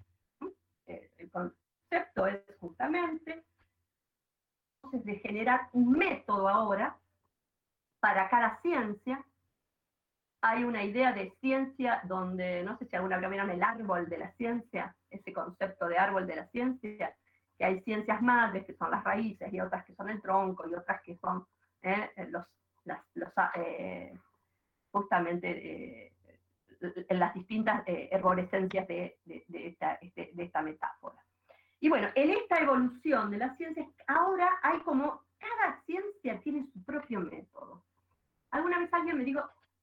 Eh, 0.86 1.12
el 1.18 1.32
concepto 1.32 2.28
es 2.28 2.42
justamente 2.60 3.46
entonces, 4.84 5.06
de 5.06 5.20
generar 5.20 5.70
un 5.74 5.92
método 5.92 6.48
ahora 6.48 6.98
para 8.00 8.30
cada 8.30 8.62
ciencia 8.62 9.24
hay 10.42 10.64
una 10.64 10.84
idea 10.84 11.12
de 11.12 11.32
ciencia 11.42 12.02
donde, 12.06 12.64
no 12.64 12.78
sé 12.78 12.86
si 12.86 12.96
alguna 12.96 13.18
vez 13.18 13.30
vieron 13.30 13.50
el 13.50 13.62
árbol 13.62 14.08
de 14.08 14.18
la 14.18 14.32
ciencia, 14.34 14.96
ese 15.10 15.34
concepto 15.34 15.88
de 15.88 15.98
árbol 15.98 16.28
de 16.28 16.36
la 16.38 16.48
ciencia, 16.48 17.16
que 17.60 17.66
hay 17.66 17.82
ciencias 17.82 18.22
madres 18.22 18.66
que 18.66 18.74
son 18.74 18.90
las 18.90 19.04
raíces 19.04 19.52
y 19.52 19.60
otras 19.60 19.86
que 19.86 19.94
son 19.94 20.10
el 20.10 20.22
tronco 20.22 20.68
y 20.68 20.74
otras 20.74 21.02
que 21.02 21.18
son 21.18 21.46
eh, 21.82 22.10
los, 22.30 22.46
las, 22.86 23.02
eh, 23.56 24.18
justamente 24.92 26.08
eh, 26.08 26.14
las 27.10 27.34
distintas 27.34 27.84
esta, 27.86 29.94
este, 29.96 30.32
de 30.34 30.44
esta 30.44 30.62
metáfora. 30.62 31.18
Y 31.82 31.90
bueno, 31.90 32.08
en 32.16 32.32
esta 32.32 32.60
evolución 32.60 33.30
de 33.30 33.38
las 33.38 33.58
ciencias, 33.58 33.88
ahora 34.08 34.50
hay 34.64 34.80
como, 34.80 35.24
cada 35.38 35.82
ciencia 35.84 36.40
tiene 36.40 36.66
su 36.72 36.82
propio 36.86 37.20
método. 37.20 37.84
Alguna 38.52 38.80
vez 38.80 38.94
alguien 38.94 39.18
me 39.18 39.26
dijo, 39.26 39.42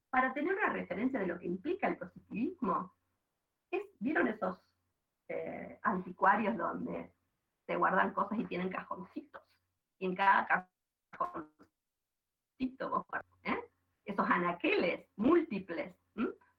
para 0.09 0.32
tener 0.32 0.55
una 0.55 0.70
referencia 0.70 1.20
de 1.20 1.27
lo 1.27 1.39
que 1.39 1.47
implica 1.47 1.89
el 1.89 1.98
positivismo, 1.98 2.94
¿vieron 3.98 4.28
esos 4.28 4.57
eh, 5.28 5.78
anticuarios 5.82 6.57
donde 6.57 7.11
se 7.67 7.77
guardan 7.77 8.13
cosas 8.13 8.39
y 8.39 8.45
tienen 8.45 8.69
cajoncitos? 8.69 9.43
Y 9.99 10.07
en 10.07 10.15
cada 10.15 10.69
cajoncito 11.11 12.91
vos 12.91 13.07
¿eh? 13.45 13.71
esos 14.05 14.29
anaqueles 14.29 15.07
múltiples, 15.17 15.95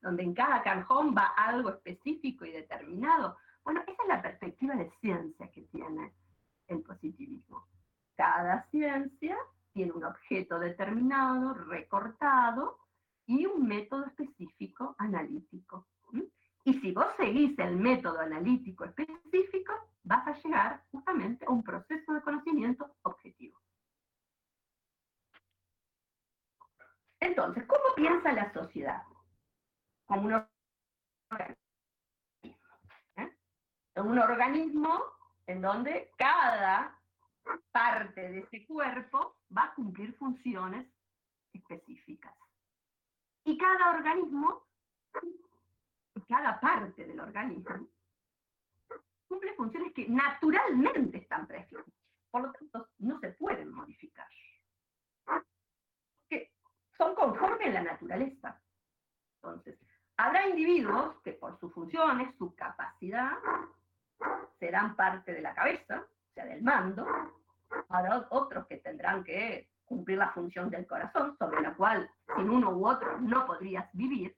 donde 0.01 0.23
en 0.23 0.33
cada 0.33 0.61
cajón 0.63 1.15
va 1.15 1.33
algo 1.37 1.69
específico 1.69 2.45
y 2.45 2.51
determinado. 2.51 3.37
Bueno, 3.63 3.81
esa 3.87 4.03
es 4.03 4.07
la 4.07 4.21
perspectiva 4.21 4.75
de 4.75 4.91
ciencia 5.01 5.51
que 5.51 5.61
tiene 5.63 6.13
el 6.67 6.81
positivismo. 6.81 7.67
Cada 8.15 8.63
ciencia 8.69 9.37
tiene 9.73 9.91
un 9.91 10.03
objeto 10.03 10.59
determinado, 10.59 11.53
recortado, 11.53 12.79
y 13.27 13.45
un 13.45 13.67
método 13.67 14.05
específico 14.05 14.95
analítico. 14.97 15.85
Y 16.67 16.73
si 16.81 16.91
vos 16.91 17.07
seguís 17.15 17.57
el 17.59 17.77
método 17.77 18.19
analítico 18.19 18.83
específico, 18.83 19.73
vas 20.03 20.27
a 20.27 20.33
llegar 20.33 20.83
justamente 20.91 21.45
a 21.45 21.49
un 21.49 21.63
proceso 21.63 22.11
de 22.11 22.21
conocimiento 22.21 22.93
objetivo. 23.03 23.57
Entonces, 27.21 27.65
¿cómo 27.67 27.95
piensa 27.95 28.33
la 28.33 28.51
sociedad? 28.51 29.01
Como 30.07 30.23
un 30.23 30.33
organismo. 31.31 31.57
¿eh? 33.15 33.37
un 33.95 34.19
organismo 34.19 35.03
en 35.45 35.61
donde 35.61 36.11
cada 36.17 36.99
parte 37.71 38.29
de 38.29 38.39
ese 38.39 38.65
cuerpo 38.65 39.37
va 39.57 39.67
a 39.67 39.73
cumplir 39.73 40.13
funciones 40.17 40.85
específicas. 41.53 42.35
Y 43.45 43.57
cada 43.57 43.91
organismo, 43.91 44.67
cada 46.27 46.59
parte 46.59 47.05
del 47.05 47.19
organismo, 47.19 47.87
cumple 49.27 49.53
funciones 49.55 49.93
que 49.93 50.07
naturalmente 50.09 51.17
están 51.19 51.47
prescritas. 51.47 51.93
Por 52.31 52.41
lo 52.43 52.51
tanto, 52.51 52.89
no 52.99 53.19
se 53.19 53.29
pueden 53.31 53.71
modificar. 53.71 54.27
Que 56.29 56.51
son 56.97 57.15
conformes 57.15 57.67
a 57.67 57.81
la 57.81 57.83
naturaleza. 57.83 58.61
Entonces, 59.35 59.79
habrá 60.17 60.47
individuos 60.47 61.21
que 61.23 61.33
por 61.33 61.59
sus 61.59 61.73
funciones, 61.73 62.35
su 62.37 62.53
capacidad, 62.55 63.37
serán 64.59 64.95
parte 64.95 65.33
de 65.33 65.41
la 65.41 65.53
cabeza, 65.53 66.05
o 66.05 66.33
sea, 66.33 66.45
del 66.45 66.61
mando. 66.61 67.05
Habrá 67.89 68.27
otros 68.29 68.67
que 68.67 68.77
tendrán 68.77 69.23
que 69.23 69.69
cumplir 69.85 70.17
la 70.17 70.31
función 70.31 70.69
del 70.69 70.85
corazón, 70.85 71.37
sobre 71.37 71.61
la 71.61 71.73
cual 71.75 72.09
sin 72.35 72.49
uno 72.49 72.71
u 72.71 72.87
otro 72.87 73.19
no 73.19 73.45
podrías 73.45 73.89
vivir. 73.93 74.35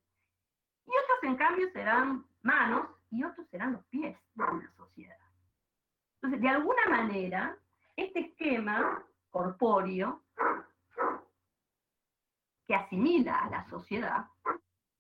Y 0.90 0.92
otros, 0.92 1.20
en 1.24 1.36
cambio, 1.36 1.70
serán 1.72 2.26
manos 2.42 2.90
y 3.12 3.24
otros 3.24 3.48
serán 3.50 3.74
los 3.74 3.86
pies 3.86 4.18
de 4.34 4.44
una 4.44 4.72
sociedad. 4.76 5.18
Entonces, 6.16 6.42
de 6.42 6.50
alguna 6.50 6.86
manera, 6.90 7.56
este 7.96 8.22
esquema 8.22 9.06
corpóreo 9.30 10.24
que 12.68 12.74
asimila 12.74 13.36
a 13.36 13.50
la 13.52 13.70
sociedad, 13.70 14.26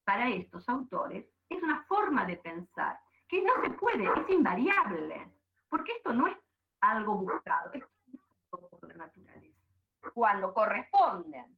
para 0.03 0.29
estos 0.29 0.67
autores, 0.69 1.25
es 1.49 1.63
una 1.63 1.83
forma 1.83 2.25
de 2.25 2.37
pensar 2.37 2.99
que 3.27 3.41
no 3.41 3.53
se 3.63 3.71
puede, 3.71 4.05
es 4.05 4.29
invariable, 4.29 5.31
porque 5.69 5.93
esto 5.93 6.13
no 6.13 6.27
es 6.27 6.37
algo 6.81 7.15
buscado, 7.15 7.71
es 7.73 7.83
por 8.49 8.87
la 8.87 9.05
naturaleza. 9.05 9.59
Cuando 10.13 10.53
corresponden 10.53 11.57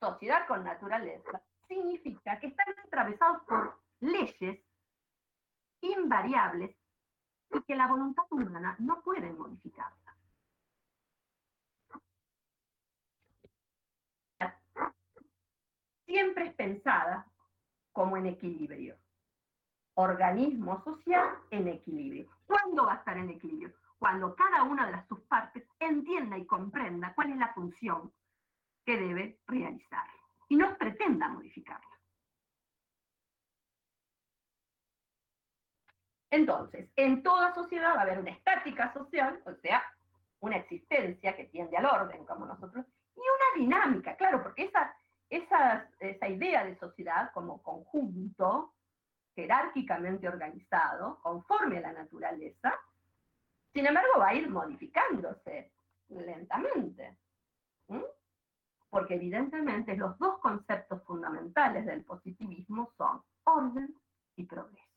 sociedad 0.00 0.46
con 0.46 0.64
naturaleza, 0.64 1.42
significa 1.68 2.40
que 2.40 2.48
están 2.48 2.66
atravesados 2.84 3.42
por 3.44 3.78
leyes 4.00 4.60
invariables 5.80 6.74
y 7.50 7.62
que 7.62 7.76
la 7.76 7.86
voluntad 7.86 8.24
humana 8.30 8.74
no 8.78 9.00
puede 9.02 9.30
modificarla. 9.32 10.16
Siempre 16.06 16.46
es 16.46 16.54
pensada 16.54 17.26
como 17.92 18.16
en 18.16 18.26
equilibrio. 18.26 18.96
Organismo 19.94 20.82
social 20.84 21.38
en 21.50 21.68
equilibrio. 21.68 22.30
¿Cuándo 22.46 22.86
va 22.86 22.94
a 22.94 22.96
estar 22.96 23.18
en 23.18 23.30
equilibrio? 23.30 23.74
Cuando 23.98 24.34
cada 24.34 24.62
una 24.62 24.86
de 24.86 24.92
las 24.92 25.08
sus 25.08 25.20
partes 25.22 25.64
entienda 25.80 26.38
y 26.38 26.46
comprenda 26.46 27.14
cuál 27.14 27.32
es 27.32 27.36
la 27.36 27.52
función 27.52 28.12
que 28.84 28.96
debe 28.96 29.40
realizar 29.46 30.17
y 30.48 30.56
no 30.56 30.76
pretenda 30.76 31.28
modificarla. 31.28 31.86
Entonces, 36.30 36.90
en 36.96 37.22
toda 37.22 37.54
sociedad 37.54 37.94
va 37.94 38.00
a 38.00 38.02
haber 38.02 38.18
una 38.18 38.30
estática 38.30 38.92
social, 38.92 39.40
o 39.46 39.54
sea, 39.54 39.82
una 40.40 40.56
existencia 40.56 41.34
que 41.34 41.46
tiende 41.46 41.76
al 41.76 41.86
orden, 41.86 42.24
como 42.26 42.44
nosotros, 42.44 42.84
y 43.16 43.20
una 43.20 43.64
dinámica, 43.64 44.14
claro, 44.16 44.42
porque 44.42 44.64
esa, 44.64 44.94
esa, 45.30 45.90
esa 45.98 46.28
idea 46.28 46.64
de 46.64 46.78
sociedad 46.78 47.30
como 47.32 47.62
conjunto 47.62 48.74
jerárquicamente 49.34 50.28
organizado, 50.28 51.18
conforme 51.22 51.78
a 51.78 51.82
la 51.82 51.92
naturaleza, 51.92 52.78
sin 53.72 53.86
embargo 53.86 54.18
va 54.18 54.28
a 54.28 54.34
ir 54.34 54.50
modificándose 54.50 55.72
lentamente. 56.08 57.16
Porque 58.90 59.14
evidentemente 59.14 59.96
los 59.96 60.18
dos 60.18 60.38
conceptos 60.38 61.02
fundamentales 61.04 61.84
del 61.86 62.04
positivismo 62.04 62.90
son 62.96 63.22
orden 63.44 63.94
y 64.36 64.44
progreso 64.44 64.88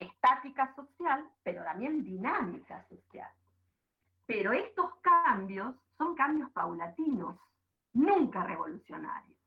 estática 0.00 0.74
social, 0.74 1.28
pero 1.42 1.62
también 1.64 2.02
dinámica 2.02 2.84
social. 2.88 3.30
Pero 4.26 4.52
estos 4.52 4.94
cambios 5.00 5.74
son 5.96 6.14
cambios 6.14 6.50
paulatinos, 6.52 7.36
nunca 7.92 8.42
revolucionarios. 8.42 9.38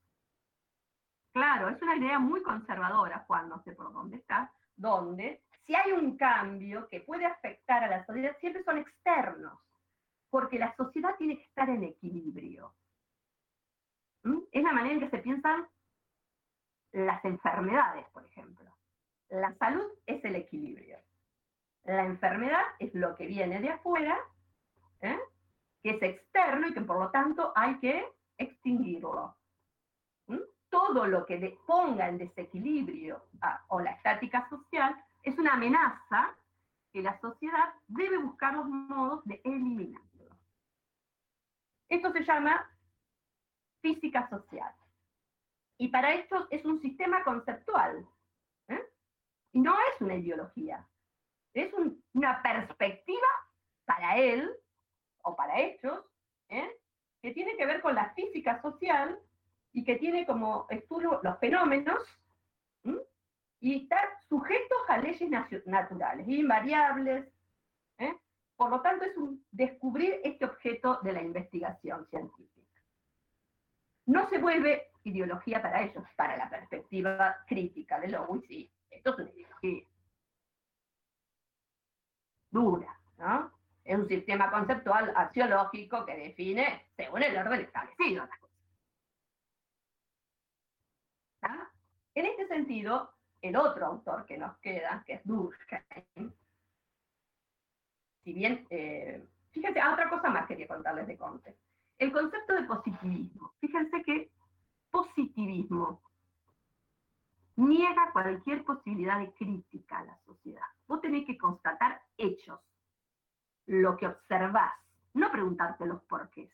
Claro, 1.31 1.69
es 1.69 1.81
una 1.81 1.95
idea 1.95 2.19
muy 2.19 2.43
conservadora, 2.43 3.23
Juan, 3.27 3.49
no 3.49 3.63
sé 3.63 3.71
por 3.73 3.91
dónde 3.91 4.17
está, 4.17 4.51
donde 4.75 5.43
si 5.65 5.73
hay 5.73 5.91
un 5.91 6.17
cambio 6.17 6.88
que 6.89 7.01
puede 7.01 7.25
afectar 7.25 7.84
a 7.84 7.88
la 7.88 8.05
sociedad, 8.05 8.38
siempre 8.39 8.63
son 8.63 8.77
externos, 8.77 9.59
porque 10.30 10.59
la 10.59 10.75
sociedad 10.75 11.15
tiene 11.17 11.38
que 11.38 11.45
estar 11.45 11.69
en 11.69 11.84
equilibrio. 11.84 12.75
¿Mm? 14.23 14.39
Es 14.51 14.63
la 14.63 14.73
manera 14.73 14.95
en 14.95 14.99
que 15.01 15.09
se 15.09 15.19
piensan 15.19 15.67
las 16.91 17.23
enfermedades, 17.25 18.05
por 18.09 18.25
ejemplo. 18.25 18.71
La 19.29 19.53
salud 19.55 19.87
es 20.05 20.23
el 20.23 20.35
equilibrio. 20.35 20.97
La 21.85 22.05
enfermedad 22.05 22.61
es 22.79 22.93
lo 22.93 23.15
que 23.15 23.25
viene 23.25 23.59
de 23.59 23.69
afuera, 23.69 24.17
¿eh? 25.01 25.19
que 25.81 25.91
es 25.91 26.01
externo 26.01 26.67
y 26.67 26.73
que 26.73 26.81
por 26.81 26.99
lo 26.99 27.09
tanto 27.11 27.51
hay 27.55 27.77
que 27.79 28.07
extinguirlo. 28.37 29.35
¿Mm? 30.27 30.39
Todo 30.69 31.07
lo 31.07 31.25
que 31.25 31.57
ponga 31.65 32.07
en 32.07 32.19
desequilibrio 32.19 33.25
o 33.67 33.79
la 33.81 33.91
estática 33.91 34.47
social 34.49 34.95
es 35.23 35.37
una 35.37 35.53
amenaza 35.53 36.35
que 36.93 37.01
la 37.01 37.19
sociedad 37.19 37.73
debe 37.87 38.17
buscar 38.19 38.53
los 38.53 38.65
modos 38.67 39.25
de 39.25 39.41
eliminarlo. 39.43 40.37
Esto 41.89 42.11
se 42.11 42.23
llama 42.23 42.69
física 43.84 44.27
social. 44.30 44.73
Y 45.77 45.89
para 45.89 46.14
esto 46.14 46.47
es 46.49 46.65
un 46.65 46.81
sistema 46.81 47.23
conceptual 47.23 48.07
y 49.51 49.60
no 49.60 49.76
es 49.76 50.01
una 50.01 50.15
ideología, 50.15 50.84
es 51.53 51.72
una 52.14 52.41
perspectiva 52.41 53.27
para 53.85 54.18
él 54.18 54.51
o 55.22 55.35
para 55.35 55.60
ellos, 55.60 56.03
¿eh? 56.49 56.72
que 57.22 57.31
tiene 57.34 57.55
que 57.55 57.65
ver 57.68 57.81
con 57.81 57.93
la 57.93 58.14
física 58.15 58.60
social 58.64 59.19
y 59.72 59.84
que 59.84 59.97
tiene 59.97 60.26
como 60.26 60.65
estudio 60.69 61.19
los 61.22 61.38
fenómenos 61.39 62.01
y 63.60 63.84
estar 63.84 64.10
sujetos 64.27 64.80
a 64.89 64.97
leyes 64.97 65.30
naturales, 65.68 66.27
invariables. 66.27 67.31
¿eh? 67.99 68.14
Por 68.55 68.72
lo 68.72 68.81
tanto, 68.81 69.05
es 69.05 69.14
descubrir 69.51 70.19
este 70.23 70.45
objeto 70.45 70.99
de 71.03 71.14
la 71.14 71.22
investigación 71.22 72.07
científica. 72.07 72.62
No 74.05 74.30
se 74.30 74.38
vuelve 74.38 74.91
ideología 75.03 75.61
para 75.61 75.84
ellos, 75.84 76.03
para 76.15 76.38
la 76.38 76.49
perspectiva 76.49 77.38
crítica 77.47 77.99
de 77.99 78.09
Lowey, 78.09 78.41
sí, 78.47 78.71
esto 78.89 79.11
es 79.11 79.19
una 79.19 79.30
ideología 79.31 79.88
dura, 82.51 82.99
¿no? 83.17 83.51
Es 83.84 83.97
un 83.97 84.07
sistema 84.07 84.49
conceptual 84.51 85.11
axiológico 85.15 86.05
que 86.05 86.15
define 86.15 86.88
según 86.95 87.23
el 87.23 87.35
orden 87.35 87.61
establecido 87.61 88.25
las 88.25 88.39
cosas. 88.39 88.53
En 92.15 92.27
este 92.27 92.47
sentido, 92.47 93.11
el 93.41 93.57
otro 93.57 93.88
autor 93.88 94.25
que 94.25 94.38
nos 94.38 94.55
queda, 94.59 95.03
que 95.05 95.13
es 95.13 95.21
Durkheim, 95.25 96.31
si 98.23 98.34
bien, 98.34 98.65
eh, 98.69 99.27
fíjense, 99.51 99.80
ah, 99.81 99.93
otra 99.93 100.09
cosa 100.09 100.30
más 100.30 100.47
quería 100.47 100.67
contarles 100.67 101.07
de 101.07 101.17
Conte. 101.17 101.57
El 101.97 102.11
concepto 102.11 102.53
de 102.53 102.63
positivismo. 102.63 103.53
Fíjense 103.59 104.03
que 104.03 104.31
positivismo 104.91 106.01
niega 107.55 108.11
cualquier 108.11 108.63
posibilidad 108.63 109.19
de 109.19 109.33
crítica 109.33 109.99
a 109.99 110.05
la 110.05 110.17
sociedad. 110.25 110.65
Vos 110.87 111.01
tenés 111.01 111.25
que 111.25 111.37
constatar 111.37 112.01
hechos, 112.17 112.59
lo 113.67 113.95
que 113.97 114.07
observás, 114.07 114.73
no 115.13 115.31
preguntarte 115.31 115.85
los 115.85 116.01
porqués. 116.03 116.49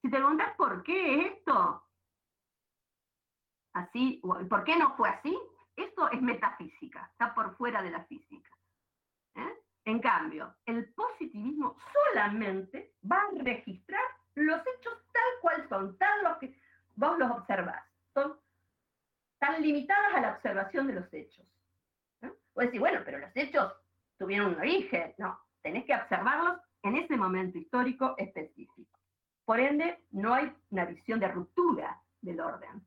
Si 0.00 0.10
te 0.10 0.16
preguntas 0.16 0.54
por 0.56 0.82
qué 0.82 1.26
esto, 1.28 1.84
así, 3.72 4.20
por 4.22 4.64
qué 4.64 4.76
no 4.76 4.96
fue 4.96 5.08
así, 5.08 5.38
esto 5.76 6.10
es 6.10 6.20
metafísica, 6.20 7.08
está 7.12 7.34
por 7.34 7.56
fuera 7.56 7.82
de 7.82 7.90
la 7.90 8.04
física. 8.04 8.50
¿eh? 9.36 9.61
En 9.84 10.00
cambio, 10.00 10.54
el 10.66 10.92
positivismo 10.94 11.76
solamente 11.92 12.94
va 13.10 13.16
a 13.16 13.42
registrar 13.42 14.02
los 14.34 14.60
hechos 14.60 14.94
tal 15.12 15.40
cual 15.40 15.68
son, 15.68 15.98
tal 15.98 16.24
los 16.24 16.38
que 16.38 16.56
vos 16.94 17.18
los 17.18 17.30
observás. 17.30 17.84
Son 18.14 18.36
están 19.42 19.60
limitadas 19.60 20.14
a 20.14 20.20
la 20.20 20.30
observación 20.34 20.86
de 20.86 20.92
los 20.92 21.12
hechos. 21.12 21.44
¿no? 22.20 22.32
decir, 22.54 22.78
bueno, 22.78 23.00
pero 23.04 23.18
los 23.18 23.30
hechos 23.34 23.72
tuvieron 24.16 24.54
un 24.54 24.60
origen. 24.60 25.14
No, 25.18 25.36
tenés 25.62 25.84
que 25.84 25.94
observarlos 25.94 26.60
en 26.84 26.96
ese 26.96 27.16
momento 27.16 27.58
histórico 27.58 28.14
específico. 28.18 29.00
Por 29.44 29.58
ende, 29.58 29.98
no 30.12 30.32
hay 30.32 30.52
una 30.70 30.84
visión 30.84 31.18
de 31.18 31.26
ruptura 31.26 32.00
del 32.20 32.40
orden. 32.40 32.86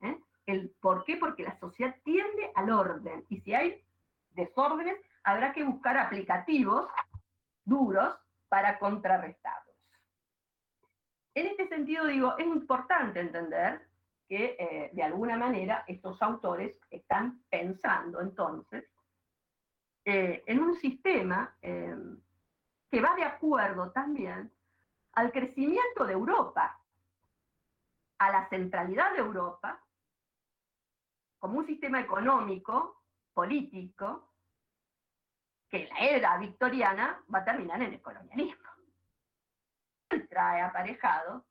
¿eh? 0.00 0.18
El, 0.46 0.70
¿Por 0.80 1.04
qué? 1.04 1.18
Porque 1.18 1.44
la 1.44 1.56
sociedad 1.60 1.94
tiende 2.02 2.50
al 2.56 2.70
orden. 2.70 3.24
Y 3.28 3.40
si 3.42 3.54
hay 3.54 3.80
desórdenes, 4.30 4.98
habrá 5.24 5.52
que 5.52 5.64
buscar 5.64 5.96
aplicativos 5.96 6.88
duros 7.64 8.14
para 8.48 8.78
contrarrestarlos. 8.78 9.74
En 11.34 11.46
este 11.48 11.68
sentido, 11.68 12.06
digo, 12.06 12.36
es 12.38 12.46
importante 12.46 13.20
entender 13.20 13.88
que 14.28 14.56
eh, 14.58 14.90
de 14.92 15.02
alguna 15.02 15.36
manera 15.36 15.84
estos 15.86 16.20
autores 16.22 16.76
están 16.90 17.42
pensando 17.50 18.20
entonces 18.20 18.84
eh, 20.04 20.44
en 20.46 20.60
un 20.60 20.76
sistema 20.76 21.56
eh, 21.60 21.96
que 22.90 23.00
va 23.00 23.14
de 23.16 23.24
acuerdo 23.24 23.90
también 23.90 24.52
al 25.14 25.32
crecimiento 25.32 26.04
de 26.04 26.12
Europa, 26.12 26.80
a 28.18 28.30
la 28.30 28.48
centralidad 28.48 29.12
de 29.12 29.18
Europa, 29.18 29.80
como 31.38 31.58
un 31.58 31.66
sistema 31.66 32.00
económico, 32.00 33.02
político, 33.32 34.33
que 35.74 35.88
la 35.88 35.98
era 35.98 36.38
victoriana 36.38 37.20
va 37.34 37.40
a 37.40 37.44
terminar 37.44 37.82
en 37.82 37.94
el 37.94 38.00
colonialismo. 38.00 38.68
Trae 40.30 40.62
aparejado 40.62 41.44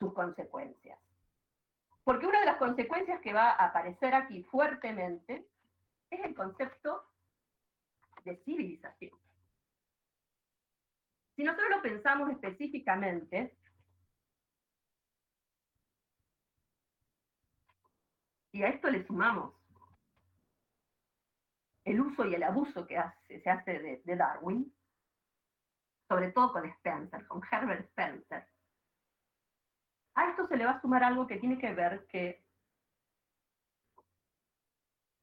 sus 0.00 0.12
consecuencias. 0.12 0.98
Porque 2.02 2.26
una 2.26 2.40
de 2.40 2.46
las 2.46 2.56
consecuencias 2.56 3.20
que 3.20 3.32
va 3.32 3.50
a 3.50 3.66
aparecer 3.66 4.16
aquí 4.16 4.42
fuertemente 4.42 5.46
es 6.10 6.24
el 6.24 6.34
concepto 6.34 7.04
de 8.24 8.36
civilización. 8.38 9.16
Si 11.36 11.44
nosotros 11.44 11.70
lo 11.70 11.82
pensamos 11.82 12.30
específicamente, 12.30 13.56
y 18.50 18.64
a 18.64 18.70
esto 18.70 18.90
le 18.90 19.06
sumamos 19.06 19.54
el 21.84 22.00
uso 22.00 22.26
y 22.26 22.34
el 22.34 22.42
abuso 22.42 22.86
que 22.86 23.00
se 23.26 23.50
hace 23.50 23.78
de, 23.78 24.02
de 24.04 24.16
Darwin, 24.16 24.72
sobre 26.08 26.30
todo 26.32 26.52
con 26.52 26.64
Spencer, 26.66 27.26
con 27.26 27.42
Herbert 27.50 27.86
Spencer, 27.86 28.46
a 30.14 30.28
esto 30.28 30.46
se 30.46 30.56
le 30.56 30.66
va 30.66 30.72
a 30.72 30.80
sumar 30.80 31.02
algo 31.02 31.26
que 31.26 31.38
tiene 31.38 31.58
que 31.58 31.72
ver 31.72 32.06
que 32.06 32.44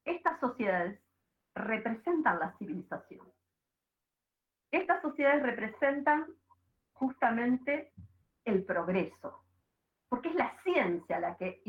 estas 0.04 0.40
sociedades 0.40 1.00
representan 1.54 2.38
la 2.38 2.56
civilización. 2.58 3.26
Estas 4.70 5.00
sociedades 5.02 5.42
representan 5.42 6.26
justamente 6.92 7.92
el 8.44 8.64
progreso, 8.64 9.44
porque 10.08 10.28
es 10.28 10.34
la 10.34 10.56
ciencia 10.62 11.20
la 11.20 11.36
que, 11.36 11.62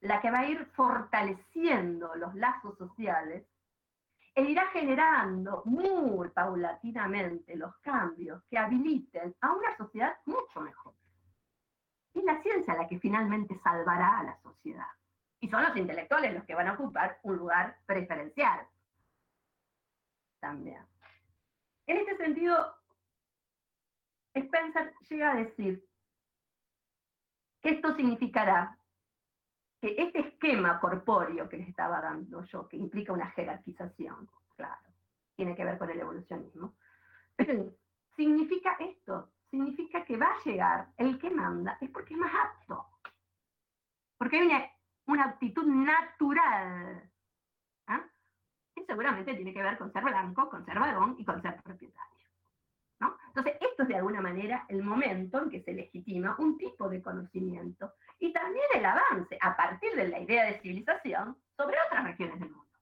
la 0.00 0.20
que 0.20 0.30
va 0.30 0.40
a 0.40 0.46
ir 0.46 0.64
fortaleciendo 0.74 2.14
los 2.14 2.34
lazos 2.34 2.76
sociales 2.78 3.46
e 4.36 4.42
irá 4.42 4.66
generando 4.66 5.62
muy 5.64 6.28
paulatinamente 6.28 7.56
los 7.56 7.74
cambios 7.78 8.42
que 8.50 8.58
habiliten 8.58 9.34
a 9.40 9.54
una 9.54 9.74
sociedad 9.78 10.14
mucho 10.26 10.60
mejor. 10.60 10.92
Es 12.12 12.22
la 12.22 12.42
ciencia 12.42 12.74
la 12.74 12.86
que 12.86 12.98
finalmente 12.98 13.58
salvará 13.64 14.18
a 14.18 14.24
la 14.24 14.36
sociedad. 14.42 14.88
Y 15.40 15.48
son 15.48 15.62
los 15.62 15.74
intelectuales 15.74 16.34
los 16.34 16.44
que 16.44 16.54
van 16.54 16.68
a 16.68 16.74
ocupar 16.74 17.18
un 17.22 17.38
lugar 17.38 17.78
preferencial. 17.86 18.60
También. 20.38 20.84
En 21.86 21.96
este 21.96 22.18
sentido, 22.18 22.76
Spencer 24.34 24.94
llega 25.08 25.32
a 25.32 25.36
decir 25.36 25.82
que 27.62 27.70
esto 27.70 27.96
significará 27.96 28.78
que 29.80 29.94
este 29.98 30.20
esquema 30.20 30.80
corpóreo 30.80 31.48
que 31.48 31.58
les 31.58 31.68
estaba 31.68 32.00
dando 32.00 32.42
yo, 32.44 32.68
que 32.68 32.76
implica 32.76 33.12
una 33.12 33.30
jerarquización, 33.30 34.28
claro, 34.56 34.80
tiene 35.34 35.54
que 35.54 35.64
ver 35.64 35.78
con 35.78 35.90
el 35.90 36.00
evolucionismo, 36.00 36.74
significa 38.16 38.76
esto, 38.80 39.30
significa 39.50 40.04
que 40.04 40.16
va 40.16 40.26
a 40.26 40.44
llegar 40.44 40.88
el 40.96 41.18
que 41.18 41.30
manda, 41.30 41.78
es 41.80 41.90
porque 41.90 42.14
es 42.14 42.20
más 42.20 42.32
apto, 42.34 42.86
porque 44.18 44.38
hay 44.38 44.70
una, 45.06 45.24
aptitud 45.24 45.64
natural 45.64 47.10
seguramente 48.86 49.34
tiene 49.34 49.52
que 49.52 49.62
ver 49.62 49.76
con 49.76 49.92
ser 49.92 50.04
blanco, 50.04 50.48
con 50.48 50.64
ser 50.64 50.78
varón 50.78 51.16
y 51.18 51.24
con 51.24 51.42
ser 51.42 51.60
propietario. 51.62 52.15
Entonces, 53.36 53.60
esto 53.68 53.82
es 53.82 53.88
de 53.90 53.96
alguna 53.96 54.22
manera 54.22 54.64
el 54.66 54.82
momento 54.82 55.42
en 55.42 55.50
que 55.50 55.60
se 55.60 55.74
legitima 55.74 56.36
un 56.38 56.56
tipo 56.56 56.88
de 56.88 57.02
conocimiento 57.02 57.92
y 58.18 58.32
también 58.32 58.64
el 58.74 58.86
avance 58.86 59.36
a 59.42 59.54
partir 59.54 59.94
de 59.94 60.08
la 60.08 60.20
idea 60.20 60.46
de 60.46 60.58
civilización 60.60 61.36
sobre 61.54 61.76
otras 61.86 62.04
regiones 62.04 62.40
del 62.40 62.48
mundo. 62.48 62.72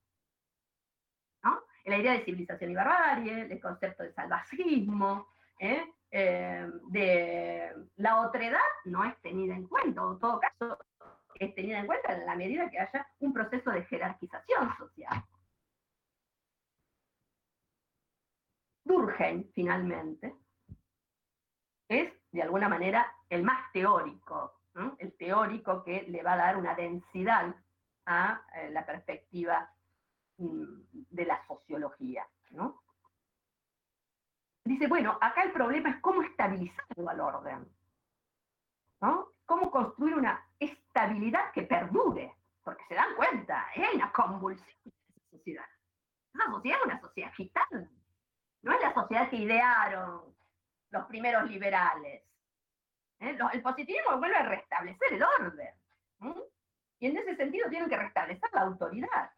¿no? 1.43 1.61
La 1.83 1.97
idea 1.97 2.13
de 2.13 2.23
civilización 2.23 2.71
y 2.71 2.75
barbarie, 2.75 3.51
el 3.51 3.59
concepto 3.59 4.03
de 4.03 4.13
salvajismo, 4.13 5.27
¿eh? 5.59 5.91
Eh, 6.11 6.71
de 6.87 7.73
la 7.97 8.21
otredad 8.21 8.59
no 8.85 9.03
es 9.03 9.19
tenida 9.21 9.55
en 9.55 9.67
cuenta, 9.67 10.05
o 10.05 10.13
en 10.13 10.19
todo 10.19 10.39
caso 10.39 10.77
es 11.33 11.53
tenida 11.53 11.79
en 11.79 11.87
cuenta 11.87 12.13
en 12.13 12.25
la 12.25 12.35
medida 12.37 12.69
que 12.69 12.79
haya 12.79 13.05
un 13.19 13.33
proceso 13.33 13.71
de 13.71 13.83
jerarquización 13.83 14.69
social. 14.77 15.21
Durkheim, 18.85 19.51
finalmente, 19.53 20.33
es 21.87 22.13
de 22.31 22.41
alguna 22.41 22.69
manera 22.69 23.11
el 23.29 23.43
más 23.43 23.71
teórico, 23.71 24.59
el 24.97 25.15
teórico 25.17 25.83
que 25.83 26.03
le 26.03 26.21
va 26.21 26.33
a 26.33 26.37
dar 26.37 26.57
una 26.57 26.75
densidad 26.75 27.55
a 28.05 28.41
eh, 28.55 28.69
la 28.71 28.85
perspectiva 28.85 29.71
mm, 30.37 30.81
de 30.91 31.25
la 31.25 31.45
sociología. 31.47 32.27
Dice, 34.63 34.87
bueno, 34.87 35.17
acá 35.21 35.43
el 35.43 35.51
problema 35.51 35.89
es 35.89 36.01
cómo 36.01 36.23
estabilizarlo 36.23 37.09
al 37.09 37.19
orden, 37.19 37.67
¿no? 39.01 39.29
cómo 39.45 39.69
construir 39.69 40.15
una 40.15 40.43
estabilidad 40.59 41.51
que 41.51 41.63
perdure, 41.63 42.33
porque 42.63 42.83
se 42.87 42.95
dan 42.95 43.15
cuenta, 43.15 43.67
hay 43.75 43.95
una 43.95 44.11
convulsión 44.11 44.67
en 44.83 44.91
esa 44.91 45.29
sociedad. 45.29 45.65
Esa 46.33 46.45
sociedad 46.51 46.79
es 46.79 46.85
una 46.85 46.99
sociedad 46.99 47.33
gitana 47.33 47.89
no 48.65 48.73
es 48.73 48.81
la 48.81 48.93
sociedad 48.93 49.29
que 49.29 49.37
idearon 49.37 50.21
los 50.95 51.05
primeros 51.05 51.49
liberales. 51.49 52.23
¿eh? 53.19 53.37
El 53.53 53.61
positivismo 53.61 54.17
vuelve 54.17 54.35
a 54.35 54.43
restablecer 54.43 55.13
el 55.13 55.23
orden. 55.23 55.73
Y 56.99 57.07
en 57.07 57.17
ese 57.17 57.35
sentido 57.35 57.69
tienen 57.69 57.89
que 57.89 57.97
restablecer 57.97 58.49
la 58.53 58.61
autoridad. 58.61 59.29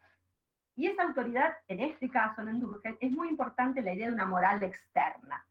Y 0.75 0.87
esa 0.87 1.03
autoridad, 1.03 1.57
en 1.67 1.79
este 1.79 2.09
caso, 2.09 2.41
en 2.41 2.49
Endurgen, 2.49 2.97
es 3.01 3.11
muy 3.11 3.29
importante 3.29 3.81
la 3.81 3.93
idea 3.93 4.07
de 4.07 4.13
una 4.13 4.27
moral 4.27 4.61
externa, 4.61 5.43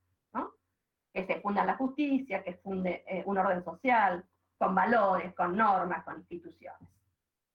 que 1.12 1.26
se 1.26 1.40
funda 1.40 1.62
en 1.62 1.66
la 1.66 1.76
justicia, 1.76 2.44
que 2.44 2.54
funde 2.54 3.02
eh, 3.06 3.22
un 3.26 3.38
orden 3.38 3.64
social, 3.64 4.24
con 4.58 4.74
valores, 4.74 5.34
con 5.34 5.56
normas, 5.56 6.04
con 6.04 6.18
instituciones. 6.18 6.88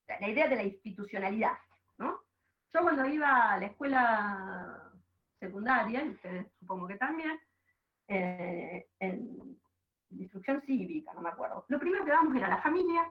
la 0.07 0.29
idea 0.29 0.47
de 0.47 0.55
la 0.55 0.63
institucionalidad. 0.63 1.57
Yo 1.97 2.81
cuando 2.81 3.05
iba 3.05 3.53
a 3.53 3.57
la 3.59 3.65
escuela 3.65 4.91
secundaria, 5.39 6.03
y 6.03 6.09
ustedes 6.09 6.47
supongo 6.59 6.87
que 6.87 6.95
también, 6.95 7.39
eh, 8.13 8.89
en 8.99 9.57
instrucción 10.09 10.61
cívica, 10.61 11.13
no 11.13 11.21
me 11.21 11.29
acuerdo. 11.29 11.63
Lo 11.69 11.79
primero 11.79 12.03
que 12.03 12.11
dábamos 12.11 12.35
era 12.35 12.49
la 12.49 12.61
familia, 12.61 13.09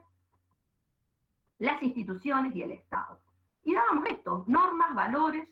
las 1.57 1.81
instituciones 1.81 2.55
y 2.55 2.61
el 2.61 2.71
Estado. 2.71 3.19
Y 3.63 3.73
dábamos 3.73 4.07
esto, 4.09 4.43
normas, 4.47 4.93
valores 4.93 5.47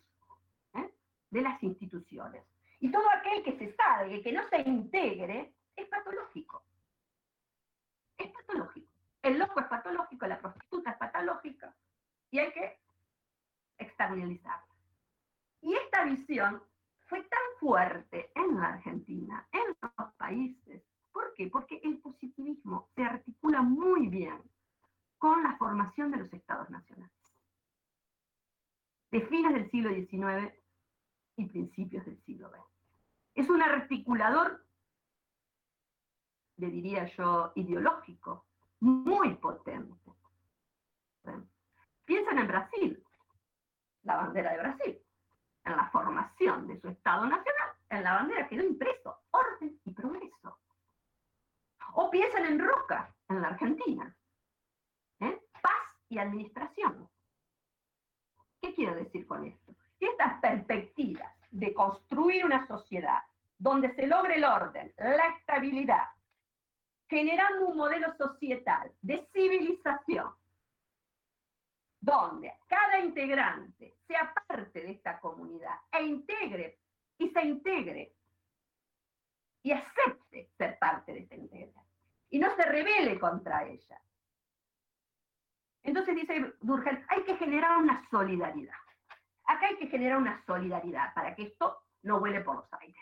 ¿eh? 0.75 0.93
de 1.31 1.41
las 1.41 1.61
instituciones. 1.63 2.43
Y 2.79 2.91
todo 2.91 3.09
aquel 3.09 3.41
que 3.43 3.57
se 3.57 3.75
sabe 3.75 4.21
que 4.21 4.31
no 4.31 4.47
se 4.49 4.61
integre 4.61 5.51
es 5.75 5.87
patológico. 5.87 6.63
Es 8.19 8.31
patológico. 8.31 8.87
El 9.23 9.39
loco 9.39 9.59
es 9.61 9.65
patológico, 9.65 10.27
la 10.27 10.39
prostituta 10.39 10.91
es 10.91 10.97
patológica. 10.97 11.75
Y 12.29 12.37
hay 12.37 12.51
que 12.51 12.79
externalizarla. 13.79 14.75
Y 15.61 15.73
esta 15.73 16.03
visión 16.05 16.61
fue 17.09 17.23
tan 17.23 17.39
fuerte 17.59 18.31
en 18.35 18.59
la 18.59 18.69
Argentina, 18.69 19.47
en 19.51 19.75
los 19.81 20.13
países. 20.13 20.83
¿Por 21.11 21.33
qué? 21.33 21.47
Porque 21.47 21.81
el 21.83 21.97
positivismo 21.97 22.89
se 22.95 23.03
articula 23.03 23.63
muy 23.63 24.07
bien 24.07 24.39
con 25.17 25.43
la 25.43 25.57
formación 25.57 26.11
de 26.11 26.17
los 26.17 26.31
estados 26.31 26.69
nacionales. 26.69 27.11
De 29.11 29.25
fines 29.25 29.53
del 29.53 29.71
siglo 29.71 29.89
XIX 29.89 30.53
y 31.37 31.45
principios 31.47 32.05
del 32.05 32.23
siglo 32.25 32.49
XX. 32.49 32.59
Es 33.33 33.49
un 33.49 33.61
articulador, 33.63 34.63
le 36.57 36.67
diría 36.69 37.05
yo, 37.17 37.51
ideológico, 37.55 38.45
muy 38.81 39.33
potente. 39.35 40.13
Piensan 42.05 42.37
en 42.37 42.47
Brasil, 42.47 43.03
la 44.03 44.17
bandera 44.17 44.51
de 44.51 44.57
Brasil 44.59 45.08
en 45.65 45.75
la 45.75 45.89
formación 45.89 46.67
de 46.67 46.79
su 46.79 46.89
Estado 46.89 47.25
Nacional, 47.25 47.69
en 47.89 48.03
la 48.03 48.13
bandera 48.13 48.47
quedó 48.47 48.63
impreso 48.63 49.19
orden 49.31 49.79
y 49.83 49.91
progreso. 49.91 50.59
O 51.93 52.09
piensan 52.09 52.45
en 52.45 52.59
Roca, 52.59 53.13
en 53.27 53.41
la 53.41 53.49
Argentina. 53.49 54.15
¿eh? 55.19 55.41
Paz 55.61 56.03
y 56.09 56.17
administración. 56.17 57.09
¿Qué 58.61 58.73
quiero 58.73 58.95
decir 58.95 59.25
con 59.25 59.45
esto? 59.45 59.75
Y 59.99 60.05
estas 60.05 60.39
perspectivas 60.39 61.33
de 61.51 61.73
construir 61.73 62.45
una 62.45 62.65
sociedad 62.67 63.19
donde 63.57 63.93
se 63.95 64.07
logre 64.07 64.35
el 64.35 64.45
orden, 64.45 64.93
la 64.97 65.27
estabilidad, 65.37 66.07
generando 67.09 67.67
un 67.67 67.77
modelo 67.77 68.15
societal 68.17 68.91
de 69.01 69.27
civilización, 69.33 70.31
donde 71.99 72.53
cada 72.67 72.99
integrante 72.99 73.97
sea 74.07 74.33
parte 74.47 74.81
de 74.81 74.91
esta 74.91 75.19
comunidad 75.19 75.75
e 75.91 76.03
integre 76.03 76.79
y 77.17 77.29
se 77.29 77.41
integre 77.41 78.15
y 79.63 79.71
acepte 79.71 80.49
ser 80.57 80.79
parte 80.79 81.13
de 81.13 81.19
esta 81.19 81.35
integridad 81.35 81.83
y 82.29 82.39
no 82.39 82.55
se 82.55 82.63
rebele 82.63 83.19
contra 83.19 83.65
ella. 83.65 84.01
Entonces 85.83 86.15
dice 86.15 86.53
Durkheim, 86.61 87.03
hay 87.07 87.23
que 87.23 87.37
generar 87.37 87.77
una 87.77 88.07
solidaridad. 88.09 88.75
Acá 89.45 89.67
hay 89.67 89.77
que 89.77 89.87
generar 89.87 90.17
una 90.17 90.43
solidaridad 90.45 91.13
para 91.13 91.35
que 91.35 91.43
esto 91.43 91.83
no 92.03 92.19
vuele 92.19 92.41
por 92.41 92.55
los 92.55 92.73
aires. 92.73 92.97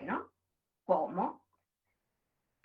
¿No? 0.00 0.30
¿Cómo? 0.84 1.45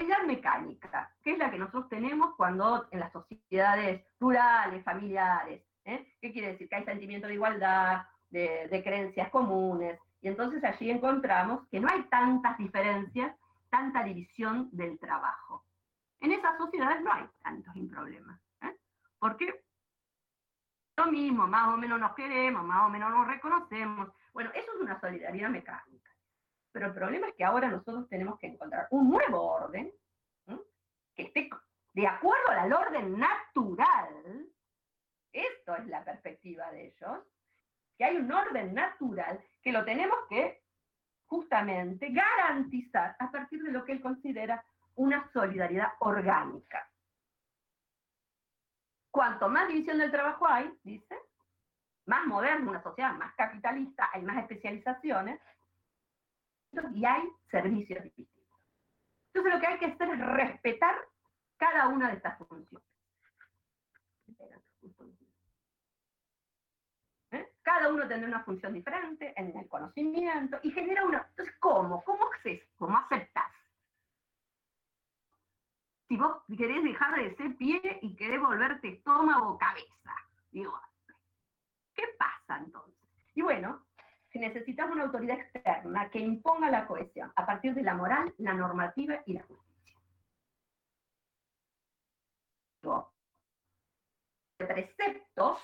La 0.07 0.23
mecánica, 0.25 1.11
que 1.23 1.33
es 1.33 1.37
la 1.37 1.49
que 1.51 1.57
nosotros 1.57 1.87
tenemos 1.89 2.35
cuando 2.35 2.87
en 2.91 2.99
las 2.99 3.11
sociedades 3.11 4.03
rurales, 4.19 4.83
familiares, 4.83 5.63
¿eh? 5.85 6.15
¿qué 6.19 6.31
quiere 6.31 6.53
decir? 6.53 6.67
Que 6.67 6.75
hay 6.75 6.85
sentimiento 6.85 7.27
de 7.27 7.35
igualdad, 7.35 8.03
de 8.29 8.81
creencias 8.83 9.29
comunes, 9.29 9.99
y 10.21 10.27
entonces 10.27 10.63
allí 10.63 10.91
encontramos 10.91 11.67
que 11.69 11.79
no 11.79 11.87
hay 11.91 12.03
tantas 12.03 12.57
diferencias, 12.57 13.35
tanta 13.69 14.03
división 14.03 14.69
del 14.71 14.99
trabajo. 14.99 15.65
En 16.19 16.31
esas 16.31 16.57
sociedades 16.57 17.01
no 17.01 17.11
hay 17.11 17.27
tantos 17.41 17.73
problemas. 17.89 18.39
¿eh? 18.61 18.75
Porque 19.17 19.63
lo 20.97 21.07
mismo, 21.07 21.47
más 21.47 21.69
o 21.69 21.77
menos 21.77 21.99
nos 21.99 22.13
queremos, 22.13 22.63
más 22.63 22.85
o 22.85 22.89
menos 22.89 23.09
nos 23.09 23.27
reconocemos. 23.27 24.09
Bueno, 24.31 24.51
eso 24.53 24.71
es 24.75 24.81
una 24.81 24.99
solidaridad 24.99 25.49
mecánica. 25.49 26.10
Pero 26.72 26.88
el 26.88 26.93
problema 26.93 27.27
es 27.27 27.35
que 27.35 27.43
ahora 27.43 27.68
nosotros 27.69 28.07
tenemos 28.07 28.39
que 28.39 28.48
encontrar 28.48 28.88
un 28.91 29.10
nuevo 29.10 29.41
orden 29.41 29.91
que 31.15 31.23
esté 31.23 31.49
de 31.93 32.07
acuerdo 32.07 32.52
al 32.52 32.72
orden 32.72 33.19
natural. 33.19 34.48
Esto 35.34 35.76
es 35.76 35.88
la 35.88 36.03
perspectiva 36.03 36.72
de 36.72 36.88
ellos 36.88 37.19
que 37.98 38.06
hay 38.06 38.18
un 38.18 38.31
orden 38.31 38.73
natural 38.73 39.39
que 39.61 39.72
lo 39.72 39.85
tenemos 39.85 40.18
que 40.27 40.64
justamente 41.27 42.10
garantizar 42.10 43.15
a 43.19 43.30
partir 43.31 43.61
de 43.61 43.72
lo 43.72 43.85
que 43.85 43.91
él 43.91 44.02
considera 44.02 44.65
una 44.95 45.30
solidaridad 45.31 45.89
orgánica. 45.99 46.89
Cuanto 49.11 49.49
más 49.49 49.68
división 49.68 49.98
del 49.99 50.10
trabajo 50.10 50.48
hay, 50.48 50.73
dice, 50.84 51.15
más 52.06 52.26
moderna 52.26 52.72
una 52.72 52.81
sociedad, 52.81 53.14
más 53.14 53.35
capitalista, 53.35 54.10
hay 54.11 54.23
más 54.23 54.38
especializaciones 54.39 55.39
y 56.93 57.06
hay 57.06 57.23
servicios 57.49 58.03
distintos. 58.03 58.35
Entonces 59.27 59.53
lo 59.53 59.60
que 59.60 59.68
hay 59.68 59.80
que 59.80 59.85
hacer 59.88 60.10
es 60.10 60.19
respetar 60.19 60.95
cada 61.57 61.88
una 61.88 62.10
de 62.10 62.18
estas 62.18 62.38
funciones. 62.38 62.88
Cada 67.61 67.89
uno 67.89 68.07
tendrá 68.07 68.27
una 68.27 68.43
función 68.43 68.73
diferente 68.73 69.34
en 69.38 69.56
el 69.56 69.68
conocimiento 69.69 70.60
y 70.64 70.72
genera 70.72 71.06
una... 71.06 71.26
Entonces, 71.30 71.56
¿cómo? 71.60 72.03
¿Cómo 72.03 72.30
haces? 72.34 72.61
¿Cómo 72.76 72.98
aceptas? 72.98 73.52
Si 76.07 76.18
vos 76.18 76.41
querés 76.57 76.84
dejar 76.84 77.15
de 77.15 77.35
ser 77.35 77.56
pie 77.56 77.99
y 78.02 78.15
querés 78.15 78.41
volverte 78.41 78.89
estómago 78.89 79.52
o 79.52 79.57
cabeza, 79.57 80.15
digo, 80.49 80.77
¿qué 81.93 82.03
pasa 82.18 82.57
entonces? 82.57 83.10
Y 83.35 83.43
bueno, 83.43 83.85
necesitamos 84.39 84.95
una 84.95 85.03
autoridad 85.05 85.39
externa 85.39 86.09
que 86.09 86.19
imponga 86.19 86.69
la 86.69 86.87
cohesión 86.87 87.31
a 87.35 87.45
partir 87.45 87.73
de 87.73 87.83
la 87.83 87.95
moral, 87.95 88.33
la 88.37 88.53
normativa 88.53 89.21
y 89.25 89.33
la 89.33 89.43
justicia. 89.43 89.99
Preceptos, 94.57 95.59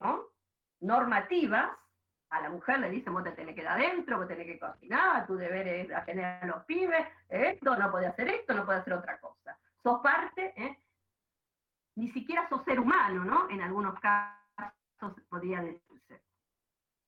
¿no? 0.00 0.26
normativas, 0.80 1.70
a 2.30 2.40
la 2.40 2.50
mujer 2.50 2.80
le 2.80 2.90
dicen, 2.90 3.12
vos 3.12 3.24
te 3.24 3.32
tenés 3.32 3.54
que 3.54 3.62
quedar 3.62 3.78
adentro, 3.78 4.18
vos 4.18 4.28
tenés 4.28 4.46
que 4.46 4.58
cocinar, 4.58 5.26
tu 5.26 5.36
deber 5.36 5.66
es 5.68 6.04
tener 6.04 6.24
a 6.24 6.46
los 6.46 6.64
pibes, 6.64 7.06
esto, 7.28 7.76
no 7.76 7.90
puede 7.90 8.06
hacer 8.06 8.28
esto, 8.28 8.54
no 8.54 8.64
puede 8.64 8.80
hacer 8.80 8.92
otra 8.92 9.18
cosa. 9.18 9.56
Sos 9.82 10.00
parte, 10.00 10.52
¿eh? 10.56 10.78
ni 11.96 12.10
siquiera 12.12 12.48
sos 12.48 12.64
ser 12.64 12.80
humano, 12.80 13.24
¿no? 13.24 13.48
En 13.48 13.62
algunos 13.62 13.98
casos 14.00 15.14
podría 15.28 15.60
decirse. 15.60 15.85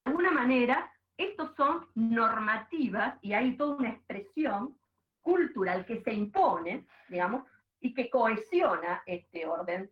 Alguna 0.08 0.30
manera, 0.30 0.90
estos 1.18 1.54
son 1.54 1.86
normativas 1.94 3.18
y 3.20 3.34
hay 3.34 3.58
toda 3.58 3.76
una 3.76 3.90
expresión 3.90 4.74
cultural 5.20 5.84
que 5.84 6.00
se 6.00 6.14
impone, 6.14 6.86
digamos, 7.10 7.44
y 7.80 7.92
que 7.92 8.08
cohesiona 8.08 9.02
este 9.04 9.46
orden 9.46 9.90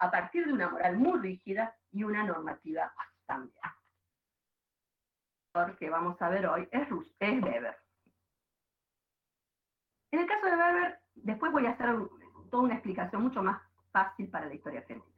a 0.00 0.10
partir 0.10 0.44
de 0.44 0.52
una 0.52 0.68
moral 0.68 0.98
muy 0.98 1.18
rígida 1.18 1.74
y 1.92 2.04
una 2.04 2.24
normativa 2.24 2.92
también. 3.24 3.56
Que 5.78 5.88
vamos 5.88 6.20
a 6.20 6.28
ver 6.28 6.46
hoy 6.46 6.68
es, 6.70 6.86
es 7.20 7.42
Weber. 7.42 7.78
En 10.10 10.18
el 10.20 10.26
caso 10.26 10.44
de 10.44 10.56
Weber, 10.56 10.98
después 11.14 11.52
voy 11.52 11.64
a 11.64 11.70
hacer 11.70 11.96
toda 12.50 12.64
una 12.64 12.74
explicación 12.74 13.22
mucho 13.22 13.42
más 13.42 13.62
fácil 13.92 14.28
para 14.28 14.44
la 14.44 14.54
historia 14.54 14.80
argentina. 14.80 15.16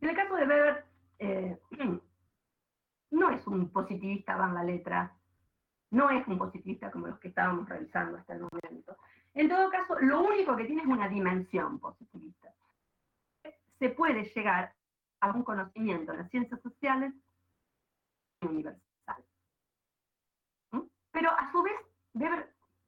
En 0.00 0.08
el 0.08 0.14
caso 0.14 0.36
de 0.36 0.46
Weber, 0.46 0.86
eh, 1.18 1.58
no 3.12 3.30
es 3.30 3.46
un 3.46 3.70
positivista, 3.70 4.36
van 4.36 4.54
la 4.54 4.64
letra, 4.64 5.14
no 5.90 6.10
es 6.10 6.26
un 6.26 6.38
positivista 6.38 6.90
como 6.90 7.06
los 7.06 7.18
que 7.18 7.28
estábamos 7.28 7.68
revisando 7.68 8.18
hasta 8.18 8.34
el 8.34 8.40
momento. 8.40 8.96
En 9.34 9.48
todo 9.48 9.70
caso, 9.70 9.98
lo 10.00 10.22
único 10.22 10.56
que 10.56 10.64
tiene 10.64 10.82
es 10.82 10.88
una 10.88 11.08
dimensión 11.08 11.78
positivista. 11.78 12.52
Se 13.78 13.90
puede 13.90 14.24
llegar 14.24 14.74
a 15.20 15.30
un 15.30 15.42
conocimiento 15.42 16.12
en 16.12 16.18
las 16.18 16.30
ciencias 16.30 16.60
sociales 16.62 17.12
universal. 18.40 19.24
¿Mm? 20.72 20.80
Pero 21.10 21.30
a 21.30 21.52
su 21.52 21.62
vez 21.62 21.74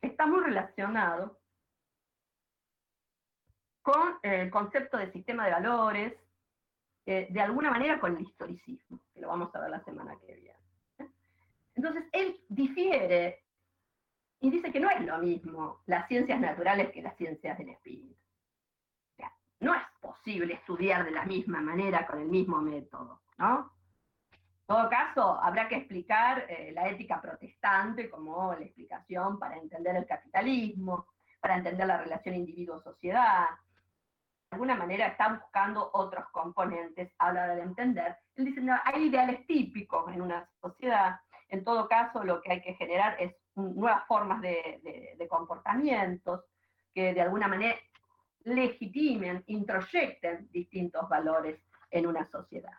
está 0.01 0.26
muy 0.26 0.40
relacionado 0.40 1.38
con 3.82 4.18
el 4.22 4.51
concepto 4.51 4.96
de 4.96 5.12
sistema 5.12 5.44
de 5.44 5.52
valores, 5.52 6.23
eh, 7.06 7.26
de 7.31 7.40
alguna 7.40 7.70
manera 7.70 8.01
con 8.01 8.16
el 8.16 8.22
historicismo, 8.22 9.01
que 9.12 9.20
lo 9.20 9.28
vamos 9.28 9.55
a 9.55 9.60
ver 9.60 9.70
la 9.70 9.85
semana 9.85 10.16
que 10.18 10.35
viene. 10.35 10.59
¿eh? 10.98 11.10
Entonces, 11.74 12.05
él 12.12 12.40
difiere 12.48 13.44
y 14.40 14.51
dice 14.51 14.72
que 14.72 14.81
no 14.81 14.90
es 14.90 15.01
lo 15.05 15.18
mismo 15.18 15.82
las 15.86 16.09
ciencias 16.09 16.40
naturales 16.40 16.90
que 16.93 17.02
las 17.02 17.16
ciencias 17.16 17.59
del 17.59 17.70
espíritu. 17.70 18.14
no 19.60 19.74
es 19.74 19.82
posible 20.01 20.55
estudiar 20.55 21.05
de 21.05 21.10
la 21.10 21.24
misma 21.24 21.60
manera 21.60 22.06
con 22.06 22.20
el 22.20 22.28
mismo 22.28 22.60
método, 22.60 23.22
¿no? 23.39 23.72
En 24.32 24.66
todo 24.66 24.89
caso, 24.89 25.39
habrá 25.43 25.68
que 25.68 25.76
explicar 25.76 26.47
eh, 26.48 26.72
la 26.72 26.89
ética 26.89 27.20
protestante 27.20 28.09
como 28.09 28.55
la 28.55 28.64
explicación 28.64 29.39
para 29.39 29.56
entender 29.56 29.94
el 29.97 30.06
capitalismo, 30.06 31.06
para 31.39 31.56
entender 31.56 31.86
la 31.86 31.98
relación 31.98 32.35
individuo-sociedad. 32.35 33.47
Alguna 34.55 34.76
manera 34.76 35.09
está 35.09 35.31
buscando 35.31 35.90
otros 35.94 36.26
componentes 36.31 37.12
a 37.18 37.32
la 37.32 37.43
hora 37.43 37.56
de 37.56 37.62
entender. 37.62 38.16
Él 38.36 38.44
dice, 38.44 38.60
no, 38.60 38.78
hay 38.85 39.06
ideales 39.06 39.44
típicos 39.48 40.12
en 40.14 40.22
una 40.22 40.48
sociedad. 40.60 41.18
En 41.48 41.64
todo 41.64 41.89
caso, 41.89 42.22
lo 42.22 42.40
que 42.40 42.52
hay 42.52 42.62
que 42.62 42.74
generar 42.74 43.16
es 43.20 43.35
nuevas 43.56 44.06
formas 44.06 44.40
de, 44.40 45.16
de 45.18 45.28
comportamientos 45.28 46.44
que 46.94 47.12
de 47.14 47.20
alguna 47.20 47.48
manera 47.48 47.74
legitimen, 48.44 49.43
introyecten 49.48 50.48
distintos 50.52 51.09
valores 51.09 51.60
en 51.90 52.06
una 52.06 52.24
sociedad. 52.31 52.78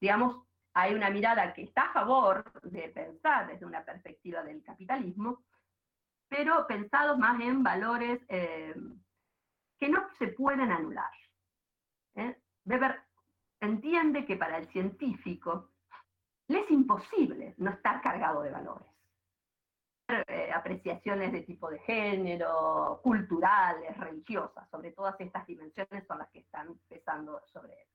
Digamos, 0.00 0.46
hay 0.72 0.94
una 0.94 1.10
mirada 1.10 1.52
que 1.52 1.64
está 1.64 1.86
a 1.86 1.92
favor 1.94 2.44
de 2.62 2.90
pensar 2.90 3.48
desde 3.48 3.66
una 3.66 3.84
perspectiva 3.84 4.44
del 4.44 4.62
capitalismo, 4.62 5.42
pero 6.28 6.64
pensado 6.68 7.18
más 7.18 7.40
en 7.40 7.64
valores 7.64 8.20
eh, 8.28 8.72
que 9.78 9.88
no 9.88 10.06
se 10.18 10.28
pueden 10.28 10.70
anular. 10.70 11.10
¿eh? 12.14 12.36
Weber 12.64 13.00
entiende 13.60 14.24
que 14.24 14.36
para 14.36 14.58
el 14.58 14.68
científico 14.68 15.70
le 16.48 16.60
es 16.60 16.70
imposible 16.70 17.54
no 17.58 17.70
estar 17.70 18.00
cargado 18.00 18.42
de 18.42 18.50
valores. 18.50 18.88
Eh, 20.08 20.52
apreciaciones 20.54 21.32
de 21.32 21.42
tipo 21.42 21.68
de 21.68 21.80
género, 21.80 23.00
culturales, 23.02 23.96
religiosas, 23.96 24.68
sobre 24.70 24.92
todas 24.92 25.20
estas 25.20 25.44
dimensiones 25.46 26.06
son 26.06 26.18
las 26.18 26.30
que 26.30 26.38
están 26.40 26.78
pesando 26.88 27.42
sobre 27.46 27.72
él. 27.72 27.88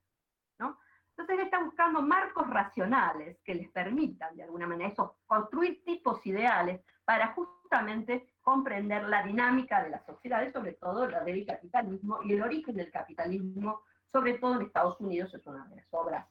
¿no? 0.60 0.78
Entonces 1.12 1.40
él 1.40 1.46
está 1.46 1.64
buscando 1.64 2.02
marcos 2.02 2.50
racionales 2.50 3.40
que 3.46 3.56
les 3.56 3.70
permitan, 3.72 4.36
de 4.36 4.44
alguna 4.44 4.68
manera, 4.68 4.90
eso, 4.90 5.20
construir 5.26 5.86
tipos 5.86 6.26
ideales 6.26 6.82
para 7.06 7.34
justamente 7.34 8.31
comprender 8.42 9.04
la 9.04 9.24
dinámica 9.24 9.84
de 9.84 9.92
las 9.92 10.06
sociedades, 10.06 10.54
sobre 10.54 10.74
todo 10.74 11.08
la 11.08 11.24
del 11.24 11.46
capitalismo 11.46 12.22
y 12.24 12.34
el 12.34 12.42
origen 12.42 12.76
del 12.76 12.92
capitalismo, 12.92 13.82
sobre 14.12 14.40
todo 14.40 14.56
en 14.56 14.68
Estados 14.68 15.00
Unidos, 15.00 15.34
es 15.34 15.46
una 15.46 15.66
de 15.68 15.76
las 15.76 15.86
obras 15.92 16.28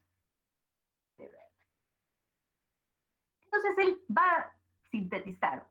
de 1.16 1.30
Entonces 3.44 3.78
él 3.78 4.02
va 4.16 4.26
a 4.38 4.52
sintetizar, 4.90 5.66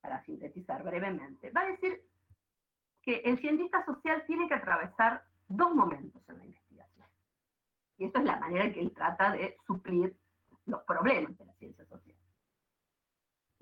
para 0.00 0.24
sintetizar 0.24 0.82
brevemente, 0.82 1.50
va 1.50 1.62
a 1.62 1.66
decir 1.66 2.02
que 3.02 3.16
el 3.24 3.38
cientista 3.40 3.84
social 3.84 4.24
tiene 4.26 4.48
que 4.48 4.54
atravesar 4.54 5.24
dos 5.48 5.74
momentos 5.74 6.22
en 6.28 6.38
la 6.38 6.44
investigación. 6.44 7.08
Y 7.98 8.04
esto 8.04 8.20
es 8.20 8.24
la 8.24 8.38
manera 8.38 8.64
en 8.64 8.72
que 8.72 8.80
él 8.80 8.92
trata 8.92 9.32
de 9.32 9.56
suplir 9.66 10.16
los 10.66 10.82
problemas 10.84 11.36
de 11.36 11.44
la 11.44 11.54
ciencia 11.54 11.84
social. 11.86 12.11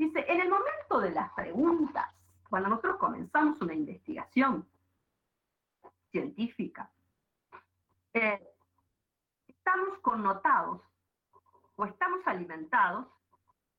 Dice, 0.01 0.25
en 0.27 0.41
el 0.41 0.49
momento 0.49 0.99
de 0.99 1.11
las 1.11 1.31
preguntas, 1.35 2.07
cuando 2.49 2.71
nosotros 2.71 2.97
comenzamos 2.97 3.61
una 3.61 3.75
investigación 3.75 4.67
científica, 6.11 6.91
eh, 8.15 8.43
estamos 9.47 9.99
connotados 9.99 10.81
o 11.77 11.85
estamos 11.85 12.27
alimentados 12.27 13.09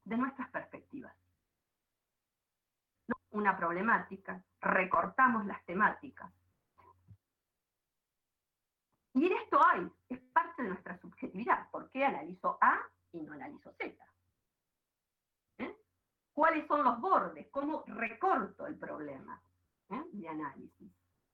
de 0.03 0.17
nuestras 0.17 0.47
perspectivas. 0.51 1.17
Una 3.31 3.57
problemática, 3.57 4.43
recortamos 4.59 5.47
las 5.47 5.65
temáticas. 5.65 6.31
Y 9.15 9.25
en 9.25 9.33
esto 9.39 9.59
hay, 9.65 9.91
es 10.07 10.19
parte 10.31 10.61
de 10.61 10.69
nuestra 10.69 10.99
subjetividad. 10.99 11.67
¿Por 11.71 11.89
qué 11.89 12.05
analizo 12.05 12.59
A 12.61 12.79
y 13.11 13.21
no 13.21 13.33
analizo 13.33 13.73
Z? 13.73 14.10
¿Cuáles 16.33 16.65
son 16.67 16.83
los 16.83 16.99
bordes? 16.99 17.47
¿Cómo 17.51 17.83
recorto 17.87 18.65
el 18.65 18.77
problema 18.77 19.41
¿eh? 19.89 20.01
de 20.11 20.27
análisis? 20.27 20.91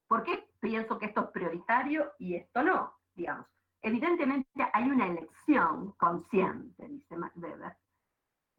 ¿Por 0.07 0.23
qué 0.23 0.49
pienso 0.59 0.97
que 0.97 1.07
esto 1.07 1.25
es 1.25 1.31
prioritario 1.31 2.13
y 2.17 2.35
esto 2.35 2.63
no? 2.63 2.97
Digamos, 3.13 3.45
evidentemente 3.81 4.49
hay 4.73 4.89
una 4.89 5.07
elección 5.07 5.91
consciente, 5.93 6.87
dice 6.87 7.15
Weber, 7.35 7.77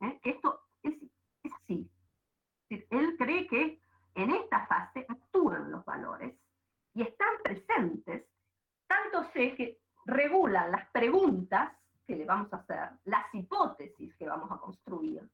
¿eh? 0.00 0.20
que 0.22 0.30
esto 0.30 0.62
es, 0.82 0.94
así. 1.52 1.90
Él 2.68 3.16
cree 3.18 3.46
que 3.46 3.80
en 4.14 4.30
esta 4.30 4.66
fase 4.66 5.06
actúan 5.08 5.70
los 5.70 5.84
valores 5.84 6.34
y 6.94 7.02
están 7.02 7.34
presentes, 7.42 8.26
tanto 8.86 9.24
sé 9.32 9.54
que 9.54 9.80
regulan 10.04 10.70
las 10.70 10.88
preguntas 10.90 11.72
que 12.06 12.16
le 12.16 12.24
vamos 12.24 12.52
a 12.52 12.56
hacer, 12.56 12.90
las 13.04 13.32
hipótesis 13.34 14.14
que 14.16 14.26
vamos 14.26 14.50
a 14.50 14.58
construir, 14.58 15.28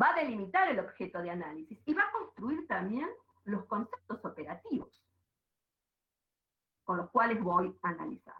va 0.00 0.10
a 0.10 0.14
delimitar 0.14 0.68
el 0.68 0.80
objeto 0.80 1.20
de 1.20 1.30
análisis 1.30 1.78
y 1.84 1.94
va 1.94 2.02
a 2.02 2.12
construir 2.12 2.66
también 2.66 3.08
los 3.44 3.64
conceptos 3.66 4.24
operativos 4.24 5.04
con 6.84 6.98
los 6.98 7.10
cuales 7.10 7.42
voy 7.42 7.74
a 7.82 7.88
analizar. 7.88 8.36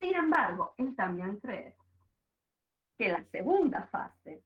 Sin 0.00 0.14
embargo, 0.14 0.74
él 0.78 0.94
también 0.94 1.38
cree 1.40 1.76
que 2.96 3.08
la 3.08 3.24
segunda 3.30 3.86
fase, 3.88 4.44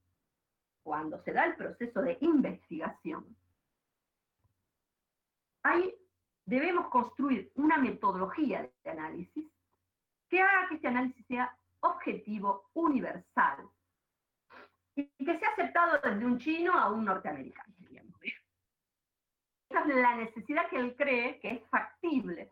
cuando 0.83 1.23
se 1.23 1.33
da 1.33 1.45
el 1.47 1.57
proceso 1.57 2.01
de 2.01 2.17
investigación, 2.21 3.37
ahí 5.63 5.95
debemos 6.45 6.89
construir 6.89 7.51
una 7.57 7.77
metodología 7.77 8.71
de 8.85 8.91
análisis 8.91 9.47
que 10.29 10.41
haga 10.41 10.69
que 10.69 10.77
este 10.77 10.89
análisis 10.89 11.27
sea 11.27 11.57
objetivo, 11.81 12.71
universal, 12.75 13.69
y 14.97 15.25
que 15.25 15.39
sea 15.39 15.51
aceptado 15.51 16.01
desde 16.03 16.25
un 16.25 16.39
chino 16.39 16.73
a 16.73 16.91
un 16.91 17.05
norteamericano. 17.05 17.75
Esa 19.69 19.81
es 19.81 19.97
la 19.97 20.17
necesidad 20.17 20.69
que 20.69 20.77
él 20.77 20.95
cree 20.97 21.39
que 21.41 21.51
es 21.51 21.69
factible 21.69 22.49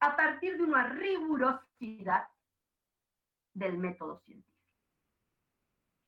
a 0.00 0.16
partir 0.16 0.56
de 0.56 0.62
una 0.62 0.88
rigurosidad 0.88 2.28
del 3.52 3.78
método 3.78 4.20
científico. 4.20 4.54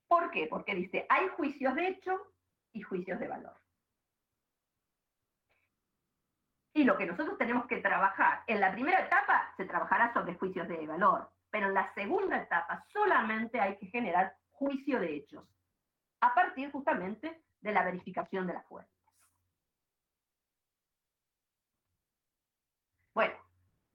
¿Por 0.09 0.31
qué? 0.31 0.47
Porque 0.49 0.75
dice, 0.75 1.07
hay 1.09 1.29
juicios 1.29 1.75
de 1.75 1.89
hecho 1.89 2.33
y 2.73 2.83
juicios 2.83 3.19
de 3.19 3.29
valor. 3.29 3.57
Y 6.75 6.85
lo 6.85 6.97
que 6.97 7.07
nosotros 7.07 7.39
tenemos 7.39 7.67
que 7.67 7.79
trabajar, 7.79 8.45
en 8.47 8.61
la 8.61 8.71
primera 8.71 9.01
etapa 9.01 9.53
se 9.57 9.65
trabajará 9.65 10.13
sobre 10.13 10.35
juicios 10.35 10.69
de 10.69 10.87
valor, 10.87 11.31
pero 11.51 11.69
en 11.69 11.75
la 11.75 11.93
segunda 11.95 12.37
etapa 12.37 12.85
solamente 12.93 13.59
hay 13.59 13.77
que 13.79 13.87
generar 13.87 14.37
juicio 14.53 15.01
de 15.01 15.17
hechos, 15.17 15.45
a 16.27 16.35
partir 16.35 16.71
justamente 16.71 17.43
de 17.61 17.73
la 17.73 17.85
verificación 17.85 18.47
de 18.47 18.55
las 18.55 18.67
fuentes. 18.67 18.93
Bueno, 23.15 23.35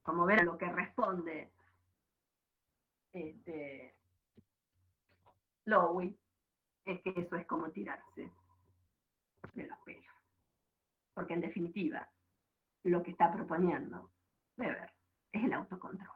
como 0.01 0.25
ven 0.25 0.45
lo 0.45 0.57
que 0.57 0.71
responde 0.71 1.53
este, 3.13 3.95
es 6.85 7.01
que 7.01 7.13
eso 7.15 7.35
es 7.35 7.45
como 7.45 7.69
tirarse 7.71 8.31
de 9.53 9.67
los 9.67 9.77
pelos. 9.79 10.15
Porque 11.13 11.33
en 11.33 11.41
definitiva, 11.41 12.09
lo 12.83 13.03
que 13.03 13.11
está 13.11 13.31
proponiendo 13.31 14.11
Weber 14.57 14.91
es 15.31 15.43
el 15.43 15.53
autocontrol. 15.53 16.09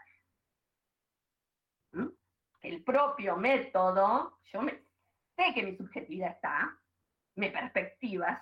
¿Mm? 1.91 2.09
El 2.61 2.83
propio 2.83 3.37
método, 3.37 4.39
yo 4.45 4.61
sé 5.36 5.53
que 5.53 5.64
mi 5.64 5.76
subjetividad 5.76 6.32
está, 6.32 6.78
mis 7.36 7.52
perspectivas 7.52 8.41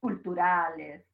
culturales, 0.00 1.04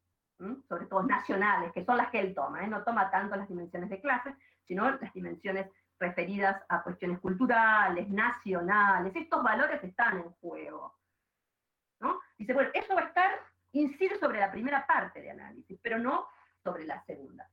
sobre 0.69 0.87
todo 0.87 1.03
nacionales, 1.05 1.73
que 1.73 1.85
son 1.85 1.97
las 1.97 2.11
que 2.11 2.21
él 2.21 2.35
toma, 2.35 2.65
¿eh? 2.65 2.69
no 2.69 2.83
toma 2.83 3.11
tanto 3.11 3.37
las 3.37 3.49
dimensiones 3.49 3.89
de 3.89 4.01
clase, 4.01 4.35
sino 4.67 4.91
las 4.91 5.13
dimensiones 5.13 5.71
referidas 5.99 6.61
a 6.69 6.83
cuestiones 6.83 7.21
culturales, 7.21 8.09
nacionales, 8.09 9.15
estos 9.15 9.43
valores 9.43 9.83
están 9.83 10.19
en 10.19 10.31
juego. 10.33 10.99
¿no? 12.01 12.21
Dice, 12.37 12.53
bueno, 12.53 12.71
eso 12.75 12.95
va 12.95 13.03
a 13.03 13.07
estar, 13.07 13.41
incide 13.73 14.19
sobre 14.19 14.41
la 14.41 14.51
primera 14.51 14.87
parte 14.87 15.21
de 15.21 15.31
análisis, 15.31 15.79
pero 15.83 15.99
no 15.99 16.27
sobre 16.63 16.85
la 16.85 17.03
segunda. 17.05 17.49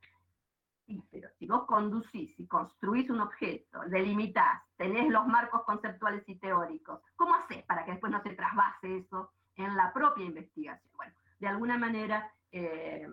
Pero 1.11 1.29
si 1.37 1.45
vos 1.45 1.65
conducís 1.65 2.37
y 2.39 2.47
construís 2.47 3.09
un 3.09 3.21
objeto, 3.21 3.79
delimitás, 3.87 4.61
tenés 4.77 5.09
los 5.09 5.27
marcos 5.27 5.63
conceptuales 5.63 6.23
y 6.27 6.35
teóricos, 6.35 7.01
¿cómo 7.15 7.35
haces 7.35 7.63
para 7.63 7.85
que 7.85 7.91
después 7.91 8.11
no 8.11 8.21
se 8.23 8.35
trasvase 8.35 8.97
eso 8.97 9.31
en 9.55 9.75
la 9.75 9.93
propia 9.93 10.25
investigación? 10.25 10.91
Bueno, 10.95 11.13
de 11.39 11.47
alguna 11.47 11.77
manera 11.77 12.31
eh, 12.51 13.07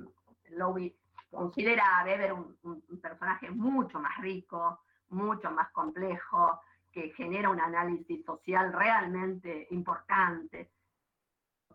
considera 1.30 2.00
a 2.00 2.04
Weber 2.04 2.32
un, 2.32 3.00
personaje 3.00 3.50
mucho 3.50 4.00
más 4.00 4.16
rico, 4.18 4.80
mucho 5.10 5.50
más 5.50 5.70
complejo, 5.70 6.60
que 6.90 7.10
genera 7.10 7.50
un 7.50 7.60
análisis 7.60 8.24
social 8.24 8.72
realmente 8.72 9.68
importante, 9.70 10.70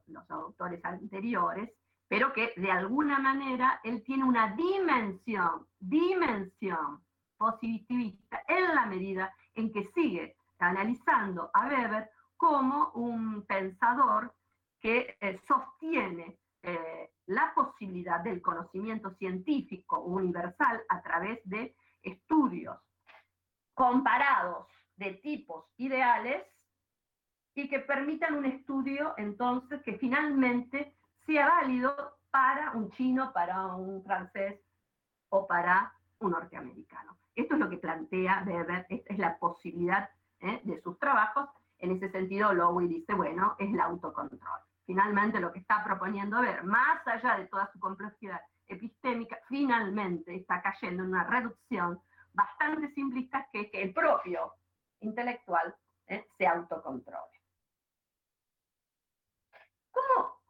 los 0.08 0.30
autores 0.30 0.84
anteriores, 0.84 1.72
pero 2.14 2.32
que 2.32 2.54
de 2.58 2.70
alguna 2.70 3.18
manera 3.18 3.82
él 3.84 4.04
tiene 4.04 4.24
una 4.24 4.56
dimensión, 4.56 5.66
dimensión 5.80 7.04
positivista 7.36 8.44
en 8.48 8.76
la 8.76 8.86
medida 8.86 9.36
en 9.56 9.74
que 9.74 9.90
sigue 9.96 10.36
analizando 10.60 11.50
a 11.52 11.66
Weber 11.66 12.12
como 12.38 12.92
un 12.92 13.44
pensador 13.48 14.32
que 14.80 15.18
eh, 15.22 15.42
sostiene 15.48 16.38
eh, 16.62 17.10
la 17.26 17.52
posibilidad 17.56 18.20
del 18.20 18.44
conocimiento 18.44 19.10
científico 19.16 20.02
universal 20.02 20.84
a 20.90 21.02
través 21.02 21.40
de 21.46 21.76
estudios 22.04 22.78
comparados 23.74 24.68
de 24.98 25.16
tipos 25.16 25.66
ideales 25.78 26.46
y 27.56 27.68
que 27.68 27.80
permitan 27.80 28.36
un 28.36 28.46
estudio 28.46 29.16
entonces 29.18 29.82
que 29.82 29.98
finalmente 29.98 30.94
sea 31.26 31.48
válido 31.48 32.18
para 32.32 32.72
un 32.72 32.92
chino, 32.92 33.32
para 33.34 33.68
un 33.76 34.04
francés 34.04 34.60
o 35.30 35.48
para 35.48 35.94
un 36.20 36.32
norteamericano. 36.32 37.18
Esto 37.36 37.56
es 37.56 37.60
lo 37.60 37.70
que 37.70 37.78
plantea 37.78 38.44
Weber, 38.46 38.86
esta 38.90 39.14
es 39.14 39.20
la 39.20 39.38
posibilidad 39.38 40.10
¿eh? 40.40 40.62
de 40.64 40.82
sus 40.82 40.98
trabajos. 41.00 41.50
En 41.80 41.92
ese 41.92 42.10
sentido, 42.12 42.54
Lowy 42.54 42.88
dice, 42.88 43.14
bueno, 43.14 43.56
es 43.60 43.74
el 43.74 43.80
autocontrol 43.80 44.62
finalmente 44.86 45.40
lo 45.40 45.52
que 45.52 45.60
está 45.60 45.84
proponiendo 45.84 46.42
ver, 46.42 46.64
más 46.64 47.06
allá 47.08 47.38
de 47.38 47.48
toda 47.48 47.72
su 47.72 47.80
complejidad 47.80 48.42
epistémica, 48.68 49.40
finalmente 49.48 50.36
está 50.36 50.62
cayendo 50.62 51.04
en 51.04 51.10
una 51.10 51.24
reducción 51.26 52.02
bastante 52.34 52.94
simplista 52.94 53.48
que 53.52 53.62
es 53.62 53.72
que 53.72 53.82
el 53.82 53.94
propio 53.94 54.54
intelectual 55.02 55.76
eh, 56.08 56.28
se 56.38 56.48
autocontrole. 56.48 57.42
¿Cómo 59.92 60.43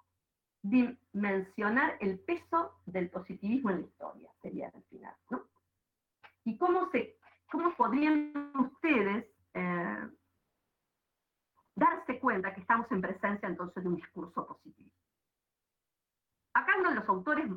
dimensionar 0.64 1.98
el 2.00 2.20
peso 2.20 2.80
del 2.86 3.10
positivismo 3.10 3.70
en 3.70 3.82
la 3.82 3.88
historia? 3.88 4.32
Sería 4.42 4.70
el 4.74 4.84
final, 4.86 5.16
¿no? 5.30 5.44
¿Y 6.46 6.58
cómo, 6.58 6.90
se, 6.92 7.18
cómo 7.52 7.76
podrían 7.76 8.52
ustedes 8.56 9.28
eh, 9.54 10.10
darse 11.76 12.20
cuenta 12.20 12.54
que 12.54 12.62
estamos 12.62 12.92
en 12.92 13.02
presencia 13.02 13.48
entonces 13.48 13.84
de 13.84 13.90
un 13.90 13.96
discurso 13.96 14.46
positivo. 14.46 14.92
Acá 16.54 16.74
uno 16.80 16.90
de 16.90 16.96
los 16.96 17.10
autores 17.10 17.50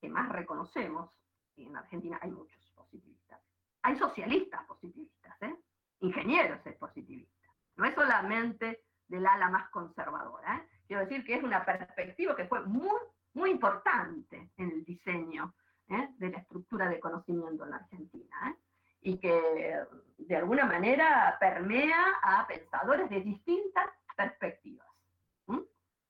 que 0.00 0.08
más 0.08 0.28
reconocemos, 0.30 1.10
y 1.56 1.66
en 1.66 1.76
Argentina 1.76 2.18
hay 2.20 2.30
muchos 2.30 2.60
positivistas, 2.74 3.40
hay 3.82 3.96
socialistas 3.98 4.64
positivistas, 4.66 5.42
¿eh? 5.42 5.56
ingenieros 6.00 6.60
es 6.66 6.76
positivista, 6.76 7.48
no 7.76 7.86
es 7.86 7.94
solamente 7.94 8.84
del 9.08 9.26
ala 9.26 9.48
más 9.48 9.70
conservadora. 9.70 10.56
¿eh? 10.56 10.68
Quiero 10.86 11.02
decir 11.02 11.24
que 11.24 11.34
es 11.34 11.42
una 11.42 11.64
perspectiva 11.64 12.36
que 12.36 12.46
fue 12.46 12.60
muy, 12.66 12.98
muy 13.32 13.50
importante 13.50 14.50
en 14.56 14.70
el 14.70 14.84
diseño 14.84 15.54
¿eh? 15.88 16.08
de 16.18 16.30
la 16.30 16.38
estructura 16.38 16.88
de 16.88 17.00
conocimiento 17.00 17.64
en 17.64 17.70
la 17.70 17.76
Argentina. 17.76 18.36
¿eh? 18.48 18.54
Y 19.02 19.18
que 19.18 19.80
de 20.18 20.36
alguna 20.36 20.64
manera 20.64 21.36
permea 21.40 22.04
a 22.22 22.46
pensadores 22.46 23.10
de 23.10 23.20
distintas 23.20 23.90
perspectivas. 24.16 24.86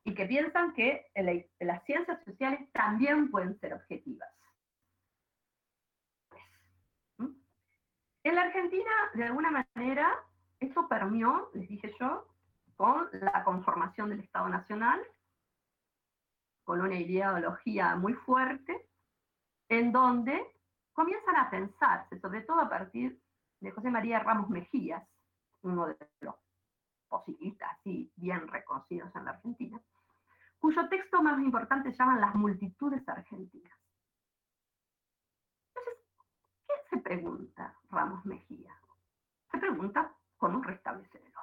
Y 0.06 0.14
que 0.14 0.26
piensan 0.26 0.74
que 0.74 1.10
las 1.60 1.82
ciencias 1.84 2.22
sociales 2.26 2.70
también 2.72 3.30
pueden 3.30 3.58
ser 3.58 3.72
objetivas. 3.72 4.28
En 7.18 8.34
la 8.34 8.42
Argentina, 8.42 8.90
de 9.14 9.24
alguna 9.24 9.66
manera, 9.74 10.14
eso 10.60 10.86
permeó, 10.88 11.50
les 11.54 11.68
dije 11.68 11.94
yo, 11.98 12.26
con 12.76 13.08
la 13.12 13.44
conformación 13.44 14.10
del 14.10 14.20
Estado 14.20 14.48
Nacional, 14.48 15.00
con 16.64 16.80
una 16.80 16.96
ideología 16.96 17.94
muy 17.96 18.14
fuerte, 18.14 18.88
en 19.68 19.92
donde 19.92 20.40
comienzan 20.92 21.36
a 21.36 21.50
pensarse, 21.50 22.18
sobre 22.20 22.42
todo 22.42 22.60
a 22.60 22.68
partir 22.68 23.20
de 23.60 23.70
José 23.70 23.90
María 23.90 24.20
Ramos 24.20 24.48
Mejías, 24.50 25.02
uno 25.62 25.86
de 25.86 25.96
los 26.20 26.34
positivistas 27.08 27.70
así 27.72 28.12
bien 28.16 28.46
reconocidos 28.48 29.14
en 29.14 29.24
la 29.24 29.32
Argentina, 29.32 29.80
cuyo 30.58 30.88
texto 30.88 31.22
más 31.22 31.38
importante 31.40 31.90
se 31.90 31.98
llama 31.98 32.18
Las 32.18 32.34
multitudes 32.34 33.06
argentinas. 33.08 33.78
Entonces, 35.68 36.04
¿qué 36.66 36.74
se 36.90 37.02
pregunta 37.02 37.74
Ramos 37.90 38.24
Mejía? 38.24 38.74
Se 39.50 39.58
pregunta 39.58 40.12
cómo 40.38 40.62
restablecer. 40.62 41.33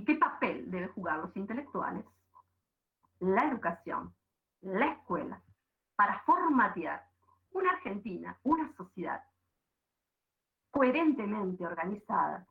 ¿Y 0.00 0.04
qué 0.06 0.14
papel 0.14 0.70
deben 0.70 0.88
jugar 0.92 1.18
los 1.18 1.36
intelectuales, 1.36 2.06
la 3.18 3.44
educación, 3.44 4.14
la 4.62 4.86
escuela, 4.92 5.42
para 5.94 6.20
formatear 6.20 7.06
una 7.50 7.72
Argentina, 7.72 8.34
una 8.44 8.74
sociedad 8.78 9.22
coherentemente 10.70 11.66
organizada, 11.66 12.46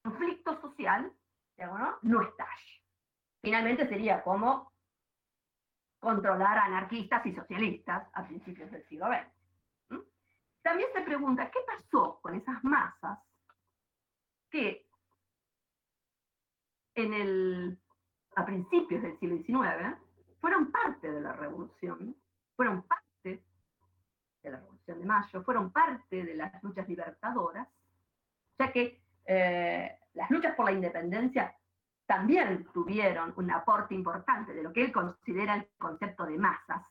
conflicto 0.00 0.60
social, 0.60 1.12
¿no? 1.58 1.98
no 2.02 2.22
estalle. 2.22 2.82
Finalmente 3.42 3.88
sería 3.88 4.22
como 4.22 4.72
controlar 5.98 6.56
anarquistas 6.56 7.26
y 7.26 7.34
socialistas 7.34 8.06
a 8.12 8.24
principios 8.28 8.70
del 8.70 8.86
siglo 8.86 9.08
XX. 9.08 10.04
También 10.62 10.88
se 10.94 11.00
pregunta, 11.00 11.50
¿qué 11.50 11.58
pasó 11.66 12.20
con 12.20 12.36
esas 12.36 12.62
masas 12.62 13.18
que 14.50 14.89
en 17.02 17.14
el, 17.14 17.78
a 18.36 18.44
principios 18.44 19.02
del 19.02 19.18
siglo 19.18 19.36
XIX 19.36 19.96
fueron 20.40 20.70
parte 20.70 21.10
de 21.10 21.20
la 21.20 21.32
revolución, 21.32 22.16
fueron 22.56 22.82
parte 22.82 23.42
de 24.42 24.50
la 24.50 24.58
Revolución 24.58 25.00
de 25.00 25.06
Mayo, 25.06 25.42
fueron 25.42 25.70
parte 25.70 26.24
de 26.24 26.34
las 26.34 26.62
luchas 26.62 26.88
libertadoras, 26.88 27.68
ya 28.58 28.72
que 28.72 29.02
eh, 29.26 29.98
las 30.14 30.30
luchas 30.30 30.54
por 30.54 30.66
la 30.66 30.72
independencia 30.72 31.54
también 32.06 32.64
tuvieron 32.72 33.32
un 33.36 33.50
aporte 33.50 33.94
importante 33.94 34.52
de 34.52 34.62
lo 34.62 34.72
que 34.72 34.84
él 34.84 34.92
considera 34.92 35.54
el 35.54 35.68
concepto 35.78 36.26
de 36.26 36.38
masas. 36.38 36.82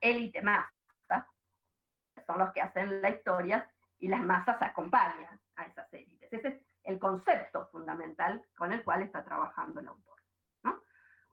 Élite 0.00 0.42
masa, 0.42 1.28
son 2.26 2.38
los 2.38 2.52
que 2.52 2.60
hacen 2.60 3.00
la 3.00 3.10
historia 3.10 3.70
y 4.00 4.08
las 4.08 4.20
masas 4.22 4.60
acompañan 4.60 5.38
a 5.56 5.64
esas 5.64 5.92
élites. 5.92 6.32
Ese 6.32 6.48
es 6.48 6.71
el 6.84 6.98
concepto 6.98 7.66
fundamental 7.68 8.44
con 8.56 8.72
el 8.72 8.82
cual 8.84 9.02
está 9.02 9.24
trabajando 9.24 9.80
el 9.80 9.88
autor. 9.88 10.12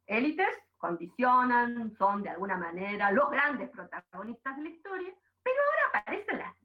Élites 0.05 0.57
condicionan, 0.77 1.95
son 1.95 2.23
de 2.23 2.29
alguna 2.29 2.57
manera 2.57 3.11
los 3.11 3.29
grandes 3.29 3.69
protagonistas 3.69 4.57
de 4.57 4.63
la 4.63 4.69
historia, 4.69 5.13
pero 5.43 5.55
ahora 5.61 5.99
aparecen 5.99 6.39
las... 6.39 6.55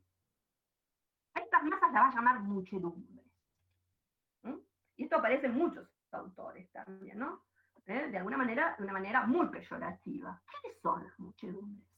A 1.35 1.41
estas 1.41 1.63
masas 1.65 1.93
las 1.93 2.03
va 2.03 2.09
a 2.09 2.15
llamar 2.15 2.41
muchedumbres. 2.41 3.27
Y 4.97 5.05
esto 5.05 5.17
aparece 5.17 5.47
en 5.47 5.55
muchos 5.55 5.87
autores 6.13 6.71
también, 6.71 7.19
¿no? 7.19 7.45
¿Eh? 7.87 8.09
De 8.09 8.17
alguna 8.17 8.39
manera, 8.39 8.75
de 8.79 8.85
una 8.85 8.93
manera 8.95 9.27
muy 9.27 9.49
peyorativa. 9.49 10.41
¿Quiénes 10.47 10.81
son 10.81 11.05
las 11.05 11.19
muchedumbres? 11.19 11.94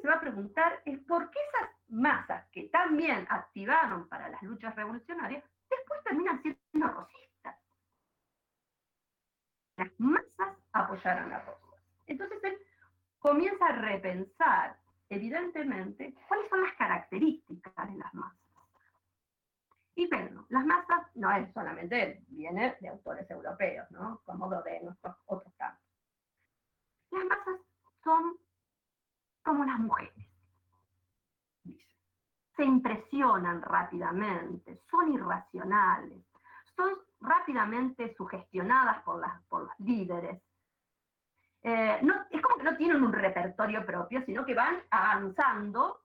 Se 0.00 0.08
va 0.08 0.14
a 0.14 0.20
preguntar 0.20 0.80
es 0.84 0.98
por 1.00 1.30
qué 1.30 1.38
esas 1.48 1.70
masas 1.88 2.46
que 2.50 2.68
también 2.68 3.26
activaron 3.28 4.08
para 4.08 4.28
las 4.28 4.42
luchas 4.42 4.74
revolucionarias, 4.74 5.44
después 5.68 6.02
terminan 6.04 6.40
siendo 6.42 6.88
rosistas. 6.88 7.56
Las 9.76 9.90
masas 9.98 10.56
apoyaron 10.72 11.32
a 11.32 11.40
Rosas. 11.40 11.80
Entonces 12.06 12.38
él 12.44 12.58
comienza 13.18 13.66
a 13.66 13.72
repensar, 13.72 14.78
evidentemente, 15.08 16.14
cuáles 16.28 16.48
son 16.48 16.62
las 16.62 16.74
características 16.74 17.88
de 17.88 17.96
las 17.96 18.14
masas. 18.14 18.38
Y 19.94 20.06
bueno, 20.06 20.46
las 20.48 20.64
masas 20.64 21.14
no 21.14 21.30
es 21.32 21.52
solamente, 21.52 22.22
viene 22.28 22.76
de 22.80 22.88
autores 22.88 23.30
europeos, 23.30 23.90
¿no? 23.90 24.22
Como 24.24 24.48
de 24.62 24.80
nuestros 24.80 25.16
otros 25.26 25.52
campos. 25.56 25.84
Las 27.10 27.24
masas 27.24 27.60
son 28.02 28.38
como 29.50 29.64
las 29.64 29.80
mujeres 29.80 30.14
se 32.56 32.64
impresionan 32.64 33.60
rápidamente, 33.62 34.80
son 34.88 35.12
irracionales, 35.12 36.22
son 36.76 36.90
rápidamente 37.20 38.14
sugestionadas 38.14 39.02
por, 39.02 39.18
las, 39.18 39.42
por 39.48 39.62
los 39.62 39.80
líderes. 39.80 40.40
Eh, 41.64 41.98
no, 42.02 42.14
es 42.30 42.40
como 42.40 42.58
que 42.58 42.62
no 42.62 42.76
tienen 42.76 43.02
un 43.02 43.12
repertorio 43.12 43.84
propio, 43.84 44.22
sino 44.24 44.46
que 44.46 44.54
van 44.54 44.76
avanzando 44.88 46.00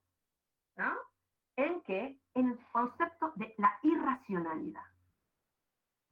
en 1.56 1.82
que 1.82 2.18
en 2.34 2.50
el 2.50 2.58
concepto 2.72 3.32
de 3.36 3.54
la 3.60 3.78
irracionalidad. 3.84 4.86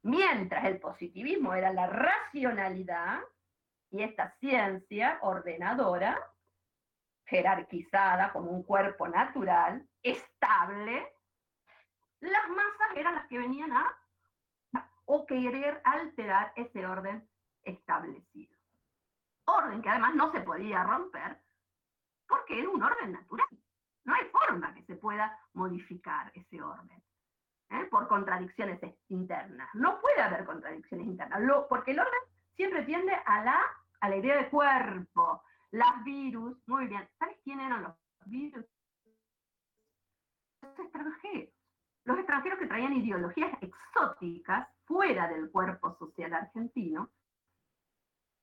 Mientras 0.03 0.65
el 0.65 0.79
positivismo 0.79 1.55
era 1.55 1.73
la 1.73 1.87
racionalidad 1.87 3.21
y 3.89 4.03
esta 4.03 4.35
ciencia 4.39 5.17
ordenadora, 5.23 6.32
jerarquizada 7.25 8.31
como 8.31 8.51
un 8.51 8.63
cuerpo 8.63 9.07
natural, 9.07 9.87
estable, 10.01 11.13
las 12.19 12.49
masas 12.49 12.95
eran 12.95 13.15
las 13.15 13.27
que 13.27 13.37
venían 13.37 13.71
a, 13.71 13.97
o 15.05 15.25
querer 15.25 15.81
alterar 15.83 16.53
ese 16.55 16.85
orden 16.85 17.27
establecido. 17.63 18.57
Orden 19.45 19.81
que 19.81 19.89
además 19.89 20.15
no 20.15 20.31
se 20.31 20.41
podía 20.41 20.83
romper 20.83 21.37
porque 22.27 22.59
era 22.59 22.69
un 22.69 22.81
orden 22.81 23.11
natural. 23.11 23.47
No 24.05 24.15
hay 24.15 24.25
forma 24.25 24.73
que 24.73 24.83
se 24.83 24.95
pueda 24.95 25.37
modificar 25.53 26.31
ese 26.33 26.61
orden 26.61 27.03
¿eh? 27.69 27.85
por 27.89 28.07
contradicciones 28.07 28.79
internas. 29.09 29.69
No 29.73 29.99
puede 29.99 30.21
haber 30.21 30.45
contradicciones 30.45 31.07
internas, 31.07 31.41
porque 31.69 31.91
el 31.91 31.99
orden 31.99 32.21
siempre 32.55 32.83
tiende 32.83 33.13
a 33.25 33.43
la, 33.43 33.61
a 33.99 34.09
la 34.09 34.15
idea 34.15 34.37
de 34.37 34.49
cuerpo. 34.49 35.43
Las 35.73 36.03
virus, 36.03 36.55
muy 36.67 36.85
bien. 36.85 37.09
¿Sabes 37.17 37.35
quién 37.43 37.59
eran 37.59 37.81
los 37.81 37.95
virus? 38.25 38.63
los 40.61 40.79
extranjeros. 40.79 41.53
Los 42.05 42.17
extranjeros 42.19 42.59
que 42.59 42.67
traían 42.67 42.93
ideologías 42.93 43.51
exóticas 43.59 44.67
fuera 44.85 45.27
del 45.27 45.49
cuerpo 45.49 45.95
social 45.97 46.31
argentino, 46.31 47.09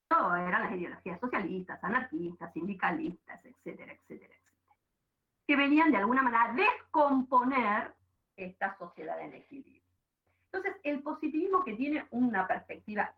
todo 0.09 0.35
eran 0.35 0.65
las 0.65 0.73
ideologías 0.73 1.20
socialistas, 1.20 1.82
anarquistas, 1.85 2.52
sindicalistas, 2.52 3.44
etcétera, 3.44 3.93
etcétera, 3.93 4.35
etcétera, 4.35 4.74
que 5.47 5.57
venían 5.57 5.93
de 5.93 5.98
alguna 5.98 6.23
manera 6.23 6.51
a 6.51 6.52
descomponer 6.52 7.94
esta 8.35 8.77
sociedad 8.77 9.20
en 9.20 9.35
equilibrio. 9.35 9.82
Entonces, 10.47 10.81
el 10.82 11.01
positivismo 11.01 11.65
que 11.65 11.77
tiene 11.77 12.09
una 12.11 12.48
perspectiva 12.48 13.15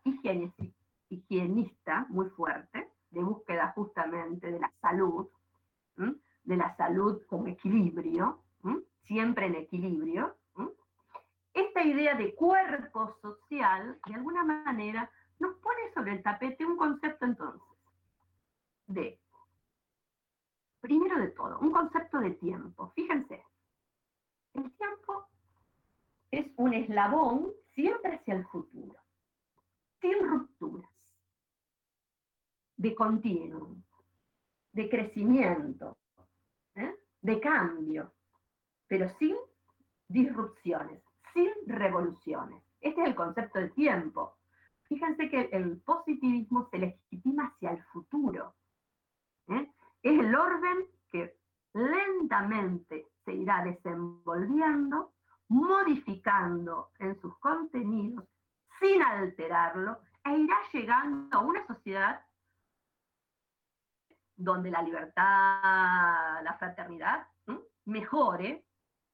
higienista 1.09 2.05
muy 2.09 2.29
fuerte, 2.29 2.92
de 3.13 3.23
búsqueda 3.23 3.71
justamente 3.75 4.51
de 4.51 4.59
la 4.59 4.71
salud, 4.81 5.29
de 5.95 6.57
la 6.57 6.75
salud 6.75 7.21
con 7.27 7.47
equilibrio, 7.47 8.39
siempre 9.05 9.45
en 9.45 9.55
equilibrio, 9.55 10.35
esta 11.53 11.83
idea 11.83 12.15
de 12.15 12.33
cuerpo 12.33 13.15
social, 13.21 13.99
de 14.07 14.15
alguna 14.15 14.43
manera, 14.43 15.09
nos 15.39 15.55
pone 15.57 15.93
sobre 15.93 16.13
el 16.13 16.23
tapete 16.23 16.65
un 16.65 16.77
concepto 16.77 17.25
entonces 17.25 17.61
de, 18.87 19.19
primero 20.81 21.19
de 21.19 21.27
todo, 21.29 21.59
un 21.59 21.71
concepto 21.71 22.19
de 22.19 22.31
tiempo. 22.31 22.91
Fíjense, 22.95 23.43
el 24.55 24.71
tiempo 24.75 25.27
es 26.31 26.47
un 26.57 26.73
eslabón 26.73 27.51
siempre 27.73 28.15
hacia 28.15 28.35
el 28.35 28.45
futuro, 28.47 28.95
sin 30.01 30.27
rupturas, 30.27 30.89
de 32.77 32.95
continuum, 32.95 33.81
de 34.71 34.89
crecimiento, 34.89 35.97
¿eh? 36.75 36.95
de 37.21 37.39
cambio 37.39 38.11
pero 38.93 39.09
sin 39.17 39.35
disrupciones, 40.07 41.01
sin 41.33 41.49
revoluciones. 41.65 42.61
Este 42.79 43.01
es 43.01 43.07
el 43.07 43.15
concepto 43.15 43.57
de 43.57 43.69
tiempo. 43.69 44.35
Fíjense 44.83 45.31
que 45.31 45.49
el 45.51 45.81
positivismo 45.81 46.67
se 46.69 46.77
legitima 46.77 47.47
hacia 47.47 47.71
el 47.71 47.83
futuro. 47.85 48.53
¿eh? 49.47 49.67
Es 50.03 50.19
el 50.19 50.35
orden 50.35 50.85
que 51.11 51.35
lentamente 51.73 53.07
se 53.25 53.33
irá 53.33 53.63
desenvolviendo, 53.63 55.13
modificando 55.47 56.91
en 56.99 57.19
sus 57.19 57.35
contenidos, 57.39 58.25
sin 58.79 59.01
alterarlo, 59.01 59.97
e 60.23 60.37
irá 60.37 60.57
llegando 60.71 61.35
a 61.35 61.41
una 61.41 61.65
sociedad 61.65 62.21
donde 64.35 64.71
la 64.71 64.81
libertad, 64.81 66.43
la 66.43 66.55
fraternidad, 66.57 67.27
mejore, 67.85 68.65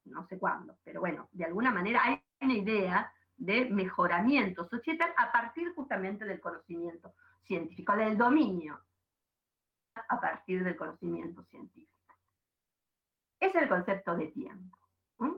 no 0.06 0.26
sé 0.28 0.38
cuándo, 0.38 0.78
pero 0.84 1.00
bueno, 1.00 1.28
de 1.32 1.46
alguna 1.46 1.72
manera 1.72 2.02
hay 2.04 2.22
una 2.41 2.54
idea 2.54 3.14
de 3.38 3.66
mejoramiento 3.70 4.68
societal 4.68 5.12
a 5.18 5.32
partir 5.32 5.74
justamente 5.74 6.26
del 6.26 6.40
conocimiento 6.40 7.14
científico, 7.46 7.96
del 7.96 8.18
dominio 8.18 8.80
a 10.08 10.20
partir 10.20 10.64
del 10.64 10.76
conocimiento 10.76 11.44
científico. 11.46 11.90
Es 13.40 13.56
el 13.56 13.68
concepto 13.70 14.16
de 14.16 14.28
tiempo. 14.28 14.78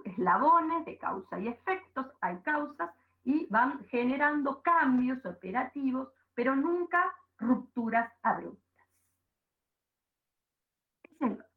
Eslabones 0.06 0.86
de 0.86 0.98
causa 0.98 1.40
y 1.40 1.48
efectos, 1.48 2.08
hay 2.22 2.38
causas 2.40 2.91
y 3.24 3.48
van 3.49 3.86
generando 3.86 4.62
cambios 4.62 5.24
operativos, 5.26 6.10
pero 6.34 6.56
nunca 6.56 7.14
rupturas 7.38 8.12
abruptas. 8.22 8.70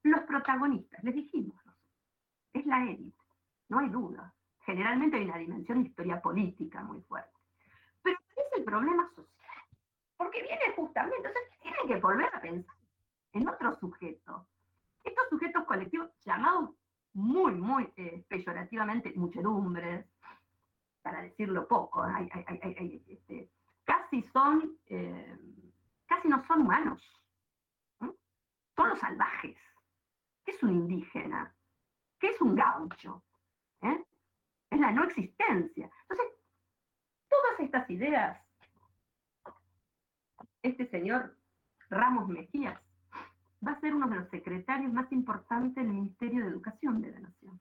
Los 0.02 0.20
protagonistas, 0.24 1.02
les 1.02 1.14
dijimos, 1.14 1.56
es 2.52 2.66
la 2.66 2.84
élite, 2.84 3.16
no 3.68 3.78
hay 3.78 3.88
duda. 3.88 4.32
Generalmente 4.66 5.16
hay 5.16 5.24
una 5.24 5.38
dimensión 5.38 5.82
de 5.82 5.88
historia 5.88 6.20
política 6.20 6.82
muy 6.82 7.00
fuerte. 7.02 7.30
Pero 8.02 8.18
es 8.36 8.58
el 8.58 8.64
problema 8.64 9.08
social, 9.14 9.62
porque 10.16 10.42
viene 10.42 10.72
justamente, 10.76 11.16
entonces 11.16 11.42
tienen 11.62 11.86
que 11.86 12.00
volver 12.00 12.34
a 12.34 12.40
pensar 12.40 12.76
en 13.32 13.48
otro 13.48 13.74
sujeto. 13.76 14.46
Estos 15.02 15.28
sujetos 15.30 15.64
colectivos 15.64 16.10
llamados 16.24 16.70
muy, 17.14 17.54
muy 17.54 17.92
eh, 17.96 18.24
peyorativamente 18.28 19.12
muchedumbres, 19.16 20.06
para 21.02 21.20
decirlo 21.20 21.68
poco, 21.68 22.06
este, 23.06 23.50
casi 23.84 24.22
son, 24.32 24.78
eh, 24.86 25.36
casi 26.06 26.28
no 26.28 26.42
son 26.46 26.62
humanos, 26.62 27.02
son 28.76 28.88
los 28.90 28.98
salvajes. 28.98 29.56
¿Qué 30.44 30.52
es 30.52 30.62
un 30.62 30.70
indígena? 30.70 31.54
¿Qué 32.18 32.28
es 32.28 32.40
un 32.40 32.54
gaucho? 32.54 33.22
¿Eh? 33.82 34.04
Es 34.70 34.80
la 34.80 34.90
no 34.90 35.04
existencia. 35.04 35.90
Entonces, 36.08 36.36
todas 37.28 37.60
estas 37.60 37.88
ideas, 37.90 38.40
este 40.62 40.86
señor 40.88 41.36
Ramos 41.90 42.28
Mejías 42.28 42.80
va 43.66 43.72
a 43.72 43.80
ser 43.80 43.94
uno 43.94 44.08
de 44.08 44.16
los 44.16 44.28
secretarios 44.30 44.92
más 44.92 45.10
importantes 45.12 45.74
del 45.74 45.92
Ministerio 45.92 46.44
de 46.44 46.50
Educación 46.50 47.00
de 47.00 47.12
la 47.12 47.20
Nación. 47.20 47.60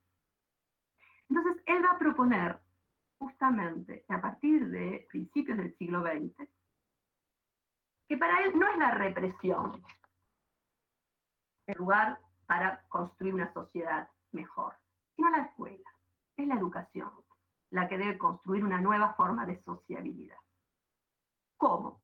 Entonces, 1.30 1.64
él 1.66 1.84
va 1.84 1.92
a 1.92 2.00
proponer 2.00 2.60
justamente 3.18 4.06
a 4.10 4.20
partir 4.20 4.68
de 4.70 5.08
principios 5.10 5.58
del 5.58 5.76
siglo 5.78 6.02
XX, 6.02 6.48
que 8.08 8.18
para 8.18 8.44
él 8.44 8.60
no 8.60 8.68
es 8.70 8.78
la 8.78 8.92
represión 8.92 9.82
el 11.68 11.78
lugar 11.78 12.20
para 12.46 12.84
construir 12.90 13.34
una 13.34 13.52
sociedad 13.54 14.10
mejor, 14.32 14.76
sino 15.16 15.30
la 15.30 15.44
escuela, 15.44 15.90
es 16.38 16.48
la 16.48 16.56
educación 16.56 17.12
la 17.74 17.88
que 17.88 17.98
debe 17.98 18.20
construir 18.20 18.64
una 18.64 18.80
nueva 18.80 19.16
forma 19.16 19.48
de 19.48 19.60
sociabilidad. 19.64 20.38
¿Cómo? 21.58 22.04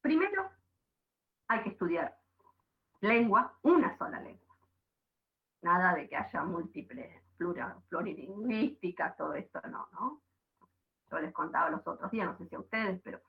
Primero, 0.00 0.48
hay 1.48 1.62
que 1.64 1.70
estudiar 1.70 2.16
lengua, 3.00 3.58
una 3.62 3.98
sola 3.98 4.20
lengua. 4.20 4.56
Nada 5.62 5.94
de 5.94 6.08
que 6.08 6.16
haya 6.16 6.44
múltiples 6.44 7.20
plurilingüísticas, 7.88 9.16
todo 9.16 9.34
esto, 9.34 9.60
no, 9.62 9.88
¿no? 9.92 10.22
Yo 11.10 11.18
les 11.18 11.32
contaba 11.32 11.68
los 11.68 11.84
otros 11.84 12.12
días, 12.12 12.26
no 12.26 12.38
sé 12.38 12.48
si 12.48 12.54
a 12.54 12.60
ustedes, 12.60 13.00
pero 13.02 13.20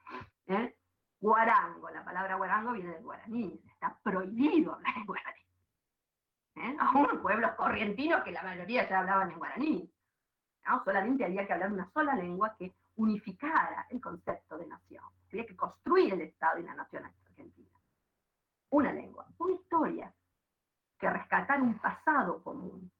¿eh? 0.46 0.78
Guarango, 1.24 1.90
la 1.90 2.04
palabra 2.04 2.36
guarango 2.36 2.74
viene 2.74 2.92
del 2.92 3.04
guaraní, 3.04 3.58
está 3.66 3.98
prohibido 4.04 4.74
hablar 4.74 4.98
en 4.98 5.06
guaraní. 5.06 5.42
¿Eh? 6.56 6.78
Aún 6.80 7.22
pueblos 7.22 7.52
corrientinos 7.56 8.24
que 8.24 8.32
la 8.32 8.44
mayoría 8.44 8.88
ya 8.90 9.00
hablaban 9.00 9.32
en 9.32 9.38
guaraní. 9.38 9.90
Solamente 10.84 11.24
había 11.24 11.48
que 11.48 11.54
hablar 11.54 11.72
una 11.72 11.90
sola 11.92 12.16
lengua 12.16 12.54
que 12.58 12.76
unificara 12.96 13.88
el 13.90 14.02
concepto 14.02 14.58
de 14.58 14.68
nación. 14.68 15.04
Había 15.30 15.46
que 15.46 15.56
construir 15.56 16.14
el 16.14 16.22
Estado 16.22 16.60
y 16.60 16.64
la 16.64 16.76
nación 16.76 17.06
argentina. 17.06 17.70
Una 18.70 18.92
lengua, 18.92 19.26
una 19.38 19.54
historia, 19.54 20.14
que 21.00 21.10
rescatar 21.10 21.62
un 21.62 21.80
pasado 21.80 22.44
común. 22.44 22.92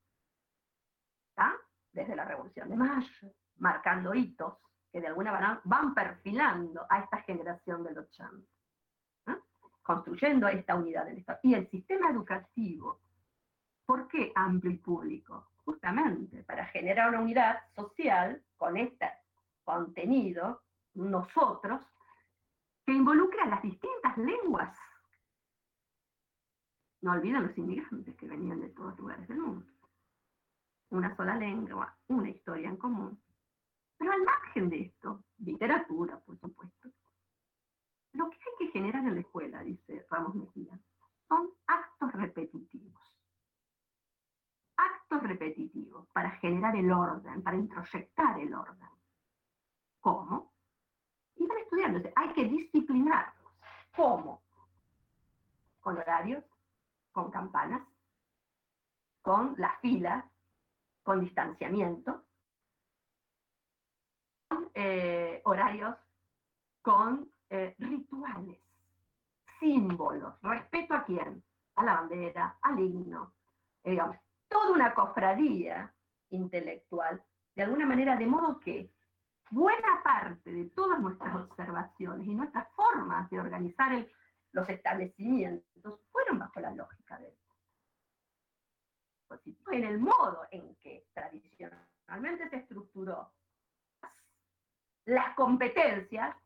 Desde 1.92 2.16
la 2.16 2.24
Revolución 2.24 2.68
de 2.70 2.76
Mayo, 2.76 3.32
marcando 3.58 4.14
hitos 4.14 4.54
que 4.94 5.00
de 5.00 5.08
alguna 5.08 5.32
manera 5.32 5.60
van 5.64 5.92
perfilando 5.92 6.86
a 6.88 7.00
esta 7.00 7.16
generación 7.22 7.82
del 7.82 7.98
80, 7.98 8.46
construyendo 9.82 10.46
esta 10.46 10.76
unidad 10.76 11.06
del 11.06 11.18
Estado. 11.18 11.40
Y 11.42 11.54
el 11.54 11.68
sistema 11.68 12.10
educativo, 12.10 13.00
¿por 13.84 14.06
qué 14.06 14.30
amplio 14.36 14.70
y 14.70 14.76
público? 14.76 15.48
Justamente 15.64 16.44
para 16.44 16.66
generar 16.66 17.08
una 17.08 17.22
unidad 17.22 17.58
social 17.74 18.40
con 18.56 18.76
este 18.76 19.10
contenido, 19.64 20.62
nosotros, 20.94 21.80
que 22.86 22.92
involucra 22.92 23.46
las 23.46 23.62
distintas 23.62 24.16
lenguas. 24.16 24.78
No 27.00 27.14
olviden 27.14 27.48
los 27.48 27.58
inmigrantes 27.58 28.14
que 28.14 28.28
venían 28.28 28.60
de 28.60 28.68
todos 28.68 28.96
lugares 28.96 29.26
del 29.26 29.38
mundo 29.38 29.66
una 30.90 31.16
sola 31.16 31.34
lengua, 31.34 31.92
una 32.06 32.30
historia 32.30 32.68
en 32.68 32.76
común. 32.76 33.20
Pero 34.04 34.16
al 34.16 34.22
margen 34.22 34.68
de 34.68 34.82
esto, 34.82 35.24
literatura, 35.38 36.20
por 36.20 36.38
supuesto, 36.38 36.90
lo 38.12 38.28
que 38.28 38.36
hay 38.36 38.52
que 38.58 38.72
generar 38.72 39.02
en 39.02 39.14
la 39.14 39.20
escuela, 39.22 39.62
dice 39.62 40.04
Ramos 40.10 40.34
Mejía, 40.34 40.78
son 41.26 41.48
actos 41.66 42.12
repetitivos. 42.12 43.00
Actos 44.76 45.22
repetitivos 45.22 46.06
para 46.08 46.32
generar 46.32 46.76
el 46.76 46.92
orden, 46.92 47.42
para 47.42 47.56
introyectar 47.56 48.38
el 48.40 48.52
orden. 48.52 48.90
¿Cómo? 50.00 50.52
Y 51.36 51.46
van 51.46 51.58
estudiándose. 51.60 52.12
Hay 52.14 52.30
que 52.34 52.44
disciplinarlos. 52.44 53.54
¿Cómo? 53.96 54.42
Con 55.80 55.96
horarios, 55.96 56.44
con 57.10 57.30
campanas, 57.30 57.88
con 59.22 59.54
las 59.56 59.80
filas, 59.80 60.26
con 61.02 61.20
distanciamiento, 61.20 62.22
eh, 64.74 65.40
horarios, 65.44 65.96
con 66.82 67.30
eh, 67.48 67.74
rituales, 67.78 68.58
símbolos, 69.60 70.34
respeto 70.42 70.94
a 70.94 71.04
quién, 71.04 71.42
a 71.76 71.84
la 71.84 71.94
bandera, 71.94 72.58
al 72.62 72.78
himno, 72.78 73.32
eh, 73.84 73.90
digamos, 73.92 74.16
toda 74.48 74.72
una 74.72 74.94
cofradía 74.94 75.92
intelectual, 76.30 77.22
de 77.54 77.62
alguna 77.62 77.86
manera, 77.86 78.16
de 78.16 78.26
modo 78.26 78.58
que 78.60 78.90
buena 79.50 80.02
parte 80.02 80.50
de 80.50 80.64
todas 80.70 80.98
nuestras 81.00 81.34
observaciones 81.36 82.26
y 82.26 82.34
nuestras 82.34 82.68
formas 82.74 83.30
de 83.30 83.40
organizar 83.40 84.06
los 84.52 84.68
establecimientos 84.68 86.00
fueron 86.10 86.38
bajo 86.38 86.60
la 86.60 86.70
lógica 86.72 87.18
de 87.18 87.34
en 89.72 89.84
el 89.84 89.98
modo 89.98 90.46
en 90.50 90.74
que 90.76 91.06
tradicionalmente 91.12 92.48
se 92.50 92.56
estructuró 92.56 93.32
las 95.06 95.34
competencias, 95.34 96.36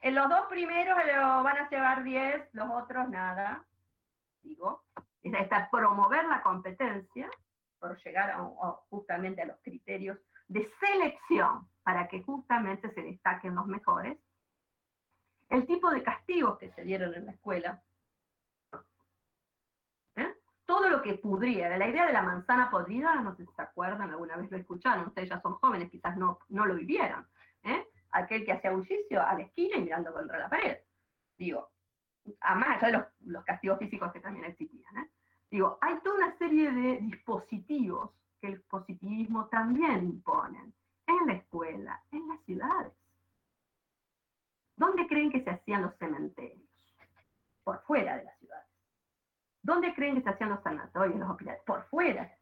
en 0.00 0.14
los 0.14 0.28
dos 0.28 0.46
primeros 0.48 0.96
van 0.96 1.58
a 1.58 1.68
llevar 1.68 2.02
10, 2.02 2.50
los 2.52 2.68
otros 2.70 3.08
nada, 3.08 3.64
digo, 4.42 4.84
es 5.22 5.34
esta, 5.34 5.70
promover 5.70 6.24
la 6.26 6.42
competencia 6.42 7.30
por 7.78 7.96
llegar 8.02 8.36
justamente 8.90 9.42
a 9.42 9.46
los 9.46 9.58
criterios 9.62 10.18
de 10.48 10.70
selección 10.78 11.68
para 11.82 12.08
que 12.08 12.22
justamente 12.22 12.92
se 12.92 13.02
destaquen 13.02 13.54
los 13.54 13.66
mejores. 13.66 14.18
El 15.48 15.66
tipo 15.66 15.90
de 15.90 16.02
castigos 16.02 16.58
que 16.58 16.70
se 16.72 16.82
dieron 16.82 17.14
en 17.14 17.26
la 17.26 17.32
escuela 17.32 17.82
todo 20.66 20.88
lo 20.88 21.02
que 21.02 21.14
pudriera. 21.14 21.76
La 21.76 21.88
idea 21.88 22.06
de 22.06 22.12
la 22.12 22.22
manzana 22.22 22.70
podrida, 22.70 23.14
no 23.16 23.34
sé 23.36 23.44
si 23.44 23.52
se 23.52 23.62
acuerdan, 23.62 24.10
alguna 24.10 24.36
vez 24.36 24.50
lo 24.50 24.56
escucharon, 24.56 25.06
ustedes 25.06 25.28
ya 25.28 25.40
son 25.40 25.54
jóvenes, 25.54 25.90
quizás 25.90 26.16
no, 26.16 26.38
no 26.48 26.66
lo 26.66 26.74
vivieron. 26.74 27.26
¿eh? 27.62 27.86
Aquel 28.14 28.44
que 28.44 28.52
hacía 28.52 28.70
bullicio 28.70 29.20
a 29.20 29.34
la 29.34 29.42
esquina 29.42 29.76
y 29.76 29.82
mirando 29.82 30.12
contra 30.12 30.38
la 30.38 30.48
pared. 30.48 30.78
Digo, 31.36 31.68
a 32.40 32.54
más 32.54 32.82
allá 32.82 33.10
de 33.20 33.30
los, 33.32 33.44
castigos 33.44 33.78
físicos 33.78 34.12
que 34.12 34.20
también 34.20 34.44
existían. 34.44 34.96
¿eh? 34.98 35.10
Digo, 35.50 35.78
hay 35.80 35.98
toda 36.00 36.16
una 36.16 36.38
serie 36.38 36.70
de 36.70 36.98
dispositivos 36.98 38.10
que 38.40 38.48
el 38.48 38.62
positivismo 38.62 39.46
también 39.48 40.04
imponen, 40.04 40.72
en 41.06 41.26
la 41.26 41.34
escuela, 41.34 42.02
en 42.12 42.28
las 42.28 42.40
ciudades. 42.44 42.92
¿Dónde 44.76 45.06
creen 45.06 45.30
que 45.30 45.42
se 45.42 45.50
hacían 45.50 45.82
los 45.82 45.96
cementerios? 45.96 46.68
Por 47.62 47.82
fuera 47.82 48.16
de 48.16 48.24
las 48.24 48.38
ciudades. 48.38 48.68
¿Dónde 49.62 49.94
creen 49.94 50.16
que 50.16 50.22
se 50.22 50.30
hacían 50.30 50.50
los 50.50 50.62
sanatorios, 50.62 51.18
los 51.18 51.30
hospitales? 51.30 51.62
Por 51.64 51.84
fuera. 51.88 52.38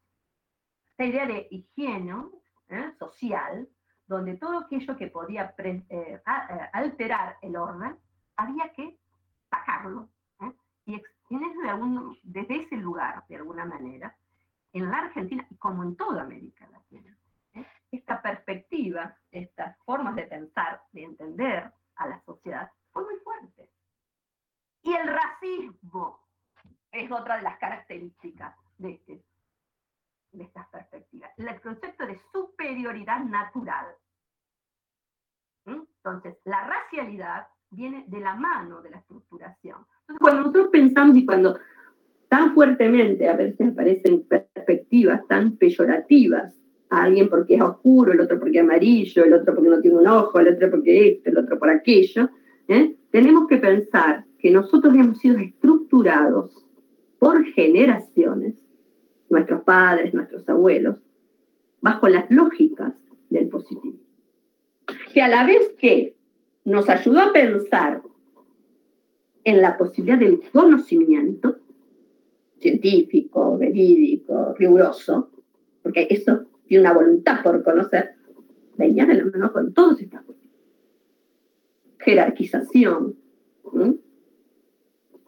Esta 0.91 1.05
idea 1.05 1.27
de 1.27 1.49
higiene 1.51 2.15
¿eh? 2.69 2.93
social, 2.99 3.69
donde 4.07 4.37
todo 4.37 4.59
aquello 4.59 4.97
que 4.97 5.09
podía 5.09 5.55
eh, 5.59 5.83
eh, 5.89 6.21
alterar 6.73 7.37
el 7.43 7.57
orden, 7.57 7.97
había 8.37 8.73
que 8.73 8.99
sacarlo. 9.51 10.09
Y 10.85 11.01
desde 12.23 12.63
ese 12.63 12.77
lugar, 12.77 13.25
de 13.29 13.37
alguna 13.37 13.65
manera, 13.65 14.15
en 14.73 14.91
la 14.91 14.99
Argentina 14.99 15.47
y 15.49 15.57
como 15.57 15.83
en 15.83 15.97
toda 15.97 16.23
América 16.23 16.69
Latina, 16.71 17.17
esta 17.91 18.21
perspectiva, 18.23 19.17
estas 19.31 19.77
formas 19.85 20.15
de 20.17 20.25
pensar, 20.25 20.83
de 20.93 21.05
entender 21.05 21.73
a 21.97 22.09
la 22.09 22.21
sociedad, 22.23 22.71
fue 22.91 23.05
muy 23.05 23.17
fuerte. 23.17 23.69
Y 24.83 24.95
el 24.95 25.07
racismo 25.07 26.21
es 26.91 27.11
otra 27.11 27.37
de 27.37 27.43
las 27.43 27.59
características 27.59 28.55
de, 28.79 28.93
este, 28.93 29.23
de 30.33 30.45
estas 30.45 30.69
perspectivas. 30.69 31.31
El 31.37 31.61
concepto 31.61 32.07
de 32.07 32.21
superioridad 32.33 33.25
natural. 33.25 33.87
¿Mm? 35.65 35.83
Entonces, 35.97 36.37
la 36.45 36.67
racialidad 36.67 37.47
viene 37.71 38.05
de 38.09 38.21
la 38.21 38.35
mano 38.35 38.83
de 38.83 38.91
la 38.91 38.99
estructuración. 38.99 39.79
Entonces, 40.01 40.21
cuando 40.21 40.41
nosotros 40.41 40.69
pensamos 40.71 41.17
y 41.17 41.27
cuando 41.27 41.59
tan 42.29 42.55
fuertemente 42.55 43.29
a 43.29 43.37
veces 43.37 43.69
aparecen 43.69 44.27
perspectivas 44.27 45.27
tan 45.29 45.57
peyorativas 45.57 46.55
a 46.91 47.03
alguien 47.05 47.29
porque 47.29 47.57
es 47.57 47.63
oscuro, 47.63 48.13
el 48.13 48.21
otro 48.21 48.39
porque 48.39 48.59
es 48.59 48.65
amarillo, 48.65 49.25
el 49.25 49.35
otro 49.35 49.55
porque 49.55 49.71
no 49.71 49.81
tiene 49.81 49.99
un 49.99 50.07
ojo, 50.07 50.39
el 50.41 50.49
otro 50.49 50.71
porque 50.71 51.09
esto, 51.09 51.31
el 51.31 51.39
otro 51.39 51.59
por 51.59 51.71
aquello, 51.71 52.31
¿eh? 52.69 52.97
tenemos 53.11 53.47
que 53.47 53.59
pensar 53.59 54.25
que 54.39 54.51
nosotros 54.51 54.95
hemos 54.95 55.19
sido 55.19 55.39
estructurados 55.39 56.67
por 57.19 57.45
generaciones, 57.45 58.62
nuestros 59.33 59.63
padres, 59.63 60.13
nuestros 60.13 60.47
abuelos, 60.49 60.97
bajo 61.81 62.09
las 62.09 62.31
lógicas 62.31 62.93
del 63.31 63.49
positivo. 63.49 63.99
Que 65.13 65.23
a 65.23 65.29
la 65.29 65.47
vez 65.47 65.73
que 65.79 66.15
nos 66.65 66.89
ayudó 66.89 67.21
a 67.21 67.33
pensar 67.33 68.03
en 69.45 69.63
la 69.63 69.77
posibilidad 69.77 70.19
del 70.19 70.41
conocimiento 70.53 71.57
científico, 72.61 73.59
verídico, 73.59 74.55
riguroso, 74.57 75.31
porque 75.83 76.07
eso 76.11 76.45
tiene 76.67 76.83
una 76.83 76.93
voluntad 76.93 77.43
por 77.43 77.65
conocer, 77.65 78.15
venía 78.77 79.07
de 79.07 79.15
la 79.15 79.25
mano 79.25 79.53
con 79.53 79.73
todos 79.73 80.01
estas 80.01 80.23
cuestiones. 80.23 80.53
Jerarquización, 81.99 83.17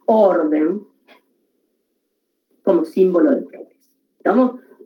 orden, 0.07 0.83
como 2.63 2.85
símbolo 2.85 3.31
de 3.31 3.43
progreso. 3.43 3.74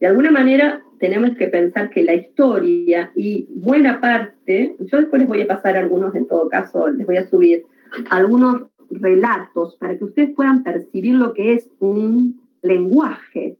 De 0.00 0.06
alguna 0.06 0.30
manera, 0.30 0.82
tenemos 0.98 1.36
que 1.36 1.46
pensar 1.46 1.90
que 1.90 2.02
la 2.02 2.14
historia 2.14 3.12
y 3.14 3.46
buena 3.54 4.00
parte, 4.00 4.76
yo 4.80 4.98
después 4.98 5.20
les 5.20 5.28
voy 5.28 5.42
a 5.42 5.46
pasar 5.46 5.76
algunos, 5.76 6.14
en 6.14 6.26
todo 6.26 6.48
caso, 6.48 6.88
les 6.88 7.06
voy 7.06 7.16
a 7.16 7.28
subir 7.28 7.64
algunos 8.10 8.62
relatos 8.90 9.76
para 9.76 9.96
que 9.96 10.04
ustedes 10.04 10.30
puedan 10.34 10.62
percibir 10.62 11.14
lo 11.14 11.34
que 11.34 11.54
es 11.54 11.68
un 11.78 12.40
lenguaje. 12.62 13.56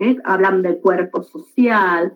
¿eh? 0.00 0.16
Hablan 0.24 0.62
del 0.62 0.78
cuerpo 0.78 1.22
social, 1.22 2.14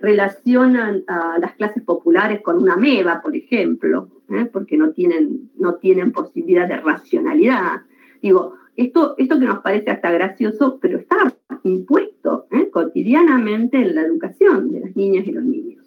relacionan 0.00 1.04
a 1.06 1.38
las 1.38 1.54
clases 1.54 1.84
populares 1.84 2.40
con 2.42 2.60
una 2.60 2.76
meba, 2.76 3.22
por 3.22 3.36
ejemplo, 3.36 4.08
¿eh? 4.30 4.48
porque 4.52 4.76
no 4.76 4.90
tienen, 4.90 5.50
no 5.56 5.74
tienen 5.76 6.10
posibilidad 6.10 6.66
de 6.66 6.78
racionalidad. 6.78 7.82
Digo, 8.20 8.54
esto, 8.76 9.14
esto 9.18 9.38
que 9.38 9.46
nos 9.46 9.60
parece 9.60 9.90
hasta 9.90 10.10
gracioso, 10.10 10.78
pero 10.80 10.98
está 10.98 11.34
impuesto 11.64 12.46
¿eh? 12.50 12.70
cotidianamente 12.70 13.78
en 13.78 13.94
la 13.94 14.02
educación 14.02 14.72
de 14.72 14.80
las 14.80 14.96
niñas 14.96 15.26
y 15.26 15.32
los 15.32 15.44
niños. 15.44 15.86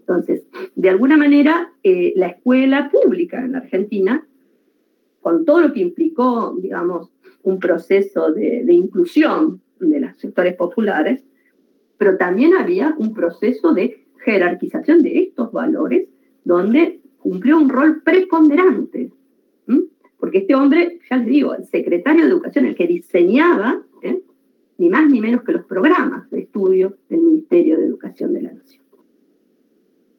Entonces, 0.00 0.42
de 0.74 0.88
alguna 0.88 1.16
manera, 1.16 1.72
eh, 1.82 2.12
la 2.16 2.28
escuela 2.28 2.90
pública 2.90 3.44
en 3.44 3.54
Argentina, 3.54 4.26
con 5.20 5.44
todo 5.44 5.60
lo 5.60 5.72
que 5.72 5.80
implicó, 5.80 6.56
digamos, 6.60 7.12
un 7.42 7.60
proceso 7.60 8.32
de, 8.32 8.64
de 8.64 8.72
inclusión 8.72 9.60
de 9.78 10.00
los 10.00 10.18
sectores 10.18 10.56
populares, 10.56 11.22
pero 11.98 12.16
también 12.16 12.54
había 12.54 12.94
un 12.98 13.12
proceso 13.12 13.72
de 13.72 14.06
jerarquización 14.24 15.02
de 15.02 15.22
estos 15.22 15.52
valores, 15.52 16.08
donde 16.44 17.00
cumplió 17.18 17.58
un 17.58 17.68
rol 17.68 18.02
preponderante 18.02 19.12
porque 20.20 20.38
este 20.38 20.54
hombre, 20.54 21.00
ya 21.10 21.16
les 21.16 21.26
digo, 21.26 21.54
el 21.54 21.64
secretario 21.64 22.24
de 22.24 22.30
Educación, 22.30 22.66
el 22.66 22.76
que 22.76 22.86
diseñaba, 22.86 23.82
¿eh? 24.02 24.20
ni 24.76 24.90
más 24.90 25.08
ni 25.08 25.20
menos 25.20 25.42
que 25.42 25.52
los 25.52 25.64
programas 25.64 26.30
de 26.30 26.40
estudio 26.40 26.98
del 27.08 27.22
Ministerio 27.22 27.78
de 27.78 27.86
Educación 27.86 28.34
de 28.34 28.42
la 28.42 28.52
Nación. 28.52 28.84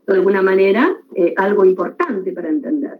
de 0.07 0.13
alguna 0.13 0.41
manera, 0.41 0.97
eh, 1.15 1.33
algo 1.37 1.63
importante 1.63 2.33
para 2.33 2.49
entender. 2.49 2.99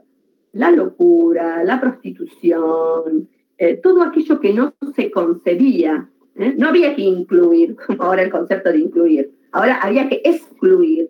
La 0.54 0.72
locura, 0.72 1.64
la 1.64 1.82
prostitución, 1.82 3.28
eh, 3.58 3.80
todo 3.84 4.04
aquello 4.04 4.40
que 4.40 4.54
no 4.54 4.74
se 4.96 5.12
concebía. 5.12 6.08
No 6.58 6.70
había 6.70 6.96
que 6.96 7.02
incluir, 7.02 7.76
como 7.76 8.04
ahora 8.04 8.22
el 8.22 8.32
concepto 8.32 8.72
de 8.72 8.80
incluir, 8.80 9.32
ahora 9.52 9.80
había 9.82 10.08
que 10.08 10.22
excluir, 10.24 11.10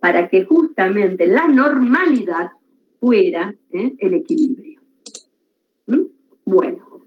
para 0.00 0.28
que 0.28 0.44
justamente 0.44 1.26
la 1.26 1.48
normalidad 1.48 2.50
fuera 3.06 3.54
¿eh? 3.72 3.94
el 4.00 4.14
equilibrio. 4.14 4.80
¿Mm? 5.86 6.00
Bueno, 6.44 7.06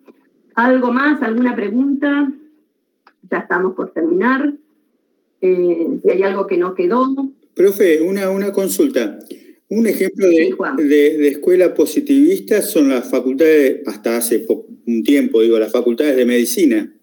¿algo 0.56 0.94
más? 0.94 1.22
¿Alguna 1.22 1.54
pregunta? 1.58 2.32
Ya 3.30 3.38
estamos 3.40 3.76
por 3.76 3.92
terminar. 3.92 4.54
Eh, 5.42 5.88
si 6.02 6.10
hay 6.10 6.24
algo 6.24 6.48
que 6.48 6.58
no 6.58 6.74
quedó. 6.74 7.14
Profe, 7.54 8.02
una, 8.02 8.30
una 8.30 8.54
consulta. 8.54 9.20
Un 9.68 9.88
ejemplo 9.88 10.26
de, 10.28 10.56
de, 10.88 11.28
escuela 11.28 11.74
positivista 11.74 12.62
son 12.62 12.90
las 12.90 13.10
facultades, 13.10 13.82
hasta 13.86 14.16
hace 14.16 14.46
un 14.88 15.04
tiempo, 15.04 15.42
digo, 15.42 15.60
las 15.60 15.72
facultades 15.72 16.16
de 16.16 16.26
medicina. 16.26 16.94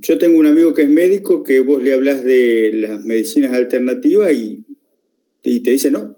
Yo, 0.00 0.18
tengo 0.18 0.38
un 0.38 0.46
amigo 0.46 0.72
que 0.72 0.82
es 0.82 0.88
médico 0.88 1.42
que 1.42 1.60
vos 1.60 1.82
le 1.82 1.92
hablas 1.92 2.22
de 2.22 2.70
las 2.74 3.04
medicinas 3.04 3.52
alternativas 3.52 4.32
y, 4.32 4.64
y 5.42 5.60
te 5.60 5.72
dice, 5.72 5.90
no, 5.90 6.16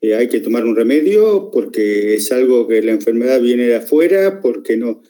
eh, 0.00 0.14
hay 0.14 0.28
que 0.28 0.40
tomar 0.40 0.64
un 0.64 0.76
remedio 0.76 1.50
porque 1.52 2.14
es 2.14 2.32
algo 2.32 2.66
que 2.66 2.82
la 2.82 2.92
enfermedad 2.92 3.40
viene 3.40 3.64
de 3.64 3.76
afuera, 3.76 4.40
porque 4.40 4.76
no. 4.76 5.02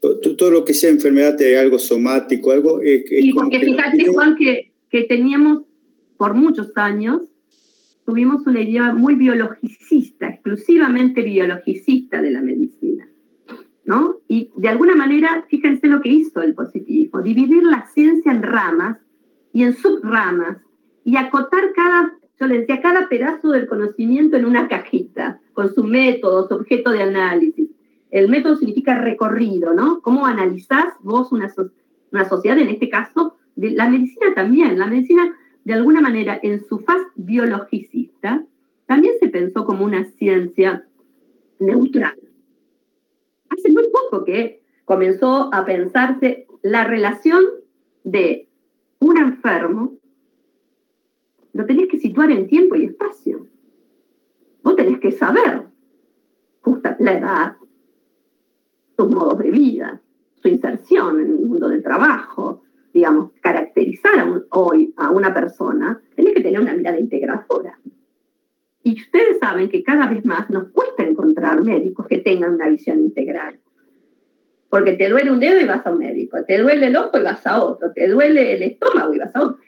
Todo, 0.00 0.50
lo 0.50 0.64
que 0.64 0.72
sea 0.72 0.88
enfermedad 0.88 1.36
de 1.36 1.58
algo 1.58 1.78
somático, 1.78 2.52
algo. 2.52 2.80
Eh, 2.80 3.04
y 3.10 3.32
porque 3.34 3.60
fíjate, 3.60 4.06
Juan, 4.06 4.34
que, 4.36 4.72
que 4.88 5.02
teníamos 5.02 5.64
por 6.16 6.32
muchos 6.34 6.72
años, 6.76 7.22
tuvimos 8.06 8.46
una 8.46 8.62
idea 8.62 8.94
muy 8.94 9.14
biologicista, 9.14 10.28
exclusivamente 10.28 11.22
biologicista 11.22 12.22
de 12.22 12.30
la 12.30 12.40
medicina. 12.40 13.10
¿no? 13.84 14.20
Y 14.28 14.50
de 14.56 14.68
alguna 14.68 14.94
manera, 14.94 15.44
fíjense 15.48 15.88
lo 15.88 16.00
que 16.00 16.10
hizo 16.10 16.40
el 16.42 16.54
positivismo, 16.54 17.22
dividir 17.22 17.64
la 17.64 17.88
ciencia 17.92 18.30
en 18.30 18.42
ramas 18.42 18.98
y 19.52 19.64
en 19.64 19.76
subramas 19.76 20.58
y 21.04 21.16
acotar 21.16 21.72
cada 21.74 22.19
yo 22.40 22.46
le 22.46 22.60
decía, 22.60 22.80
cada 22.80 23.08
pedazo 23.08 23.50
del 23.50 23.66
conocimiento 23.66 24.36
en 24.36 24.46
una 24.46 24.66
cajita, 24.66 25.40
con 25.52 25.74
su 25.74 25.84
método, 25.84 26.48
su 26.48 26.54
objeto 26.54 26.90
de 26.90 27.02
análisis. 27.02 27.68
El 28.10 28.30
método 28.30 28.56
significa 28.56 28.98
recorrido, 28.98 29.74
¿no? 29.74 30.00
¿Cómo 30.00 30.24
analizás 30.24 30.94
vos 31.00 31.30
una, 31.32 31.52
una 32.10 32.28
sociedad, 32.28 32.58
en 32.58 32.70
este 32.70 32.88
caso, 32.88 33.36
la 33.56 33.90
medicina 33.90 34.34
también? 34.34 34.78
La 34.78 34.86
medicina, 34.86 35.36
de 35.64 35.74
alguna 35.74 36.00
manera, 36.00 36.40
en 36.42 36.64
su 36.64 36.78
faz 36.78 37.02
biologicista, 37.14 38.42
también 38.86 39.14
se 39.20 39.28
pensó 39.28 39.66
como 39.66 39.84
una 39.84 40.04
ciencia 40.04 40.86
neutral. 41.58 42.18
Hace 43.50 43.70
muy 43.70 43.84
poco 43.92 44.24
que 44.24 44.62
comenzó 44.86 45.54
a 45.54 45.66
pensarse 45.66 46.46
la 46.62 46.84
relación 46.84 47.44
de 48.02 48.48
un 48.98 49.18
enfermo 49.18 49.99
lo 51.52 51.66
tenés 51.66 51.88
que 51.88 51.98
situar 51.98 52.30
en 52.30 52.46
tiempo 52.46 52.76
y 52.76 52.84
espacio. 52.84 53.46
Vos 54.62 54.76
tenés 54.76 55.00
que 55.00 55.12
saber 55.12 55.62
justa 56.60 56.96
la 57.00 57.18
edad, 57.18 57.56
sus 58.96 59.08
modos 59.08 59.38
de 59.38 59.50
vida, 59.50 60.00
su 60.42 60.48
inserción 60.48 61.20
en 61.20 61.26
el 61.26 61.40
mundo 61.40 61.68
del 61.68 61.82
trabajo, 61.82 62.62
digamos, 62.92 63.30
caracterizar 63.40 64.44
hoy 64.50 64.92
a 64.96 65.10
una 65.10 65.32
persona, 65.32 66.00
tenés 66.14 66.34
que 66.34 66.42
tener 66.42 66.60
una 66.60 66.74
mirada 66.74 66.98
integradora. 66.98 67.78
Y 68.82 68.94
ustedes 69.00 69.38
saben 69.38 69.68
que 69.68 69.82
cada 69.82 70.06
vez 70.06 70.24
más 70.24 70.48
nos 70.50 70.68
cuesta 70.68 71.02
encontrar 71.02 71.62
médicos 71.62 72.06
que 72.06 72.18
tengan 72.18 72.54
una 72.54 72.68
visión 72.68 72.98
integral. 73.00 73.60
Porque 74.68 74.92
te 74.92 75.08
duele 75.08 75.32
un 75.32 75.40
dedo 75.40 75.60
y 75.60 75.66
vas 75.66 75.84
a 75.86 75.92
un 75.92 75.98
médico, 75.98 76.38
te 76.46 76.58
duele 76.58 76.86
el 76.86 76.96
ojo 76.96 77.18
y 77.18 77.22
vas 77.22 77.46
a 77.46 77.62
otro, 77.62 77.92
te 77.92 78.08
duele 78.08 78.54
el 78.54 78.62
estómago 78.62 79.12
y 79.14 79.18
vas 79.18 79.34
a 79.34 79.42
otro. 79.42 79.58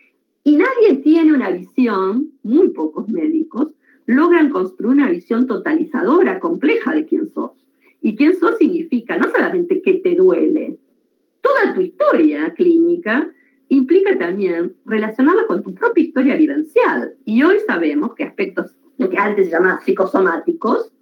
Y 0.45 0.57
nadie 0.57 0.97
tiene 1.03 1.33
una 1.33 1.51
visión, 1.51 2.33
muy 2.43 2.71
pocos 2.71 3.09
médicos, 3.09 3.69
logran 4.07 4.51
construir 4.51 4.97
una 4.97 5.11
visión 5.11 5.47
totalizadora, 5.47 6.41
compleja 6.41 6.95
de 6.95 7.07
quién 7.07 7.33
sos. 7.33 7.53
Y 8.01 8.17
quién 8.17 8.37
sos 8.37 8.59
significa 8.59 9.17
no 9.17 9.31
solamente 9.31 9.81
que 9.81 9.95
te 9.95 10.17
duele, 10.17 10.79
toda 11.41 11.75
tu 11.75 11.81
historia 11.81 12.53
clínica 12.55 13.31
implica 13.69 14.19
también 14.19 14.75
relacionarla 14.85 15.47
con 15.47 15.63
tu 15.63 15.75
propia 15.75 16.05
historia 16.05 16.37
vivencial. 16.37 17.15
Y 17.25 17.43
hoy 17.43 17.57
sabemos 17.67 18.15
que 18.15 18.25
aspectos, 18.25 18.75
lo 18.99 19.09
que 19.09 19.19
antes 19.19 19.47
se 19.47 19.53
llamaba 19.53 19.81
psicosomáticos, 19.81 20.93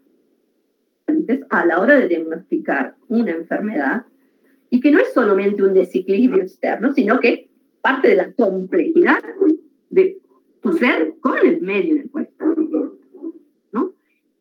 a 1.50 1.66
la 1.66 1.80
hora 1.80 1.98
de 1.98 2.08
diagnosticar 2.08 2.94
una 3.08 3.32
enfermedad, 3.32 4.04
y 4.70 4.80
que 4.80 4.90
no 4.90 5.00
es 5.00 5.12
solamente 5.12 5.62
un 5.62 5.74
desequilibrio 5.74 6.42
externo, 6.42 6.92
sino 6.92 7.18
que 7.18 7.49
parte 7.80 8.08
de 8.08 8.16
la 8.16 8.32
complejidad 8.32 9.22
de 9.90 10.20
tu 10.60 10.72
ser 10.74 11.14
con 11.20 11.38
el 11.38 11.60
medio 11.60 11.94
en 11.94 12.02
el 12.02 12.10
cual 12.10 12.24
estás 12.24 12.56
¿no? 13.72 13.92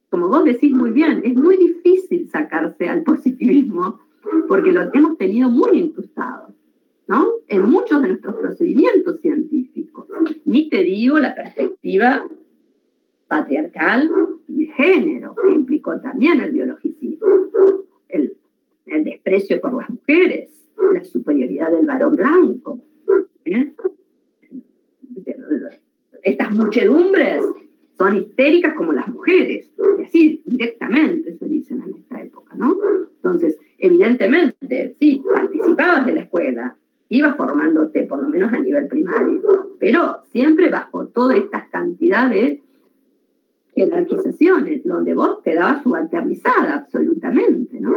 Como 0.09 0.27
vos 0.27 0.43
decís 0.43 0.71
muy 0.73 0.91
bien, 0.91 1.21
es 1.23 1.35
muy 1.35 1.57
difícil 1.57 2.29
sacarse 2.29 2.87
al 2.89 3.03
positivismo 3.03 3.99
porque 4.47 4.71
lo 4.71 4.81
hemos 4.93 5.17
tenido 5.17 5.49
muy 5.49 5.79
incrustado, 5.79 6.53
¿no? 7.07 7.27
En 7.47 7.69
muchos 7.69 8.01
de 8.01 8.09
nuestros 8.09 8.35
procedimientos 8.35 9.19
científicos. 9.21 10.07
Ni 10.45 10.69
te 10.69 10.83
digo 10.83 11.19
la 11.19 11.35
perspectiva 11.35 12.27
patriarcal 13.27 14.09
y 14.47 14.65
género, 14.67 15.35
que 15.35 15.53
implicó 15.53 15.99
también 16.01 16.41
el 16.41 16.51
biologicismo, 16.51 17.27
el, 18.09 18.35
el 18.87 19.03
desprecio 19.03 19.61
por 19.61 19.73
las 19.75 19.89
mujeres, 19.89 20.49
la 20.93 21.03
superioridad 21.03 21.71
del 21.71 21.85
varón 21.85 22.15
blanco, 22.15 22.79
Estas 26.23 26.51
muchedumbres 26.51 27.43
son 27.97 28.15
histéricas 28.15 28.73
como 28.75 28.93
las 28.93 29.07
mujeres, 29.07 29.69
y 29.99 30.03
así 30.03 30.41
directamente 30.45 31.37
se 31.37 31.45
dicen 31.45 31.83
en 31.85 31.95
esta 31.95 32.21
época, 32.21 32.55
¿no? 32.55 32.77
Entonces, 33.15 33.57
evidentemente, 33.77 34.95
sí, 34.99 35.21
participabas 35.33 36.05
de 36.05 36.13
la 36.13 36.21
escuela, 36.21 36.77
ibas 37.09 37.35
formándote, 37.35 38.03
por 38.03 38.21
lo 38.21 38.29
menos 38.29 38.53
a 38.53 38.59
nivel 38.59 38.87
primario, 38.87 39.75
pero 39.79 40.21
siempre 40.31 40.69
bajo 40.69 41.07
toda 41.07 41.35
esta 41.35 41.67
cantidad 41.69 42.29
de 42.29 42.61
jerarquizaciones, 43.75 44.83
donde 44.83 45.13
vos 45.13 45.41
quedabas 45.43 45.83
subalternizada 45.83 46.75
absolutamente, 46.75 47.79
¿no? 47.79 47.93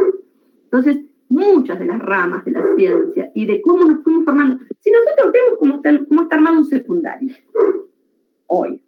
Entonces, 0.65 0.97
muchas 1.29 1.79
de 1.79 1.85
las 1.85 1.99
ramas 1.99 2.45
de 2.45 2.51
la 2.51 2.75
ciencia 2.75 3.31
y 3.33 3.45
de 3.45 3.61
cómo 3.61 3.85
nos 3.85 4.03
fuimos 4.03 4.25
formando. 4.25 4.63
Si 4.79 4.91
nosotros 4.91 5.31
vemos 5.31 5.59
cómo 5.59 5.75
está, 5.75 6.05
cómo 6.07 6.21
está 6.23 6.35
armado 6.35 6.59
un 6.59 6.65
secundario 6.65 7.33
hoy. 8.47 8.81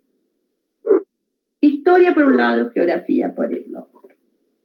Historia 1.61 2.13
por 2.13 2.25
un 2.25 2.37
lado, 2.37 2.69
geografía 2.71 3.33
por 3.33 3.51
el 3.51 3.75
otro. 3.75 3.95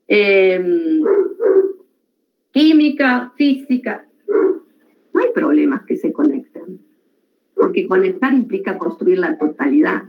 Em, 0.06 1.02
química, 2.52 3.32
física. 3.36 4.06
No 5.14 5.20
hay 5.20 5.32
problemas 5.32 5.82
que 5.86 5.96
se 5.96 6.12
conecten, 6.12 6.80
porque 7.54 7.86
conectar 7.86 8.32
implica 8.34 8.76
construir 8.76 9.18
la 9.18 9.38
totalidad 9.38 10.04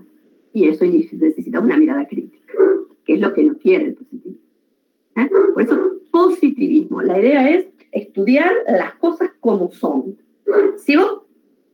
y 0.54 0.68
eso 0.68 0.86
necesita 0.86 1.60
una 1.60 1.78
mirada 1.78 2.08
crítica, 2.08 2.54
que 3.06 3.14
es 3.14 3.22
lo 3.22 3.34
que 3.34 3.44
no 3.44 3.58
quiere 3.58 3.86
el 3.86 3.94
positivismo. 3.94 4.40
¿Eh? 5.16 5.30
Por 5.54 5.64
eso 5.64 5.92
positivismo. 6.12 6.71
La 7.12 7.20
idea 7.20 7.50
es 7.50 7.68
estudiar 7.92 8.54
las 8.70 8.96
cosas 8.96 9.32
como 9.42 9.70
son. 9.70 10.18
Si 10.78 10.96
vos 10.96 11.24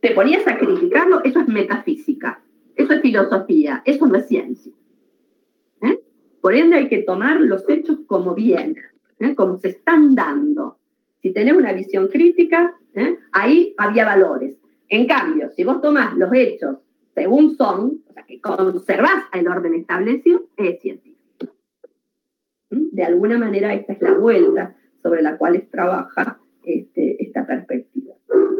te 0.00 0.10
ponías 0.10 0.44
a 0.48 0.58
criticarlo, 0.58 1.22
eso 1.22 1.38
es 1.38 1.46
metafísica, 1.46 2.42
eso 2.74 2.94
es 2.94 3.00
filosofía, 3.00 3.80
eso 3.84 4.04
no 4.08 4.16
es 4.16 4.26
ciencia. 4.26 4.72
¿eh? 5.82 6.00
Por 6.40 6.56
ende 6.56 6.74
hay 6.74 6.88
que 6.88 7.02
tomar 7.02 7.40
los 7.40 7.68
hechos 7.68 7.98
como 8.08 8.34
vienen, 8.34 8.82
¿eh? 9.20 9.36
como 9.36 9.58
se 9.58 9.68
están 9.68 10.16
dando. 10.16 10.78
Si 11.22 11.32
tenés 11.32 11.56
una 11.56 11.72
visión 11.72 12.08
crítica, 12.08 12.74
¿eh? 12.94 13.16
ahí 13.30 13.76
había 13.78 14.06
valores. 14.06 14.56
En 14.88 15.06
cambio, 15.06 15.50
si 15.54 15.62
vos 15.62 15.80
tomás 15.80 16.16
los 16.16 16.32
hechos 16.32 16.78
según 17.14 17.56
son, 17.56 18.02
o 18.08 18.12
sea, 18.12 18.24
que 18.24 18.40
conservás 18.40 19.26
el 19.32 19.46
orden 19.46 19.74
establecido, 19.74 20.48
es 20.56 20.80
científico. 20.80 21.54
De 22.70 23.04
alguna 23.04 23.38
manera 23.38 23.72
esta 23.72 23.92
es 23.92 24.02
la 24.02 24.14
vuelta 24.14 24.74
sobre 25.02 25.22
la 25.22 25.36
cual 25.36 25.66
trabaja 25.70 26.38
este, 26.64 27.22
esta 27.22 27.46
perspectiva. 27.46 28.14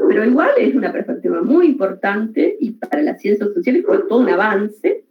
Pero 0.08 0.24
igual 0.24 0.50
es 0.56 0.74
una 0.74 0.92
perspectiva 0.92 1.42
muy 1.42 1.66
importante 1.66 2.56
y 2.60 2.72
para 2.72 3.02
las 3.02 3.20
ciencias 3.20 3.52
sociales 3.52 3.84
fue 3.84 3.98
todo 4.08 4.20
un 4.20 4.28
avance, 4.28 5.04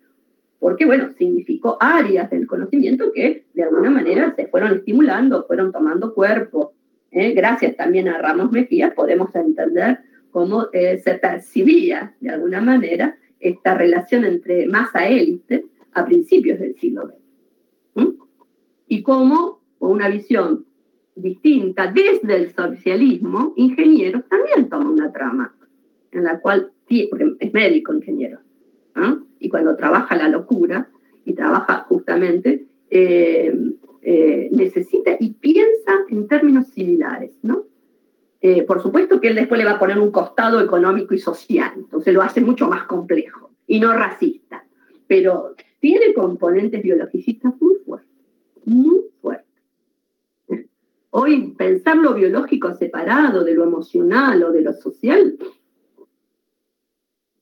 porque 0.60 0.86
bueno, 0.86 1.12
significó 1.18 1.78
áreas 1.80 2.30
del 2.30 2.48
conocimiento 2.48 3.12
que 3.14 3.46
de 3.54 3.64
alguna 3.64 3.90
manera 3.90 4.34
se 4.36 4.48
fueron 4.48 4.74
estimulando, 4.74 5.46
fueron 5.46 5.72
tomando 5.72 6.14
cuerpo. 6.14 6.74
¿eh? 7.12 7.34
Gracias 7.34 7.76
también 7.76 8.08
a 8.08 8.18
Ramos 8.18 8.52
Mejía 8.52 8.96
podemos 8.96 9.34
entender 9.36 10.00
cómo 10.32 10.68
eh, 10.74 11.00
se 11.04 11.16
percibía 11.16 12.16
de 12.20 12.32
alguna 12.32 12.62
manera 12.62 13.18
esta 13.40 13.76
relación 13.76 14.26
entre 14.26 14.66
masa-élite 14.66 15.66
a 15.94 16.06
principios 16.06 16.60
del 16.60 16.76
siglo 16.80 17.08
XX 17.08 17.28
y 18.88 19.04
cómo, 19.04 19.62
una 19.80 20.10
visión 20.10 20.66
distinta 21.22 21.92
desde 21.92 22.36
el 22.36 22.54
socialismo, 22.54 23.54
ingenieros 23.56 24.24
también 24.28 24.70
toman 24.70 24.88
una 24.88 25.12
trama 25.12 25.54
en 26.12 26.24
la 26.24 26.40
cual, 26.40 26.72
porque 27.10 27.36
es 27.40 27.54
médico 27.54 27.94
ingeniero, 27.94 28.40
y 29.40 29.50
cuando 29.50 29.76
trabaja 29.76 30.16
la 30.16 30.30
locura 30.30 30.90
y 31.24 31.34
trabaja 31.34 31.86
justamente, 31.90 32.66
eh, 32.90 33.54
eh, 34.02 34.50
necesita 34.52 35.18
y 35.20 35.34
piensa 35.34 36.06
en 36.10 36.28
términos 36.28 36.68
similares, 36.70 37.38
¿no? 37.44 37.66
Eh, 38.42 38.64
por 38.64 38.82
supuesto 38.82 39.20
que 39.20 39.28
él 39.28 39.36
después 39.36 39.60
le 39.60 39.66
va 39.66 39.74
a 39.74 39.80
poner 39.80 40.00
un 40.00 40.12
costado 40.12 40.62
económico 40.62 41.14
y 41.14 41.20
social, 41.20 41.74
entonces 41.76 42.14
lo 42.14 42.22
hace 42.22 42.42
mucho 42.42 42.68
más 42.68 42.86
complejo 42.86 43.52
y 43.68 43.80
no 43.80 43.94
racista, 43.94 44.66
pero 45.08 45.56
tiene 45.80 46.14
componentes 46.14 46.82
biologicistas 46.82 47.54
muy 47.60 47.76
fuertes 47.86 48.18
muy 48.68 49.06
fuerte. 49.22 49.47
Hoy 51.20 51.56
pensar 51.58 51.98
lo 51.98 52.14
biológico 52.14 52.76
separado 52.76 53.44
de 53.44 53.56
lo 53.56 53.64
emocional 53.64 54.44
o 54.44 54.52
de 54.52 54.62
lo 54.62 54.74
social 54.74 55.36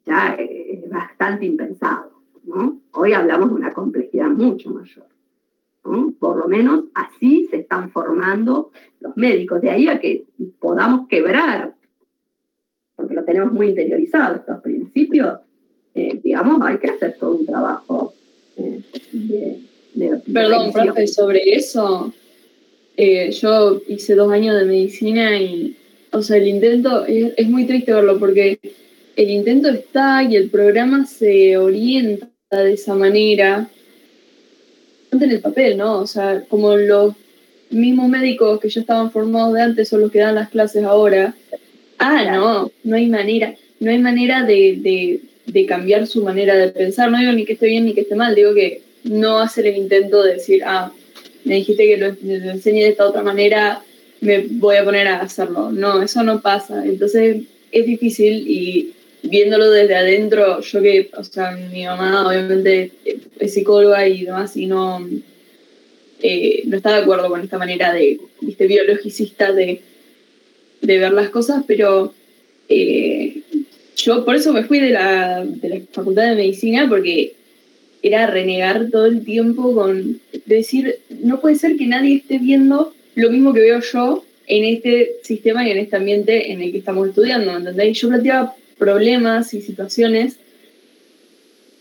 ya 0.05 0.37
es 0.39 0.89
bastante 0.89 1.45
impensado. 1.45 2.21
¿no? 2.45 2.79
Hoy 2.93 3.11
hablamos 3.11 3.49
de 3.49 3.55
una 3.55 3.73
complejidad 3.73 4.29
mucho 4.29 4.69
mayor. 4.69 5.07
Por 5.81 6.37
lo 6.37 6.47
menos 6.47 6.85
así 6.93 7.47
se 7.51 7.57
están 7.57 7.91
formando 7.91 8.71
los 9.01 9.17
médicos. 9.17 9.59
De 9.59 9.71
ahí 9.71 9.89
a 9.89 9.99
que 9.99 10.23
podamos 10.57 11.09
quebrar, 11.09 11.75
porque 12.95 13.13
lo 13.13 13.25
tenemos 13.25 13.51
muy 13.51 13.67
interiorizado 13.71 14.37
estos 14.37 14.61
principios, 14.61 15.39
eh, 15.95 16.21
digamos, 16.23 16.61
hay 16.61 16.77
que 16.77 16.91
hacer 16.91 17.17
todo 17.19 17.35
un 17.35 17.45
trabajo 17.45 18.13
eh, 18.55 18.81
de 19.95 20.21
Perdón, 20.33 20.71
profe, 20.71 21.07
sobre 21.07 21.41
eso, 21.55 22.13
eh, 22.97 23.31
yo 23.31 23.81
hice 23.87 24.15
dos 24.15 24.31
años 24.31 24.57
de 24.57 24.65
medicina 24.65 25.37
y, 25.39 25.75
o 26.11 26.21
sea, 26.21 26.37
el 26.37 26.47
intento, 26.47 27.05
es, 27.05 27.47
muy 27.47 27.65
triste 27.65 27.93
verlo 27.93 28.17
porque 28.19 28.59
el 29.15 29.29
intento 29.29 29.69
está 29.69 30.23
y 30.23 30.35
el 30.35 30.49
programa 30.49 31.05
se 31.05 31.57
orienta 31.57 32.27
de 32.51 32.73
esa 32.73 32.95
manera 32.95 33.69
en 35.11 35.31
el 35.31 35.39
papel, 35.39 35.77
¿no? 35.77 35.99
O 35.99 36.07
sea, 36.07 36.43
como 36.47 36.75
los 36.75 37.13
mismos 37.69 38.09
médicos 38.09 38.59
que 38.59 38.69
ya 38.69 38.81
estaban 38.81 39.11
formados 39.11 39.53
de 39.53 39.61
antes 39.61 39.89
son 39.89 40.01
los 40.01 40.11
que 40.11 40.19
dan 40.19 40.35
las 40.35 40.49
clases 40.49 40.83
ahora. 40.83 41.35
Ah, 41.97 42.23
no, 42.31 42.71
no 42.83 42.95
hay 42.95 43.07
manera, 43.07 43.55
no 43.79 43.91
hay 43.91 43.99
manera 43.99 44.43
de, 44.43 44.77
de, 44.81 45.21
de 45.45 45.65
cambiar 45.65 46.07
su 46.07 46.23
manera 46.23 46.55
de 46.55 46.69
pensar. 46.69 47.11
No 47.11 47.17
digo 47.17 47.31
ni 47.31 47.45
que 47.45 47.53
esté 47.53 47.67
bien 47.67 47.85
ni 47.85 47.93
que 47.93 48.01
esté 48.01 48.15
mal, 48.15 48.35
digo 48.35 48.53
que 48.53 48.81
no 49.03 49.39
hacer 49.39 49.67
el 49.67 49.77
intento 49.77 50.23
de 50.23 50.33
decir, 50.33 50.61
ah, 50.65 50.91
me 51.45 51.55
dijiste 51.55 51.85
que 51.85 51.97
lo, 51.97 52.07
enseñe 52.51 52.81
de 52.81 52.89
esta 52.89 53.07
otra 53.07 53.23
manera, 53.23 53.81
me 54.21 54.45
voy 54.49 54.75
a 54.77 54.83
poner 54.83 55.07
a 55.07 55.21
hacerlo. 55.21 55.71
No, 55.71 56.01
eso 56.01 56.23
no 56.23 56.41
pasa. 56.41 56.85
Entonces 56.85 57.43
es 57.71 57.85
difícil 57.85 58.47
y 58.47 58.93
viéndolo 59.23 59.69
desde 59.71 59.95
adentro, 59.95 60.59
yo 60.61 60.81
que, 60.81 61.09
o 61.15 61.23
sea, 61.23 61.51
mi 61.51 61.85
mamá 61.85 62.27
obviamente 62.27 62.91
es 63.39 63.53
psicóloga 63.53 64.07
y 64.07 64.25
demás 64.25 64.55
y 64.57 64.65
no, 64.67 65.07
eh, 66.21 66.63
no 66.65 66.77
está 66.77 66.95
de 66.95 67.03
acuerdo 67.03 67.29
con 67.29 67.41
esta 67.41 67.57
manera 67.57 67.93
de, 67.93 68.19
viste, 68.41 68.67
biologicista 68.67 69.51
de, 69.51 69.81
de 70.81 70.97
ver 70.97 71.13
las 71.13 71.29
cosas, 71.29 71.63
pero 71.67 72.13
eh, 72.69 73.41
yo 73.95 74.25
por 74.25 74.35
eso 74.35 74.53
me 74.53 74.63
fui 74.63 74.79
de 74.79 74.89
la, 74.89 75.45
de 75.45 75.69
la 75.69 75.79
facultad 75.91 76.29
de 76.29 76.35
medicina 76.35 76.87
porque 76.89 77.35
era 78.07 78.27
renegar 78.27 78.89
todo 78.91 79.05
el 79.05 79.23
tiempo 79.23 79.73
con 79.73 80.19
decir, 80.45 80.99
no 81.09 81.41
puede 81.41 81.55
ser 81.55 81.75
que 81.77 81.87
nadie 81.87 82.17
esté 82.17 82.37
viendo 82.37 82.93
lo 83.15 83.31
mismo 83.31 83.53
que 83.53 83.61
veo 83.61 83.79
yo 83.79 84.23
en 84.47 84.63
este 84.63 85.17
sistema 85.23 85.67
y 85.67 85.71
en 85.71 85.77
este 85.77 85.95
ambiente 85.95 86.51
en 86.51 86.61
el 86.61 86.71
que 86.71 86.77
estamos 86.77 87.07
estudiando, 87.09 87.55
¿entendés? 87.55 87.97
Yo 87.99 88.09
planteaba 88.09 88.53
problemas 88.77 89.53
y 89.53 89.61
situaciones 89.61 90.37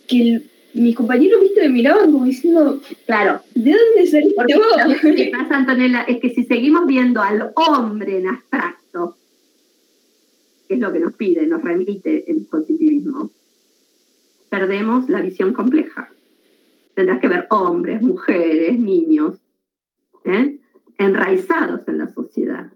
que 0.06 0.42
mis 0.74 0.96
compañeros, 0.96 1.40
viste, 1.40 1.62
me 1.62 1.68
miraban 1.68 2.10
como 2.12 2.24
diciendo, 2.24 2.80
claro, 3.06 3.40
¿de 3.54 3.72
dónde 3.72 4.10
saliste 4.10 4.56
vos? 4.56 5.02
Lo 5.02 5.14
que 5.14 5.26
pasa, 5.32 5.56
Antonella, 5.56 6.02
es 6.02 6.20
que 6.20 6.30
si 6.30 6.44
seguimos 6.44 6.86
viendo 6.86 7.22
al 7.22 7.52
hombre 7.54 8.18
en 8.18 8.28
abstracto, 8.28 9.16
que 10.66 10.74
es 10.74 10.80
lo 10.80 10.92
que 10.92 10.98
nos 10.98 11.12
pide, 11.14 11.46
nos 11.46 11.62
remite 11.62 12.24
el 12.30 12.46
positivismo, 12.46 13.30
perdemos 14.48 15.08
la 15.08 15.20
visión 15.20 15.52
compleja. 15.52 16.10
Tendrás 16.94 17.20
que 17.20 17.28
ver 17.28 17.46
hombres, 17.50 18.00
mujeres, 18.02 18.78
niños, 18.78 19.40
¿eh? 20.24 20.58
enraizados 20.98 21.86
en 21.88 21.98
la 21.98 22.08
sociedad. 22.08 22.70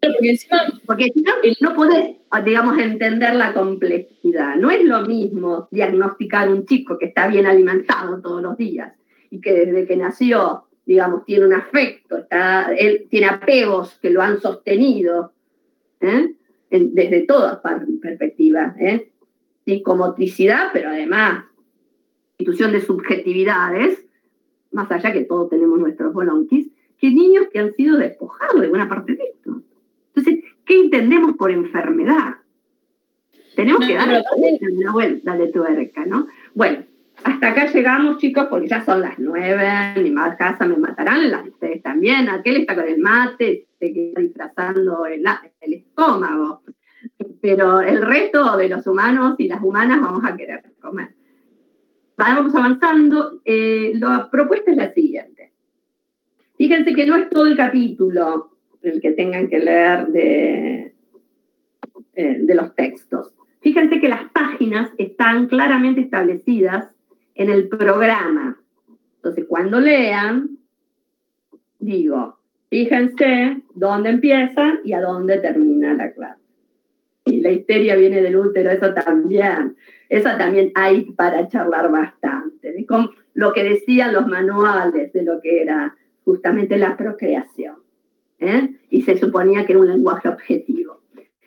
Porque, 0.00 0.30
encima, 0.30 0.58
porque 0.86 1.04
si 1.12 1.22
no, 1.22 1.32
no 1.60 1.74
podés, 1.74 2.16
digamos, 2.44 2.78
entender 2.78 3.34
la 3.34 3.52
complejidad. 3.52 4.56
No 4.56 4.70
es 4.70 4.84
lo 4.84 5.02
mismo 5.02 5.68
diagnosticar 5.70 6.48
un 6.48 6.66
chico 6.66 6.98
que 6.98 7.06
está 7.06 7.26
bien 7.26 7.46
alimentado 7.46 8.20
todos 8.20 8.42
los 8.42 8.56
días 8.56 8.92
y 9.30 9.40
que 9.40 9.52
desde 9.52 9.86
que 9.86 9.96
nació, 9.96 10.64
digamos, 10.86 11.24
tiene 11.24 11.46
un 11.46 11.54
afecto, 11.54 12.18
está, 12.18 12.72
él 12.74 13.06
tiene 13.10 13.26
apegos 13.26 13.98
que 14.00 14.10
lo 14.10 14.22
han 14.22 14.40
sostenido 14.40 15.32
¿eh? 16.00 16.34
desde 16.70 17.22
todas 17.22 17.58
perspectivas. 18.00 18.76
¿eh? 18.78 19.10
Psicomotricidad, 19.64 20.70
pero 20.72 20.90
además 20.90 21.44
institución 22.38 22.72
de 22.72 22.80
subjetividades, 22.80 24.04
más 24.70 24.90
allá 24.90 25.12
que 25.12 25.24
todos 25.24 25.50
tenemos 25.50 25.78
nuestros 25.78 26.12
bolonquis, 26.12 26.68
que 26.98 27.10
niños 27.10 27.48
que 27.52 27.58
han 27.58 27.74
sido 27.74 27.96
despojados 27.96 28.60
de 28.60 28.68
buena 28.68 28.88
parte 28.88 29.14
de 29.14 29.24
esto. 29.24 29.62
Entonces, 30.14 30.44
¿qué 30.64 30.80
entendemos 30.80 31.36
por 31.36 31.50
enfermedad? 31.50 32.36
Tenemos 33.56 33.84
que 33.86 33.94
darle 33.94 34.22
una 34.72 34.92
vuelta 34.92 35.36
de 35.36 35.48
tuerca, 35.48 36.06
¿no? 36.06 36.28
Bueno, 36.54 36.84
hasta 37.24 37.48
acá 37.48 37.66
llegamos, 37.66 38.18
chicos, 38.18 38.46
porque 38.48 38.68
ya 38.68 38.84
son 38.84 39.00
las 39.00 39.18
nueve, 39.18 40.00
mi 40.00 40.12
más 40.12 40.36
casa 40.36 40.64
me 40.66 40.76
matarán, 40.76 41.30
las 41.30 41.46
ustedes 41.48 41.82
también, 41.82 42.28
aquel 42.28 42.58
está 42.58 42.76
con 42.76 42.86
el 42.86 42.98
mate, 42.98 43.66
se 43.80 43.92
queda 43.92 44.20
disfrazando 44.20 45.06
el, 45.06 45.24
el 45.60 45.74
estómago, 45.74 46.62
pero 47.40 47.80
el 47.80 48.00
resto 48.02 48.56
de 48.56 48.68
los 48.68 48.86
humanos 48.86 49.34
y 49.38 49.48
las 49.48 49.60
humanas 49.60 50.00
vamos 50.00 50.24
a 50.24 50.36
querer 50.36 50.62
comer. 50.80 51.17
Vamos 52.18 52.52
avanzando, 52.52 53.40
eh, 53.44 53.92
la 53.94 54.28
propuesta 54.28 54.72
es 54.72 54.76
la 54.76 54.92
siguiente. 54.92 55.52
Fíjense 56.56 56.92
que 56.92 57.06
no 57.06 57.14
es 57.14 57.30
todo 57.30 57.46
el 57.46 57.56
capítulo 57.56 58.50
el 58.82 59.00
que 59.00 59.12
tengan 59.12 59.48
que 59.48 59.60
leer 59.60 60.08
de, 60.08 60.94
eh, 62.14 62.38
de 62.40 62.54
los 62.56 62.74
textos. 62.74 63.32
Fíjense 63.60 64.00
que 64.00 64.08
las 64.08 64.24
páginas 64.32 64.90
están 64.98 65.46
claramente 65.46 66.00
establecidas 66.00 66.90
en 67.36 67.50
el 67.50 67.68
programa. 67.68 68.60
Entonces, 69.16 69.44
cuando 69.48 69.78
lean, 69.78 70.58
digo, 71.78 72.40
fíjense 72.68 73.62
dónde 73.76 74.10
empieza 74.10 74.80
y 74.84 74.92
a 74.92 75.00
dónde 75.00 75.38
termina 75.38 75.94
la 75.94 76.10
clase. 76.12 76.42
Y 77.26 77.42
la 77.42 77.52
histeria 77.52 77.94
viene 77.94 78.22
del 78.22 78.36
útero, 78.36 78.70
eso 78.70 78.92
también. 78.92 79.76
Eso 80.08 80.30
también 80.38 80.72
hay 80.74 81.12
para 81.12 81.48
charlar 81.48 81.90
bastante. 81.90 82.86
Con 82.86 83.10
lo 83.34 83.52
que 83.52 83.64
decían 83.64 84.14
los 84.14 84.26
manuales 84.26 85.12
de 85.12 85.22
lo 85.22 85.40
que 85.40 85.62
era 85.62 85.96
justamente 86.24 86.78
la 86.78 86.96
procreación. 86.96 87.76
¿eh? 88.38 88.76
Y 88.90 89.02
se 89.02 89.18
suponía 89.18 89.66
que 89.66 89.72
era 89.72 89.80
un 89.80 89.88
lenguaje 89.88 90.28
objetivo. 90.28 91.00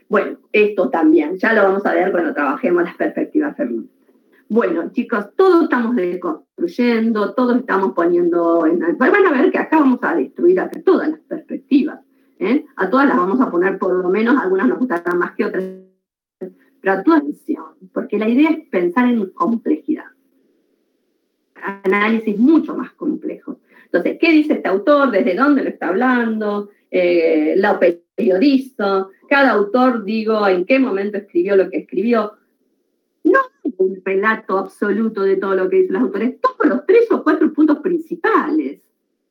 Bueno, 0.10 0.40
esto 0.52 0.90
también, 0.90 1.38
ya 1.38 1.54
lo 1.54 1.64
vamos 1.64 1.86
a 1.86 1.94
ver 1.94 2.12
cuando 2.12 2.34
trabajemos 2.34 2.84
las 2.84 2.96
perspectivas 2.96 3.56
feministas. 3.56 4.02
Bueno, 4.50 4.92
chicos, 4.92 5.28
todos 5.38 5.64
estamos 5.64 5.96
deconstruyendo, 5.96 7.34
todos 7.34 7.56
estamos 7.56 7.94
poniendo 7.94 8.66
en... 8.66 8.80
Van 8.98 9.26
a 9.26 9.32
ver 9.32 9.50
que 9.50 9.58
acá 9.58 9.80
vamos 9.80 10.00
a 10.02 10.14
destruir 10.14 10.60
a 10.60 10.70
todas 10.70 11.08
las 11.08 11.22
perspectivas. 11.22 12.02
¿eh? 12.40 12.66
A 12.76 12.90
todas 12.90 13.08
las 13.08 13.16
vamos 13.16 13.40
a 13.40 13.50
poner 13.50 13.78
por 13.78 13.94
lo 13.94 14.10
menos, 14.10 14.36
algunas 14.38 14.68
nos 14.68 14.80
gustarán 14.80 15.20
más 15.20 15.32
que 15.36 15.46
otras, 15.46 15.64
pero 16.82 17.04
tu 17.04 17.14
atención, 17.14 17.66
porque 17.94 18.18
la 18.18 18.28
idea 18.28 18.50
es 18.50 18.68
pensar 18.70 19.08
en 19.08 19.28
complejidad. 19.28 20.06
Análisis 21.84 22.38
mucho 22.38 22.76
más 22.76 22.92
complejos. 22.94 23.58
Entonces, 23.86 24.18
¿qué 24.20 24.32
dice 24.32 24.54
este 24.54 24.68
autor? 24.68 25.12
¿Desde 25.12 25.36
dónde 25.36 25.64
lo 25.64 25.70
está 25.70 25.90
hablando? 25.90 26.70
Eh, 26.90 27.54
la 27.58 27.80
periodista, 27.80 29.08
cada 29.30 29.52
autor, 29.52 30.04
digo, 30.04 30.48
en 30.48 30.66
qué 30.66 30.80
momento 30.80 31.18
escribió 31.18 31.56
lo 31.56 31.70
que 31.70 31.78
escribió 31.78 32.34
no 33.24 33.40
un 33.78 34.02
relato 34.04 34.58
absoluto 34.58 35.22
de 35.22 35.38
todo 35.38 35.56
lo 35.56 35.70
que 35.70 35.78
dicen 35.78 35.94
los 35.94 36.04
autores, 36.04 36.40
todos 36.42 36.66
los 36.66 36.86
tres 36.86 37.12
o 37.12 37.24
cuatro 37.24 37.54
puntos 37.54 37.80
principales. 37.80 38.82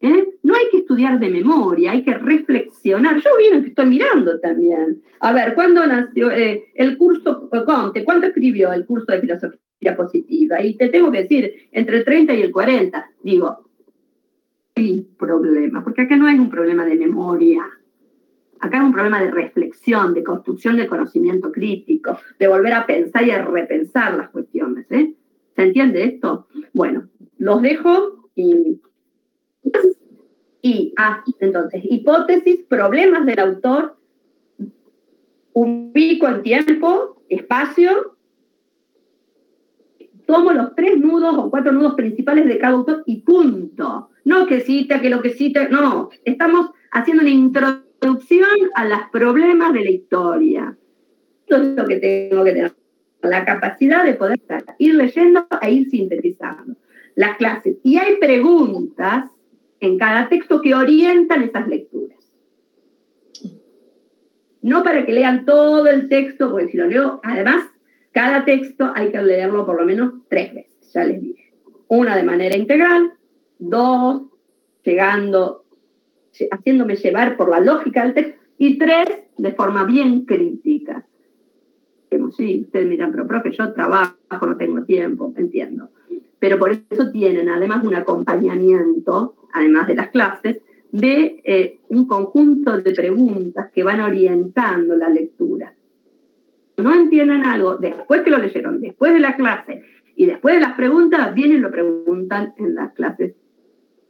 ¿Eh? 0.01 0.29
No 0.43 0.55
hay 0.55 0.65
que 0.71 0.79
estudiar 0.79 1.19
de 1.19 1.31
memoria, 1.31 1.93
hay 1.93 2.03
que 2.03 2.15
reflexionar. 2.15 3.17
Yo 3.17 3.31
vi 3.39 3.63
que 3.63 3.69
estoy 3.69 3.87
mirando 3.87 4.39
también. 4.41 5.03
A 5.21 5.33
ver, 5.33 5.55
¿cuándo 5.55 5.87
nació 5.87 6.31
eh, 6.31 6.65
el 6.75 6.97
curso 6.97 7.49
Conte? 7.67 8.05
¿Cuándo 8.05 8.27
escribió 8.27 8.73
el 8.73 8.87
curso 8.87 9.13
de 9.13 9.21
filosofía 9.21 9.97
positiva? 9.97 10.63
Y 10.63 10.77
te 10.77 10.89
tengo 10.89 11.11
que 11.13 11.23
decir, 11.23 11.69
entre 11.73 11.99
el 11.99 12.05
30 12.05 12.35
y 12.35 12.43
el 12.43 12.51
40. 12.51 13.11
Digo, 13.23 13.71
hay 14.75 15.07
problema, 15.19 15.85
porque 15.85 16.03
acá 16.03 16.17
no 16.17 16.27
hay 16.27 16.39
un 16.39 16.51
problema 16.51 16.85
de 16.85 16.97
memoria. 16.97 17.63
Acá 18.61 18.79
hay 18.79 18.87
un 18.87 18.93
problema 18.93 19.23
de 19.23 19.31
reflexión, 19.31 20.13
de 20.15 20.23
construcción 20.23 20.77
de 20.77 20.87
conocimiento 20.87 21.51
crítico, 21.51 22.19
de 22.39 22.49
volver 22.49 22.75
a 22.75 22.87
pensar 22.87 23.25
y 23.25 23.31
a 23.31 23.45
repensar 23.45 24.17
las 24.17 24.31
cuestiones. 24.31 24.87
¿eh? 24.91 25.15
¿Se 25.57 25.63
entiende 25.63 26.05
esto? 26.05 26.47
Bueno, 26.73 27.09
los 27.39 27.63
dejo 27.63 28.31
y... 28.35 28.81
Y, 30.63 30.93
ah, 30.97 31.25
entonces, 31.41 31.83
hipótesis, 31.85 32.61
problemas 32.69 33.25
del 33.25 33.39
autor, 33.39 33.97
ubico 35.53 36.29
el 36.29 36.43
tiempo, 36.43 37.23
espacio, 37.29 38.17
tomo 40.27 40.53
los 40.53 40.75
tres 40.75 40.99
nudos 40.99 41.35
o 41.37 41.51
cuatro 41.51 41.73
nudos 41.73 41.95
principales 41.95 42.47
de 42.47 42.59
cada 42.59 42.75
autor 42.75 43.03
y 43.07 43.23
punto. 43.23 44.11
No 44.25 44.47
que 44.47 44.61
cita, 44.61 45.01
que 45.01 45.11
lo 45.11 45.23
que 45.23 45.31
cita, 45.31 45.69
no, 45.69 46.11
estamos 46.25 46.71
haciendo 46.93 47.23
una 47.23 47.33
introducción 47.33 48.49
a 48.75 48.85
los 48.85 49.01
problemas 49.11 49.73
de 49.73 49.85
la 49.85 49.91
historia. 49.91 50.77
Esto 51.47 51.63
es 51.63 51.77
lo 51.77 51.87
que 51.87 51.97
tengo 51.97 52.45
que 52.45 52.53
tener, 52.53 52.75
la 53.23 53.45
capacidad 53.45 54.05
de 54.05 54.15
poder 54.15 54.41
ir 54.79 54.95
leyendo 54.95 55.47
e 55.61 55.73
ir 55.73 55.91
sintetizando 55.91 56.77
las 57.17 57.37
clases. 57.37 57.77
Y 57.83 57.97
hay 57.97 58.17
preguntas 58.17 59.31
en 59.81 59.99
cada 59.99 60.29
texto 60.29 60.61
que 60.61 60.75
orientan 60.75 61.43
esas 61.43 61.67
lecturas. 61.69 62.19
No 64.63 64.83
para 64.83 65.07
que 65.07 65.13
lean 65.13 65.47
todo 65.47 65.87
el 65.87 66.09
texto, 66.09 66.51
porque 66.51 66.69
si 66.69 66.77
lo 66.77 66.87
leo, 66.87 67.21
además, 67.23 67.65
cada 68.13 68.45
texto 68.45 68.93
hay 68.95 69.11
que 69.11 69.23
leerlo 69.23 69.65
por 69.65 69.81
lo 69.81 69.87
menos 69.87 70.13
tres 70.29 70.55
veces, 70.55 70.93
ya 70.93 71.05
les 71.05 71.21
dije. 71.21 71.55
Una 71.89 72.15
de 72.17 72.23
manera 72.23 72.57
integral, 72.57 73.15
dos, 73.59 74.23
llegando 74.85 75.65
haciéndome 76.51 76.97
llevar 76.97 77.37
por 77.37 77.49
la 77.51 77.61
lógica 77.61 78.05
del 78.05 78.15
texto, 78.15 78.41
y 78.59 78.79
tres, 78.79 79.09
de 79.39 79.53
forma 79.53 79.85
bien 79.85 80.25
crítica. 80.25 81.05
Sí, 82.37 82.63
ustedes 82.63 82.87
miran, 82.87 83.11
pero 83.11 83.27
profe, 83.27 83.51
yo 83.53 83.73
trabajo, 83.73 84.15
no 84.47 84.57
tengo 84.57 84.85
tiempo, 84.85 85.33
entiendo. 85.37 85.91
Pero 86.39 86.59
por 86.59 86.71
eso 86.71 87.11
tienen 87.11 87.49
además 87.49 87.85
un 87.85 87.95
acompañamiento, 87.95 89.35
además 89.53 89.87
de 89.87 89.95
las 89.95 90.09
clases, 90.09 90.59
de 90.93 91.41
eh, 91.45 91.79
un 91.89 92.07
conjunto 92.07 92.81
de 92.81 92.93
preguntas 92.93 93.71
que 93.73 93.83
van 93.83 94.01
orientando 94.01 94.97
la 94.97 95.09
lectura. 95.09 95.73
No 96.77 96.95
entiendan 96.95 97.45
algo, 97.45 97.77
después 97.77 98.23
que 98.23 98.31
lo 98.31 98.39
leyeron, 98.39 98.81
después 98.81 99.13
de 99.13 99.21
la 99.21 99.37
clase 99.37 99.83
y 100.17 100.27
después 100.27 100.55
de 100.55 100.61
las 100.61 100.75
preguntas, 100.75 101.35
vienen 101.35 101.59
y 101.59 101.61
lo 101.61 101.71
preguntan 101.71 102.55
en 102.57 102.75
las 102.75 102.93
clases 102.93 103.35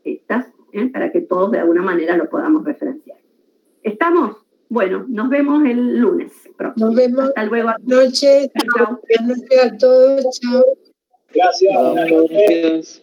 estas 0.05 0.47
¿eh? 0.73 0.89
para 0.89 1.13
que 1.13 1.21
todos 1.21 1.51
de 1.51 1.59
alguna 1.59 1.83
manera 1.83 2.17
lo 2.17 2.29
podamos 2.29 2.65
referenciar. 2.65 3.19
¿Estamos? 3.83 4.37
Bueno, 4.69 5.05
nos 5.09 5.29
vemos 5.29 5.65
el 5.65 5.99
lunes 5.99 6.33
próximo. 6.57 6.87
Nos 6.87 6.95
vemos. 6.97 7.25
Hasta 7.29 7.45
luego. 7.45 7.71
Noche. 7.83 8.51
Chao. 8.77 9.01
Buenas 9.19 9.39
noches 9.39 9.65
a 9.65 9.77
todos. 9.77 10.41
Chao. 10.41 10.65
Gracias. 11.35 13.03